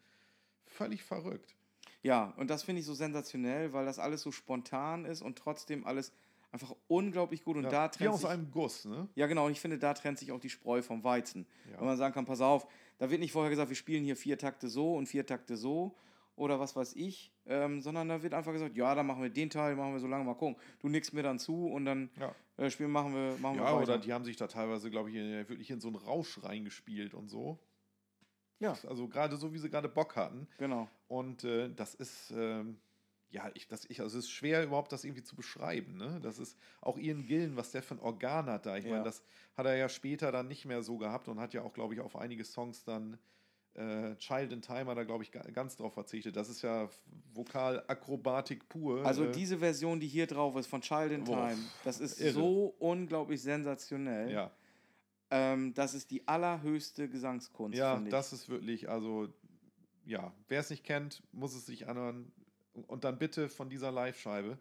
Völlig 0.68 1.04
verrückt. 1.04 1.56
Ja, 2.04 2.34
und 2.38 2.50
das 2.50 2.64
finde 2.64 2.82
ich 2.82 2.86
so 2.86 2.94
sensationell, 2.94 3.74
weil 3.74 3.86
das 3.86 4.00
alles 4.00 4.22
so 4.22 4.32
spontan 4.32 5.06
ist 5.06 5.22
und 5.22 5.38
trotzdem 5.38 5.86
alles 5.86 6.14
einfach 6.52 6.76
unglaublich 6.88 7.44
gut. 7.44 7.58
Und 7.58 7.64
Ja, 7.64 7.70
da 7.70 7.86
wie 7.86 7.98
trennt 7.98 8.12
aus 8.12 8.22
sich, 8.22 8.30
einem 8.30 8.52
Guss, 8.52 8.86
ne? 8.86 9.08
Ja, 9.16 9.28
genau. 9.28 9.48
Und 9.48 9.52
ich 9.52 9.60
finde, 9.60 9.78
da 9.78 9.94
trennt 9.94 10.20
sich 10.20 10.32
auch 10.32 10.40
die 10.40 10.50
Spreu 10.50 10.82
vom 10.82 11.04
Weizen. 11.04 11.46
Ja. 11.72 11.80
Wenn 11.80 11.88
man 11.88 11.98
sagen 11.98 12.14
kann, 12.14 12.26
pass 12.26 12.42
auf, 12.42 12.68
da 13.00 13.10
wird 13.10 13.20
nicht 13.20 13.32
vorher 13.32 13.50
gesagt, 13.50 13.70
wir 13.70 13.76
spielen 13.76 14.04
hier 14.04 14.16
vier 14.16 14.38
Takte 14.38 14.70
so 14.70 14.96
und 14.96 15.08
vier 15.08 15.26
Takte 15.26 15.58
so 15.58 15.96
oder 16.40 16.60
was 16.60 16.76
weiß 16.76 16.96
ich, 16.96 17.32
ähm, 17.46 17.82
sondern 17.82 18.08
da 18.10 18.24
wird 18.24 18.34
einfach 18.34 18.54
gesagt, 18.54 18.76
ja, 18.76 18.96
dann 18.96 19.06
machen 19.06 19.22
wir 19.22 19.30
den 19.30 19.50
Teil, 19.50 19.76
machen 19.76 19.94
wir 19.94 20.00
so 20.00 20.08
lange 20.08 20.24
mal 20.24 20.36
gucken. 20.36 20.56
Du 20.80 20.88
nickst 20.90 21.14
mir 21.14 21.22
dann 21.24 21.38
zu 21.38 21.68
und 21.68 21.86
dann 21.86 22.10
Ja. 22.20 22.34
äh, 22.58 22.70
spielen, 22.70 22.92
machen 22.92 23.14
wir, 23.14 23.38
machen 23.40 23.58
wir 23.58 23.64
Ja, 23.64 23.74
weiter. 23.74 23.84
oder 23.84 23.98
die 23.98 24.14
haben 24.14 24.24
sich 24.26 24.38
da 24.38 24.48
teilweise, 24.48 24.90
glaube 24.90 25.10
ich, 25.10 25.16
in, 25.18 25.48
wirklich 25.50 25.70
in 25.70 25.80
so 25.82 25.88
einen 25.90 25.98
Rausch 25.98 26.42
reingespielt 26.44 27.14
und 27.14 27.28
so. 27.30 27.60
Ja. 28.60 28.78
Also 28.88 29.08
gerade 29.08 29.38
so, 29.38 29.54
wie 29.54 29.58
sie 29.58 29.70
gerade 29.70 29.90
Bock 29.90 30.16
hatten. 30.16 30.48
Genau. 30.58 30.88
Und 31.08 31.44
äh, 31.44 31.70
das 31.74 31.96
ist, 31.96 32.32
ähm, 32.36 32.80
ja, 33.32 33.50
ich, 33.54 33.68
das, 33.68 33.86
ich, 33.86 34.02
also 34.02 34.18
es 34.18 34.26
ist 34.26 34.32
schwer 34.32 34.64
überhaupt 34.64 34.92
das 34.92 35.04
irgendwie 35.04 35.24
zu 35.24 35.36
beschreiben. 35.36 35.98
Ne? 35.98 36.20
Das 36.22 36.40
ist 36.40 36.58
auch 36.82 36.98
Ian 36.98 37.26
Gillen, 37.26 37.56
was 37.58 37.72
der 37.72 37.84
für 37.84 37.96
ein 37.96 38.00
Organ 38.00 38.48
hat 38.48 38.66
da. 38.66 38.76
Ich 38.78 38.86
Ja. 38.86 38.92
meine, 38.92 39.04
das 39.04 39.24
hat 39.56 39.66
er 39.66 39.76
ja 39.76 39.88
später 39.90 40.32
dann 40.32 40.48
nicht 40.48 40.66
mehr 40.66 40.84
so 40.84 40.98
gehabt 40.98 41.28
und 41.28 41.40
hat 41.40 41.54
ja 41.54 41.62
auch, 41.64 41.74
glaube 41.74 41.94
ich, 41.94 42.00
auf 42.02 42.16
einige 42.16 42.44
Songs 42.44 42.84
dann 42.84 43.18
äh, 43.80 44.16
Child 44.18 44.52
in 44.52 44.62
Time 44.62 44.86
hat 44.88 44.98
er, 44.98 45.06
glaube 45.06 45.24
ich, 45.24 45.32
ga- 45.32 45.42
ganz 45.52 45.76
drauf 45.78 45.94
verzichtet. 45.94 46.36
Das 46.36 46.50
ist 46.50 46.62
ja 46.62 46.90
Vokalakrobatik 47.34 48.68
pur. 48.70 49.06
Also 49.06 49.26
äh, 49.26 49.32
diese 49.32 49.58
Version, 49.60 50.00
die 50.00 50.08
hier 50.08 50.28
drauf 50.28 50.56
ist, 50.56 50.68
von 50.68 50.82
Child 50.82 51.12
in 51.12 51.26
Time, 51.26 51.58
das 51.84 52.00
ist 52.00 52.20
irre. 52.20 52.34
so 52.34 52.76
unglaublich 52.80 53.42
sensationell. 53.42 54.32
Ja, 54.32 54.52
Ähm, 55.32 55.74
das 55.74 55.94
ist 55.94 56.12
die 56.12 56.28
allerhöchste 56.28 57.08
Gesangskunst, 57.10 57.78
ja 57.78 58.02
ich. 58.02 58.10
das 58.10 58.34
ist 58.34 58.50
wirklich, 58.50 58.90
also, 58.90 59.30
ja, 60.06 60.34
wer 60.48 60.60
es 60.60 60.70
nicht 60.70 60.84
kennt, 60.84 61.22
muss 61.32 61.56
es 61.56 61.66
sich 61.66 61.88
anhören. 61.88 62.32
Und 62.88 63.04
dann 63.04 63.18
bitte 63.20 63.50
von 63.50 63.70
dieser 63.70 63.92
Live-Scheibe. 63.92 64.58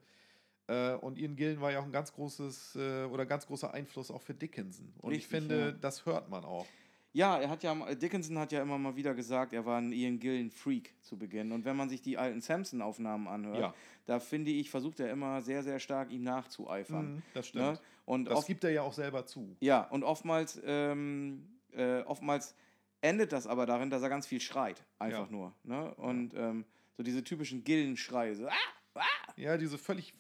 Äh, 0.67 0.95
und 0.95 1.17
Ian 1.19 1.37
Gillen 1.37 1.61
war 1.61 1.73
ja 1.73 1.81
auch 1.81 1.85
ein 1.85 1.93
ganz 1.93 2.13
großes 2.13 2.77
äh, 2.77 3.05
oder 3.05 3.25
ganz 3.25 3.47
großer 3.47 3.73
Einfluss 3.73 4.11
auch 4.11 4.21
für 4.23 4.35
Dickinson. 4.35 4.93
Und 4.99 5.13
ich 5.13 5.19
Richtig, 5.25 5.31
finde, 5.31 5.61
ja. 5.61 5.73
das 5.73 6.05
hört 6.05 6.29
man 6.29 6.45
auch. 6.45 6.67
Ja, 7.13 7.39
er 7.39 7.49
hat 7.49 7.63
ja, 7.63 7.75
Dickinson 7.95 8.39
hat 8.39 8.53
ja 8.53 8.63
immer 8.63 8.79
mal 8.79 8.95
wieder 8.95 9.15
gesagt, 9.15 9.53
er 9.53 9.65
war 9.65 9.79
ein 9.81 9.93
Ian 9.93 10.19
Gillen 10.21 10.51
Freak 10.51 10.95
zu 11.03 11.17
Beginn. 11.17 11.53
Und 11.53 11.65
wenn 11.65 11.75
man 11.77 11.89
sich 11.89 12.03
die 12.03 12.19
alten 12.19 12.41
Samson-Aufnahmen 12.41 13.27
anhört, 13.27 13.59
Ja. 13.61 13.75
da 14.07 14.21
finde 14.21 14.51
ich, 14.51 14.71
versucht 14.71 15.01
er 15.01 15.11
immer 15.11 15.41
sehr, 15.41 15.63
sehr 15.63 15.79
stark 15.81 16.11
ihm 16.11 16.23
nachzueifern. 16.23 17.15
Mhm, 17.17 17.23
das 17.35 17.49
stimmt. 17.49 17.65
Ne? 17.65 17.81
Und 18.05 18.27
Das 18.27 18.47
gibt 18.47 18.63
er 18.65 18.71
ja 18.71 18.83
auch 18.83 18.93
selber 18.93 19.25
zu. 19.27 19.57
ja, 19.61 19.83
und 19.89 20.05
oftmals, 20.05 20.61
ähm, 20.65 21.49
äh, 21.73 22.01
oftmals 22.03 22.55
endet 23.01 23.33
das 23.33 23.47
aber 23.47 23.65
darin, 23.67 23.91
dass 23.91 24.03
er 24.03 24.09
ganz 24.11 24.27
viel 24.27 24.41
schreit. 24.41 24.85
Einfach 24.99 25.27
Ja. 25.27 25.31
nur. 25.33 25.55
Ne? 25.65 25.95
Und 25.95 26.35
ähm, 26.35 26.65
so 26.97 27.03
diese 27.03 27.25
typischen 27.25 27.65
Gillen-Schreie, 27.65 28.35
so, 28.35 28.47
ah, 28.49 29.03
Ja, 29.37 29.57
diese 29.57 29.79
völlig, 29.79 30.13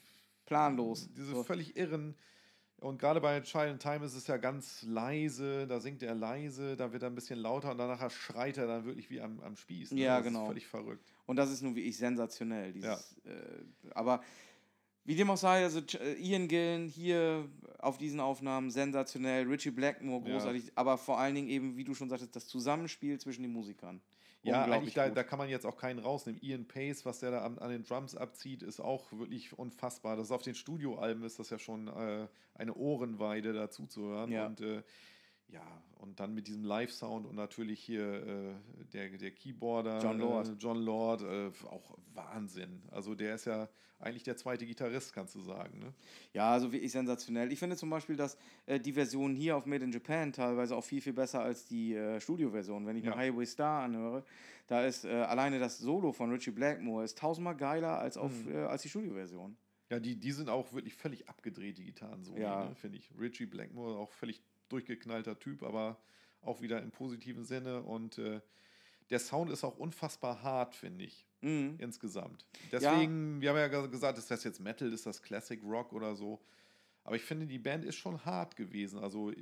planlos. 0.46 1.10
diese 1.12 1.32
so. 1.34 1.42
völlig 1.44 1.76
irren. 1.76 2.14
Und 2.80 2.98
gerade 2.98 3.20
bei 3.20 3.40
Child 3.40 3.72
in 3.72 3.78
Time 3.78 4.04
ist 4.04 4.14
es 4.14 4.28
ja 4.28 4.36
ganz 4.36 4.82
leise, 4.82 5.66
da 5.66 5.80
singt 5.80 6.02
er 6.02 6.14
leise, 6.14 6.76
da 6.76 6.92
wird 6.92 7.02
er 7.02 7.10
ein 7.10 7.14
bisschen 7.14 7.40
lauter 7.40 7.72
und 7.72 7.78
danach 7.78 8.08
schreit 8.10 8.56
er 8.56 8.68
dann 8.68 8.84
wirklich 8.84 9.10
wie 9.10 9.20
am, 9.20 9.40
am 9.40 9.56
Spieß. 9.56 9.92
ne? 9.92 10.00
Ja, 10.00 10.18
das 10.18 10.26
genau. 10.26 10.42
Ist 10.42 10.46
völlig 10.46 10.66
verrückt. 10.68 11.12
Und 11.26 11.36
das 11.36 11.50
ist 11.50 11.62
nun 11.62 11.74
wirklich 11.74 11.96
sensationell. 11.96 12.72
Dieses, 12.72 13.16
äh, 13.24 13.64
aber 13.90 14.22
wie 15.04 15.16
dem 15.16 15.28
auch 15.30 15.36
sei, 15.36 15.64
also 15.64 15.80
äh, 15.98 16.14
Ian 16.20 16.46
Gillen 16.46 16.86
hier 16.86 17.48
auf 17.78 17.98
diesen 17.98 18.20
Aufnahmen 18.20 18.70
sensationell, 18.70 19.48
Richie 19.48 19.70
Blackmore 19.70 20.22
Ja. 20.28 20.34
großartig, 20.34 20.70
aber 20.76 20.98
vor 20.98 21.18
allen 21.18 21.34
Dingen 21.34 21.48
eben, 21.48 21.76
wie 21.76 21.84
du 21.84 21.94
schon 21.94 22.08
sagtest, 22.08 22.36
das 22.36 22.46
Zusammenspiel 22.46 23.18
zwischen 23.18 23.42
den 23.42 23.52
Musikern. 23.52 24.00
Ja, 24.48 24.64
eigentlich, 24.64 24.94
da, 24.94 25.08
da 25.08 25.22
kann 25.22 25.38
man 25.38 25.48
jetzt 25.48 25.66
auch 25.66 25.76
keinen 25.76 25.98
rausnehmen. 25.98 26.40
Ian 26.42 26.66
Pace, 26.66 27.04
was 27.04 27.20
der 27.20 27.30
da 27.30 27.42
an, 27.42 27.58
an 27.58 27.70
den 27.70 27.84
Drums 27.84 28.16
abzieht, 28.16 28.62
ist 28.62 28.80
auch 28.80 29.12
wirklich 29.12 29.58
unfassbar. 29.58 30.16
Das 30.16 30.26
ist 30.26 30.32
auf 30.32 30.42
den 30.42 30.54
Studioalben 30.54 31.22
ist 31.24 31.38
das 31.38 31.50
ja 31.50 31.58
schon 31.58 31.88
äh, 31.88 32.26
eine 32.54 32.74
Ohrenweide 32.74 33.52
dazu 33.52 33.86
zu 33.86 34.02
hören. 34.02 34.32
Ja. 34.32 34.46
Und 34.46 34.60
äh, 34.60 34.82
ja, 35.48 35.82
und 35.98 36.20
dann 36.20 36.34
mit 36.34 36.46
diesem 36.46 36.64
Live-Sound 36.64 37.26
und 37.26 37.34
natürlich 37.36 37.80
hier 37.80 38.26
äh, 38.26 38.54
der, 38.92 39.08
der 39.18 39.30
Keyboarder 39.32 40.00
John 40.02 40.18
Lord. 40.18 40.48
Äh, 40.48 40.52
John 40.58 40.78
Lord, 40.78 41.22
äh, 41.22 41.50
auch 41.66 41.96
Wahnsinn. 42.14 42.82
Also 42.90 43.14
der 43.14 43.34
ist 43.34 43.46
ja 43.46 43.68
eigentlich 44.00 44.22
der 44.22 44.36
zweite 44.36 44.64
Gitarrist, 44.64 45.12
kannst 45.12 45.34
du 45.34 45.40
sagen. 45.40 45.80
Ne? 45.80 45.92
Ja, 46.32 46.52
also 46.52 46.70
wirklich 46.72 46.92
sensationell. 46.92 47.50
Ich 47.50 47.58
finde 47.58 47.76
zum 47.76 47.90
Beispiel, 47.90 48.14
dass 48.14 48.36
äh, 48.66 48.78
die 48.78 48.92
Version 48.92 49.34
hier 49.34 49.56
auf 49.56 49.66
Made 49.66 49.84
in 49.84 49.90
Japan 49.90 50.32
teilweise 50.32 50.76
auch 50.76 50.84
viel, 50.84 51.00
viel 51.00 51.14
besser 51.14 51.40
als 51.42 51.66
die 51.66 51.94
äh, 51.94 52.20
Studioversion. 52.20 52.86
Wenn 52.86 52.96
ich 52.96 53.04
Ja. 53.04 53.10
mir 53.10 53.16
Highway 53.16 53.44
Star 53.46 53.82
anhöre, 53.82 54.24
da 54.68 54.84
ist 54.84 55.04
äh, 55.04 55.08
alleine 55.10 55.58
das 55.58 55.78
Solo 55.78 56.12
von 56.12 56.30
Richie 56.30 56.52
Blackmore 56.52 57.02
ist 57.04 57.18
tausendmal 57.18 57.56
geiler 57.56 57.98
als, 57.98 58.16
auf, 58.16 58.30
Mhm. 58.44 58.52
äh, 58.52 58.56
als 58.66 58.82
die 58.82 58.88
Studioversion. 58.88 59.56
Ja, 59.90 59.98
die, 59.98 60.14
die 60.16 60.32
sind 60.32 60.48
auch 60.50 60.72
wirklich 60.74 60.94
völlig 60.94 61.28
abgedreht, 61.28 61.78
die 61.78 61.84
Gitarren 61.86 62.22
so, 62.22 62.36
Ja. 62.36 62.66
ne, 62.66 62.74
finde 62.76 62.98
ich. 62.98 63.10
Richie 63.18 63.46
Blackmore, 63.46 63.96
auch 63.98 64.12
völlig 64.12 64.42
durchgeknallter 64.68 65.38
Typ, 65.38 65.62
aber 65.62 65.98
auch 66.42 66.60
wieder 66.60 66.82
im 66.82 66.90
positiven 66.90 67.44
Sinne. 67.44 67.82
Und 67.82 68.18
äh, 68.18 68.40
der 69.10 69.18
Sound 69.18 69.50
ist 69.50 69.64
auch 69.64 69.78
unfassbar 69.78 70.42
hart, 70.42 70.74
finde 70.74 71.04
ich, 71.04 71.24
Mhm. 71.40 71.76
insgesamt. 71.78 72.46
Deswegen, 72.72 73.40
wir 73.40 73.50
haben 73.50 73.56
ja 73.56 73.68
ge- 73.68 73.88
gesagt, 73.88 74.18
ist 74.18 74.30
das 74.30 74.44
jetzt 74.44 74.60
Metal, 74.60 74.92
ist 74.92 75.06
das 75.06 75.22
Classic 75.22 75.62
Rock 75.64 75.92
oder 75.92 76.14
so. 76.16 76.40
Aber 77.04 77.16
ich 77.16 77.22
finde, 77.22 77.46
die 77.46 77.58
Band 77.58 77.84
ist 77.84 77.96
schon 77.96 78.24
hart 78.24 78.56
gewesen. 78.56 78.98
Also 78.98 79.32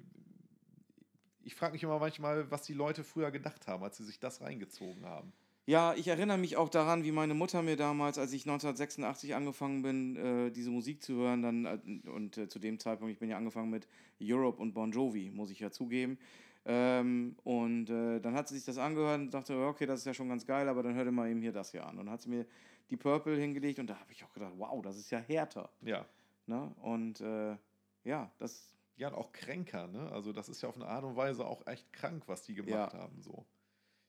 ich 1.43 1.55
frage 1.55 1.73
mich 1.73 1.83
immer 1.83 1.99
manchmal, 1.99 2.51
was 2.51 2.63
die 2.63 2.75
Leute 2.75 3.03
früher 3.05 3.31
gedacht 3.31 3.67
haben, 3.67 3.83
als 3.83 3.97
sie 3.97 4.05
sich 4.05 4.19
das 4.19 4.41
reingezogen 4.41 5.05
haben. 5.07 5.33
Ja, 5.69 5.95
ich 5.95 6.07
erinnere 6.07 6.39
mich 6.39 6.57
auch 6.57 6.69
daran, 6.69 7.03
wie 7.03 7.11
meine 7.11 7.35
Mutter 7.35 7.61
mir 7.61 7.77
damals, 7.77 8.19
als 8.19 8.33
ich 8.33 8.43
1986 8.47 9.35
angefangen 9.35 9.83
bin, 9.83 10.15
äh, 10.17 10.51
diese 10.53 10.71
Musik 10.71 11.03
zu 11.03 11.15
hören, 11.15 11.43
dann 11.43 11.65
äh, 11.67 12.09
und 12.09 12.39
äh, 12.39 12.49
zu 12.49 12.61
dem 12.61 12.79
Zeitpunkt, 12.79 13.13
ich 13.13 13.19
bin 13.19 13.29
ja 13.29 13.37
angefangen 13.37 13.71
mit 13.71 13.89
Europe 14.23 14.63
und 14.63 14.75
Bon 14.75 14.93
Jovi, 14.93 15.31
muss 15.31 15.51
ich 15.51 15.59
ja 15.59 15.73
zugeben. 15.73 16.19
Ähm, 16.65 17.37
und 17.43 17.91
äh, 17.91 18.21
dann 18.21 18.35
hat 18.35 18.47
sie 18.49 18.55
sich 18.55 18.65
das 18.65 18.79
angehört 18.79 19.21
und 19.21 19.35
dachte, 19.35 19.57
okay, 19.67 19.87
das 19.87 20.01
ist 20.01 20.07
ja 20.07 20.15
schon 20.15 20.29
ganz 20.29 20.47
geil, 20.47 20.69
aber 20.69 20.85
dann 20.85 20.95
hör 20.95 21.05
dir 21.05 21.11
mal 21.11 21.29
eben 21.29 21.41
hier 21.43 21.53
das 21.53 21.73
hier 21.73 21.85
an. 21.85 21.99
Und 21.99 22.07
dann 22.07 22.11
hat 22.11 22.23
sie 22.23 22.29
mir 22.31 22.47
die 22.91 22.97
Purple 22.97 23.37
hingelegt 23.37 23.81
und 23.81 23.89
da 23.89 23.99
habe 23.99 24.13
ich 24.13 24.23
auch 24.25 24.33
gedacht, 24.33 24.53
wow, 24.57 24.81
das 24.83 24.97
ist 24.97 25.11
ja 25.11 25.19
härter. 25.19 25.69
Ja. 25.81 26.07
Ne? 26.47 26.73
Und 26.81 27.21
äh, 27.21 27.57
ja, 28.05 28.31
das, 28.39 28.73
Ja, 28.97 29.09
und 29.09 29.15
auch 29.15 29.33
kränker, 29.33 29.89
ne? 29.89 30.11
Also 30.13 30.33
das 30.33 30.49
ist 30.49 30.63
ja 30.63 30.69
auf 30.69 30.77
eine 30.77 30.87
Art 30.87 31.03
und 31.05 31.17
Weise 31.17 31.45
auch 31.45 31.67
echt 31.67 31.93
krank, 31.93 32.23
was 32.27 32.43
die 32.43 32.55
gemacht 32.55 32.93
Ja. 32.93 33.01
haben, 33.01 33.21
so. 33.21 33.45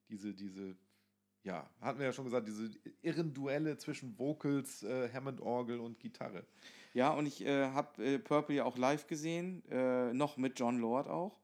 Diese, 0.10 0.34
diese, 0.34 0.76
ja, 1.44 1.70
hatten 1.82 2.00
wir 2.00 2.08
ja 2.08 2.14
schon 2.14 2.26
gesagt, 2.26 2.48
diese 2.48 2.70
irren 3.02 3.34
Duelle 3.34 3.78
zwischen 3.78 4.18
Vocals, 4.18 4.84
äh, 4.84 5.10
Hammond-Orgel 5.12 5.80
und 5.80 6.00
Gitarre. 6.00 6.46
Ja, 6.94 7.12
und 7.12 7.26
ich 7.26 7.46
äh, 7.46 7.68
habe 7.68 8.04
äh, 8.04 8.20
Purple 8.20 8.56
ja 8.56 8.66
auch 8.66 8.78
live 8.78 9.08
gesehen, 9.08 9.64
äh, 9.70 10.14
noch 10.14 10.38
mit 10.38 10.60
John 10.60 10.80
Lord 10.80 11.08
auch. 11.08 11.40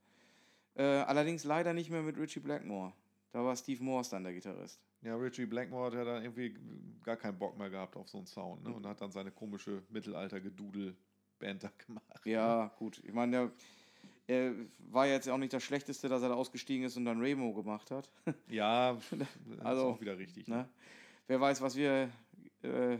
Äh, 0.75 0.83
allerdings 0.83 1.43
leider 1.43 1.73
nicht 1.73 1.89
mehr 1.89 2.01
mit 2.01 2.17
Richie 2.17 2.39
Blackmore. 2.39 2.93
Da 3.31 3.43
war 3.43 3.55
Steve 3.55 3.83
Morse 3.83 4.11
dann 4.11 4.23
der 4.23 4.33
Gitarrist. 4.33 4.79
Ja, 5.01 5.15
Richie 5.15 5.45
Blackmore 5.45 5.87
hat 5.87 5.93
ja 5.93 6.05
dann 6.05 6.23
irgendwie 6.23 6.55
gar 7.03 7.17
keinen 7.17 7.37
Bock 7.37 7.57
mehr 7.57 7.69
gehabt 7.69 7.95
auf 7.95 8.07
so 8.07 8.17
einen 8.17 8.27
Sound, 8.27 8.63
ne? 8.63 8.73
Und 8.73 8.85
hat 8.85 9.01
dann 9.01 9.11
seine 9.11 9.31
komische 9.31 9.83
Mittelalter-Gedudel-Band 9.89 11.63
da 11.63 11.71
gemacht. 11.85 12.25
Ja, 12.25 12.71
gut. 12.79 13.01
Ich 13.03 13.13
meine, 13.13 13.31
der 13.31 13.51
äh, 14.27 14.51
war 14.89 15.07
jetzt 15.07 15.27
auch 15.29 15.37
nicht 15.37 15.53
das 15.53 15.63
Schlechteste, 15.63 16.07
dass 16.09 16.21
er 16.21 16.29
da 16.29 16.35
ausgestiegen 16.35 16.85
ist 16.85 16.97
und 16.97 17.05
dann 17.05 17.19
Rainbow 17.21 17.53
gemacht 17.53 17.91
hat. 17.91 18.09
Ja, 18.47 18.97
Also, 19.63 19.89
ist 19.89 19.95
auch 19.97 20.01
wieder 20.01 20.17
richtig. 20.17 20.47
Ne? 20.47 20.55
ne? 20.57 20.69
Wer 21.27 21.39
weiß, 21.41 21.61
was 21.61 21.75
wir 21.75 22.09
äh, 22.61 22.97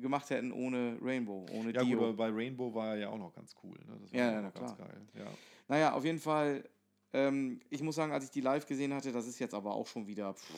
gemacht 0.00 0.28
hätten 0.30 0.52
ohne 0.52 0.98
Rainbow, 1.02 1.46
ohne 1.52 1.72
Ja, 1.72 1.80
gut, 1.80 1.88
Dio. 1.90 1.98
aber 2.04 2.12
bei 2.14 2.28
Rainbow 2.30 2.74
war 2.74 2.88
er 2.94 2.96
ja 2.98 3.08
auch 3.10 3.18
noch 3.18 3.34
ganz 3.34 3.54
cool. 3.62 3.78
Ne? 3.86 3.98
Das 4.00 4.12
war 4.12 4.18
Ja, 4.20 4.32
ja, 4.32 4.42
na 4.42 4.50
ganz 4.50 4.74
klar. 4.74 4.88
geil. 4.88 5.00
Ja. 5.14 5.26
Naja, 5.68 5.92
auf 5.94 6.04
jeden 6.04 6.18
Fall, 6.18 6.64
ähm, 7.12 7.60
ich 7.70 7.82
muss 7.82 7.96
sagen, 7.96 8.12
als 8.12 8.24
ich 8.24 8.30
die 8.30 8.40
live 8.42 8.66
gesehen 8.66 8.92
hatte, 8.94 9.12
das 9.12 9.26
ist 9.26 9.38
jetzt 9.38 9.54
aber 9.54 9.74
auch 9.74 9.86
schon 9.86 10.06
wieder, 10.06 10.34
pff, 10.34 10.52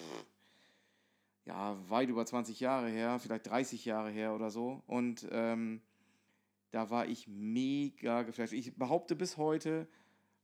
ja, 1.46 1.76
weit 1.88 2.08
über 2.08 2.24
20 2.26 2.60
Jahre 2.60 2.88
her, 2.88 3.18
vielleicht 3.18 3.48
30 3.48 3.84
Jahre 3.84 4.10
her 4.10 4.34
oder 4.34 4.50
so. 4.50 4.82
Und 4.86 5.26
ähm, 5.30 5.80
da 6.70 6.90
war 6.90 7.06
ich 7.06 7.26
mega 7.28 8.22
geflasht. 8.22 8.52
Ich 8.52 8.76
behaupte 8.76 9.16
bis 9.16 9.36
heute, 9.36 9.86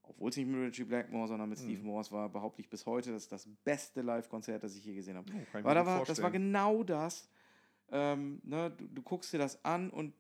obwohl 0.03 0.31
es 0.31 0.37
nicht 0.37 0.47
mit 0.47 0.61
Richie 0.61 0.85
Blackmore, 0.85 1.29
sondern 1.29 1.49
mit 1.49 1.59
Steve 1.59 1.81
Mhm. 1.81 1.87
Morse 1.87 2.11
war, 2.13 2.29
behaupte 2.29 2.61
ich 2.63 2.69
bis 2.69 2.87
heute, 2.87 3.13
das 3.13 3.25
ist 3.25 3.33
das 3.33 3.49
beste 3.65 4.03
Live-Konzert, 4.03 4.63
das 4.63 4.77
ich 4.77 4.85
je 4.85 4.95
gesehen 4.95 5.17
habe. 5.17 5.31
Oh, 5.33 5.47
Weil 5.63 5.75
da 5.75 5.87
war, 5.87 6.05
das 6.05 6.23
war 6.23 6.31
genau 6.31 6.83
das. 6.83 7.29
Ähm, 7.91 8.41
ne, 8.45 8.71
du, 8.71 8.87
du 8.89 9.03
guckst 9.03 9.33
dir 9.33 9.39
das 9.39 9.65
an 9.65 9.91
und 9.91 10.15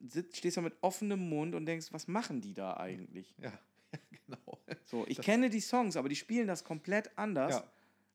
sitzt, 0.00 0.36
stehst 0.36 0.56
da 0.56 0.60
mit 0.60 0.74
offenem 0.80 1.28
Mund 1.28 1.54
und 1.54 1.66
denkst, 1.66 1.92
was 1.92 2.08
machen 2.08 2.40
die 2.40 2.54
da 2.54 2.76
eigentlich? 2.76 3.34
Ja, 3.38 3.52
ja 3.92 3.98
genau. 4.26 4.58
So, 4.84 5.04
ich 5.08 5.20
kenne 5.20 5.50
die 5.50 5.60
Songs, 5.60 5.96
aber 5.96 6.08
die 6.08 6.16
spielen 6.16 6.46
das 6.46 6.64
komplett 6.64 7.16
anders. 7.16 7.54
Ja. 7.54 7.64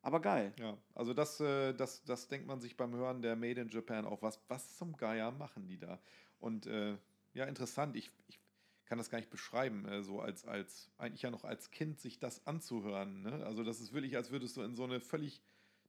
Aber 0.03 0.19
geil. 0.19 0.51
Ja, 0.59 0.77
also 0.95 1.13
das, 1.13 1.39
äh, 1.39 1.73
das, 1.73 2.03
das 2.03 2.27
denkt 2.27 2.47
man 2.47 2.59
sich 2.59 2.75
beim 2.75 2.93
Hören 2.95 3.21
der 3.21 3.35
Made 3.35 3.61
in 3.61 3.69
Japan 3.69 4.05
auch. 4.05 4.21
Was, 4.21 4.39
was 4.47 4.75
zum 4.75 4.97
Geier 4.97 5.31
machen 5.31 5.67
die 5.67 5.77
da? 5.77 5.99
Und 6.39 6.65
äh, 6.65 6.97
ja, 7.33 7.45
interessant. 7.45 7.95
Ich, 7.95 8.11
ich 8.27 8.39
kann 8.85 8.97
das 8.97 9.09
gar 9.09 9.19
nicht 9.19 9.29
beschreiben, 9.29 9.85
äh, 9.85 10.03
so 10.03 10.19
als, 10.19 10.45
als, 10.45 10.89
eigentlich 10.97 11.21
ja 11.21 11.31
noch 11.31 11.45
als 11.45 11.71
Kind 11.71 11.99
sich 11.99 12.19
das 12.19 12.45
anzuhören. 12.45 13.21
Ne? 13.21 13.45
Also 13.45 13.63
das 13.63 13.79
ist 13.79 13.93
wirklich, 13.93 14.17
als 14.17 14.31
würdest 14.31 14.57
du 14.57 14.61
in 14.61 14.75
so 14.75 14.83
eine 14.83 14.99
völlig 14.99 15.41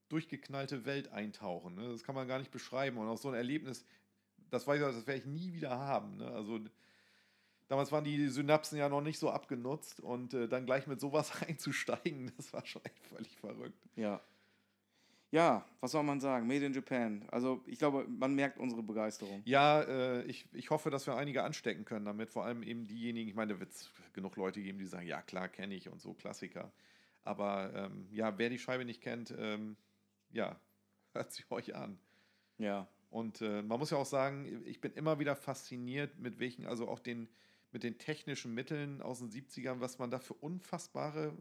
durchgeknallte 0.08 0.84
Welt 0.84 1.08
eintauchen. 1.08 1.74
Ne? 1.74 1.88
Das 1.88 2.04
kann 2.04 2.14
man 2.14 2.28
gar 2.28 2.38
nicht 2.38 2.50
beschreiben. 2.50 2.98
Und 2.98 3.08
auch 3.08 3.18
so 3.18 3.28
ein 3.28 3.34
Erlebnis, 3.34 3.84
das 4.50 4.66
weiß 4.66 4.80
ich, 4.80 4.86
das 4.86 5.06
werde 5.06 5.20
ich 5.20 5.26
nie 5.26 5.52
wieder 5.52 5.70
haben. 5.70 6.18
Ne? 6.18 6.28
Also 6.28 6.60
damals 7.66 7.90
waren 7.90 8.04
die 8.04 8.28
Synapsen 8.28 8.78
ja 8.78 8.88
noch 8.88 9.00
nicht 9.00 9.18
so 9.18 9.30
abgenutzt 9.30 10.00
und 10.00 10.34
äh, 10.34 10.46
dann 10.46 10.66
gleich 10.66 10.86
mit 10.86 11.00
sowas 11.00 11.32
einzusteigen, 11.48 12.30
das 12.36 12.52
war 12.52 12.64
schon 12.66 12.84
echt 12.84 13.04
völlig 13.06 13.36
verrückt. 13.38 13.82
Ja. 13.96 14.20
Ja, 15.32 15.64
was 15.80 15.92
soll 15.92 16.02
man 16.02 16.20
sagen? 16.20 16.46
Made 16.46 16.66
in 16.66 16.74
Japan. 16.74 17.24
Also 17.30 17.62
ich 17.66 17.78
glaube, 17.78 18.06
man 18.06 18.34
merkt 18.34 18.58
unsere 18.58 18.82
Begeisterung. 18.82 19.40
Ja, 19.46 19.80
äh, 19.80 20.22
ich, 20.24 20.46
ich 20.52 20.68
hoffe, 20.68 20.90
dass 20.90 21.06
wir 21.06 21.16
einige 21.16 21.42
anstecken 21.42 21.86
können 21.86 22.04
damit. 22.04 22.28
Vor 22.28 22.44
allem 22.44 22.62
eben 22.62 22.86
diejenigen, 22.86 23.30
ich 23.30 23.34
meine, 23.34 23.54
da 23.54 23.60
wird 23.60 23.70
es 23.70 23.90
genug 24.12 24.36
Leute 24.36 24.60
geben, 24.60 24.78
die 24.78 24.84
sagen, 24.84 25.06
ja 25.06 25.22
klar, 25.22 25.48
kenne 25.48 25.74
ich 25.74 25.88
und 25.88 26.02
so, 26.02 26.12
Klassiker. 26.12 26.70
Aber 27.24 27.72
ähm, 27.74 28.08
ja, 28.10 28.36
wer 28.36 28.50
die 28.50 28.58
Scheibe 28.58 28.84
nicht 28.84 29.00
kennt, 29.00 29.34
ähm, 29.38 29.76
ja, 30.32 30.60
hört 31.14 31.32
sie 31.32 31.44
euch 31.48 31.74
an. 31.74 31.98
Ja. 32.58 32.86
Und 33.08 33.40
äh, 33.40 33.62
man 33.62 33.78
muss 33.78 33.90
ja 33.90 33.96
auch 33.96 34.06
sagen, 34.06 34.62
ich 34.66 34.82
bin 34.82 34.92
immer 34.92 35.18
wieder 35.18 35.34
fasziniert, 35.34 36.18
mit 36.18 36.40
welchen, 36.40 36.66
also 36.66 36.88
auch 36.88 36.98
den, 36.98 37.26
mit 37.70 37.84
den 37.84 37.96
technischen 37.96 38.52
Mitteln 38.52 39.00
aus 39.00 39.20
den 39.20 39.30
70ern, 39.30 39.80
was 39.80 39.98
man 39.98 40.10
da 40.10 40.18
für 40.18 40.34
unfassbare 40.34 41.34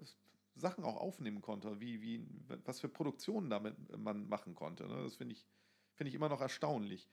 Sachen 0.56 0.84
auch 0.84 0.97
aufnehmen 0.97 1.41
konnte, 1.41 1.80
wie, 1.80 2.02
wie, 2.02 2.26
was 2.66 2.80
für 2.80 2.89
Produktionen 2.89 3.49
damit 3.49 3.76
man 3.97 4.28
machen 4.28 4.56
konnte. 4.56 4.88
Ne? 4.88 5.04
Das 5.04 5.16
finde 5.16 5.34
ich, 5.34 5.45
find 5.93 6.08
ich 6.08 6.16
immer 6.16 6.30
noch 6.30 6.41
erstaunlich. 6.41 7.08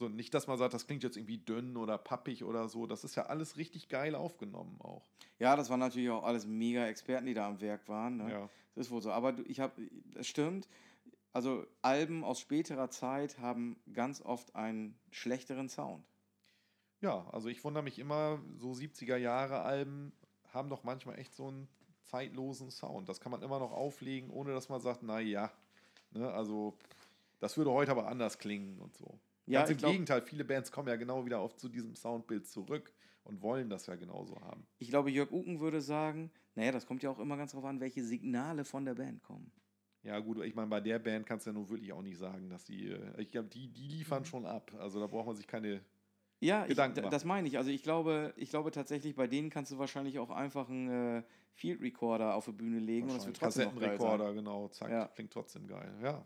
So, 0.00 0.08
nicht, 0.08 0.32
dass 0.32 0.46
man 0.46 0.56
sagt, 0.56 0.72
das 0.72 0.86
klingt 0.86 1.02
jetzt 1.02 1.18
irgendwie 1.18 1.38
dünn 1.38 1.76
oder 1.76 1.98
pappig 1.98 2.44
oder 2.44 2.68
so. 2.68 2.86
Das 2.86 3.04
ist 3.04 3.16
ja 3.16 3.26
alles 3.26 3.58
richtig 3.58 3.88
geil 3.88 4.14
aufgenommen 4.14 4.80
auch. 4.80 5.06
Ja, 5.38 5.56
das 5.56 5.68
waren 5.68 5.80
natürlich 5.80 6.08
auch 6.08 6.24
alles 6.24 6.46
mega 6.46 6.86
Experten, 6.86 7.26
die 7.26 7.34
da 7.34 7.46
am 7.46 7.60
Werk 7.60 7.86
waren. 7.88 8.16
Ne? 8.16 8.30
Ja. 8.30 8.50
Das 8.74 8.86
ist 8.86 8.92
wohl 8.92 9.02
so. 9.02 9.12
Aber 9.12 9.34
ich 9.46 9.60
habe, 9.60 9.74
das 10.14 10.26
stimmt. 10.26 10.68
Also 11.32 11.66
Alben 11.82 12.24
aus 12.24 12.40
späterer 12.40 12.90
Zeit 12.90 13.38
haben 13.38 13.76
ganz 13.92 14.22
oft 14.22 14.56
einen 14.56 14.98
schlechteren 15.10 15.68
Sound. 15.68 16.04
Ja, 17.02 17.28
also 17.30 17.48
ich 17.48 17.62
wundere 17.62 17.84
mich 17.84 17.98
immer, 17.98 18.40
so 18.56 18.72
70er 18.72 19.16
Jahre 19.16 19.60
Alben 19.60 20.12
haben 20.52 20.70
doch 20.70 20.82
manchmal 20.82 21.18
echt 21.18 21.34
so 21.34 21.48
einen 21.48 21.68
zeitlosen 22.10 22.70
Sound. 22.70 23.08
Das 23.08 23.20
kann 23.20 23.30
man 23.32 23.42
immer 23.42 23.58
noch 23.58 23.72
auflegen, 23.72 24.30
ohne 24.30 24.52
dass 24.52 24.68
man 24.68 24.80
sagt, 24.80 25.02
na 25.02 25.20
ja, 25.20 25.50
ne, 26.10 26.30
also 26.32 26.76
das 27.38 27.56
würde 27.56 27.70
heute 27.70 27.92
aber 27.92 28.08
anders 28.08 28.38
klingen 28.38 28.78
und 28.78 28.94
so. 28.96 29.18
Ja, 29.46 29.60
Ganz 29.60 29.70
im 29.70 29.76
glaub- 29.78 29.92
Gegenteil, 29.92 30.22
viele 30.22 30.44
Bands 30.44 30.70
kommen 30.70 30.88
ja 30.88 30.96
genau 30.96 31.24
wieder 31.24 31.38
auf 31.40 31.56
zu 31.56 31.68
diesem 31.68 31.94
Soundbild 31.94 32.46
zurück 32.46 32.92
und 33.24 33.42
wollen 33.42 33.68
das 33.70 33.86
ja 33.86 33.94
genauso 33.96 34.40
haben. 34.40 34.66
Ich 34.78 34.88
glaube, 34.88 35.10
Jörg 35.10 35.30
Uken 35.30 35.60
würde 35.60 35.80
sagen, 35.80 36.30
naja, 36.54 36.72
das 36.72 36.86
kommt 36.86 37.02
ja 37.02 37.10
auch 37.10 37.18
immer 37.18 37.36
ganz 37.36 37.52
drauf 37.52 37.64
an, 37.64 37.80
welche 37.80 38.04
Signale 38.04 38.64
von 38.64 38.84
der 38.84 38.94
Band 38.94 39.22
kommen. 39.22 39.50
Ja, 40.02 40.18
gut, 40.18 40.42
ich 40.44 40.54
meine, 40.54 40.68
bei 40.68 40.80
der 40.80 40.98
Band 40.98 41.26
kannst 41.26 41.46
du 41.46 41.50
ja 41.50 41.54
nun 41.54 41.68
wirklich 41.68 41.92
auch 41.92 42.02
nicht 42.02 42.16
sagen, 42.18 42.48
dass 42.48 42.64
die, 42.64 42.88
äh, 42.88 43.20
ich 43.20 43.30
glaube, 43.30 43.48
die, 43.48 43.68
die 43.68 43.86
liefern 43.88 44.24
schon 44.24 44.46
ab. 44.46 44.72
Also 44.78 44.98
da 44.98 45.06
braucht 45.06 45.26
man 45.26 45.36
sich 45.36 45.46
keine. 45.46 45.80
Ja, 46.40 46.64
ich, 46.66 46.74
das 46.74 47.24
meine 47.24 47.46
ich. 47.48 47.58
Also 47.58 47.70
ich 47.70 47.82
glaube, 47.82 48.32
ich 48.36 48.48
glaube 48.48 48.70
tatsächlich, 48.70 49.14
bei 49.14 49.26
denen 49.26 49.50
kannst 49.50 49.72
du 49.72 49.78
wahrscheinlich 49.78 50.18
auch 50.18 50.30
einfach 50.30 50.68
einen 50.68 51.18
äh, 51.18 51.22
Field 51.52 51.82
Recorder 51.82 52.34
auf 52.34 52.46
die 52.46 52.52
Bühne 52.52 52.78
legen 52.78 53.10
und 53.10 53.16
das 53.16 53.26
wird 53.26 53.36
trotzdem. 53.36 53.68
Kassettenrekorder, 53.70 54.32
genau, 54.32 54.68
zack, 54.68 54.90
Ja. 54.90 55.06
klingt 55.08 55.32
trotzdem 55.32 55.66
geil. 55.66 55.92
Ja. 56.02 56.24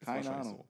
Ist 0.00 0.06
Keine 0.06 0.18
wahrscheinlich 0.18 0.46
Ahnung. 0.46 0.56
So. 0.56 0.68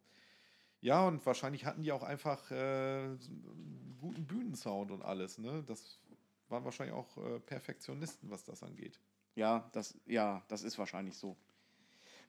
Ja, 0.80 1.06
und 1.06 1.24
wahrscheinlich 1.24 1.64
hatten 1.64 1.84
die 1.84 1.92
auch 1.92 2.02
einfach 2.02 2.50
äh, 2.50 2.54
einen 2.54 3.96
guten 4.00 4.26
Bühnensound 4.26 4.90
und 4.90 5.02
alles, 5.02 5.38
ne? 5.38 5.62
Das 5.64 6.00
waren 6.48 6.64
wahrscheinlich 6.64 6.94
auch 6.96 7.16
äh, 7.18 7.38
Perfektionisten, 7.38 8.28
was 8.30 8.44
das 8.44 8.64
angeht. 8.64 8.98
Ja, 9.36 9.70
das, 9.72 9.96
ja, 10.06 10.42
das 10.48 10.64
ist 10.64 10.76
wahrscheinlich 10.78 11.16
so. 11.16 11.36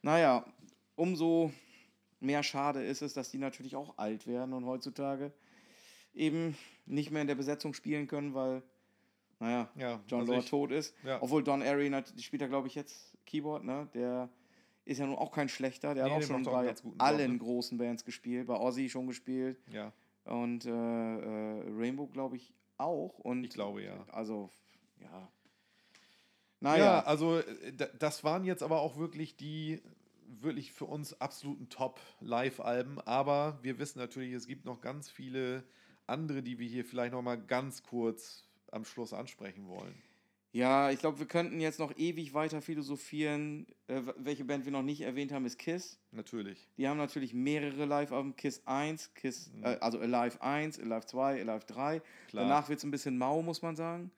Naja, 0.04 0.46
umso 0.96 1.52
mehr 2.20 2.44
schade 2.44 2.84
ist 2.84 3.02
es, 3.02 3.14
dass 3.14 3.32
die 3.32 3.40
natürlich 3.40 3.76
auch 3.76 3.98
alt 3.98 4.28
werden 4.28 4.54
und 4.54 4.66
heutzutage 4.66 5.34
eben 6.14 6.58
nicht 6.86 7.12
mehr 7.12 7.22
in 7.22 7.28
der 7.28 7.36
Besetzung 7.36 7.74
spielen 7.74 8.08
können, 8.08 8.34
weil, 8.34 8.62
naja, 9.40 9.70
Ja, 9.76 10.02
John 10.08 10.22
also 10.22 10.34
Lord 10.34 10.44
ich- 10.46 10.50
tot 10.50 10.72
ist. 10.72 10.96
Ja. 11.04 11.22
Obwohl 11.22 11.44
Don 11.44 11.62
Airy 11.62 11.92
spielt 12.20 12.42
ja, 12.42 12.48
glaube 12.48 12.68
ich, 12.68 12.76
jetzt 12.76 13.18
Keyboard, 13.26 13.64
ne? 13.64 13.88
Der 13.94 14.30
ist 14.86 14.98
ja 15.00 15.06
nun 15.06 15.16
auch 15.16 15.32
kein 15.32 15.48
schlechter. 15.50 15.94
Der 15.96 16.06
Nee, 16.06 16.12
hat 16.12 16.24
auch 16.24 16.28
schon 16.28 16.48
auch 16.48 16.52
bei 16.52 16.66
ganz 16.66 16.82
guten 16.82 16.98
Job, 16.98 17.08
allen 17.08 17.32
ne? 17.34 17.38
großen 17.38 17.78
Bands 17.78 18.04
gespielt, 18.04 18.48
bei 18.48 18.56
Ozzy 18.60 18.90
schon 18.90 19.08
gespielt 19.08 19.58
Ja, 19.72 19.94
und 20.26 20.66
äh, 20.66 20.70
äh, 20.70 21.64
Rainbow, 21.70 22.08
glaube 22.08 22.36
ich, 22.36 22.54
auch. 22.78 23.18
Und 23.20 23.44
ich 23.46 23.52
glaube 23.52 23.82
ja. 23.84 24.06
Also, 24.12 24.50
ja. 25.00 25.08
Ja, 25.10 25.30
Naja, 26.60 27.00
also 27.04 27.40
äh, 27.40 27.74
da- 27.74 27.88
das 28.00 28.24
waren 28.24 28.46
jetzt 28.46 28.64
aber 28.64 28.82
auch 28.82 28.98
wirklich 28.98 29.36
die 29.38 29.82
wirklich 30.26 30.72
für 30.74 30.86
uns 30.86 31.20
absoluten 31.22 31.70
Top-Live-Alben, 31.70 33.00
aber 33.02 33.60
wir 33.62 33.78
wissen 33.80 34.00
natürlich, 34.00 34.34
es 34.34 34.48
gibt 34.48 34.66
noch 34.66 34.82
ganz 34.82 35.10
viele 35.10 35.64
andere, 36.08 36.44
die 36.44 36.60
wir 36.60 36.68
hier 36.68 36.86
vielleicht 36.86 37.14
noch 37.14 37.22
mal 37.22 37.38
ganz 37.38 37.84
kurz 37.84 38.44
am 38.72 38.86
Schluss 38.86 39.14
ansprechen 39.14 39.68
wollen. 39.68 40.02
Ja, 40.54 40.92
ich 40.92 41.00
glaube, 41.00 41.18
wir 41.18 41.26
könnten 41.26 41.60
jetzt 41.60 41.80
noch 41.80 41.98
ewig 41.98 42.36
weiter 42.36 42.62
philosophieren. 42.62 43.66
Äh, 43.88 44.02
welche 44.18 44.46
Band 44.46 44.66
wir 44.66 44.72
noch 44.72 44.84
nicht 44.84 45.02
erwähnt 45.02 45.32
haben, 45.32 45.46
ist 45.48 45.58
Kiss. 45.58 46.00
Natürlich. 46.12 46.70
Die 46.78 46.88
haben 46.88 46.98
natürlich 46.98 47.34
mehrere 47.34 47.86
Live-Alben. 47.86 48.36
Kiss 48.36 48.62
1, 48.66 49.16
Kiss, 49.16 49.52
äh, 49.64 49.78
also 49.80 50.00
Alive 50.00 50.40
1, 50.42 50.80
Alive 50.80 51.08
2, 51.08 51.42
Alive 51.42 51.66
3. 51.66 52.02
Klar. 52.28 52.44
Danach 52.44 52.70
wird 52.70 52.78
es 52.78 52.86
ein 52.86 52.92
bisschen 52.92 53.18
mau, 53.18 53.42
muss 53.42 53.64
man 53.64 53.76
sagen. 53.76 54.12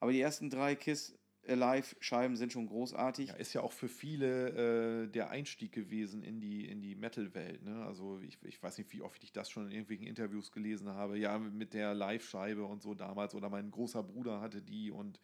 Aber 0.00 0.12
die 0.12 0.20
ersten 0.20 0.50
drei 0.50 0.74
Kiss 0.74 1.17
Alive-Scheiben 1.48 2.36
sind 2.36 2.52
schon 2.52 2.66
großartig. 2.66 3.30
Ja, 3.30 3.34
ist 3.34 3.52
ja 3.52 3.62
auch 3.62 3.72
für 3.72 3.88
viele 3.88 5.04
äh, 5.04 5.08
der 5.08 5.30
Einstieg 5.30 5.72
gewesen 5.72 6.22
in 6.22 6.40
die, 6.40 6.66
in 6.68 6.80
die 6.80 6.94
Metal-Welt. 6.94 7.62
Ne? 7.62 7.84
Also 7.84 8.20
ich, 8.20 8.38
ich 8.44 8.62
weiß 8.62 8.78
nicht, 8.78 8.92
wie 8.92 9.02
oft 9.02 9.22
ich 9.24 9.32
das 9.32 9.50
schon 9.50 9.66
in 9.66 9.72
irgendwelchen 9.72 10.06
Interviews 10.06 10.52
gelesen 10.52 10.88
habe. 10.88 11.18
Ja, 11.18 11.38
mit 11.38 11.74
der 11.74 11.94
Live-Scheibe 11.94 12.64
und 12.64 12.82
so 12.82 12.94
damals. 12.94 13.34
Oder 13.34 13.48
mein 13.50 13.70
großer 13.70 14.02
Bruder 14.02 14.40
hatte 14.40 14.62
die 14.62 14.90
und 14.90 15.20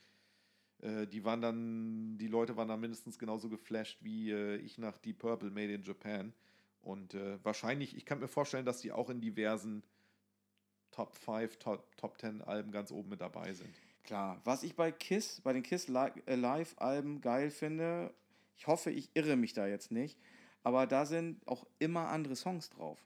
äh, 0.80 1.06
die 1.06 1.24
waren 1.24 1.40
dann, 1.40 2.18
die 2.18 2.28
Leute 2.28 2.56
waren 2.56 2.68
dann 2.68 2.80
mindestens 2.80 3.18
genauso 3.18 3.48
geflasht 3.48 3.98
wie 4.02 4.30
äh, 4.30 4.56
ich 4.56 4.78
nach 4.78 4.98
Deep 4.98 5.18
Purple 5.18 5.50
Made 5.50 5.72
in 5.72 5.82
Japan. 5.82 6.32
Und 6.82 7.14
äh, 7.14 7.42
wahrscheinlich, 7.42 7.96
ich 7.96 8.04
kann 8.04 8.20
mir 8.20 8.28
vorstellen, 8.28 8.66
dass 8.66 8.80
die 8.80 8.92
auch 8.92 9.08
in 9.08 9.20
diversen 9.20 9.82
Top 10.90 11.14
5, 11.16 11.56
Top, 11.58 11.96
Top 11.96 12.18
10 12.20 12.42
Alben 12.42 12.70
ganz 12.70 12.92
oben 12.92 13.08
mit 13.08 13.20
dabei 13.20 13.52
sind. 13.52 13.74
Klar. 14.04 14.40
Was 14.44 14.62
ich 14.62 14.76
bei 14.76 14.92
Kiss, 14.92 15.40
bei 15.42 15.52
den 15.52 15.62
Kiss 15.62 15.88
Li- 15.88 16.22
Alive-Alben 16.26 17.20
geil 17.20 17.50
finde, 17.50 18.12
ich 18.56 18.66
hoffe, 18.66 18.90
ich 18.90 19.10
irre 19.14 19.36
mich 19.36 19.52
da 19.54 19.66
jetzt 19.66 19.90
nicht, 19.90 20.18
aber 20.62 20.86
da 20.86 21.06
sind 21.06 21.46
auch 21.46 21.66
immer 21.78 22.08
andere 22.08 22.36
Songs 22.36 22.70
drauf. 22.70 22.98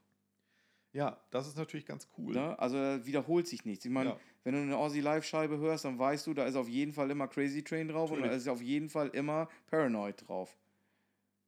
Ja, 0.92 1.20
das 1.30 1.46
ist 1.46 1.56
natürlich 1.56 1.86
ganz 1.86 2.08
cool. 2.18 2.34
Ne? 2.34 2.58
Also 2.58 2.76
da 2.76 3.06
wiederholt 3.06 3.46
sich 3.46 3.64
nichts. 3.64 3.84
Ich 3.84 3.90
meine, 3.90 4.10
Ja. 4.10 4.20
wenn 4.44 4.54
du 4.54 4.60
eine 4.60 4.76
Aussie 4.76 5.00
Live-Scheibe 5.00 5.58
hörst, 5.58 5.84
dann 5.84 5.98
weißt 5.98 6.26
du, 6.26 6.34
da 6.34 6.46
ist 6.46 6.56
auf 6.56 6.68
jeden 6.68 6.92
Fall 6.92 7.10
immer 7.10 7.28
Crazy 7.28 7.62
Train 7.62 7.88
drauf 7.88 8.10
und 8.10 8.16
da 8.18 8.22
Natürlich. 8.26 8.42
ist 8.46 8.48
auf 8.48 8.62
jeden 8.62 8.88
Fall 8.88 9.08
immer 9.08 9.48
Paranoid 9.66 10.26
drauf. 10.26 10.56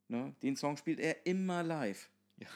Ne? 0.07 0.33
Den 0.43 0.55
Song 0.55 0.77
spielt 0.77 0.99
er 0.99 1.25
immer 1.25 1.63
live. 1.63 2.09
Ja. 2.37 2.47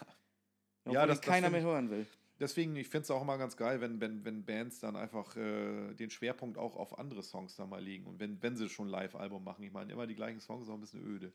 Obwohl 0.86 0.94
Ja, 0.94 1.06
das- 1.08 1.22
keiner 1.22 1.50
find 1.50 1.54
mehr 1.54 1.62
hören 1.64 1.90
will. 1.90 2.06
Deswegen, 2.46 2.76
ich 2.76 2.90
finde 2.90 3.06
es 3.06 3.10
auch 3.10 3.24
immer 3.24 3.40
ganz 3.40 3.58
geil, 3.58 3.82
wenn, 3.82 4.00
wenn, 4.00 4.24
wenn 4.24 4.46
Bands 4.46 4.80
dann 4.80 4.96
einfach 4.96 5.36
äh, 5.36 5.96
den 5.96 6.12
Schwerpunkt 6.12 6.60
auch 6.60 6.76
auf 6.76 7.00
andere 7.00 7.24
Songs 7.24 7.56
da 7.56 7.66
mal 7.66 7.82
legen. 7.82 8.06
Und 8.06 8.20
wenn, 8.20 8.40
wenn 8.44 8.56
sie 8.56 8.70
schon 8.70 8.88
Live-Album 8.88 9.44
machen, 9.44 9.64
ich 9.64 9.72
meine, 9.72 9.92
immer 9.92 10.06
die 10.06 10.14
gleichen 10.14 10.40
Songs 10.40 10.62
ist 10.62 10.70
auch 10.70 10.76
ein 10.76 10.82
bisschen 10.82 11.04
öde. 11.04 11.32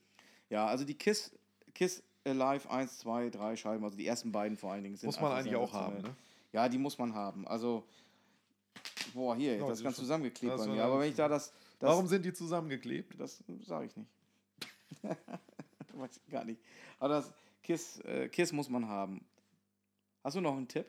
Ja, 0.51 0.67
also 0.67 0.85
die 0.85 0.95
Kiss, 0.95 1.37
Kiss 1.75 2.05
Alive 2.25 2.71
1, 2.71 3.01
2, 3.01 3.31
3 3.31 3.57
Scheiben, 3.57 3.83
also 3.83 3.97
die 3.97 4.07
ersten 4.07 4.31
beiden 4.31 4.57
vor 4.57 4.71
allen 4.71 4.85
Dingen 4.85 4.97
sind 4.97 5.09
Muss 5.09 5.21
man 5.21 5.33
eigentlich 5.33 5.57
auch 5.57 5.73
haben, 5.73 6.01
ne? 6.01 6.15
Ja, 6.53 6.69
die 6.69 6.79
muss 6.79 6.97
man 6.97 7.13
haben. 7.13 7.45
Also, 7.49 7.85
boah, 9.13 9.35
hier, 9.35 9.57
Ja, 9.57 9.67
das 9.67 9.79
ist 9.79 9.83
ganz 9.83 9.97
zusammengeklebt 9.97 10.57
bei 10.59 10.67
mir. 10.69 10.85
Aber 10.85 11.01
wenn 11.01 11.09
ich 11.09 11.17
da 11.17 11.27
das. 11.27 11.53
das 11.81 11.91
Warum 11.91 12.07
sind 12.07 12.25
die 12.25 12.33
zusammengeklebt? 12.33 13.19
Das 13.19 13.43
sage 13.67 13.87
ich 13.87 13.97
nicht. 13.97 14.11
Weiß 15.95 16.21
ich 16.25 16.31
gar 16.31 16.45
nicht. 16.45 16.61
Aber 17.01 17.15
das 17.15 17.33
Kiss, 17.65 17.99
äh, 18.03 18.29
Kiss 18.29 18.53
muss 18.53 18.69
man 18.69 18.87
haben. 18.87 19.25
Hast 20.23 20.37
du 20.37 20.41
noch 20.41 20.57
einen 20.57 20.69
Tipp? 20.69 20.87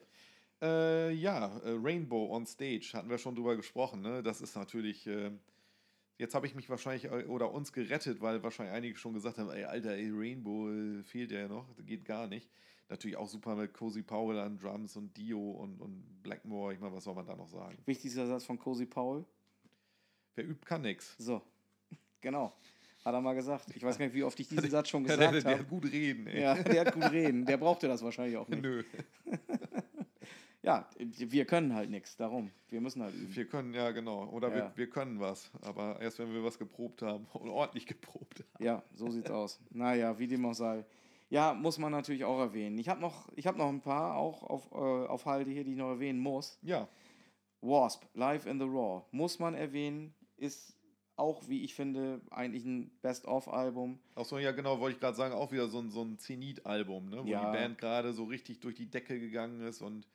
Äh, 0.62 1.10
ja, 1.12 1.58
äh, 1.58 1.76
Rainbow 1.82 2.34
on 2.34 2.46
Stage, 2.46 2.90
hatten 2.94 3.10
wir 3.10 3.18
schon 3.18 3.34
drüber 3.34 3.56
gesprochen. 3.56 4.00
Ne? 4.00 4.22
Das 4.22 4.40
ist 4.40 4.54
natürlich. 4.54 5.06
Äh, 5.06 5.32
jetzt 6.18 6.34
habe 6.36 6.46
ich 6.46 6.54
mich 6.54 6.70
wahrscheinlich 6.70 7.04
äh, 7.06 7.24
oder 7.24 7.50
uns 7.52 7.72
gerettet, 7.72 8.20
weil 8.20 8.42
wahrscheinlich 8.44 8.74
einige 8.74 8.96
schon 8.96 9.12
gesagt 9.12 9.38
haben: 9.38 9.50
ey, 9.50 9.64
Alter, 9.64 9.90
ey, 9.92 10.10
Rainbow 10.14 10.70
äh, 10.70 11.02
fehlt 11.02 11.32
ja 11.32 11.48
noch, 11.48 11.66
geht 11.84 12.04
gar 12.04 12.28
nicht. 12.28 12.48
Natürlich 12.88 13.16
auch 13.16 13.28
super 13.28 13.56
mit 13.56 13.72
Cozy 13.72 14.02
Powell 14.02 14.38
an 14.38 14.58
Drums 14.58 14.96
und 14.96 15.16
Dio 15.16 15.38
und, 15.52 15.80
und 15.80 16.22
Blackmore. 16.22 16.74
Ich 16.74 16.80
meine, 16.80 16.94
was 16.94 17.04
soll 17.04 17.14
man 17.14 17.26
da 17.26 17.34
noch 17.34 17.48
sagen? 17.48 17.78
Wichtigster 17.86 18.26
Satz 18.26 18.44
von 18.44 18.58
Cozy 18.58 18.86
Paul. 18.86 19.24
Wer 20.34 20.44
übt, 20.44 20.64
kann 20.64 20.82
nix. 20.82 21.14
So, 21.18 21.42
genau. 22.20 22.52
Hat 23.04 23.14
er 23.14 23.20
mal 23.20 23.34
gesagt. 23.34 23.74
Ich 23.74 23.82
weiß 23.82 23.98
gar 23.98 24.04
nicht, 24.04 24.14
wie 24.14 24.22
oft 24.22 24.38
ich 24.38 24.48
diesen 24.48 24.70
Satz 24.70 24.90
schon 24.90 25.02
gesagt 25.02 25.20
der, 25.20 25.32
der 25.32 25.50
habe. 25.52 25.60
hat 25.62 25.68
gut 25.68 25.90
reden, 25.90 26.26
ey. 26.28 26.42
Ja, 26.42 26.54
der 26.62 26.84
hat 26.84 26.94
gut 26.94 27.10
reden. 27.10 27.44
Der 27.46 27.56
brauchte 27.56 27.88
das 27.88 28.02
wahrscheinlich 28.02 28.36
auch 28.36 28.48
nicht. 28.48 28.62
Nö. 28.62 28.84
Ja, 30.62 30.88
wir 30.96 31.44
können 31.44 31.74
halt 31.74 31.90
nichts, 31.90 32.16
darum. 32.16 32.50
Wir 32.68 32.80
müssen 32.80 33.02
halt 33.02 33.14
üben. 33.14 33.34
Wir 33.34 33.46
können, 33.48 33.74
ja 33.74 33.90
genau. 33.90 34.26
Oder 34.28 34.48
Ja. 34.48 34.54
Wir, 34.54 34.72
wir 34.76 34.90
können 34.90 35.18
was. 35.18 35.50
Aber 35.62 36.00
erst 36.00 36.20
wenn 36.20 36.32
wir 36.32 36.44
was 36.44 36.56
geprobt 36.58 37.02
haben 37.02 37.26
und 37.32 37.48
ordentlich 37.48 37.86
geprobt 37.86 38.44
haben. 38.54 38.64
Ja, 38.64 38.82
so 38.94 39.10
sieht's 39.10 39.30
aus. 39.30 39.60
Naja, 39.70 40.18
wie 40.18 40.28
dem 40.28 40.44
auch 40.46 40.54
sei. 40.54 40.84
Ja, 41.30 41.54
muss 41.54 41.78
man 41.78 41.90
natürlich 41.90 42.24
auch 42.24 42.38
erwähnen. 42.38 42.78
Ich 42.78 42.88
habe 42.88 43.00
noch, 43.00 43.28
ich 43.34 43.46
hab 43.46 43.56
noch 43.56 43.68
ein 43.68 43.80
paar 43.80 44.16
auch 44.16 44.42
auf, 44.44 44.70
äh, 44.72 44.76
auf 45.08 45.24
Halde 45.26 45.50
hier, 45.50 45.64
die 45.64 45.72
ich 45.72 45.78
noch 45.78 45.88
erwähnen 45.88 46.20
muss. 46.20 46.58
Ja, 46.62 46.86
Wasp, 47.60 48.04
Live 48.14 48.46
in 48.46 48.58
the 48.58 48.66
Raw, 48.66 49.02
muss 49.12 49.38
man 49.38 49.54
erwähnen, 49.54 50.12
ist 50.36 50.76
auch, 51.16 51.48
wie 51.48 51.62
ich 51.64 51.74
finde, 51.74 52.20
eigentlich 52.30 52.64
ein 52.64 52.90
Best-of-Album. 53.02 53.98
Auch 54.14 54.24
so, 54.24 54.38
ja 54.38 54.50
genau, 54.52 54.80
wollte 54.80 54.96
ich 54.96 55.00
gerade 55.00 55.16
sagen, 55.16 55.34
auch 55.34 55.52
wieder 55.52 55.68
so 55.68 55.78
ein, 55.78 55.90
so 55.90 56.02
ein 56.02 56.18
Zenit-Album, 56.18 57.08
ne? 57.10 57.22
wo 57.24 57.28
Ja. 57.28 57.50
die 57.50 57.56
Band 57.56 57.78
gerade 57.78 58.12
so 58.12 58.24
richtig 58.24 58.60
durch 58.60 58.74
die 58.74 58.90
Decke 58.90 59.18
gegangen 59.20 59.60
ist 59.62 59.80
und 59.80 60.06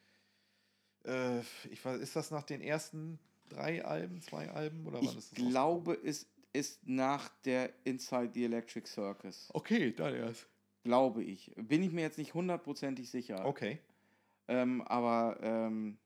äh, 1.07 1.39
ich 1.71 1.83
weiß, 1.83 1.99
ist 1.99 2.15
das 2.15 2.31
nach 2.31 2.43
den 2.43 2.61
ersten 2.61 3.19
drei 3.49 3.83
Alben, 3.85 4.21
zwei 4.21 4.49
Alben 4.49 4.85
oder 4.85 4.97
wann 4.97 5.05
Ich 5.05 5.17
ist 5.17 5.31
das? 5.31 5.37
glaube, 5.37 5.93
es 6.03 6.27
ist 6.53 6.85
nach 6.87 7.29
der 7.45 7.71
Inside 7.85 8.31
the 8.33 8.45
Electric 8.45 8.87
Circus. 8.87 9.49
Okay, 9.53 9.91
dann 9.93 10.13
erst. 10.15 10.47
Glaube 10.83 11.23
ich. 11.23 11.51
Bin 11.55 11.83
ich 11.83 11.91
mir 11.91 12.01
jetzt 12.01 12.17
nicht 12.17 12.33
hundertprozentig 12.33 13.09
sicher. 13.09 13.45
Okay. 13.45 13.79
Ähm, 14.47 14.81
aber 14.83 15.37
ähm, 15.41 15.97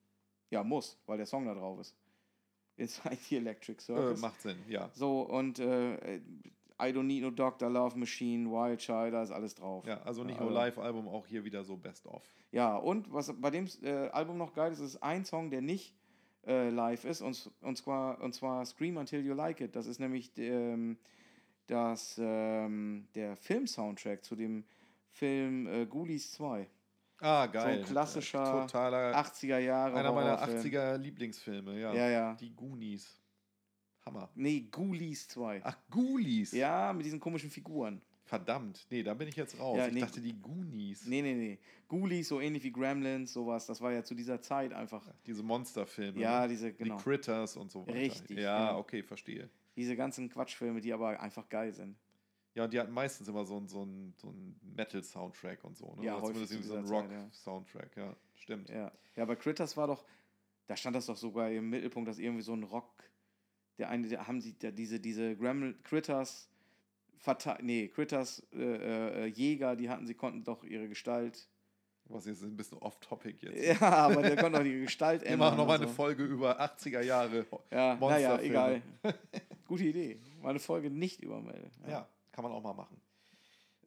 ja, 0.50 0.64
muss, 0.64 0.98
weil 1.06 1.18
der 1.18 1.26
Song 1.28 1.46
da 1.46 1.54
drauf 1.54 1.80
ist. 1.80 1.96
Inside 2.78 3.18
the 3.30 3.38
Electric 3.38 3.78
Äh, 3.78 3.82
Circus. 3.82 4.20
macht 4.22 4.42
Sinn, 4.42 4.58
ja. 4.68 4.90
so, 4.94 5.22
und 5.22 5.60
äh, 5.60 6.20
I 6.82 6.92
Don't 6.94 7.04
Need 7.04 7.24
No 7.24 7.30
Doctor, 7.32 7.70
Love 7.70 7.98
Machine, 7.98 8.50
Wild 8.50 8.80
Child, 8.80 9.14
da 9.14 9.24
ist 9.24 9.32
alles 9.32 9.56
drauf. 9.56 9.86
Ja, 9.86 10.02
also 10.04 10.24
nicht 10.24 10.36
Ja, 10.40 10.42
nur 10.46 10.50
also- 10.52 10.60
Live-Album, 10.62 11.08
auch 11.08 11.28
hier 11.28 11.44
wieder 11.44 11.64
so 11.64 11.78
Best-of. 11.78 12.24
Ja, 12.52 12.76
und 12.76 13.12
was 13.14 13.32
bei 13.40 13.50
dem 13.50 13.68
äh, 13.84 14.10
Album 14.10 14.38
noch 14.38 14.54
geil 14.54 14.72
ist, 14.72 14.80
ist 14.80 15.02
ein 15.02 15.24
Song, 15.26 15.50
der 15.52 15.62
nicht 15.62 15.94
äh, 16.48 16.70
live 16.70 17.06
ist, 17.06 17.22
und, 17.22 17.50
und, 17.62 17.78
zwar, 17.78 18.20
und 18.22 18.34
zwar 18.34 18.66
Scream 18.66 18.98
Until 18.98 19.24
You 19.24 19.34
Like 19.34 19.62
It. 19.62 19.76
Das 19.76 19.86
ist 19.86 20.00
nämlich 20.00 20.32
ähm, 20.38 20.98
das, 21.68 22.20
ähm, 22.22 23.08
der 23.16 23.36
Film-Soundtrack 23.38 24.24
zu 24.26 24.36
dem 24.36 24.64
Film 25.10 25.68
äh, 25.68 25.86
Ghoulies 25.86 26.32
2. 26.34 26.68
Ah, 27.20 27.46
geil. 27.46 27.76
So 27.76 27.80
ein 27.82 27.86
klassischer 27.86 28.42
Äh, 28.44 28.62
Totaler, 28.62 29.16
80er 29.16 29.60
Jahre. 29.60 29.96
einer 30.00 30.12
meiner 30.12 30.32
Horrorfilm. 30.42 30.60
80er 30.60 30.98
Lieblingsfilme, 30.98 31.80
ja. 31.80 31.94
Ja, 31.94 32.10
ja. 32.10 32.34
Die 32.34 32.50
Goonies. 32.56 33.21
Hammer. 34.06 34.30
Nee, 34.36 34.68
Ghoulies 34.72 35.28
2. 35.28 35.62
Ach, 35.64 35.78
Ghoulies. 35.90 36.52
Ja, 36.54 36.94
mit 36.94 37.06
diesen 37.06 37.20
komischen 37.20 37.50
Figuren. 37.50 38.02
Verdammt. 38.26 38.88
Nee, 38.90 39.04
da 39.04 39.14
bin 39.14 39.28
ich 39.28 39.36
jetzt 39.36 39.60
raus. 39.60 39.78
Ja, 39.78 39.88
ich 39.88 39.94
nee. 39.94 40.00
dachte, 40.00 40.22
die 40.22 40.34
Goonies. 40.42 41.06
Nee, 41.06 41.22
nee, 41.22 41.34
nee. 41.34 41.60
Ghoulies, 41.90 42.30
so 42.30 42.40
ähnlich 42.40 42.64
wie 42.64 42.72
Gremlins, 42.72 43.34
sowas. 43.34 43.66
Das 43.66 43.82
war 43.82 43.92
ja 43.92 44.04
zu 44.04 44.16
dieser 44.16 44.40
Zeit 44.40 44.72
einfach. 44.72 45.06
Diese 45.26 45.44
Monsterfilme. 45.44 46.20
Ja, 46.20 46.44
ne? 46.44 46.48
diese, 46.48 46.72
genau. 46.72 46.96
Die 46.96 47.04
Critters 47.04 47.58
und 47.58 47.70
so 47.70 47.86
weiter. 47.86 47.98
Richtig, 47.98 48.40
Ja, 48.40 48.68
genau. 48.68 48.80
okay, 48.80 49.04
verstehe. 49.04 49.50
Diese 49.76 49.98
ganzen 49.98 50.30
Quatschfilme, 50.30 50.80
die 50.80 50.94
aber 50.94 51.20
einfach 51.20 51.50
geil 51.50 51.74
sind. 51.74 51.98
Ja, 52.54 52.66
und 52.66 52.74
die 52.74 52.80
hatten 52.80 52.94
meistens 52.94 53.28
immer 53.28 53.46
so 53.46 53.58
einen 53.58 53.68
so 53.68 53.86
so 54.18 54.30
einen 54.30 54.60
Metal-Soundtrack 54.76 55.64
und 55.64 55.78
so. 55.78 55.96
Ne? 55.96 56.06
Ja, 56.06 56.18
Oder 56.18 56.28
zumindest 56.28 56.50
zu 56.50 56.56
irgendwie 56.56 56.68
so 56.70 56.76
einen 56.76 56.84
dieser 56.86 57.02
Zeit, 57.02 57.12
ja. 57.12 57.22
Rock-Soundtrack, 57.24 57.98
ja. 57.98 58.16
Stimmt. 58.36 58.70
Ja. 58.70 58.92
ja, 59.16 59.26
bei 59.26 59.36
Critters 59.36 59.78
war 59.78 59.88
doch, 59.88 60.06
da 60.68 60.76
stand 60.76 60.96
das 60.96 61.06
doch 61.06 61.18
sogar 61.18 61.50
im 61.50 61.70
Mittelpunkt, 61.70 62.10
dass 62.10 62.20
irgendwie 62.20 62.42
so 62.44 62.54
ein 62.54 62.64
Rock, 62.64 63.04
der 63.78 63.90
eine, 63.90 64.08
der 64.08 64.28
haben 64.28 64.42
sie, 64.42 64.54
diese, 64.54 65.00
diese 65.00 65.36
Gremlin, 65.36 65.76
Critters, 65.84 66.50
Verte 67.18 67.58
nee, 67.62 67.88
Critters 67.88 68.44
äh, 68.54 69.26
äh, 69.26 69.26
Jäger, 69.28 69.76
die 69.76 69.90
hatten, 69.90 70.08
sie 70.08 70.16
konnten 70.16 70.44
doch 70.44 70.64
ihre 70.64 70.88
Gestalt, 70.88 71.48
Was 72.06 72.26
jetzt 72.26 72.44
ein 72.44 72.58
bisschen 72.58 72.80
off-topic 72.80 73.46
jetzt. 73.46 73.80
ja, 73.82 73.90
aber 73.90 74.24
der 74.24 74.36
konnte 74.36 74.60
doch 74.60 74.66
ihre 74.66 74.82
Gestalt 74.82 75.22
Wir 75.22 75.28
ändern. 75.32 75.50
machen 75.50 75.58
nochmal 75.58 75.78
und 75.78 75.84
eine 75.84 75.92
so. 75.92 75.96
Folge 75.96 76.24
über 76.24 76.60
80er 76.60 77.02
Jahre. 77.02 77.46
Ja, 77.72 77.96
naja, 77.96 78.40
egal. 78.40 78.82
Gute 79.68 79.84
Idee. 79.84 80.20
Mal 80.42 80.50
eine 80.50 80.60
Folge 80.60 80.90
nicht 80.90 81.22
über 81.22 81.40
Mel. 81.40 81.70
Ja, 81.88 82.08
kann 82.32 82.44
man 82.44 82.52
auch 82.52 82.62
mal 82.64 82.74
machen. 82.74 83.00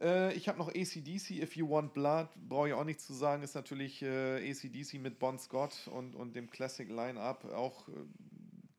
Äh, 0.00 0.34
ich 0.34 0.48
habe 0.48 0.58
noch 0.58 0.68
ACDC, 0.68 1.42
If 1.42 1.56
You 1.56 1.68
Want 1.68 1.92
Blood, 1.94 2.28
brauche 2.48 2.68
ich 2.68 2.74
auch 2.74 2.84
nichts 2.84 3.06
zu 3.06 3.14
sagen, 3.14 3.42
ist 3.42 3.54
natürlich 3.54 4.02
äh, 4.02 4.50
ACDC 4.50 4.94
mit 5.00 5.18
Bon 5.18 5.38
Scott 5.38 5.88
und, 5.92 6.14
und 6.14 6.36
dem 6.36 6.50
Classic 6.50 6.88
Line-Up. 6.88 7.44
Auch 7.52 7.88
äh, 7.88 7.92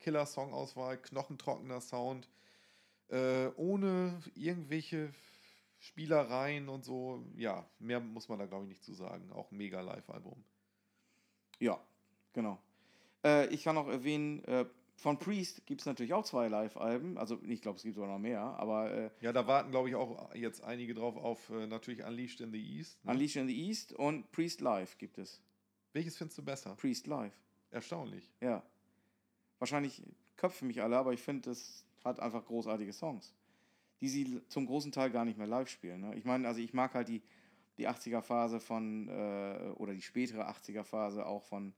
Killer-Song-Auswahl, 0.06 0.98
knochentrockener 0.98 1.80
Sound, 1.80 2.28
äh, 3.08 3.48
ohne 3.56 4.22
irgendwelche 4.36 5.12
Spielereien 5.80 6.68
und 6.68 6.84
so. 6.84 7.24
Ja, 7.34 7.68
mehr 7.80 7.98
muss 7.98 8.28
man 8.28 8.38
da, 8.38 8.46
glaube 8.46 8.64
ich, 8.66 8.68
nicht 8.68 8.84
zu 8.84 8.94
sagen. 8.94 9.32
Auch 9.32 9.50
ein 9.50 9.56
mega 9.56 9.80
Live-Album. 9.80 10.44
Ja, 11.58 11.80
genau. 12.32 12.56
Äh, 13.24 13.48
ich 13.48 13.64
kann 13.64 13.74
noch 13.74 13.88
erwähnen, 13.88 14.44
äh, 14.44 14.64
von 14.94 15.18
Priest 15.18 15.66
gibt 15.66 15.80
es 15.80 15.86
natürlich 15.86 16.14
auch 16.14 16.24
zwei 16.24 16.46
Live-Alben. 16.46 17.18
Also 17.18 17.40
ich 17.42 17.60
glaube, 17.60 17.78
es 17.78 17.82
gibt 17.82 17.96
sogar 17.96 18.08
noch 18.08 18.20
mehr, 18.20 18.40
aber 18.40 18.92
äh, 18.92 19.10
Ja, 19.22 19.32
da 19.32 19.48
warten, 19.48 19.72
glaube 19.72 19.88
ich, 19.88 19.96
auch 19.96 20.32
jetzt 20.36 20.62
einige 20.62 20.94
drauf 20.94 21.16
auf 21.16 21.50
äh, 21.50 21.66
natürlich 21.66 22.04
Unleashed 22.04 22.40
in 22.40 22.52
the 22.52 22.64
East. 22.78 23.04
Ne? 23.04 23.10
Unleashed 23.10 23.36
in 23.42 23.48
the 23.48 23.60
East 23.68 23.92
und 23.92 24.30
Priest 24.30 24.60
Live 24.60 24.98
gibt 24.98 25.18
es. 25.18 25.42
Welches 25.92 26.16
findest 26.16 26.38
du 26.38 26.44
besser? 26.44 26.76
Priest 26.76 27.08
Live, 27.08 27.34
Erstaunlich. 27.72 28.30
ja. 28.40 28.62
Wahrscheinlich 29.58 30.02
köpfen 30.36 30.68
mich 30.68 30.82
alle, 30.82 30.96
aber 30.96 31.12
ich 31.12 31.22
finde, 31.22 31.50
es 31.50 31.86
hat 32.04 32.20
einfach 32.20 32.44
großartige 32.44 32.92
Songs, 32.92 33.34
die 34.00 34.08
sie 34.08 34.40
zum 34.48 34.66
großen 34.66 34.92
Teil 34.92 35.10
gar 35.10 35.24
nicht 35.24 35.38
mehr 35.38 35.46
live 35.46 35.68
spielen. 35.68 36.02
Ne? 36.02 36.14
Ich 36.16 36.24
meine, 36.24 36.46
also 36.46 36.60
ich 36.60 36.74
mag 36.74 36.94
halt 36.94 37.08
die, 37.08 37.22
die 37.78 37.88
80er-Phase 37.88 38.60
von, 38.60 39.08
äh, 39.08 39.72
oder 39.76 39.94
die 39.94 40.02
spätere 40.02 40.48
80er-Phase 40.48 41.26
auch 41.26 41.42
von, 41.44 41.74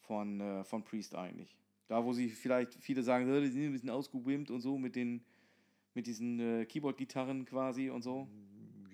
von, 0.00 0.40
äh, 0.40 0.64
von 0.64 0.84
Priest 0.84 1.14
eigentlich. 1.14 1.56
Da, 1.88 2.04
wo 2.04 2.12
sie 2.12 2.28
vielleicht, 2.28 2.74
viele 2.74 3.02
sagen, 3.02 3.28
"Äh, 3.28 3.40
die 3.40 3.48
sind 3.48 3.64
ein 3.64 3.72
bisschen 3.72 3.90
ausgewimmt 3.90 4.50
und 4.50 4.60
so 4.60 4.78
mit 4.78 4.94
den, 4.94 5.24
mit 5.94 6.06
diesen 6.06 6.38
äh, 6.38 6.66
Keyboard-Gitarren 6.66 7.44
quasi 7.44 7.90
und 7.90 8.02
so. 8.02 8.28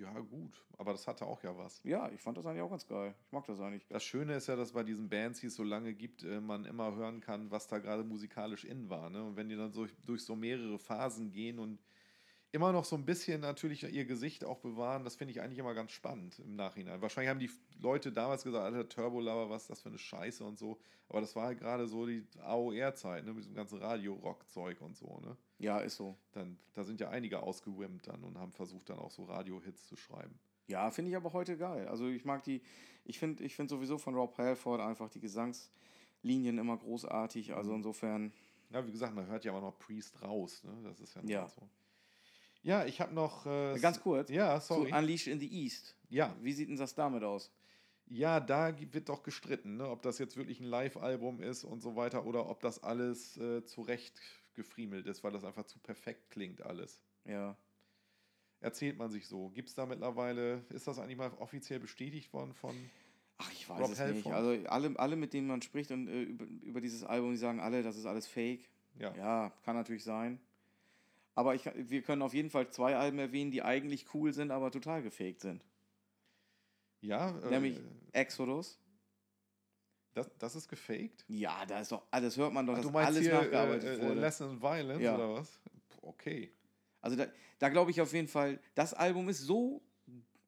Ja, 0.04 0.20
gut. 0.20 0.52
Aber 0.76 0.92
das 0.92 1.06
hatte 1.06 1.24
auch 1.24 1.42
ja 1.42 1.56
was. 1.56 1.80
Ja, 1.82 2.10
ich 2.10 2.20
fand 2.20 2.36
das 2.36 2.44
eigentlich 2.46 2.62
auch 2.62 2.70
ganz 2.70 2.86
geil. 2.86 3.14
Ich 3.26 3.32
mag 3.32 3.46
das 3.46 3.60
eigentlich. 3.60 3.86
Das 3.88 4.04
Schöne 4.04 4.34
ist 4.34 4.48
ja, 4.48 4.56
dass 4.56 4.72
bei 4.72 4.82
diesen 4.82 5.08
Bands, 5.08 5.40
die 5.40 5.46
es 5.46 5.54
so 5.54 5.62
lange 5.62 5.94
gibt, 5.94 6.24
äh, 6.24 6.40
man 6.40 6.66
immer 6.66 6.94
hören 6.94 7.20
kann, 7.20 7.50
was 7.50 7.68
da 7.68 7.78
gerade 7.78 8.04
musikalisch 8.04 8.64
in 8.64 8.90
war. 8.90 9.08
Ne? 9.08 9.24
Und 9.24 9.36
wenn 9.36 9.48
die 9.48 9.56
dann 9.56 9.72
so, 9.72 9.86
durch 10.04 10.22
so 10.24 10.36
mehrere 10.36 10.78
Phasen 10.78 11.32
gehen 11.32 11.58
und 11.58 11.78
immer 12.54 12.72
noch 12.72 12.84
so 12.84 12.96
ein 12.96 13.04
bisschen 13.04 13.40
natürlich 13.40 13.82
ihr 13.82 14.04
Gesicht 14.04 14.44
auch 14.44 14.58
bewahren, 14.60 15.04
das 15.04 15.16
finde 15.16 15.32
ich 15.32 15.40
eigentlich 15.40 15.58
immer 15.58 15.74
ganz 15.74 15.90
spannend 15.92 16.38
im 16.38 16.54
Nachhinein. 16.56 17.02
Wahrscheinlich 17.02 17.30
haben 17.30 17.40
die 17.40 17.50
Leute 17.80 18.12
damals 18.12 18.44
gesagt, 18.44 18.64
alter 18.64 18.88
Turbo-Lover, 18.88 19.50
was 19.50 19.62
ist 19.62 19.70
das 19.70 19.82
für 19.82 19.88
eine 19.88 19.98
Scheiße 19.98 20.44
und 20.44 20.58
so. 20.58 20.78
Aber 21.08 21.20
das 21.20 21.34
war 21.36 21.46
halt 21.46 21.58
gerade 21.58 21.86
so 21.86 22.06
die 22.06 22.24
AOR-Zeit, 22.40 23.24
ne? 23.24 23.32
mit 23.32 23.42
diesem 23.42 23.54
ganzen 23.54 23.78
Radio-Rock-Zeug 23.78 24.80
und 24.80 24.96
so. 24.96 25.20
Ne? 25.20 25.36
Ja, 25.58 25.78
ist 25.80 25.96
so. 25.96 26.16
Dann, 26.32 26.56
da 26.74 26.84
sind 26.84 27.00
ja 27.00 27.10
einige 27.10 27.42
ausgewimmt 27.42 28.06
dann 28.06 28.22
und 28.24 28.38
haben 28.38 28.52
versucht 28.52 28.88
dann 28.88 28.98
auch 28.98 29.10
so 29.10 29.24
Radio-Hits 29.24 29.86
zu 29.88 29.96
schreiben. 29.96 30.38
Ja, 30.66 30.90
finde 30.90 31.10
ich 31.10 31.16
aber 31.16 31.32
heute 31.32 31.58
geil. 31.58 31.88
Also 31.88 32.08
ich 32.08 32.24
mag 32.24 32.42
die, 32.44 32.62
ich 33.04 33.18
finde 33.18 33.44
ich 33.44 33.54
find 33.54 33.68
sowieso 33.68 33.98
von 33.98 34.14
Rob 34.14 34.38
Halford 34.38 34.80
einfach 34.80 35.10
die 35.10 35.20
Gesangslinien 35.20 36.56
immer 36.58 36.76
großartig. 36.76 37.54
Also 37.54 37.70
Mhm. 37.70 37.76
insofern, 37.78 38.32
Ja, 38.70 38.84
wie 38.86 38.92
gesagt, 38.92 39.14
man 39.14 39.26
hört 39.26 39.44
ja 39.44 39.52
aber 39.52 39.60
noch 39.60 39.78
Priest 39.78 40.20
raus, 40.22 40.64
ne? 40.64 40.72
Das 40.84 40.98
ist 40.98 41.14
ja, 41.14 41.22
Ja. 41.24 41.48
so. 41.48 41.60
Ja, 42.64 42.84
ich 42.86 43.00
habe 43.00 43.14
noch. 43.14 43.46
Äh, 43.46 43.78
ganz 43.78 44.00
kurz, 44.00 44.30
Ja, 44.30 44.58
zu 44.60 44.74
sorry. 44.74 44.92
Unleashed 44.92 45.28
in 45.28 45.38
the 45.38 45.48
East. 45.48 45.94
ja, 46.08 46.34
Wie 46.40 46.52
sieht 46.52 46.68
denn 46.68 46.76
das 46.76 46.94
damit 46.94 47.22
aus? 47.22 47.52
ja, 48.06 48.38
da 48.38 48.74
wird 48.92 49.08
doch 49.08 49.22
gestritten, 49.22 49.76
ne? 49.78 49.88
ob 49.88 50.02
das 50.02 50.18
jetzt 50.18 50.36
wirklich 50.36 50.60
ein 50.60 50.66
Live-Album 50.66 51.40
ist 51.40 51.64
und 51.64 51.80
so 51.80 51.96
weiter 51.96 52.26
oder 52.26 52.48
ob 52.50 52.60
das 52.60 52.82
alles 52.82 53.36
äh, 53.38 53.64
zurecht 53.64 54.20
gefriemelt 54.54 55.06
ist, 55.06 55.24
weil 55.24 55.32
das 55.32 55.42
einfach 55.42 55.64
zu 55.64 55.78
perfekt 55.78 56.30
klingt 56.30 56.60
alles. 56.62 57.00
Ja. 57.24 57.56
Erzählt 58.60 58.98
man 58.98 59.10
sich 59.10 59.26
so. 59.26 59.48
Gibt 59.50 59.68
es 59.70 59.74
da 59.74 59.86
mittlerweile, 59.86 60.64
ist 60.70 60.86
das 60.86 60.98
eigentlich 60.98 61.16
mal 61.16 61.30
offiziell 61.38 61.80
bestätigt 61.80 62.32
worden 62.32 62.52
von. 62.54 62.74
Ach, 63.38 63.50
ich 63.52 63.68
weiß 63.68 63.80
Rob 63.80 63.90
es 63.92 63.98
Halford. 63.98 64.16
nicht. 64.16 64.32
Also 64.34 64.68
alle, 64.68 64.98
alle, 64.98 65.16
mit 65.16 65.32
denen 65.32 65.48
man 65.48 65.60
spricht 65.62 65.90
und 65.90 66.06
äh, 66.08 66.22
über, 66.22 66.44
über 66.62 66.80
dieses 66.82 67.04
Album, 67.04 67.30
die 67.32 67.36
sagen 67.38 67.60
alle, 67.60 67.82
das 67.82 67.96
ist 67.96 68.06
alles 68.06 68.26
Fake. 68.26 68.68
Ja, 68.98 69.14
Ja, 69.16 69.52
kann 69.64 69.76
natürlich 69.76 70.04
sein. 70.04 70.38
Aber 71.34 71.54
ich, 71.54 71.64
wir 71.74 72.02
können 72.02 72.22
auf 72.22 72.32
jeden 72.34 72.50
Fall 72.50 72.70
zwei 72.70 72.96
Alben 72.96 73.18
erwähnen, 73.18 73.50
die 73.50 73.62
eigentlich 73.62 74.06
cool 74.14 74.32
sind, 74.32 74.50
aber 74.50 74.70
total 74.70 75.02
gefaked 75.02 75.40
sind. 75.40 75.64
ja 77.00 77.36
äh, 77.40 77.50
Nämlich 77.50 77.80
Exodus. 78.12 78.78
das, 80.14 80.30
das 80.38 80.54
ist 80.54 80.68
gefaked. 80.68 81.24
Ja, 81.28 81.66
da 81.66 81.80
ist 81.80 81.90
doch, 81.90 82.06
ah, 82.10 82.20
das 82.20 82.36
hört 82.36 82.52
man 82.52 82.66
doch, 82.66 82.74
Ach, 82.74 82.78
dass 82.78 82.86
du 82.86 82.92
meinst 82.92 83.08
alles 83.08 83.22
hier 83.22 83.34
nachgearbeitet 83.34 83.84
äh, 83.88 83.96
äh, 83.96 84.08
wurde. 84.08 84.20
Lesson 84.20 84.50
in 84.52 84.62
Violence 84.62 85.02
Ja. 85.02 85.14
oder 85.16 85.34
was? 85.34 85.60
Okay. 86.02 86.52
Also 87.00 87.16
da, 87.16 87.26
da 87.58 87.68
glaube 87.68 87.90
ich 87.90 88.00
auf 88.00 88.12
jeden 88.12 88.28
Fall, 88.28 88.60
das 88.74 88.94
Album 88.94 89.28
ist 89.28 89.40
so 89.40 89.82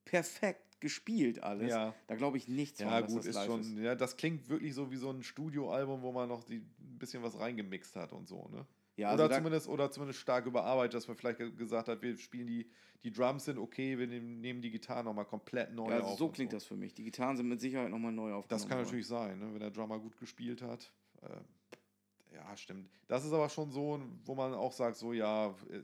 perfekt 0.05 0.81
gespielt 0.81 1.43
alles. 1.43 1.71
Ja. 1.71 1.95
Da 2.07 2.15
glaube 2.15 2.37
ich 2.37 2.47
nichts 2.49 2.79
Ja, 2.81 2.91
von, 2.91 3.01
dass 3.03 3.11
gut, 3.11 3.19
das 3.21 3.27
ist 3.27 3.35
live 3.35 3.47
schon, 3.47 3.61
ist. 3.61 3.79
ja, 3.79 3.95
das 3.95 4.17
klingt 4.17 4.49
wirklich 4.49 4.75
so 4.75 4.91
wie 4.93 4.97
so 4.97 5.11
ein 5.11 5.23
Studioalbum, 5.23 6.03
wo 6.03 6.13
man 6.13 6.29
noch 6.29 6.45
die, 6.45 6.59
ein 6.59 6.99
bisschen 6.99 7.23
was 7.23 7.39
reingemixt 7.39 7.97
hat 7.97 8.13
und 8.13 8.29
so, 8.29 8.47
ne? 8.49 8.67
Ja, 8.97 9.11
also 9.11 9.25
oder, 9.25 9.29
da- 9.29 9.37
zumindest, 9.37 9.69
oder 9.69 9.91
zumindest 9.91 10.21
stark 10.21 10.47
überarbeitet, 10.47 10.95
dass 10.95 11.07
man 11.07 11.17
vielleicht 11.17 11.39
ge- 11.39 11.53
gesagt 11.53 11.89
hat, 11.89 12.01
wir 12.03 12.17
spielen 12.17 12.47
die, 12.47 12.71
die 13.05 13.11
Drums 13.13 13.45
sind 13.45 13.59
okay, 13.59 13.99
wir 13.99 14.07
nehmen, 14.07 14.63
die 14.63 14.71
Gitarre 14.71 15.05
nochmal 15.05 15.27
komplett 15.27 15.73
neu 15.75 15.91
Ja, 15.91 15.97
also 15.97 16.09
auf. 16.09 16.19
so 16.19 16.29
klingt 16.31 16.53
das 16.53 16.65
für 16.65 16.77
mich. 16.77 16.95
Die 16.95 17.05
Gitarren 17.05 17.37
sind 17.37 17.47
mit 17.49 17.61
Sicherheit 17.61 17.91
nochmal 17.91 18.13
neu 18.13 18.33
aufgenommen. 18.33 18.49
Das 18.63 18.67
kann 18.69 18.83
natürlich 18.83 19.07
sein, 19.07 19.39
ne? 19.39 19.53
wenn 19.53 19.61
der 19.61 19.71
Drummer 19.71 19.99
gut 19.99 20.17
gespielt 20.19 20.63
hat. 20.63 20.91
Äh, 21.23 22.35
ja, 22.35 22.57
stimmt. 22.57 22.89
Das 23.07 23.25
ist 23.25 23.33
aber 23.33 23.49
schon 23.51 23.71
so, 23.71 24.01
wo 24.25 24.35
man 24.35 24.55
auch 24.55 24.73
sagt, 24.73 24.97
so 24.97 25.13
ja, 25.13 25.49
äh, 25.71 25.83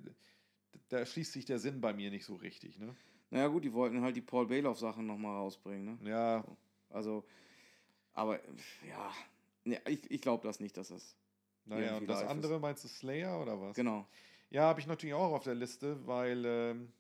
da 0.89 1.05
schließt 1.05 1.33
sich 1.33 1.45
der 1.45 1.59
Sinn 1.59 1.81
bei 1.81 1.93
mir 1.93 2.11
nicht 2.11 2.25
so 2.25 2.35
richtig. 2.35 2.79
Ne? 2.79 2.95
Naja, 3.31 3.49
gut, 3.49 3.65
die 3.65 3.73
wollten 3.75 4.01
halt 4.01 4.17
die 4.17 4.21
Paul 4.23 4.47
Bailoff-Sachen 4.47 5.07
nochmal 5.07 5.37
rausbringen. 5.37 5.99
Ne? 6.03 6.11
Ja, 6.11 6.45
Also, 6.89 7.25
aber 8.15 8.41
ja, 8.89 9.13
ich, 9.87 10.11
ich 10.11 10.21
glaube 10.21 10.47
das 10.47 10.61
nicht, 10.61 10.77
dass 10.77 10.89
das. 10.89 11.17
Naja, 11.65 11.97
und 11.99 12.07
das 12.07 12.21
live 12.21 12.25
ist. 12.25 12.31
andere 12.31 12.61
meinst 12.61 12.85
du 12.85 12.89
Slayer 12.89 13.41
oder 13.41 13.61
was? 13.61 13.77
Genau. 13.77 14.07
Ja, 14.51 14.63
habe 14.65 14.81
ich 14.81 14.87
natürlich 14.87 15.15
auch 15.15 15.33
auf 15.33 15.45
der 15.45 15.55
Liste, 15.55 16.07
weil 16.07 16.45
ähm, 16.45 16.93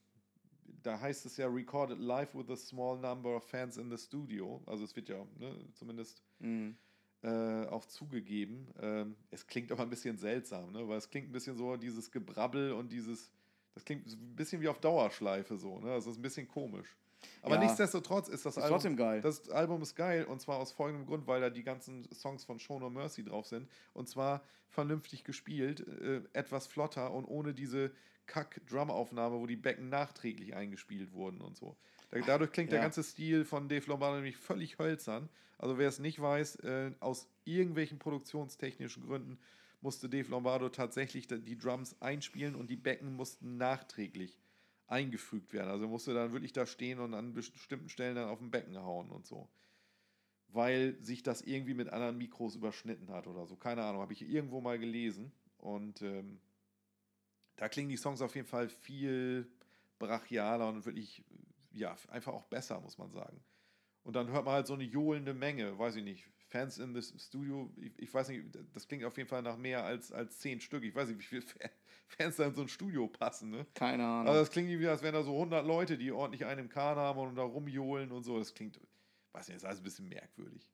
da 0.82 0.98
heißt 1.00 1.26
es 1.26 1.36
ja 1.36 1.46
recorded 1.48 1.98
live 1.98 2.34
with 2.34 2.48
a 2.50 2.56
small 2.56 2.98
number 2.98 3.36
of 3.36 3.44
fans 3.44 3.76
in 3.76 3.90
the 3.90 3.98
studio. 3.98 4.62
Also 4.66 4.84
es 4.84 4.96
wird 4.96 5.08
ja 5.08 5.24
ne, 5.38 5.56
zumindest 5.74 6.22
Mhm. 6.38 6.76
äh, 7.22 7.66
auch 7.66 7.84
zugegeben. 7.84 8.68
Ähm, 8.80 9.16
es 9.30 9.46
klingt 9.46 9.70
aber 9.70 9.82
ein 9.82 9.90
bisschen 9.90 10.16
seltsam, 10.18 10.72
ne? 10.72 10.88
weil 10.88 10.98
es 10.98 11.08
klingt 11.10 11.28
ein 11.28 11.32
bisschen 11.32 11.56
so 11.56 11.76
dieses 11.76 12.10
Gebrabbel 12.10 12.72
und 12.72 12.90
dieses, 12.90 13.30
das 13.74 13.84
klingt 13.84 14.08
so 14.08 14.16
ein 14.16 14.34
bisschen 14.34 14.60
wie 14.62 14.68
auf 14.68 14.80
Dauerschleife 14.80 15.56
so. 15.56 15.78
Ne? 15.78 15.88
Das 15.88 16.06
ist 16.06 16.16
ein 16.18 16.22
bisschen 16.22 16.48
komisch. 16.48 16.96
Aber 17.42 17.54
Ja. 17.56 17.60
nichtsdestotrotz 17.62 18.28
ist 18.28 18.44
das 18.46 18.56
Ist 18.56 18.62
Album 18.64 18.76
trotzdem 18.76 18.96
geil. 18.96 19.20
das 19.20 19.48
Album 19.50 19.82
ist 19.82 19.94
geil 19.94 20.24
und 20.24 20.40
zwar 20.40 20.58
aus 20.58 20.72
folgendem 20.72 21.06
Grund, 21.06 21.26
weil 21.26 21.40
da 21.40 21.50
die 21.50 21.62
ganzen 21.64 22.08
Songs 22.12 22.44
von 22.44 22.58
Show 22.58 22.78
No 22.78 22.90
Mercy 22.90 23.24
drauf 23.24 23.46
sind 23.46 23.68
und 23.92 24.08
zwar 24.08 24.42
vernünftig 24.68 25.24
gespielt, 25.24 25.86
äh, 25.86 26.22
etwas 26.32 26.66
flotter 26.66 27.12
und 27.12 27.24
ohne 27.26 27.54
diese 27.54 27.92
Kack-Drum-Aufnahme, 28.26 29.38
wo 29.38 29.46
die 29.46 29.56
Becken 29.56 29.88
nachträglich 29.88 30.54
eingespielt 30.54 31.12
wurden 31.12 31.40
und 31.40 31.56
so. 31.56 31.76
Da, 32.10 32.20
dadurch 32.20 32.52
klingt 32.52 32.70
der 32.72 32.78
Ja. 32.78 32.84
ganze 32.84 33.02
Stil 33.02 33.44
von 33.44 33.68
Dave 33.68 33.86
Lombardo 33.86 34.16
nämlich 34.16 34.36
völlig 34.36 34.78
hölzern. 34.78 35.28
Also 35.58 35.78
wer 35.78 35.88
es 35.88 35.98
nicht 35.98 36.20
weiß, 36.20 36.56
äh, 36.56 36.92
aus 37.00 37.28
irgendwelchen 37.44 37.98
produktionstechnischen 37.98 39.04
Gründen 39.06 39.38
musste 39.80 40.08
Dave 40.08 40.28
Lombardo 40.30 40.68
tatsächlich 40.68 41.26
die 41.26 41.58
Drums 41.58 42.00
einspielen 42.00 42.54
und 42.54 42.68
die 42.70 42.76
Becken 42.76 43.14
mussten 43.16 43.56
nachträglich 43.56 44.38
eingefügt 44.92 45.52
werden. 45.52 45.70
Also 45.70 45.88
musste 45.88 46.14
dann 46.14 46.32
wirklich 46.32 46.52
da 46.52 46.66
stehen 46.66 47.00
und 47.00 47.14
an 47.14 47.32
bestimmten 47.32 47.88
Stellen 47.88 48.14
dann 48.14 48.28
auf 48.28 48.38
dem 48.38 48.50
Becken 48.50 48.76
hauen 48.76 49.10
und 49.10 49.26
so. 49.26 49.48
Weil 50.48 51.02
sich 51.02 51.22
das 51.22 51.40
irgendwie 51.40 51.74
mit 51.74 51.88
anderen 51.88 52.18
Mikros 52.18 52.54
überschnitten 52.54 53.10
hat 53.10 53.26
oder 53.26 53.46
so. 53.46 53.56
Keine 53.56 53.82
Ahnung, 53.84 54.02
habe 54.02 54.12
ich 54.12 54.22
irgendwo 54.22 54.60
mal 54.60 54.78
gelesen. 54.78 55.32
Und 55.56 56.02
ähm, 56.02 56.40
da 57.56 57.68
klingen 57.68 57.88
die 57.88 57.96
Songs 57.96 58.20
auf 58.20 58.34
jeden 58.34 58.46
Fall 58.46 58.68
viel 58.68 59.50
brachialer 59.98 60.68
und 60.68 60.84
wirklich, 60.84 61.24
ja, 61.70 61.96
einfach 62.08 62.34
auch 62.34 62.44
besser, 62.44 62.80
muss 62.80 62.98
man 62.98 63.10
sagen. 63.10 63.42
Und 64.04 64.14
dann 64.16 64.28
hört 64.30 64.44
man 64.44 64.54
halt 64.54 64.66
so 64.66 64.74
eine 64.74 64.84
johlende 64.84 65.32
Menge, 65.32 65.78
weiß 65.78 65.96
ich 65.96 66.04
nicht. 66.04 66.28
Fans 66.48 66.76
in 66.78 66.92
das 66.92 67.14
Studio, 67.16 67.72
ich, 67.76 67.92
ich 67.98 68.12
weiß 68.12 68.28
nicht, 68.28 68.44
das 68.74 68.86
klingt 68.86 69.04
auf 69.04 69.16
jeden 69.16 69.28
Fall 69.28 69.42
nach 69.42 69.56
mehr 69.56 69.84
als, 69.84 70.12
als 70.12 70.38
zehn 70.38 70.60
Stück. 70.60 70.84
Ich 70.84 70.94
weiß 70.94 71.08
nicht, 71.08 71.18
wie 71.18 71.24
viele 71.24 71.42
Fa- 71.42 71.70
Fans 71.81 71.81
da 72.36 72.44
in 72.46 72.54
so 72.54 72.62
ein 72.62 72.68
Studio 72.68 73.06
passen, 73.08 73.50
ne? 73.50 73.66
Keine 73.74 74.04
Ahnung. 74.04 74.28
Also 74.28 74.40
das 74.40 74.50
klingt 74.50 74.68
irgendwie, 74.70 74.88
als 74.88 75.02
wären 75.02 75.14
da 75.14 75.22
so 75.22 75.32
100 75.32 75.66
Leute, 75.66 75.96
die 75.98 76.12
ordentlich 76.12 76.44
einen 76.46 76.60
im 76.60 76.68
Kahn 76.68 76.96
haben 76.96 77.18
und 77.18 77.36
da 77.36 77.42
rumjohlen 77.42 78.12
und 78.12 78.22
so. 78.24 78.38
Das 78.38 78.54
klingt, 78.54 78.80
weiß 79.32 79.48
nicht, 79.48 79.56
das 79.56 79.62
ist 79.62 79.68
alles 79.68 79.80
ein 79.80 79.84
bisschen 79.84 80.08
merkwürdig. 80.08 80.66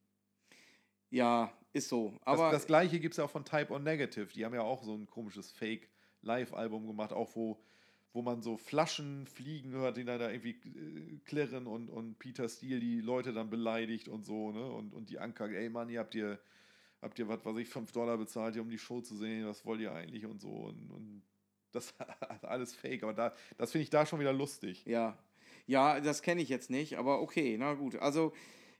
ja, 1.10 1.52
ist 1.72 1.88
so. 1.88 2.10
Das, 2.12 2.20
Aber 2.26 2.50
das 2.50 2.66
gleiche 2.66 2.98
gibt 3.00 3.14
es 3.14 3.18
ja 3.18 3.24
auch 3.24 3.30
von 3.30 3.44
Type 3.44 3.72
on 3.72 3.82
Negative. 3.82 4.26
Die 4.32 4.44
haben 4.44 4.54
ja 4.54 4.62
auch 4.62 4.82
so 4.82 4.94
ein 4.94 5.06
komisches 5.06 5.50
Fake-Live-Album 5.52 6.86
gemacht, 6.86 7.12
auch 7.12 7.34
wo, 7.36 7.58
wo 8.12 8.22
man 8.22 8.42
so 8.42 8.56
Flaschen 8.56 9.26
fliegen 9.26 9.72
hört, 9.72 9.96
die 9.96 10.04
dann 10.04 10.18
da 10.18 10.30
irgendwie 10.30 10.50
äh, 10.68 11.18
klirren 11.24 11.66
und, 11.66 11.88
und 11.88 12.18
Peter 12.18 12.48
Steele 12.48 12.80
die 12.80 13.00
Leute 13.00 13.32
dann 13.32 13.50
beleidigt 13.50 14.08
und 14.08 14.24
so, 14.24 14.50
ne? 14.52 14.66
Und, 14.66 14.94
und 14.94 15.10
die 15.10 15.18
Anker, 15.18 15.48
ey 15.50 15.68
Mann, 15.68 15.88
ihr 15.90 16.00
habt 16.00 16.14
ihr, 16.14 16.38
habt 17.00 17.18
ihr 17.18 17.28
was, 17.28 17.44
was 17.44 17.56
ich, 17.56 17.68
5 17.68 17.92
Dollar 17.92 18.18
bezahlt, 18.18 18.56
um 18.58 18.70
die 18.70 18.78
Show 18.78 19.00
zu 19.00 19.16
sehen, 19.16 19.46
was 19.46 19.64
wollt 19.64 19.80
ihr 19.80 19.92
eigentlich 19.92 20.26
und 20.26 20.40
so. 20.40 20.48
Und, 20.48 20.90
und 20.90 21.22
das 21.72 21.94
alles 22.42 22.74
fake, 22.74 23.02
aber 23.02 23.14
da, 23.14 23.34
das 23.56 23.72
finde 23.72 23.84
ich 23.84 23.90
da 23.90 24.06
schon 24.06 24.20
wieder 24.20 24.32
lustig. 24.32 24.84
Ja, 24.86 25.18
ja, 25.66 26.00
das 26.00 26.22
kenne 26.22 26.40
ich 26.40 26.48
jetzt 26.48 26.70
nicht, 26.70 26.96
aber 26.96 27.20
okay, 27.20 27.56
na 27.58 27.74
gut. 27.74 27.96
Also, 27.96 28.32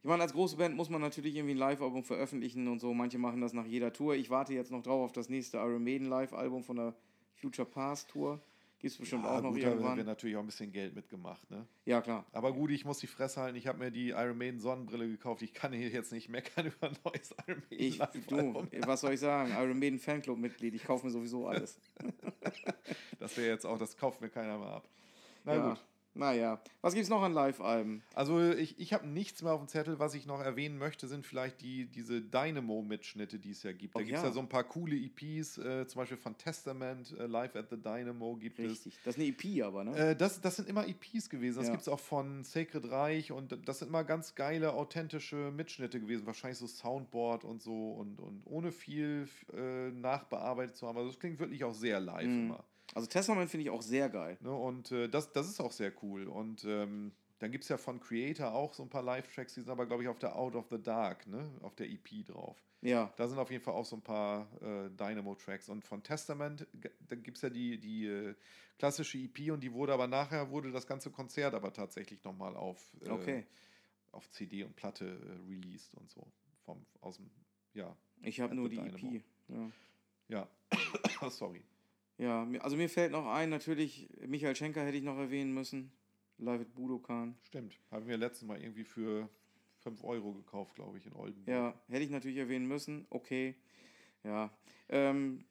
ich 0.02 0.08
meine, 0.08 0.22
als 0.22 0.32
große 0.32 0.56
Band 0.56 0.74
muss 0.76 0.88
man 0.88 1.00
natürlich 1.00 1.36
irgendwie 1.36 1.54
ein 1.54 1.58
Live-Album 1.58 2.04
veröffentlichen 2.04 2.66
und 2.68 2.78
so. 2.78 2.94
Manche 2.94 3.18
machen 3.18 3.40
das 3.40 3.52
nach 3.52 3.66
jeder 3.66 3.92
Tour. 3.92 4.14
Ich 4.14 4.30
warte 4.30 4.54
jetzt 4.54 4.70
noch 4.70 4.82
drauf 4.82 5.04
auf 5.04 5.12
das 5.12 5.28
nächste 5.28 5.58
Iron 5.58 5.84
Maiden 5.84 6.08
Live-Album 6.08 6.62
von 6.62 6.76
der 6.76 6.94
Future 7.34 7.68
Past 7.68 8.08
Tour. 8.10 8.40
Gibt 8.80 8.92
es 8.92 8.98
bestimmt 8.98 9.24
auch 9.26 9.42
noch 9.42 9.50
gut, 9.52 9.62
da 9.62 9.68
irgendwann. 9.70 9.96
wird 9.96 10.06
natürlich 10.06 10.36
auch 10.36 10.40
ein 10.40 10.46
bisschen 10.46 10.70
Geld 10.70 10.94
mitgemacht, 10.94 11.50
ne? 11.50 11.66
Ja, 11.84 12.00
klar. 12.00 12.24
Aber 12.32 12.52
gut, 12.52 12.70
ich 12.70 12.84
muss 12.84 12.98
die 12.98 13.08
Fresse 13.08 13.40
halten. 13.40 13.56
Ich 13.56 13.66
habe 13.66 13.78
mir 13.78 13.90
die 13.90 14.10
Iron 14.10 14.38
Maiden 14.38 14.60
Sonnenbrille 14.60 15.08
gekauft. 15.08 15.42
Ich 15.42 15.52
kann 15.52 15.72
hier 15.72 15.88
jetzt 15.88 16.12
nicht 16.12 16.28
meckern 16.28 16.66
über 16.78 16.88
ein 16.88 16.96
neues 17.04 17.34
Iron 17.48 17.62
Maiden 17.70 17.84
Ich, 17.86 17.98
du, 17.98 18.36
Live-Album. 18.36 18.68
was 18.86 19.00
soll 19.00 19.14
ich 19.14 19.20
sagen? 19.20 19.50
Iron 19.50 19.78
Maiden 19.78 19.98
Fanclub-Mitglied. 19.98 20.74
Ich 20.74 20.84
kaufe 20.84 21.06
mir 21.06 21.12
sowieso 21.12 21.46
alles. 21.46 21.80
Das 23.18 23.36
wäre 23.36 23.48
jetzt 23.48 23.66
auch, 23.66 23.78
das 23.78 23.96
kauft 23.96 24.20
mir 24.20 24.28
keiner 24.28 24.58
mehr 24.58 24.68
ab. 24.68 24.88
Na 25.44 25.54
ja. 25.54 25.68
gut. 25.70 25.84
Naja. 26.18 26.60
Was 26.80 26.94
gibt's 26.94 27.08
noch 27.08 27.22
an 27.22 27.32
Live-Alben? 27.32 28.02
Also 28.14 28.42
ich, 28.50 28.78
ich 28.80 28.92
habe 28.92 29.06
nichts 29.06 29.40
mehr 29.42 29.52
auf 29.52 29.60
dem 29.60 29.68
Zettel. 29.68 29.98
Was 30.00 30.14
ich 30.14 30.26
noch 30.26 30.40
erwähnen 30.40 30.76
möchte, 30.76 31.06
sind 31.06 31.24
vielleicht 31.24 31.60
die, 31.62 31.86
diese 31.86 32.20
Dynamo-Mitschnitte, 32.20 33.38
die 33.38 33.50
es 33.52 33.62
ja 33.62 33.72
gibt. 33.72 33.94
Da 33.94 34.00
Oh, 34.00 34.02
gibt 34.02 34.16
es 34.16 34.22
ja. 34.22 34.28
ja 34.28 34.34
so 34.34 34.40
ein 34.40 34.48
paar 34.48 34.64
coole 34.64 34.96
EPs, 34.96 35.58
äh, 35.58 35.86
zum 35.86 36.00
Beispiel 36.00 36.16
von 36.16 36.36
Testament, 36.36 37.14
äh, 37.18 37.26
Live 37.26 37.54
at 37.56 37.70
the 37.70 37.76
Dynamo 37.76 38.36
gibt 38.36 38.58
es. 38.58 38.70
Richtig. 38.72 38.98
Das 39.04 39.16
ist 39.16 39.20
eine 39.20 39.28
EP 39.28 39.62
aber, 39.64 39.84
ne? 39.84 39.96
Äh, 39.96 40.16
das, 40.16 40.40
das 40.40 40.56
sind 40.56 40.68
immer 40.68 40.86
EPs 40.88 41.30
gewesen. 41.30 41.56
Das 41.58 41.66
Ja. 41.66 41.72
gibt 41.72 41.82
es 41.82 41.88
auch 41.88 42.00
von 42.00 42.42
Sacred 42.44 42.90
Reich 42.90 43.30
und 43.32 43.56
das 43.66 43.78
sind 43.78 43.88
immer 43.88 44.04
ganz 44.04 44.34
geile, 44.34 44.72
authentische 44.72 45.52
Mitschnitte 45.52 46.00
gewesen. 46.00 46.26
Wahrscheinlich 46.26 46.58
so 46.58 46.66
Soundboard 46.66 47.44
und 47.44 47.62
so 47.62 47.92
und, 47.92 48.18
und 48.20 48.42
ohne 48.44 48.72
viel 48.72 49.28
äh, 49.54 49.90
nachbearbeitet 49.90 50.76
zu 50.76 50.86
haben. 50.88 50.98
Also 50.98 51.10
es 51.10 51.18
klingt 51.18 51.38
wirklich 51.38 51.62
auch 51.64 51.74
sehr 51.74 52.00
live 52.00 52.26
Mhm. 52.26 52.46
immer. 52.46 52.64
Also 52.94 53.06
Testament 53.06 53.50
finde 53.50 53.64
ich 53.64 53.70
auch 53.70 53.82
sehr 53.82 54.08
geil. 54.08 54.38
Ne? 54.40 54.50
Und 54.50 54.90
äh, 54.92 55.08
das, 55.10 55.30
das 55.32 55.46
ist 55.46 55.60
auch 55.60 55.72
sehr 55.72 55.92
cool. 56.02 56.07
Und 56.08 56.64
ähm, 56.64 57.12
dann 57.38 57.52
gibt 57.52 57.64
es 57.64 57.68
ja 57.68 57.76
von 57.76 58.00
Creator 58.00 58.52
auch 58.52 58.74
so 58.74 58.82
ein 58.82 58.88
paar 58.88 59.02
Live-Tracks, 59.02 59.54
die 59.54 59.60
sind 59.60 59.70
aber, 59.70 59.86
glaube 59.86 60.02
ich, 60.02 60.08
auf 60.08 60.18
der 60.18 60.36
Out 60.36 60.54
of 60.56 60.66
the 60.70 60.80
Dark, 60.82 61.26
ne? 61.26 61.48
auf 61.62 61.74
der 61.76 61.88
EP 61.88 62.24
drauf. 62.26 62.56
Ja. 62.80 63.12
Da 63.16 63.26
sind 63.28 63.38
auf 63.38 63.50
jeden 63.50 63.62
Fall 63.62 63.74
auch 63.74 63.84
so 63.84 63.96
ein 63.96 64.02
paar 64.02 64.48
äh, 64.62 64.88
Dynamo-Tracks. 64.90 65.68
Und 65.68 65.84
von 65.84 66.02
Testament, 66.02 66.66
da 67.08 67.16
gibt 67.16 67.36
es 67.38 67.42
ja 67.42 67.50
die, 67.50 67.78
die 67.78 68.06
äh, 68.06 68.34
klassische 68.78 69.18
EP 69.18 69.50
und 69.52 69.60
die 69.62 69.72
wurde 69.72 69.92
aber 69.92 70.06
nachher, 70.06 70.50
wurde 70.50 70.70
das 70.70 70.86
ganze 70.86 71.10
Konzert 71.10 71.54
aber 71.54 71.72
tatsächlich 71.72 72.22
nochmal 72.24 72.56
auf, 72.56 72.92
äh, 73.02 73.10
Okay. 73.10 73.46
auf 74.12 74.30
CD 74.30 74.64
und 74.64 74.76
Platte 74.76 75.06
äh, 75.06 75.50
released 75.50 75.94
und 75.94 76.10
so. 76.10 76.26
Vom, 76.64 76.84
aus 77.00 77.16
dem, 77.16 77.30
ja, 77.74 77.96
Ich 78.22 78.40
habe 78.40 78.54
nur 78.54 78.68
die 78.68 78.76
Dynamo. 78.76 79.14
EP. 79.14 79.24
Ja. 80.28 80.48
ja. 81.20 81.30
Sorry. 81.30 81.62
Ja, 82.18 82.46
also 82.60 82.76
mir 82.76 82.88
fällt 82.88 83.12
noch 83.12 83.26
ein, 83.26 83.48
natürlich, 83.48 84.08
Michael 84.26 84.56
Schenker 84.56 84.84
hätte 84.84 84.96
ich 84.96 85.04
noch 85.04 85.16
erwähnen 85.18 85.54
müssen. 85.54 85.92
Live 86.38 86.60
at 86.62 86.74
Budokan. 86.74 87.36
Stimmt. 87.42 87.78
Haben 87.90 88.06
wir 88.06 88.16
letztes 88.16 88.46
Mal 88.46 88.60
irgendwie 88.60 88.84
für 88.84 89.28
5 89.80 90.02
Euro 90.04 90.32
gekauft, 90.32 90.74
glaube 90.74 90.98
ich, 90.98 91.06
in 91.06 91.12
Oldenburg. 91.14 91.48
Ja, 91.48 91.74
hätte 91.88 92.04
ich 92.04 92.10
natürlich 92.10 92.38
erwähnen 92.38 92.66
müssen. 92.66 93.06
Okay. 93.10 93.54
Ja. 94.24 94.50
Ähm, 94.88 95.44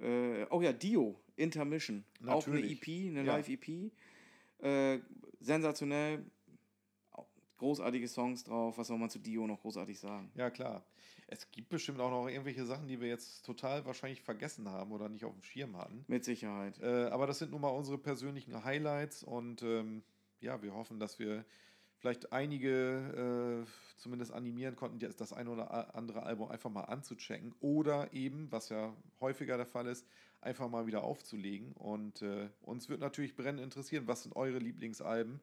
äh, 0.00 0.44
oh 0.50 0.60
ja, 0.62 0.72
Dio, 0.72 1.18
Intermission. 1.36 2.04
Auch 2.26 2.46
eine 2.46 2.56
Natürlich. 2.56 2.82
EP, 2.88 3.10
eine 3.10 3.24
Ja. 3.24 3.36
Live-EP. 3.36 3.90
Äh, 4.60 5.00
sensationell. 5.40 6.24
Großartige 7.58 8.08
Songs 8.08 8.44
drauf. 8.44 8.76
Was 8.78 8.88
soll 8.88 8.98
man 8.98 9.10
zu 9.10 9.18
Dio 9.18 9.46
noch 9.46 9.60
großartig 9.60 9.98
sagen? 9.98 10.30
Ja, 10.34 10.50
klar. 10.50 10.84
Es 11.26 11.50
gibt 11.50 11.68
bestimmt 11.68 12.00
auch 12.00 12.10
noch 12.10 12.28
irgendwelche 12.28 12.64
Sachen, 12.66 12.86
die 12.86 13.00
wir 13.00 13.08
jetzt 13.08 13.44
total 13.44 13.84
wahrscheinlich 13.86 14.22
vergessen 14.22 14.68
haben 14.68 14.92
oder 14.92 15.08
nicht 15.08 15.24
auf 15.24 15.32
dem 15.32 15.42
Schirm 15.42 15.76
hatten. 15.76 16.04
Mit 16.06 16.24
Sicherheit. 16.24 16.78
Äh, 16.80 17.06
aber 17.06 17.26
das 17.26 17.38
sind 17.38 17.50
nun 17.50 17.60
mal 17.60 17.68
unsere 17.68 17.98
persönlichen 17.98 18.64
Highlights 18.64 19.22
und 19.22 19.62
ähm, 19.62 20.02
ja, 20.40 20.62
wir 20.62 20.74
hoffen, 20.74 21.00
dass 21.00 21.18
wir 21.18 21.44
vielleicht 21.96 22.32
einige 22.32 23.64
äh, 23.66 23.70
zumindest 23.96 24.32
animieren 24.32 24.76
konnten, 24.76 24.98
das- 24.98 25.32
eine 25.32 25.50
oder 25.50 25.94
andere 25.94 26.22
Album 26.24 26.50
einfach 26.50 26.70
mal 26.70 26.82
anzuchecken 26.82 27.54
oder 27.60 28.12
eben, 28.12 28.52
was 28.52 28.68
ja 28.68 28.94
häufiger 29.20 29.56
der 29.56 29.66
Fall 29.66 29.86
ist, 29.86 30.06
einfach 30.42 30.68
mal 30.68 30.86
wieder 30.86 31.02
aufzulegen. 31.02 31.72
Und 31.72 32.20
äh, 32.20 32.50
uns 32.60 32.88
wird 32.90 33.00
natürlich 33.00 33.36
brennend 33.36 33.62
interessieren, 33.62 34.06
was 34.06 34.24
sind 34.24 34.36
eure 34.36 34.58
Lieblingsalben? 34.58 35.40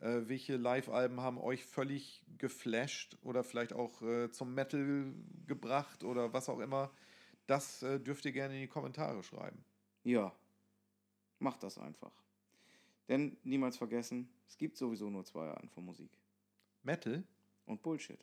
Äh, 0.00 0.28
welche 0.28 0.56
Live-Alben 0.56 1.20
haben 1.20 1.38
euch 1.38 1.64
völlig 1.64 2.22
geflasht 2.38 3.16
oder 3.22 3.44
vielleicht 3.44 3.72
auch 3.72 4.02
äh, 4.02 4.30
zum 4.30 4.54
Metal 4.54 5.12
gebracht 5.46 6.04
oder 6.04 6.32
was 6.32 6.48
auch 6.48 6.60
immer? 6.60 6.90
Das 7.46 7.82
äh, 7.82 8.00
dürft 8.00 8.24
ihr 8.24 8.32
gerne 8.32 8.54
in 8.54 8.62
die 8.62 8.68
Kommentare 8.68 9.22
schreiben. 9.22 9.64
Ja. 10.02 10.34
Macht 11.38 11.62
das 11.62 11.78
einfach. 11.78 12.12
Denn 13.08 13.36
niemals 13.42 13.76
vergessen, 13.76 14.28
es 14.48 14.56
gibt 14.56 14.76
sowieso 14.76 15.10
nur 15.10 15.24
zwei 15.24 15.46
Arten 15.48 15.68
von 15.68 15.84
Musik. 15.84 16.10
Metal? 16.82 17.22
Und 17.66 17.82
Bullshit. 17.82 18.18